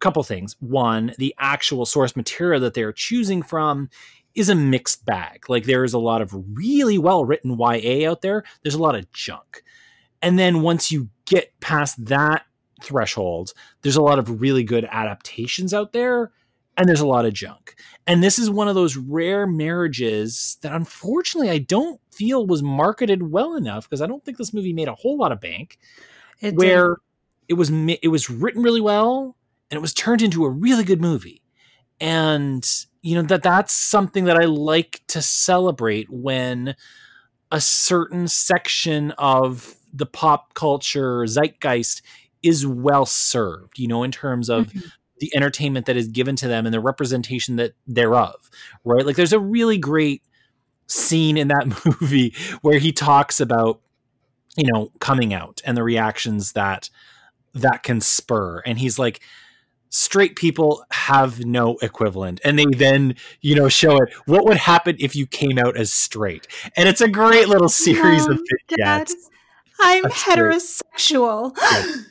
couple 0.00 0.22
things. 0.22 0.56
One, 0.60 1.12
the 1.18 1.34
actual 1.38 1.84
source 1.84 2.16
material 2.16 2.60
that 2.60 2.74
they're 2.74 2.92
choosing 2.92 3.42
from 3.42 3.90
is 4.34 4.48
a 4.48 4.54
mixed 4.54 5.04
bag. 5.04 5.48
Like 5.48 5.64
there 5.64 5.84
is 5.84 5.92
a 5.92 5.98
lot 5.98 6.22
of 6.22 6.34
really 6.54 6.98
well 6.98 7.24
written 7.24 7.58
YA 7.58 8.08
out 8.08 8.22
there. 8.22 8.44
There's 8.62 8.76
a 8.76 8.82
lot 8.82 8.94
of 8.94 9.10
junk, 9.12 9.62
and 10.22 10.38
then 10.38 10.62
once 10.62 10.90
you 10.90 11.08
get 11.26 11.58
past 11.60 12.04
that 12.06 12.44
threshold, 12.82 13.52
there's 13.82 13.96
a 13.96 14.02
lot 14.02 14.18
of 14.18 14.40
really 14.40 14.64
good 14.64 14.86
adaptations 14.90 15.74
out 15.74 15.92
there 15.92 16.32
and 16.78 16.88
there's 16.88 17.00
a 17.00 17.06
lot 17.06 17.26
of 17.26 17.34
junk. 17.34 17.74
And 18.06 18.22
this 18.22 18.38
is 18.38 18.48
one 18.48 18.68
of 18.68 18.76
those 18.76 18.96
rare 18.96 19.46
marriages 19.46 20.58
that 20.62 20.72
unfortunately 20.72 21.50
I 21.50 21.58
don't 21.58 22.00
feel 22.12 22.46
was 22.46 22.62
marketed 22.62 23.30
well 23.30 23.56
enough 23.56 23.88
because 23.88 24.00
I 24.00 24.06
don't 24.06 24.24
think 24.24 24.38
this 24.38 24.54
movie 24.54 24.72
made 24.72 24.88
a 24.88 24.94
whole 24.94 25.18
lot 25.18 25.32
of 25.32 25.40
bank. 25.40 25.78
It 26.40 26.54
where 26.54 26.88
did. 26.90 26.96
it 27.48 27.54
was 27.54 27.70
it 27.70 28.08
was 28.08 28.30
written 28.30 28.62
really 28.62 28.80
well 28.80 29.36
and 29.70 29.76
it 29.76 29.80
was 29.80 29.92
turned 29.92 30.22
into 30.22 30.44
a 30.44 30.50
really 30.50 30.84
good 30.84 31.00
movie. 31.00 31.42
And 32.00 32.64
you 33.02 33.16
know 33.16 33.22
that 33.22 33.42
that's 33.42 33.72
something 33.72 34.24
that 34.26 34.36
I 34.36 34.44
like 34.44 35.00
to 35.08 35.20
celebrate 35.20 36.08
when 36.10 36.76
a 37.50 37.60
certain 37.60 38.28
section 38.28 39.10
of 39.12 39.74
the 39.98 40.06
pop 40.06 40.54
culture 40.54 41.26
zeitgeist 41.26 42.02
is 42.42 42.66
well 42.66 43.06
served, 43.06 43.78
you 43.78 43.88
know, 43.88 44.02
in 44.02 44.10
terms 44.10 44.48
of 44.48 44.68
mm-hmm. 44.68 44.88
the 45.18 45.34
entertainment 45.34 45.86
that 45.86 45.96
is 45.96 46.08
given 46.08 46.36
to 46.36 46.48
them 46.48 46.66
and 46.66 46.74
the 46.74 46.80
representation 46.80 47.56
that 47.56 47.74
thereof 47.86 48.50
right? 48.84 49.04
Like 49.04 49.16
there's 49.16 49.32
a 49.32 49.40
really 49.40 49.78
great 49.78 50.22
scene 50.86 51.36
in 51.36 51.48
that 51.48 51.84
movie 52.00 52.34
where 52.62 52.78
he 52.78 52.92
talks 52.92 53.40
about 53.40 53.80
you 54.56 54.70
know 54.72 54.90
coming 55.00 55.34
out 55.34 55.60
and 55.64 55.76
the 55.76 55.82
reactions 55.82 56.52
that 56.52 56.90
that 57.54 57.82
can 57.82 58.00
spur. 58.00 58.60
And 58.60 58.78
he's 58.78 58.98
like, 58.98 59.20
straight 59.90 60.36
people 60.36 60.84
have 60.90 61.44
no 61.44 61.76
equivalent. 61.82 62.40
And 62.44 62.58
they 62.58 62.66
then 62.66 63.16
you 63.40 63.54
know 63.54 63.68
show 63.68 63.96
it. 63.96 64.12
What 64.26 64.44
would 64.44 64.56
happen 64.56 64.96
if 64.98 65.14
you 65.14 65.26
came 65.26 65.58
out 65.58 65.76
as 65.76 65.92
straight? 65.92 66.46
And 66.76 66.88
it's 66.88 67.00
a 67.00 67.08
great 67.08 67.48
little 67.48 67.68
series 67.68 68.26
Mom, 68.26 68.32
of 68.32 68.40
vignettes 68.68 69.30
i'm 69.80 70.04
heterosexual. 70.04 71.56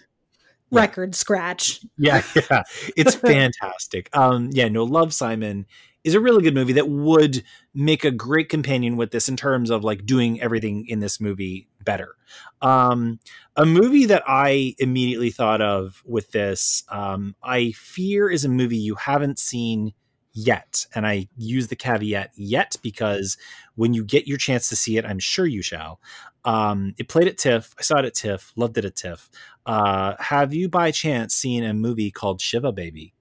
Yeah. 0.70 0.82
record 0.82 1.16
scratch. 1.16 1.80
Yeah 1.98 2.24
yeah. 2.36 2.64
It's 2.98 3.16
fantastic. 3.16 4.10
Um 4.12 4.50
yeah 4.52 4.68
no 4.68 4.84
love 4.84 5.14
simon 5.14 5.66
is 6.04 6.14
a 6.14 6.20
really 6.20 6.44
good 6.44 6.54
movie 6.54 6.74
that 6.74 6.90
would 6.90 7.42
make 7.74 8.04
a 8.04 8.12
great 8.12 8.50
companion 8.50 8.98
with 8.98 9.12
this 9.12 9.30
in 9.30 9.38
terms 9.38 9.70
of 9.70 9.84
like 9.86 10.06
doing 10.06 10.42
everything 10.42 10.86
in 10.88 11.00
this 11.00 11.20
movie 11.22 11.68
better. 11.84 12.16
Um, 12.62 13.20
a 13.56 13.66
movie 13.66 14.06
that 14.06 14.24
I 14.28 14.76
immediately 14.78 15.32
thought 15.32 15.62
of 15.62 16.02
with 16.06 16.32
this, 16.32 16.84
um, 16.90 17.36
I 17.44 17.72
fear 17.72 18.30
is 18.30 18.46
a 18.46 18.50
movie 18.50 18.78
you 18.78 18.96
haven't 18.96 19.40
seen 19.40 19.94
yet. 20.38 20.86
And 20.94 21.08
I 21.08 21.28
use 21.36 21.68
the 21.68 21.76
caveat 21.76 22.32
yet 22.36 22.76
because 22.84 23.38
when 23.76 23.94
you 23.94 24.04
get 24.04 24.28
your 24.28 24.38
chance 24.38 24.70
to 24.70 24.76
see 24.76 24.98
it, 24.98 25.06
I'm 25.06 25.20
sure 25.20 25.48
you 25.48 25.64
shall. 25.64 26.00
Um, 26.46 26.94
it 26.98 27.10
played 27.10 27.28
at 27.28 27.38
TIFF. 27.38 27.74
I 27.80 27.82
saw 27.82 27.98
it 27.98 28.06
at 28.06 28.14
TIFF, 28.14 28.54
loved 28.56 28.78
it 28.78 28.86
at 28.86 28.96
TIFF. 28.96 29.30
Uh, 29.66 30.16
have 30.20 30.54
you 30.54 30.70
by 30.70 30.92
chance 30.92 31.34
seen 31.34 31.64
a 31.64 31.74
movie 31.74 32.12
called 32.12 32.40
Shiva 32.40 32.72
Baby? 32.72 33.14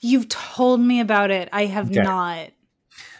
You've 0.00 0.28
told 0.28 0.80
me 0.80 1.00
about 1.00 1.30
it. 1.30 1.48
I 1.50 1.64
have 1.64 1.90
okay. 1.90 2.02
not. 2.02 2.50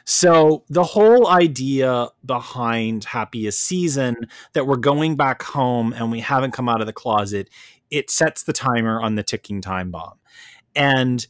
So 0.05 0.62
the 0.69 0.85
whole 0.85 1.27
idea 1.27 2.09
behind 2.24 3.05
Happiest 3.05 3.61
Season 3.61 4.28
that 4.53 4.66
we're 4.66 4.77
going 4.77 5.16
back 5.16 5.43
home 5.43 5.93
and 5.94 6.12
we 6.12 6.20
haven't 6.20 6.53
come 6.53 6.69
out 6.69 6.81
of 6.81 6.86
the 6.86 6.93
closet, 6.93 7.48
it 7.90 8.11
sets 8.11 8.43
the 8.43 8.53
timer 8.53 9.01
on 9.01 9.16
the 9.16 9.23
ticking 9.23 9.61
time 9.62 9.90
bomb. 9.90 10.19
And 10.77 11.27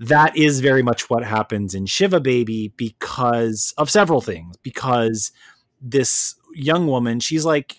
that 0.00 0.36
is 0.36 0.60
very 0.60 0.82
much 0.82 1.10
what 1.10 1.24
happens 1.24 1.74
in 1.74 1.86
Shiva 1.86 2.20
Baby 2.20 2.72
because 2.76 3.74
of 3.76 3.90
several 3.90 4.20
things. 4.20 4.56
Because 4.62 5.32
this 5.80 6.34
young 6.54 6.86
woman, 6.86 7.20
she's 7.20 7.44
like 7.44 7.76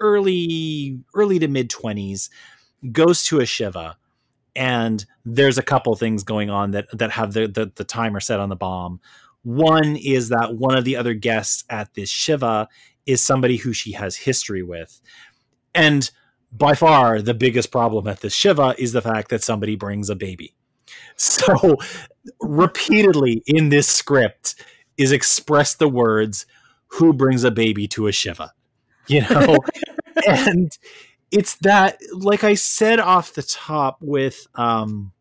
early 0.00 1.00
early 1.14 1.38
to 1.38 1.48
mid 1.48 1.70
20s, 1.70 2.30
goes 2.92 3.24
to 3.24 3.40
a 3.40 3.46
Shiva 3.46 3.96
and 4.58 5.06
there's 5.24 5.56
a 5.56 5.62
couple 5.62 5.94
things 5.94 6.24
going 6.24 6.50
on 6.50 6.72
that 6.72 6.86
that 6.92 7.12
have 7.12 7.32
the, 7.32 7.46
the, 7.46 7.70
the 7.76 7.84
timer 7.84 8.18
set 8.18 8.40
on 8.40 8.48
the 8.48 8.56
bomb. 8.56 9.00
One 9.44 9.96
is 9.96 10.30
that 10.30 10.56
one 10.56 10.76
of 10.76 10.84
the 10.84 10.96
other 10.96 11.14
guests 11.14 11.64
at 11.70 11.94
this 11.94 12.10
shiva 12.10 12.68
is 13.06 13.22
somebody 13.22 13.56
who 13.56 13.72
she 13.72 13.92
has 13.92 14.16
history 14.16 14.64
with, 14.64 15.00
and 15.74 16.10
by 16.50 16.74
far 16.74 17.22
the 17.22 17.34
biggest 17.34 17.70
problem 17.70 18.08
at 18.08 18.20
this 18.20 18.34
shiva 18.34 18.74
is 18.78 18.92
the 18.92 19.00
fact 19.00 19.30
that 19.30 19.44
somebody 19.44 19.76
brings 19.76 20.10
a 20.10 20.16
baby. 20.16 20.54
So 21.18 21.76
repeatedly 22.40 23.42
in 23.46 23.68
this 23.70 23.88
script 23.88 24.54
is 24.96 25.12
expressed 25.12 25.78
the 25.78 25.88
words 25.88 26.46
"Who 26.92 27.12
brings 27.12 27.44
a 27.44 27.50
baby 27.50 27.88
to 27.88 28.06
a 28.06 28.12
shiva," 28.12 28.52
you 29.08 29.22
know, 29.22 29.58
and 30.26 30.70
it's 31.30 31.56
that 31.56 31.98
like 32.12 32.42
i 32.44 32.54
said 32.54 32.98
off 32.98 33.34
the 33.34 33.42
top 33.42 33.98
with 34.00 34.46
um 34.54 35.12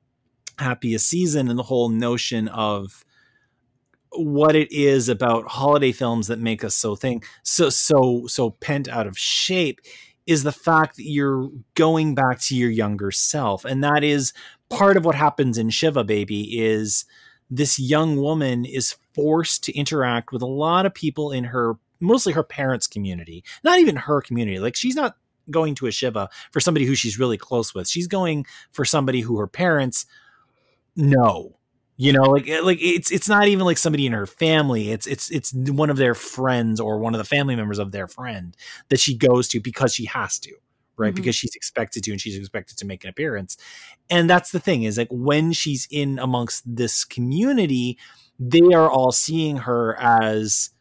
happiest 0.59 1.07
season 1.07 1.49
and 1.49 1.59
the 1.59 1.63
whole 1.63 1.89
notion 1.89 2.47
of 2.47 3.05
what 4.13 4.55
it 4.55 4.71
is 4.71 5.09
about 5.09 5.47
holiday 5.47 5.91
films 5.91 6.27
that 6.27 6.39
make 6.39 6.63
us 6.63 6.75
so 6.75 6.95
think 6.95 7.25
so 7.43 7.69
so 7.69 8.25
so 8.25 8.51
pent 8.51 8.87
out 8.87 9.05
of 9.05 9.17
shape 9.17 9.79
is 10.27 10.43
the 10.43 10.51
fact 10.51 10.97
that 10.97 11.05
you're 11.05 11.49
going 11.75 12.13
back 12.13 12.39
to 12.41 12.55
your 12.55 12.69
younger 12.69 13.11
self. 13.11 13.63
And 13.63 13.81
that 13.83 14.03
is 14.03 14.33
part 14.69 14.97
of 14.97 15.05
what 15.05 15.15
happens 15.15 15.57
in 15.57 15.69
shiva 15.69 16.03
baby 16.03 16.59
is 16.59 17.05
this 17.49 17.79
young 17.79 18.17
woman 18.17 18.65
is 18.65 18.95
forced 19.13 19.63
to 19.63 19.73
interact 19.73 20.31
with 20.31 20.41
a 20.41 20.47
lot 20.47 20.85
of 20.85 20.93
people 20.93 21.31
in 21.31 21.45
her 21.45 21.77
mostly 21.99 22.33
her 22.33 22.43
parents 22.43 22.87
community 22.87 23.43
not 23.63 23.79
even 23.79 23.95
her 23.95 24.21
community 24.21 24.59
like 24.59 24.75
she's 24.75 24.95
not 24.95 25.15
going 25.49 25.75
to 25.75 25.87
a 25.87 25.91
shiva 25.91 26.29
for 26.51 26.59
somebody 26.59 26.85
who 26.85 26.95
she's 26.95 27.19
really 27.19 27.37
close 27.37 27.73
with. 27.73 27.87
She's 27.87 28.07
going 28.07 28.45
for 28.71 28.85
somebody 28.85 29.21
who 29.21 29.37
her 29.37 29.47
parents 29.47 30.05
know. 30.95 31.53
You 31.99 32.13
know, 32.13 32.23
like 32.23 32.47
eh, 32.47 32.61
like 32.61 32.77
it's 32.79 33.11
it's 33.11 33.27
not 33.27 33.47
even 33.47 33.65
like 33.65 33.79
somebody 33.79 34.05
in 34.05 34.13
her 34.13 34.27
family. 34.27 34.91
It's 34.91 35.07
it's 35.07 35.31
it's 35.31 35.51
one 35.51 35.89
of 35.89 35.97
their 35.97 36.13
friends 36.13 36.79
or 36.79 36.99
one 36.99 37.15
of 37.15 37.17
the 37.17 37.23
family 37.23 37.55
members 37.55 37.79
of 37.79 37.91
their 37.91 38.07
friend 38.07 38.55
that 38.89 38.99
she 38.99 39.17
goes 39.17 39.47
to 39.47 39.59
because 39.59 39.95
she 39.95 40.05
has 40.05 40.37
to 40.39 40.51
right? 40.97 41.09
Mm-hmm. 41.09 41.15
Because 41.15 41.35
she's 41.35 41.55
expected 41.55 42.03
to 42.03 42.11
and 42.11 42.19
she's 42.19 42.37
expected 42.37 42.77
to 42.77 42.85
make 42.85 43.03
an 43.03 43.09
appearance. 43.09 43.57
And 44.09 44.29
that's 44.29 44.51
the 44.51 44.59
thing 44.59 44.83
is 44.83 44.97
like 44.97 45.09
when 45.11 45.53
she's 45.53 45.87
in 45.91 46.19
amongst 46.19 46.63
this 46.65 47.05
community, 47.05 47.97
they 48.39 48.73
are 48.73 48.89
all 48.89 49.11
seeing 49.11 49.57
her 49.57 49.95
as 49.99 50.71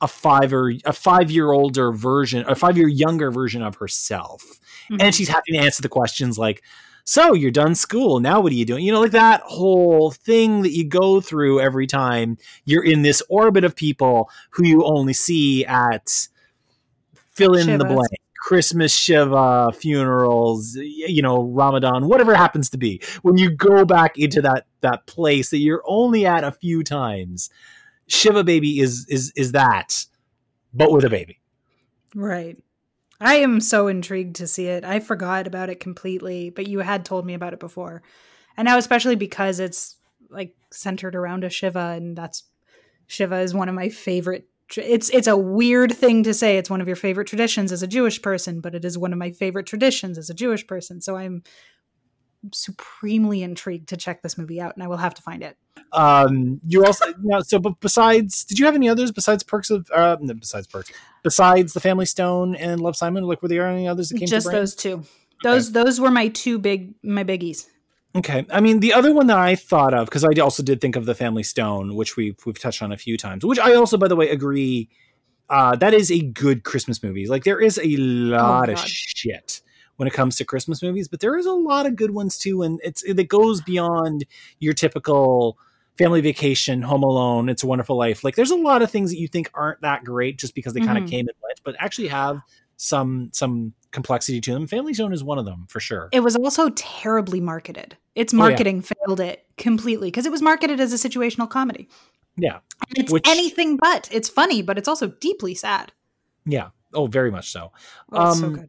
a 0.00 0.08
five 0.08 0.52
or 0.52 0.72
a 0.84 0.92
five 0.92 1.30
year 1.30 1.52
older 1.52 1.92
version, 1.92 2.44
a 2.48 2.54
five 2.54 2.76
year 2.76 2.88
younger 2.88 3.30
version 3.30 3.62
of 3.62 3.76
herself. 3.76 4.42
Mm-hmm. 4.90 5.00
And 5.00 5.14
she's 5.14 5.28
having 5.28 5.54
to 5.54 5.58
answer 5.58 5.82
the 5.82 5.88
questions 5.88 6.38
like, 6.38 6.62
so 7.08 7.34
you're 7.34 7.52
done 7.52 7.76
school. 7.76 8.18
Now 8.18 8.40
what 8.40 8.50
are 8.50 8.56
you 8.56 8.64
doing? 8.64 8.84
You 8.84 8.92
know, 8.92 9.00
like 9.00 9.12
that 9.12 9.40
whole 9.42 10.10
thing 10.10 10.62
that 10.62 10.72
you 10.72 10.84
go 10.84 11.20
through 11.20 11.60
every 11.60 11.86
time 11.86 12.36
you're 12.64 12.84
in 12.84 13.02
this 13.02 13.22
orbit 13.28 13.62
of 13.62 13.76
people 13.76 14.28
who 14.50 14.66
you 14.66 14.84
only 14.84 15.12
see 15.12 15.64
at 15.64 16.28
fill 17.30 17.54
in 17.54 17.68
Shivas. 17.68 17.78
the 17.78 17.84
blank. 17.84 18.20
Christmas 18.46 18.94
Shiva, 18.94 19.72
funerals, 19.74 20.76
you 20.76 21.20
know, 21.20 21.42
Ramadan, 21.42 22.06
whatever 22.06 22.32
happens 22.32 22.70
to 22.70 22.78
be. 22.78 23.02
When 23.22 23.36
you 23.36 23.50
go 23.50 23.84
back 23.84 24.16
into 24.18 24.40
that 24.42 24.66
that 24.82 25.08
place 25.08 25.50
that 25.50 25.58
you're 25.58 25.82
only 25.84 26.26
at 26.26 26.44
a 26.44 26.52
few 26.52 26.84
times, 26.84 27.50
Shiva 28.06 28.44
Baby 28.44 28.78
is 28.78 29.04
is 29.08 29.32
is 29.34 29.50
that, 29.50 30.06
but 30.72 30.92
with 30.92 31.04
a 31.04 31.10
baby. 31.10 31.40
Right. 32.14 32.56
I 33.20 33.34
am 33.38 33.60
so 33.60 33.88
intrigued 33.88 34.36
to 34.36 34.46
see 34.46 34.68
it. 34.68 34.84
I 34.84 35.00
forgot 35.00 35.48
about 35.48 35.68
it 35.68 35.80
completely, 35.80 36.50
but 36.50 36.68
you 36.68 36.78
had 36.78 37.04
told 37.04 37.26
me 37.26 37.34
about 37.34 37.52
it 37.52 37.58
before. 37.58 38.04
And 38.56 38.66
now 38.66 38.78
especially 38.78 39.16
because 39.16 39.58
it's 39.58 39.96
like 40.30 40.54
centered 40.70 41.16
around 41.16 41.42
a 41.42 41.50
Shiva 41.50 41.94
and 41.96 42.16
that's 42.16 42.44
Shiva 43.08 43.40
is 43.40 43.54
one 43.54 43.68
of 43.68 43.74
my 43.74 43.88
favorite 43.88 44.48
it's 44.76 45.10
it's 45.10 45.28
a 45.28 45.36
weird 45.36 45.92
thing 45.92 46.22
to 46.24 46.34
say 46.34 46.58
it's 46.58 46.70
one 46.70 46.80
of 46.80 46.86
your 46.86 46.96
favorite 46.96 47.26
traditions 47.26 47.72
as 47.72 47.82
a 47.82 47.86
Jewish 47.86 48.20
person, 48.20 48.60
but 48.60 48.74
it 48.74 48.84
is 48.84 48.98
one 48.98 49.12
of 49.12 49.18
my 49.18 49.30
favorite 49.30 49.66
traditions 49.66 50.18
as 50.18 50.28
a 50.30 50.34
Jewish 50.34 50.66
person. 50.66 51.00
So 51.00 51.16
I'm 51.16 51.42
supremely 52.52 53.42
intrigued 53.42 53.88
to 53.88 53.96
check 53.96 54.22
this 54.22 54.38
movie 54.38 54.60
out 54.60 54.74
and 54.74 54.82
I 54.82 54.88
will 54.88 54.96
have 54.96 55.14
to 55.14 55.22
find 55.22 55.42
it. 55.42 55.56
Um, 55.92 56.60
you 56.66 56.84
also, 56.84 57.06
you 57.06 57.14
know, 57.18 57.40
so 57.40 57.58
but 57.58 57.80
besides, 57.80 58.44
did 58.44 58.58
you 58.58 58.66
have 58.66 58.74
any 58.74 58.88
others 58.88 59.12
besides 59.12 59.42
Perks 59.42 59.70
of, 59.70 59.88
uh, 59.94 60.16
besides 60.16 60.66
Perks, 60.66 60.92
besides 61.22 61.72
The 61.72 61.80
Family 61.80 62.06
Stone 62.06 62.56
and 62.56 62.80
Love 62.80 62.96
Simon? 62.96 63.24
Like, 63.24 63.42
were 63.42 63.48
there 63.48 63.66
any 63.66 63.88
others 63.88 64.08
that 64.10 64.18
came? 64.18 64.28
Just 64.28 64.50
those 64.50 64.74
two. 64.74 65.04
Those 65.42 65.68
okay. 65.68 65.84
those 65.84 66.00
were 66.00 66.10
my 66.10 66.28
two 66.28 66.58
big 66.58 66.94
my 67.02 67.24
biggies. 67.24 67.66
Okay, 68.16 68.46
I 68.50 68.60
mean 68.60 68.80
the 68.80 68.94
other 68.94 69.12
one 69.12 69.26
that 69.26 69.36
I 69.38 69.56
thought 69.56 69.92
of 69.92 70.06
because 70.06 70.24
I 70.24 70.40
also 70.40 70.62
did 70.62 70.80
think 70.80 70.96
of 70.96 71.04
The 71.04 71.14
Family 71.14 71.42
Stone, 71.42 71.94
which 71.94 72.16
we've 72.16 72.38
we've 72.46 72.58
touched 72.58 72.82
on 72.82 72.90
a 72.90 72.96
few 72.96 73.16
times. 73.16 73.44
Which 73.44 73.58
I 73.58 73.74
also, 73.74 73.98
by 73.98 74.08
the 74.08 74.16
way, 74.16 74.30
agree. 74.30 74.88
Uh, 75.48 75.76
that 75.76 75.94
is 75.94 76.10
a 76.10 76.22
good 76.22 76.64
Christmas 76.64 77.02
movie. 77.02 77.26
Like 77.28 77.44
there 77.44 77.60
is 77.60 77.78
a 77.78 77.96
lot 77.96 78.68
oh, 78.68 78.72
of 78.72 78.78
shit 78.80 79.60
when 79.96 80.08
it 80.08 80.14
comes 80.14 80.36
to 80.36 80.44
Christmas 80.44 80.82
movies, 80.82 81.08
but 81.08 81.20
there 81.20 81.36
is 81.36 81.46
a 81.46 81.52
lot 81.52 81.86
of 81.86 81.94
good 81.94 82.10
ones 82.10 82.38
too, 82.38 82.62
and 82.62 82.80
it's 82.82 83.02
it 83.02 83.28
goes 83.28 83.60
beyond 83.60 84.24
your 84.60 84.72
typical 84.72 85.58
family 85.98 86.20
vacation, 86.20 86.82
home 86.82 87.02
alone, 87.02 87.48
it's 87.48 87.62
a 87.62 87.66
wonderful 87.66 87.96
life. 87.96 88.24
Like 88.24 88.34
there's 88.34 88.50
a 88.50 88.56
lot 88.56 88.82
of 88.82 88.90
things 88.90 89.10
that 89.10 89.18
you 89.18 89.28
think 89.28 89.50
aren't 89.54 89.80
that 89.82 90.04
great 90.04 90.38
just 90.38 90.54
because 90.54 90.74
they 90.74 90.80
mm-hmm. 90.80 90.88
kind 90.88 91.04
of 91.04 91.10
came 91.10 91.26
and 91.26 91.36
went, 91.42 91.60
but 91.64 91.76
actually 91.78 92.08
have 92.08 92.40
some 92.76 93.30
some 93.32 93.74
complexity 93.96 94.42
to 94.42 94.52
them. 94.52 94.66
Family 94.66 94.92
Stone 94.92 95.14
is 95.14 95.24
one 95.24 95.38
of 95.38 95.46
them 95.46 95.64
for 95.70 95.80
sure. 95.80 96.10
It 96.12 96.20
was 96.20 96.36
also 96.36 96.68
terribly 96.76 97.40
marketed. 97.40 97.96
Its 98.14 98.34
marketing 98.34 98.76
oh, 98.76 98.88
yeah. 98.88 99.06
failed 99.06 99.20
it 99.20 99.46
completely 99.56 100.08
because 100.08 100.26
it 100.26 100.30
was 100.30 100.42
marketed 100.42 100.80
as 100.80 100.92
a 100.92 101.08
situational 101.08 101.48
comedy. 101.48 101.88
Yeah. 102.36 102.58
And 102.90 102.98
it's 102.98 103.10
Which, 103.10 103.26
anything 103.26 103.78
but. 103.78 104.10
It's 104.12 104.28
funny, 104.28 104.60
but 104.60 104.76
it's 104.76 104.86
also 104.86 105.08
deeply 105.08 105.54
sad. 105.54 105.92
Yeah. 106.44 106.68
Oh, 106.92 107.06
very 107.06 107.30
much 107.30 107.50
so. 107.50 107.72
Oh, 108.12 108.32
um, 108.32 108.36
so 108.36 108.50
good. 108.50 108.68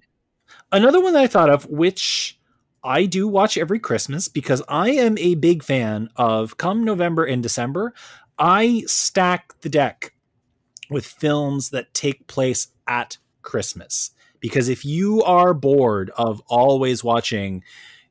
Another 0.72 1.02
one 1.02 1.12
that 1.12 1.24
I 1.24 1.28
thought 1.28 1.49
of, 1.49 1.66
which 1.66 2.40
I 2.82 3.06
do 3.06 3.28
watch 3.28 3.58
every 3.58 3.80
Christmas 3.80 4.30
because 4.30 4.64
I 4.70 4.91
am 4.91 5.18
a 5.18 5.36
big 5.36 5.62
fan 5.62 6.10
of 6.16 6.56
come 6.56 6.86
November 6.86 7.26
and 7.26 7.44
December, 7.44 7.94
I 8.40 8.84
stack 8.88 9.60
the 9.60 9.68
deck 9.70 10.14
with 10.90 11.06
films 11.06 11.72
that 11.72 11.94
take 11.94 12.28
place 12.28 12.70
at 12.88 13.18
Christmas. 13.41 14.12
Because 14.39 14.69
if 14.69 14.85
you 14.85 15.23
are 15.23 15.53
bored 15.53 16.11
of 16.18 16.41
always 16.47 17.03
watching 17.03 17.64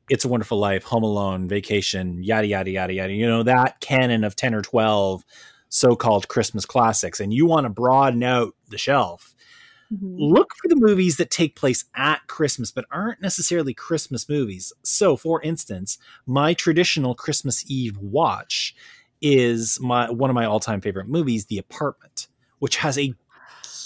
It's 0.09 0.25
a 0.25 0.27
Wonderful 0.29 0.57
Life, 0.57 0.83
Home 0.85 1.03
Alone, 1.03 1.47
Vacation, 1.47 2.23
yada, 2.23 2.47
yada, 2.47 2.71
yada, 2.71 2.93
yada, 2.93 3.13
you 3.13 3.27
know, 3.27 3.43
that 3.43 3.79
canon 3.81 4.23
of 4.23 4.35
10 4.35 4.53
or 4.53 4.61
12 4.61 5.23
so 5.69 5.95
called 5.95 6.29
Christmas 6.29 6.65
classics, 6.65 7.19
and 7.19 7.33
you 7.33 7.45
want 7.45 7.65
to 7.65 7.69
broaden 7.69 8.23
out 8.23 8.55
the 8.69 8.77
shelf, 8.77 9.35
Mhm. 9.93 10.15
look 10.17 10.47
for 10.61 10.67
the 10.69 10.75
movies 10.77 11.17
that 11.17 11.29
take 11.29 11.55
place 11.55 11.85
at 11.95 12.25
Christmas 12.27 12.71
but 12.71 12.85
aren't 12.91 13.21
necessarily 13.21 13.73
Christmas 13.73 14.27
movies. 14.29 14.71
So, 14.83 15.15
for 15.17 15.41
instance, 15.41 15.97
my 16.25 16.53
traditional 16.53 17.15
Christmas 17.15 17.63
Eve 17.69 17.97
watch 17.97 18.75
is 19.21 19.77
my 19.81 20.09
one 20.11 20.29
of 20.29 20.35
my 20.35 20.45
all-time 20.45 20.81
favorite 20.81 21.07
movies, 21.07 21.45
The 21.47 21.57
Apartment, 21.57 22.27
which 22.59 22.77
has 22.77 22.97
a 22.97 23.13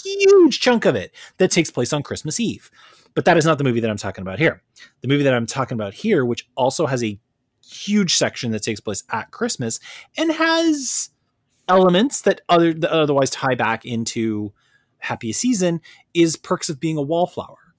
huge 0.02 0.60
chunk 0.60 0.84
of 0.84 0.94
it 0.94 1.14
that 1.38 1.50
takes 1.50 1.70
place 1.70 1.92
on 1.92 2.02
Christmas 2.02 2.40
Eve. 2.40 2.70
But 3.14 3.24
that 3.26 3.36
is 3.36 3.44
not 3.44 3.58
the 3.58 3.64
movie 3.64 3.80
that 3.80 3.90
I'm 3.90 3.98
talking 3.98 4.22
about 4.22 4.38
here. 4.38 4.62
The 5.02 5.08
movie 5.08 5.24
that 5.24 5.34
I'm 5.34 5.46
talking 5.46 5.74
about 5.74 5.94
here, 5.94 6.24
which 6.24 6.48
also 6.56 6.86
has 6.86 7.04
a 7.04 7.18
huge 7.64 8.14
section 8.14 8.50
that 8.52 8.62
takes 8.62 8.80
place 8.80 9.04
at 9.10 9.30
Christmas 9.30 9.78
and 10.16 10.32
has 10.32 11.10
elements 11.68 12.22
that 12.22 12.40
other 12.48 12.72
that 12.72 12.90
otherwise 12.90 13.30
tie 13.30 13.54
back 13.54 13.84
into 13.84 14.52
happiest 14.98 15.40
season 15.40 15.80
is 16.14 16.36
perks 16.36 16.68
of 16.68 16.80
being 16.80 16.96
a 16.96 17.02
wallflower. 17.02 17.74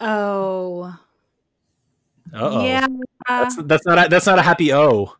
Oh. 0.00 0.98
Uh-oh. 2.32 2.64
Yeah. 2.64 2.86
That's 3.26 3.56
that's 3.62 3.86
not 3.86 4.06
a, 4.06 4.08
that's 4.08 4.26
not 4.26 4.38
a 4.38 4.42
happy 4.42 4.72
O. 4.72 5.14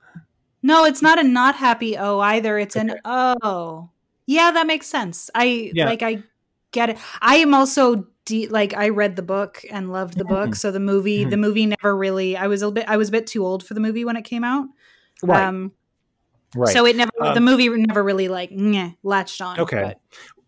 No, 0.63 0.85
it's 0.85 1.03
not 1.03 1.19
a 1.19 1.23
not 1.23 1.55
happy 1.55 1.97
O 1.97 2.19
either. 2.21 2.59
It's 2.59 2.77
an 2.77 2.99
O. 3.05 3.91
Yeah, 4.29 4.51
that 4.53 4.67
makes 4.67 4.87
sense. 4.87 5.31
I 5.35 5.71
Yeah. 5.75 5.87
like 5.87 6.03
I 6.03 6.23
get 6.71 6.91
it. 6.91 6.99
I 7.23 7.37
am 7.37 7.55
also 7.55 8.07
de- 8.27 8.47
like 8.49 8.75
I 8.75 8.91
read 8.91 9.17
the 9.17 9.23
book 9.23 9.65
and 9.71 9.91
loved 9.91 10.19
the 10.19 10.25
book, 10.27 10.51
Mhm. 10.51 10.57
so 10.57 10.71
the 10.71 10.79
movie 10.81 11.25
Mhm. 11.25 11.31
the 11.31 11.37
movie 11.39 11.65
never 11.67 11.97
really 11.97 12.37
I 12.37 12.47
was 12.47 12.61
a 12.63 12.71
bit 12.71 12.85
I 12.87 12.99
was 12.99 13.09
a 13.09 13.13
bit 13.13 13.27
too 13.27 13.45
old 13.45 13.65
for 13.65 13.73
the 13.75 13.81
movie 13.81 14.05
when 14.05 14.17
it 14.17 14.23
came 14.25 14.45
out. 14.45 14.67
Right. 15.23 15.43
Um 15.45 15.73
right. 16.55 16.73
so 16.73 16.85
it 16.87 16.95
never 16.95 17.11
Um, 17.21 17.35
the 17.35 17.41
movie 17.41 17.69
never 17.71 18.05
really 18.05 18.29
like 18.29 18.51
latched 19.03 19.41
on. 19.41 19.59
Okay. 19.61 19.83
but- 19.83 20.01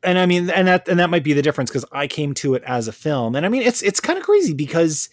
and 0.03 0.19
I 0.19 0.27
mean, 0.27 0.49
and 0.51 0.69
that 0.69 0.87
and 0.89 0.99
that 1.01 1.09
might 1.11 1.25
be 1.25 1.33
the 1.33 1.43
difference 1.43 1.71
because 1.71 1.85
I 1.93 2.07
came 2.07 2.35
to 2.35 2.55
it 2.55 2.63
as 2.67 2.87
a 2.87 2.93
film, 2.93 3.35
and 3.35 3.45
I 3.45 3.49
mean, 3.49 3.63
it's 3.63 3.83
it's 3.83 4.01
kind 4.01 4.19
of 4.19 4.25
crazy 4.25 4.53
because 4.55 5.09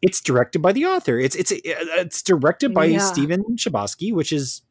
it's 0.00 0.20
directed 0.20 0.60
by 0.62 0.72
the 0.72 0.84
author. 0.86 1.18
It's 1.18 1.34
it's 1.36 1.52
it's 1.64 2.22
directed 2.22 2.72
by 2.74 2.86
Yeah. 2.86 2.98
Stephen 2.98 3.44
Chbosky, 3.56 4.12
which 4.12 4.32
is 4.32 4.62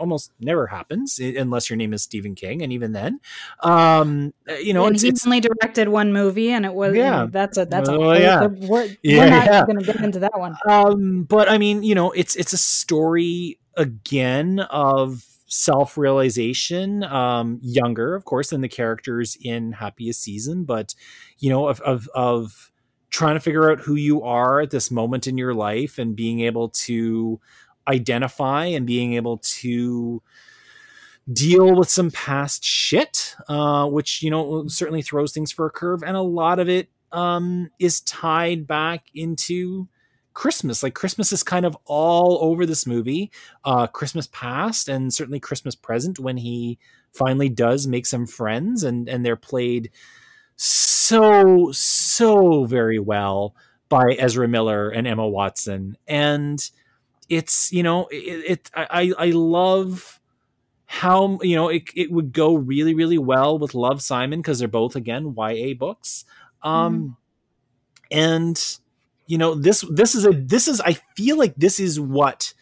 almost 0.00 0.32
never 0.40 0.66
happens 0.66 1.18
unless 1.20 1.70
your 1.70 1.76
name 1.76 1.92
is 1.92 2.02
Stephen 2.02 2.34
King, 2.34 2.62
and 2.62 2.72
even 2.72 2.92
then, 2.92 3.20
um, 3.62 4.32
uh, 4.48 4.54
you 4.54 4.72
know, 4.72 4.86
and 4.86 4.96
it's, 4.96 5.02
he 5.02 5.08
it's 5.10 5.24
only 5.26 5.40
directed 5.40 5.88
one 5.88 6.12
movie, 6.12 6.50
and 6.50 6.64
it 6.66 6.74
was 6.74 6.96
Yeah. 6.96 7.26
That's 7.30 7.58
a 7.58 7.66
that's 7.66 7.88
a 7.88 7.92
Oh, 7.92 8.02
whole- 8.02 8.18
yeah. 8.18 8.46
We're, 8.46 8.88
Yeah, 9.02 9.18
we're 9.18 9.30
not 9.30 9.44
yeah. 9.46 9.64
going 9.66 9.78
to 9.78 9.84
get 9.84 9.96
into 10.02 10.18
that 10.20 10.36
one. 10.38 10.56
um 10.68 11.24
but 11.24 11.48
i 11.48 11.58
mean 11.58 11.82
you 11.82 11.94
know 11.94 12.10
it's 12.12 12.34
it's 12.36 12.52
a 12.52 12.58
story 12.58 13.58
again 13.76 14.58
of 14.70 15.24
self-realization 15.46 17.02
um 17.04 17.58
younger 17.62 18.14
of 18.14 18.24
course 18.24 18.50
than 18.50 18.60
the 18.60 18.68
characters 18.68 19.36
in 19.42 19.72
happiest 19.72 20.22
season 20.22 20.64
but 20.64 20.94
you 21.38 21.50
know 21.50 21.68
of 21.68 21.80
of 21.80 22.08
of 22.14 22.70
trying 23.10 23.34
to 23.34 23.40
figure 23.40 23.70
out 23.70 23.80
who 23.80 23.96
you 23.96 24.22
are 24.22 24.60
at 24.60 24.70
this 24.70 24.90
moment 24.90 25.26
in 25.26 25.36
your 25.36 25.52
life 25.52 25.98
and 25.98 26.14
being 26.14 26.40
able 26.40 26.68
to 26.68 27.40
identify 27.90 28.66
and 28.66 28.86
being 28.86 29.14
able 29.14 29.38
to 29.38 30.22
deal 31.30 31.74
with 31.76 31.88
some 31.88 32.10
past 32.10 32.64
shit 32.64 33.36
uh 33.48 33.86
which 33.86 34.22
you 34.22 34.30
know 34.30 34.66
certainly 34.66 35.02
throws 35.02 35.32
things 35.32 35.52
for 35.52 35.66
a 35.66 35.70
curve 35.70 36.02
and 36.02 36.16
a 36.16 36.22
lot 36.22 36.58
of 36.58 36.68
it 36.68 36.88
um 37.12 37.70
is 37.78 38.00
tied 38.00 38.66
back 38.66 39.04
into 39.14 39.88
Christmas. 40.32 40.82
Like 40.82 40.94
Christmas 40.94 41.32
is 41.32 41.42
kind 41.42 41.66
of 41.66 41.76
all 41.84 42.38
over 42.40 42.64
this 42.64 42.86
movie. 42.86 43.30
Uh, 43.64 43.86
Christmas 43.86 44.28
past 44.28 44.88
and 44.88 45.12
certainly 45.12 45.40
Christmas 45.40 45.74
present 45.74 46.18
when 46.18 46.36
he 46.36 46.78
finally 47.12 47.48
does 47.48 47.86
make 47.86 48.06
some 48.06 48.26
friends 48.26 48.84
and 48.84 49.08
and 49.08 49.26
they're 49.26 49.36
played 49.36 49.90
so 50.56 51.70
so 51.72 52.64
very 52.64 52.98
well 52.98 53.54
by 53.88 54.14
Ezra 54.18 54.46
Miller 54.46 54.88
and 54.88 55.06
Emma 55.06 55.28
Watson. 55.28 55.96
And 56.06 56.70
it's 57.30 57.72
you 57.72 57.82
know 57.82 58.06
it, 58.10 58.44
it 58.52 58.70
I 58.74 59.12
I 59.18 59.26
love 59.30 60.20
how 60.86 61.38
you 61.42 61.56
know 61.56 61.68
it, 61.68 61.84
it 61.94 62.10
would 62.10 62.32
go 62.32 62.54
really 62.56 62.92
really 62.94 63.16
well 63.18 63.58
with 63.58 63.74
Love 63.74 64.02
Simon 64.02 64.40
because 64.40 64.58
they're 64.58 64.68
both 64.68 64.96
again 64.96 65.34
YA 65.38 65.72
books. 65.74 66.24
Um 66.62 67.16
and 68.10 68.78
you 69.26 69.38
know 69.38 69.54
this 69.54 69.84
this 69.92 70.14
is 70.16 70.26
a 70.26 70.32
this 70.32 70.66
is 70.66 70.80
i 70.80 70.94
feel 71.16 71.38
like 71.38 71.54
this 71.56 71.78
is 71.78 72.00
what 72.00 72.52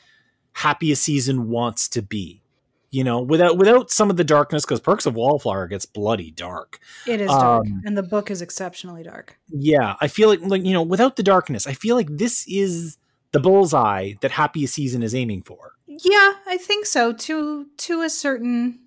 happiest 0.53 1.03
season 1.03 1.49
wants 1.49 1.89
to 1.89 2.03
be 2.03 2.43
you 2.91 3.03
know 3.03 3.21
without 3.23 3.57
without 3.57 3.91
some 3.91 4.11
of 4.11 4.19
the 4.19 4.25
darkness 4.25 4.65
because 4.67 4.79
perks 4.81 5.07
of 5.07 5.15
wallflower 5.15 5.67
gets 5.67 5.87
bloody 5.87 6.31
dark 6.31 6.79
It 7.07 7.21
is 7.23 7.29
dark, 7.29 7.65
Um, 7.67 7.83
and 7.87 7.97
the 7.97 8.03
book 8.03 8.31
is 8.31 8.43
exceptionally 8.43 9.03
dark. 9.03 9.39
yeah 9.49 9.97
i 10.03 10.09
feel 10.09 10.29
like 10.29 10.41
like 10.43 10.63
you 10.65 10.75
know 10.75 10.83
without 10.83 11.17
the 11.17 11.23
darkness 11.23 11.67
i 11.67 11.73
feel 11.73 11.97
like 11.97 12.09
this 12.11 12.45
is 12.47 12.98
the 13.33 13.41
bullseye 13.41 14.15
that 14.21 14.31
happiest 14.31 14.75
season 14.75 15.03
is 15.03 15.15
aiming 15.15 15.43
for 15.43 15.73
Yeah, 15.87 16.35
I 16.47 16.57
think 16.57 16.87
so. 16.87 17.13
To 17.13 17.67
to 17.77 18.03
a 18.03 18.11
certain 18.11 18.81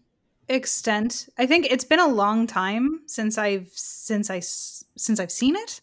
extent, 0.48 1.30
I 1.38 1.46
think 1.46 1.68
it's 1.70 1.84
been 1.84 2.00
a 2.00 2.08
long 2.08 2.48
time 2.48 3.02
since 3.08 3.38
I've 3.38 3.70
since 3.74 4.30
I 4.30 4.40
since 4.40 5.20
I've 5.20 5.32
seen 5.32 5.56
it. 5.56 5.82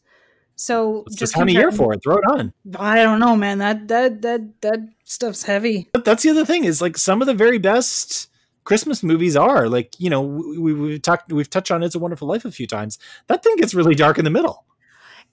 So 0.57 1.05
it's 1.07 1.15
just 1.17 1.35
time 1.35 1.49
of 1.49 1.55
year 1.55 1.71
for 1.71 1.93
it 1.93 2.03
throw 2.03 2.17
it 2.17 2.25
on 2.31 2.53
I 2.79 3.03
don't 3.03 3.21
know, 3.21 3.37
man. 3.37 3.59
That 3.59 3.89
that 3.89 4.23
that 4.23 4.61
that 4.61 4.81
stuff's 5.05 5.45
heavy. 5.45 5.89
but 5.93 6.05
that's 6.05 6.23
the 6.23 6.31
other 6.31 6.45
thing 6.45 6.65
is 6.65 6.83
like 6.83 6.99
some 6.99 7.23
of 7.23 7.27
the 7.27 7.35
very 7.35 7.59
best 7.59 8.29
christmas 8.65 9.03
movies 9.03 9.35
are 9.35 9.67
like 9.67 9.99
you 9.99 10.11
know 10.11 10.21
we, 10.21 10.59
we, 10.59 10.73
we've 10.75 11.01
talked 11.01 11.33
we've 11.33 11.49
touched 11.49 11.71
on 11.71 11.83
it's 11.83 11.95
a 11.95 11.99
wonderful 11.99 12.29
life 12.29 12.45
a 12.45 12.51
few 12.51 12.67
times 12.67 12.99
that 13.29 13.43
thing 13.43 13.57
gets 13.57 13.73
really 13.73 13.95
dark 13.95 14.19
in 14.19 14.27
the 14.27 14.31
middle 14.31 14.67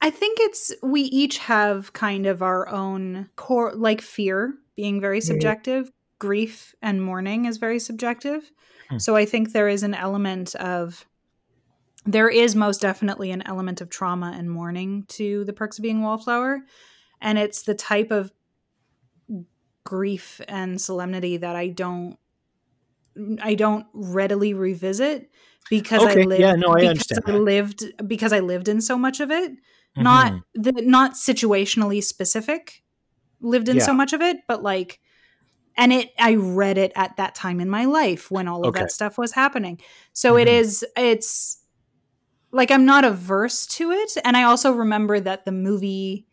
I 0.02 0.10
think 0.10 0.40
it's 0.40 0.72
we 0.84 1.02
each 1.02 1.38
have 1.40 1.94
kind 1.94 2.26
of 2.26 2.42
our 2.42 2.68
own 2.70 3.30
core 3.36 3.74
like 3.74 4.02
fear 4.02 4.54
being 4.76 5.00
very 5.02 5.22
subjective, 5.22 5.92
grief 6.20 6.76
and 6.82 7.02
mourning 7.02 7.46
is 7.46 7.58
very 7.58 7.80
subjective. 7.80 8.52
Hmm. 8.90 8.98
So 8.98 9.16
I 9.16 9.26
think 9.26 9.52
there 9.52 9.70
is 9.70 9.84
an 9.84 9.94
element 9.94 10.56
of 10.56 11.06
there 12.06 12.30
is 12.30 12.56
most 12.56 12.82
definitely 12.82 13.32
an 13.32 13.42
element 13.48 13.82
of 13.82 13.90
trauma 13.90 14.34
and 14.38 14.50
mourning 14.50 15.06
to 15.08 15.44
the 15.46 15.54
perks 15.54 15.80
of 15.80 15.84
being 15.84 16.02
wallflower. 16.02 16.62
And 17.20 17.40
it's 17.40 17.64
the 17.64 17.74
type 17.74 18.12
of 18.12 18.32
grief 19.84 20.42
and 20.48 20.80
solemnity 20.80 21.38
that 21.38 21.56
I 21.56 21.70
don't 21.70 22.18
I 23.42 23.56
don't 23.56 23.86
readily 23.94 24.54
revisit 24.54 25.30
because 25.70 26.04
I 26.04 26.16
lived 26.16 26.42
yeah, 26.42 26.54
no, 26.54 26.76
I 26.76 26.94
because 26.94 27.20
I 27.26 27.32
lived 27.32 27.84
because 28.06 28.34
I 28.34 28.40
lived 28.42 28.68
in 28.68 28.82
so 28.82 28.98
much 28.98 29.20
of 29.20 29.32
it 29.32 29.54
not 29.96 30.34
Mhm. 30.34 30.44
the 30.56 30.72
not 30.82 31.14
situationally 31.14 32.04
specific 32.04 32.84
lived 33.42 33.70
in 33.70 33.80
so 33.80 33.94
much 33.94 34.14
of 34.14 34.22
it 34.22 34.38
but 34.48 34.64
like 34.64 35.00
and 35.78 35.94
it 35.94 36.12
i 36.20 36.36
read 36.36 36.78
it 36.78 36.92
at 36.96 37.16
that 37.18 37.36
time 37.36 37.60
in 37.60 37.70
my 37.70 37.86
life 37.86 38.32
when 38.32 38.48
all 38.48 38.62
of 38.64 38.70
Okay. 38.70 38.80
that 38.82 38.92
stuff 38.92 39.18
was 39.18 39.34
happening 39.34 39.80
so 40.14 40.38
it 40.38 40.48
Mhm. 40.48 40.52
is 40.52 40.86
it's 40.98 41.62
like 42.52 42.72
i'm 42.72 42.86
not 42.86 43.04
averse 43.06 43.66
to 43.68 43.92
it 43.92 44.18
and 44.24 44.38
i 44.38 44.44
also 44.44 44.72
remember 44.72 45.20
that 45.20 45.46
the 45.46 45.52
movie 45.52 46.26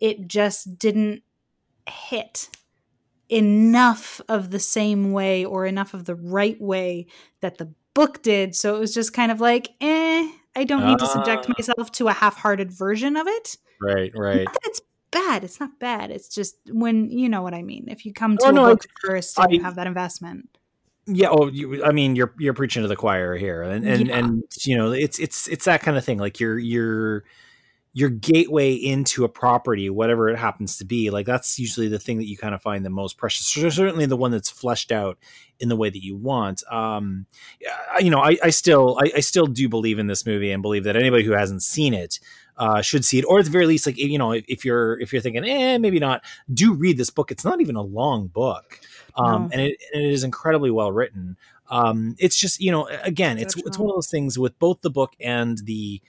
it 0.00 0.26
just 0.28 0.78
didn't 0.78 1.22
hit 1.88 2.48
enough 3.28 4.20
of 4.28 4.50
the 4.50 4.58
same 4.58 5.12
way 5.12 5.44
or 5.44 5.64
enough 5.66 5.94
of 5.94 6.04
the 6.04 6.14
right 6.14 6.60
way 6.60 7.06
that 7.40 7.58
the 7.58 7.72
book 7.94 8.22
did 8.22 8.54
so 8.54 8.76
it 8.76 8.80
was 8.80 8.94
just 8.94 9.12
kind 9.14 9.32
of 9.32 9.40
like 9.40 9.70
eh 9.80 10.30
i 10.56 10.64
don't 10.64 10.86
need 10.86 10.98
to 10.98 11.06
subject 11.06 11.46
Ah. 11.48 11.52
myself 11.58 11.90
to 11.92 12.08
a 12.08 12.12
half-hearted 12.12 12.70
version 12.72 13.16
of 13.16 13.26
it 13.26 13.56
right 13.80 14.12
right 14.14 14.46
it's 14.64 14.80
bad 15.10 15.44
it's 15.44 15.60
not 15.60 15.78
bad 15.78 16.10
it's 16.10 16.28
just 16.28 16.56
when 16.70 17.10
you 17.10 17.28
know 17.28 17.42
what 17.42 17.54
i 17.54 17.62
mean 17.62 17.84
if 17.88 18.04
you 18.06 18.12
come 18.12 18.36
to 18.38 18.46
Oh, 18.46 18.48
a 18.48 18.52
no, 18.52 18.64
I- 18.64 18.68
book 18.70 18.84
first 19.04 19.38
and 19.38 19.52
you 19.52 19.62
have 19.62 19.74
that 19.76 19.86
investment 19.86 20.48
yeah 21.06 21.28
oh 21.30 21.48
you, 21.48 21.84
i 21.84 21.90
mean 21.92 22.14
you're 22.16 22.32
you're 22.38 22.54
preaching 22.54 22.82
to 22.82 22.88
the 22.88 22.96
choir 22.96 23.36
here 23.36 23.62
and 23.62 23.84
and 23.86 24.06
Yeah. 24.08 24.18
and 24.18 24.42
you 24.60 24.76
know 24.76 24.92
it's 24.92 25.18
it's 25.18 25.48
it's 25.48 25.64
that 25.64 25.82
kind 25.82 25.96
of 25.96 26.04
thing 26.04 26.18
like 26.18 26.38
your 26.40 26.58
your 26.58 27.24
your 27.94 28.08
gateway 28.08 28.72
into 28.72 29.24
a 29.24 29.28
property 29.28 29.90
whatever 29.90 30.28
it 30.28 30.38
happens 30.38 30.78
to 30.78 30.84
be 30.84 31.10
like 31.10 31.26
that's 31.26 31.58
usually 31.58 31.88
the 31.88 31.98
thing 31.98 32.18
that 32.18 32.26
you 32.26 32.36
kind 32.36 32.54
of 32.54 32.62
find 32.62 32.84
the 32.84 32.90
most 32.90 33.18
precious 33.18 33.46
So 33.46 33.68
certainly 33.68 34.06
the 34.06 34.16
one 34.16 34.30
that's 34.30 34.50
fleshed 34.50 34.90
out 34.92 35.18
in 35.60 35.68
the 35.68 35.76
way 35.76 35.90
that 35.90 36.02
you 36.02 36.16
want 36.16 36.62
um 36.70 37.26
you 38.00 38.10
know 38.10 38.18
i 38.18 38.36
i 38.42 38.50
still 38.50 38.98
I, 39.00 39.12
I 39.16 39.20
still 39.20 39.46
do 39.46 39.68
believe 39.68 39.98
in 39.98 40.06
this 40.06 40.24
movie 40.24 40.50
and 40.50 40.62
believe 40.62 40.84
that 40.84 40.96
anybody 40.96 41.24
who 41.24 41.32
hasn't 41.32 41.62
seen 41.62 41.94
it 41.94 42.18
uh, 42.56 42.82
should 42.82 43.04
see 43.04 43.18
it, 43.18 43.24
or 43.24 43.38
at 43.38 43.46
the 43.46 43.50
very 43.50 43.66
least, 43.66 43.86
like 43.86 43.96
you 43.96 44.18
know, 44.18 44.32
if, 44.32 44.44
if 44.46 44.64
you're 44.64 45.00
if 45.00 45.12
you're 45.12 45.22
thinking, 45.22 45.44
eh, 45.44 45.78
maybe 45.78 45.98
not, 45.98 46.22
do 46.52 46.74
read 46.74 46.98
this 46.98 47.10
book. 47.10 47.30
It's 47.30 47.44
not 47.44 47.60
even 47.60 47.76
a 47.76 47.82
long 47.82 48.26
book, 48.26 48.78
um, 49.16 49.44
No. 49.44 49.48
and, 49.52 49.60
it, 49.62 49.82
and 49.92 50.04
it 50.04 50.12
is 50.12 50.22
incredibly 50.22 50.70
well 50.70 50.92
written. 50.92 51.36
Um, 51.70 52.14
it's 52.18 52.36
just 52.36 52.60
you 52.60 52.70
know, 52.70 52.86
again, 53.02 53.38
it's 53.38 53.56
it's 53.56 53.78
one 53.78 53.88
of 53.88 53.96
those 53.96 54.10
things 54.10 54.38
with 54.38 54.58
both 54.58 54.82
the 54.82 54.90
book 54.90 55.14
and 55.18 55.58
the 55.64 56.02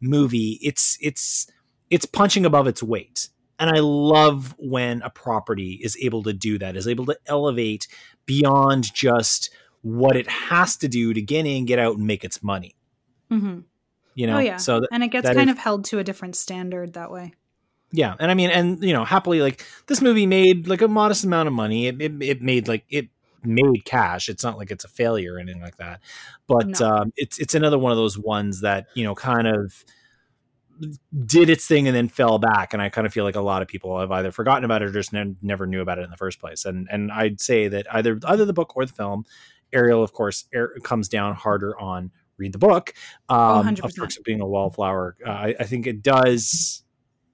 movie. 0.00 0.58
It's 0.62 0.96
it's 1.00 1.46
it's 1.90 2.06
punching 2.06 2.44
above 2.44 2.66
its 2.66 2.82
weight, 2.82 3.28
and 3.58 3.70
I 3.70 3.80
love 3.80 4.54
when 4.58 5.02
a 5.02 5.10
property 5.10 5.80
is 5.82 5.96
able 6.00 6.22
to 6.24 6.32
do 6.32 6.58
that, 6.58 6.76
is 6.76 6.86
able 6.88 7.06
to 7.06 7.18
elevate 7.26 7.86
beyond 8.26 8.92
just 8.94 9.50
what 9.82 10.16
it 10.16 10.28
has 10.28 10.76
to 10.78 10.88
do 10.88 11.14
to 11.14 11.22
get 11.22 11.46
in, 11.46 11.64
get 11.64 11.78
out, 11.78 11.96
and 11.96 12.06
make 12.06 12.24
its 12.24 12.42
money 12.42 12.74
Mm-hmm. 13.30 13.60
You 14.14 14.26
know, 14.26 14.36
oh 14.36 14.40
yeah. 14.40 14.56
so 14.56 14.80
th- 14.80 14.88
and 14.90 15.04
it 15.04 15.08
gets 15.08 15.26
kind 15.28 15.48
is- 15.48 15.54
of 15.54 15.58
held 15.58 15.84
to 15.86 15.98
a 15.98 16.04
different 16.04 16.34
standard 16.34 16.94
that 16.94 17.10
way. 17.12 17.34
yeah, 17.92 18.14
and 18.18 18.30
I 18.30 18.34
mean, 18.34 18.50
and 18.50 18.82
you 18.82 18.92
know, 18.92 19.04
happily, 19.04 19.40
like 19.40 19.64
this 19.86 20.00
movie 20.02 20.26
made 20.26 20.66
like 20.66 20.82
a 20.82 20.88
modest 20.88 21.24
amount 21.24 21.46
of 21.46 21.52
money. 21.54 21.86
It 21.86 22.00
it, 22.02 22.22
it 22.22 22.42
made 22.42 22.66
like 22.68 22.84
it 22.90 23.08
made 23.44 23.84
cash. 23.84 24.28
It's 24.28 24.42
not 24.44 24.58
like 24.58 24.70
it's 24.70 24.84
a 24.84 24.88
failure 24.88 25.34
or 25.34 25.38
anything 25.38 25.62
like 25.62 25.76
that. 25.76 26.00
But 26.46 26.80
No. 26.80 26.86
um, 26.86 27.12
it's 27.16 27.38
it's 27.38 27.54
another 27.54 27.78
one 27.78 27.92
of 27.92 27.98
those 27.98 28.18
ones 28.18 28.60
that 28.62 28.86
you 28.94 29.04
know 29.04 29.14
kind 29.14 29.46
of 29.46 29.84
did 31.26 31.50
its 31.50 31.66
thing 31.66 31.88
and 31.88 31.96
then 31.96 32.08
fell 32.08 32.38
back. 32.38 32.72
And 32.72 32.80
I 32.80 32.88
kind 32.88 33.06
of 33.06 33.12
feel 33.12 33.24
like 33.24 33.36
a 33.36 33.40
lot 33.40 33.62
of 33.62 33.68
people 33.68 33.98
have 33.98 34.12
either 34.12 34.30
forgotten 34.30 34.64
about 34.64 34.82
it 34.82 34.86
or 34.88 34.92
just 34.92 35.12
ne- 35.12 35.34
never 35.42 35.66
knew 35.66 35.80
about 35.80 35.98
it 35.98 36.02
in 36.04 36.10
the 36.10 36.16
first 36.16 36.40
place. 36.40 36.64
And 36.64 36.88
and 36.90 37.10
I'd 37.10 37.40
say 37.40 37.68
that 37.68 37.86
either 37.92 38.18
either 38.26 38.44
the 38.44 38.52
book 38.52 38.76
or 38.76 38.84
the 38.86 38.92
film, 38.92 39.24
Ariel, 39.72 40.02
of 40.02 40.12
course, 40.12 40.44
er, 40.54 40.76
comes 40.82 41.08
down 41.08 41.34
harder 41.34 41.78
on 41.78 42.10
read 42.36 42.52
the 42.52 42.58
book. 42.58 42.94
Um, 43.28 43.66
100%. 43.66 43.84
of 43.84 43.96
course, 43.96 44.18
being 44.24 44.40
a 44.40 44.46
wallflower, 44.46 45.16
uh, 45.26 45.30
I, 45.30 45.54
I 45.58 45.64
think 45.64 45.86
it 45.88 46.02
does 46.02 46.84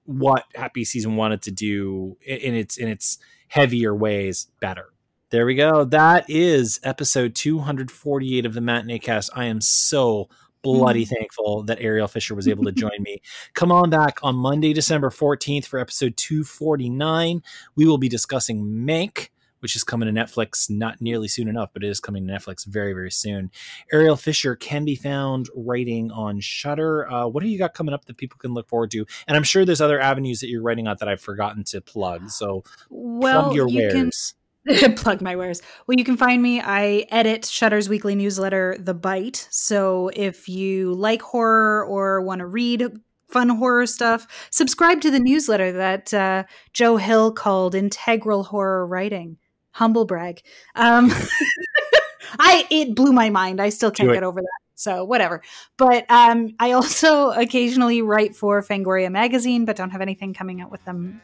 what 0.05 0.45
Happy 0.55 0.83
Season 0.83 1.15
wanted 1.15 1.43
to 1.43 1.51
do 1.51 2.17
in 2.25 2.55
its 2.55 2.77
in 2.77 2.87
its 2.87 3.19
heavier 3.47 3.95
ways 3.95 4.47
better. 4.59 4.87
There 5.35 5.45
we 5.45 5.55
go. 5.55 5.83
That 5.83 6.29
is 6.29 6.79
episode 6.81 7.35
248 7.35 8.45
of 8.45 8.53
the 8.53 8.61
Matinee 8.61 8.99
Cast. 8.99 9.31
I 9.35 9.47
am 9.47 9.59
so 9.59 10.29
bloody 10.61 11.03
thankful 11.03 11.63
that 11.63 11.81
Ariel 11.81 12.07
Fisher 12.07 12.35
was 12.35 12.47
able 12.47 12.63
to 12.63 12.71
join 12.71 13.01
me. 13.01 13.21
Come 13.53 13.69
on 13.69 13.89
back 13.89 14.17
on 14.23 14.37
Monday, 14.37 14.71
December 14.71 15.09
14th 15.09 15.65
for 15.65 15.77
episode 15.77 16.15
249. 16.15 17.43
We 17.75 17.85
will 17.85 17.97
be 17.97 18.07
discussing 18.07 18.63
Mank, 18.63 19.27
which 19.59 19.75
is 19.75 19.83
coming 19.83 20.07
to 20.07 20.17
Netflix 20.17 20.69
not 20.69 21.01
nearly 21.01 21.27
soon 21.27 21.49
enough, 21.49 21.71
but 21.73 21.83
it 21.83 21.89
is 21.89 21.99
coming 21.99 22.25
to 22.25 22.31
Netflix 22.33 22.65
very, 22.65 22.93
very 22.93 23.11
soon. 23.11 23.51
Ariel 23.91 24.15
Fisher 24.15 24.55
can 24.55 24.85
be 24.85 24.95
found 24.95 25.49
writing 25.53 26.11
on 26.11 26.39
Shutter. 26.39 27.11
Uh, 27.11 27.27
what 27.27 27.43
do 27.43 27.49
you 27.49 27.57
got 27.57 27.73
coming 27.73 27.93
up 27.93 28.05
that 28.05 28.15
people 28.15 28.37
can 28.37 28.53
look 28.53 28.69
forward 28.69 28.91
to? 28.91 29.05
And 29.27 29.35
I'm 29.35 29.43
sure 29.43 29.65
there's 29.65 29.81
other 29.81 29.99
avenues 29.99 30.39
that 30.39 30.47
you're 30.47 30.63
writing 30.63 30.87
on 30.87 30.95
that 31.01 31.09
I've 31.09 31.19
forgotten 31.19 31.65
to 31.65 31.81
plug. 31.81 32.29
So 32.29 32.63
Well, 32.89 33.43
plug 33.43 33.55
your 33.57 33.67
you 33.67 33.89
can 33.89 34.03
wares. 34.05 34.33
plug 34.95 35.21
my 35.21 35.35
wares. 35.35 35.61
Well, 35.85 35.97
you 35.97 36.03
can 36.03 36.17
find 36.17 36.41
me. 36.41 36.61
I 36.61 37.05
edit 37.11 37.45
Shudder's 37.45 37.89
weekly 37.89 38.15
newsletter, 38.15 38.77
The 38.79 38.93
Bite. 38.93 39.47
So 39.51 40.09
if 40.15 40.49
you 40.49 40.93
like 40.93 41.21
horror 41.21 41.85
or 41.85 42.21
want 42.21 42.39
to 42.39 42.47
read 42.47 42.85
fun 43.29 43.49
horror 43.49 43.85
stuff, 43.85 44.27
subscribe 44.49 45.01
to 45.01 45.11
the 45.11 45.19
newsletter 45.19 45.71
that 45.73 46.13
uh, 46.13 46.43
Joe 46.73 46.97
Hill 46.97 47.31
called 47.31 47.75
Integral 47.75 48.43
Horror 48.43 48.87
Writing. 48.87 49.37
Humble 49.71 50.05
brag. 50.05 50.41
Um, 50.75 51.11
I 52.39 52.65
it 52.71 52.95
blew 52.95 53.11
my 53.11 53.29
mind. 53.29 53.61
I 53.61 53.69
still 53.69 53.91
can't 53.91 54.11
get 54.11 54.23
over 54.23 54.41
that. 54.41 54.59
So 54.75 55.03
whatever. 55.03 55.41
But 55.77 56.05
um, 56.09 56.55
I 56.59 56.71
also 56.71 57.31
occasionally 57.31 58.01
write 58.01 58.35
for 58.35 58.61
Fangoria 58.61 59.11
magazine, 59.11 59.65
but 59.65 59.75
don't 59.75 59.91
have 59.91 60.01
anything 60.01 60.33
coming 60.33 60.61
out 60.61 60.71
with 60.71 60.83
them 60.85 61.21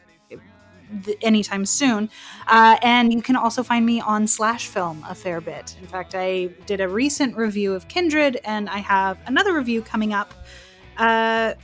th- 1.04 1.18
anytime 1.22 1.64
soon. 1.66 2.10
Uh, 2.46 2.76
and 2.82 3.12
you 3.12 3.22
can 3.22 3.36
also 3.36 3.62
find 3.62 3.84
me 3.84 4.00
on 4.00 4.26
Slash 4.26 4.66
Film 4.66 5.04
a 5.08 5.14
fair 5.14 5.40
bit. 5.40 5.76
In 5.80 5.86
fact, 5.86 6.14
I 6.14 6.46
did 6.66 6.80
a 6.80 6.88
recent 6.88 7.36
review 7.36 7.72
of 7.74 7.88
Kindred, 7.88 8.40
and 8.44 8.68
I 8.68 8.78
have 8.78 9.18
another 9.26 9.54
review 9.54 9.82
coming 9.82 10.12
up 10.12 10.34
uh, 10.98 11.54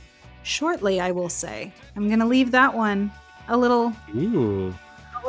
shortly. 0.43 0.99
I 0.99 1.11
will 1.11 1.29
say 1.29 1.73
I'm 1.95 2.07
going 2.07 2.19
to 2.19 2.25
leave 2.25 2.51
that 2.51 2.73
one 2.73 3.11
a 3.47 3.57
little, 3.57 3.93
Ooh. 4.15 4.73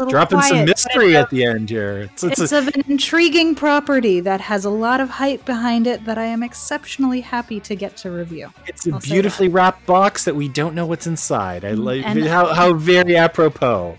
Little 0.01 0.11
Dropping 0.11 0.41
some 0.41 0.51
quiet, 0.51 0.67
but 0.67 0.71
mystery 0.71 1.17
at 1.17 1.31
the 1.31 1.45
end 1.45 1.71
here. 1.71 2.09
It's, 2.13 2.25
it's, 2.25 2.41
it's 2.41 2.53
a, 2.53 2.59
of 2.59 2.69
an 2.69 2.83
intriguing 2.89 3.55
property 3.55 4.21
that 4.21 4.41
has 4.41 4.65
a 4.65 4.71
lot 4.71 5.01
of 5.01 5.09
hype 5.11 5.45
behind 5.45 5.87
it 5.87 6.05
that 6.05 6.19
I 6.19 6.25
am 6.25 6.43
exceptionally 6.43 7.21
happy 7.21 7.61
to 7.61 7.75
get 7.75 7.97
to 7.99 8.11
review. 8.11 8.53
it's 8.67 8.87
a 8.87 8.93
I'll 8.93 9.01
beautifully 9.01 9.49
wrapped 9.49 9.87
box 9.87 10.25
that 10.25 10.35
we 10.35 10.49
don't 10.49 10.75
know 10.75 10.87
what's 10.87 11.07
inside. 11.07 11.65
I 11.65 11.73
like 11.73 12.05
And- 12.05 12.25
how, 12.25 12.53
how 12.53 12.75
very 12.75 13.17
apropos. 13.17 13.97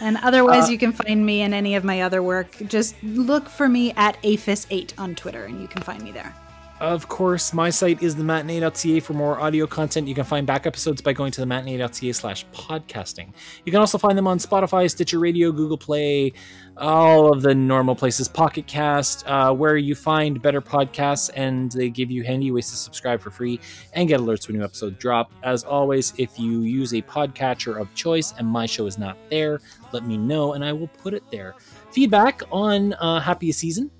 And 0.00 0.16
otherwise, 0.18 0.68
Uh, 0.68 0.72
you 0.72 0.78
can 0.78 0.92
find 0.92 1.26
me 1.26 1.42
in 1.42 1.52
any 1.52 1.74
of 1.74 1.82
my 1.82 2.02
other 2.02 2.22
work. 2.22 2.54
Just 2.68 2.94
look 3.02 3.48
for 3.48 3.68
me 3.68 3.92
at 3.96 4.20
APHIS8 4.22 4.92
on 4.96 5.14
Twitter, 5.16 5.44
and 5.44 5.60
you 5.60 5.66
can 5.66 5.82
find 5.82 6.02
me 6.02 6.12
there. 6.12 6.32
Of 6.80 7.08
course, 7.08 7.52
my 7.52 7.70
site 7.70 8.04
is 8.04 8.14
thematinee.ca 8.14 9.00
for 9.00 9.12
more 9.12 9.40
audio 9.40 9.66
content. 9.66 10.06
You 10.06 10.14
can 10.14 10.22
find 10.22 10.46
back 10.46 10.64
episodes 10.64 11.02
by 11.02 11.12
going 11.12 11.32
to 11.32 11.40
thematinee.ca 11.40 12.12
slash 12.12 12.46
podcasting. 12.52 13.32
You 13.64 13.72
can 13.72 13.80
also 13.80 13.98
find 13.98 14.16
them 14.16 14.28
on 14.28 14.38
Spotify, 14.38 14.88
Stitcher 14.88 15.18
Radio, 15.18 15.50
Google 15.50 15.76
Play, 15.76 16.34
all 16.76 17.32
of 17.32 17.42
the 17.42 17.52
normal 17.52 17.96
places, 17.96 18.28
Pocket 18.28 18.68
Cast, 18.68 19.26
uh, 19.26 19.52
where 19.52 19.76
you 19.76 19.96
find 19.96 20.40
better 20.40 20.60
podcasts, 20.60 21.30
and 21.34 21.72
they 21.72 21.90
give 21.90 22.12
you 22.12 22.22
handy 22.22 22.52
ways 22.52 22.70
to 22.70 22.76
subscribe 22.76 23.20
for 23.20 23.32
free 23.32 23.58
and 23.94 24.06
get 24.06 24.20
alerts 24.20 24.46
when 24.46 24.56
new 24.56 24.62
episodes 24.64 24.96
drop. 24.98 25.32
As 25.42 25.64
always, 25.64 26.12
if 26.16 26.38
you 26.38 26.60
use 26.60 26.94
a 26.94 27.02
podcatcher 27.02 27.80
of 27.80 27.92
choice 27.94 28.34
and 28.38 28.46
my 28.46 28.66
show 28.66 28.86
is 28.86 28.98
not 28.98 29.16
there, 29.30 29.60
let 29.92 30.06
me 30.06 30.16
know 30.16 30.52
and 30.52 30.64
I 30.64 30.72
will 30.72 30.86
put 30.86 31.12
it 31.12 31.24
there. 31.32 31.56
Feedback 31.90 32.42
on 32.52 32.92
uh, 32.94 33.18
Happiest 33.18 33.58
Season 33.58 33.90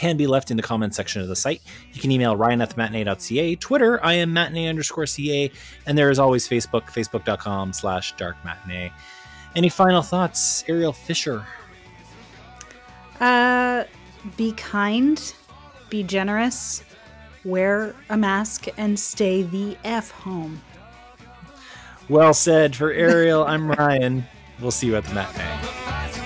can 0.00 0.16
be 0.16 0.26
left 0.26 0.50
in 0.50 0.56
the 0.56 0.62
comment 0.62 0.94
section 0.94 1.20
of 1.20 1.28
the 1.28 1.36
site. 1.36 1.60
You 1.92 2.00
can 2.00 2.10
email 2.10 2.34
ryan 2.34 2.62
at 2.62 2.74
matinee.ca. 2.74 3.56
Twitter, 3.56 4.02
I 4.02 4.14
am 4.14 4.32
matinee 4.32 4.66
underscore 4.66 5.04
ca. 5.04 5.52
And 5.86 5.98
there 5.98 6.08
is 6.08 6.18
always 6.18 6.48
Facebook, 6.48 6.84
facebook.com 6.84 7.74
slash 7.74 8.16
dark 8.16 8.36
matinee. 8.42 8.92
Any 9.54 9.68
final 9.68 10.00
thoughts, 10.00 10.64
Ariel 10.68 10.94
Fisher? 10.94 11.44
Uh, 13.20 13.84
be 14.38 14.52
kind, 14.52 15.34
be 15.90 16.02
generous, 16.02 16.82
wear 17.44 17.94
a 18.08 18.16
mask, 18.16 18.68
and 18.78 18.98
stay 18.98 19.42
the 19.42 19.76
F 19.84 20.12
home. 20.12 20.62
Well 22.08 22.32
said. 22.32 22.74
For 22.74 22.90
Ariel, 22.90 23.44
I'm 23.44 23.70
Ryan. 23.70 24.24
We'll 24.62 24.70
see 24.70 24.86
you 24.86 24.96
at 24.96 25.04
the 25.04 25.12
matinee. 25.12 26.19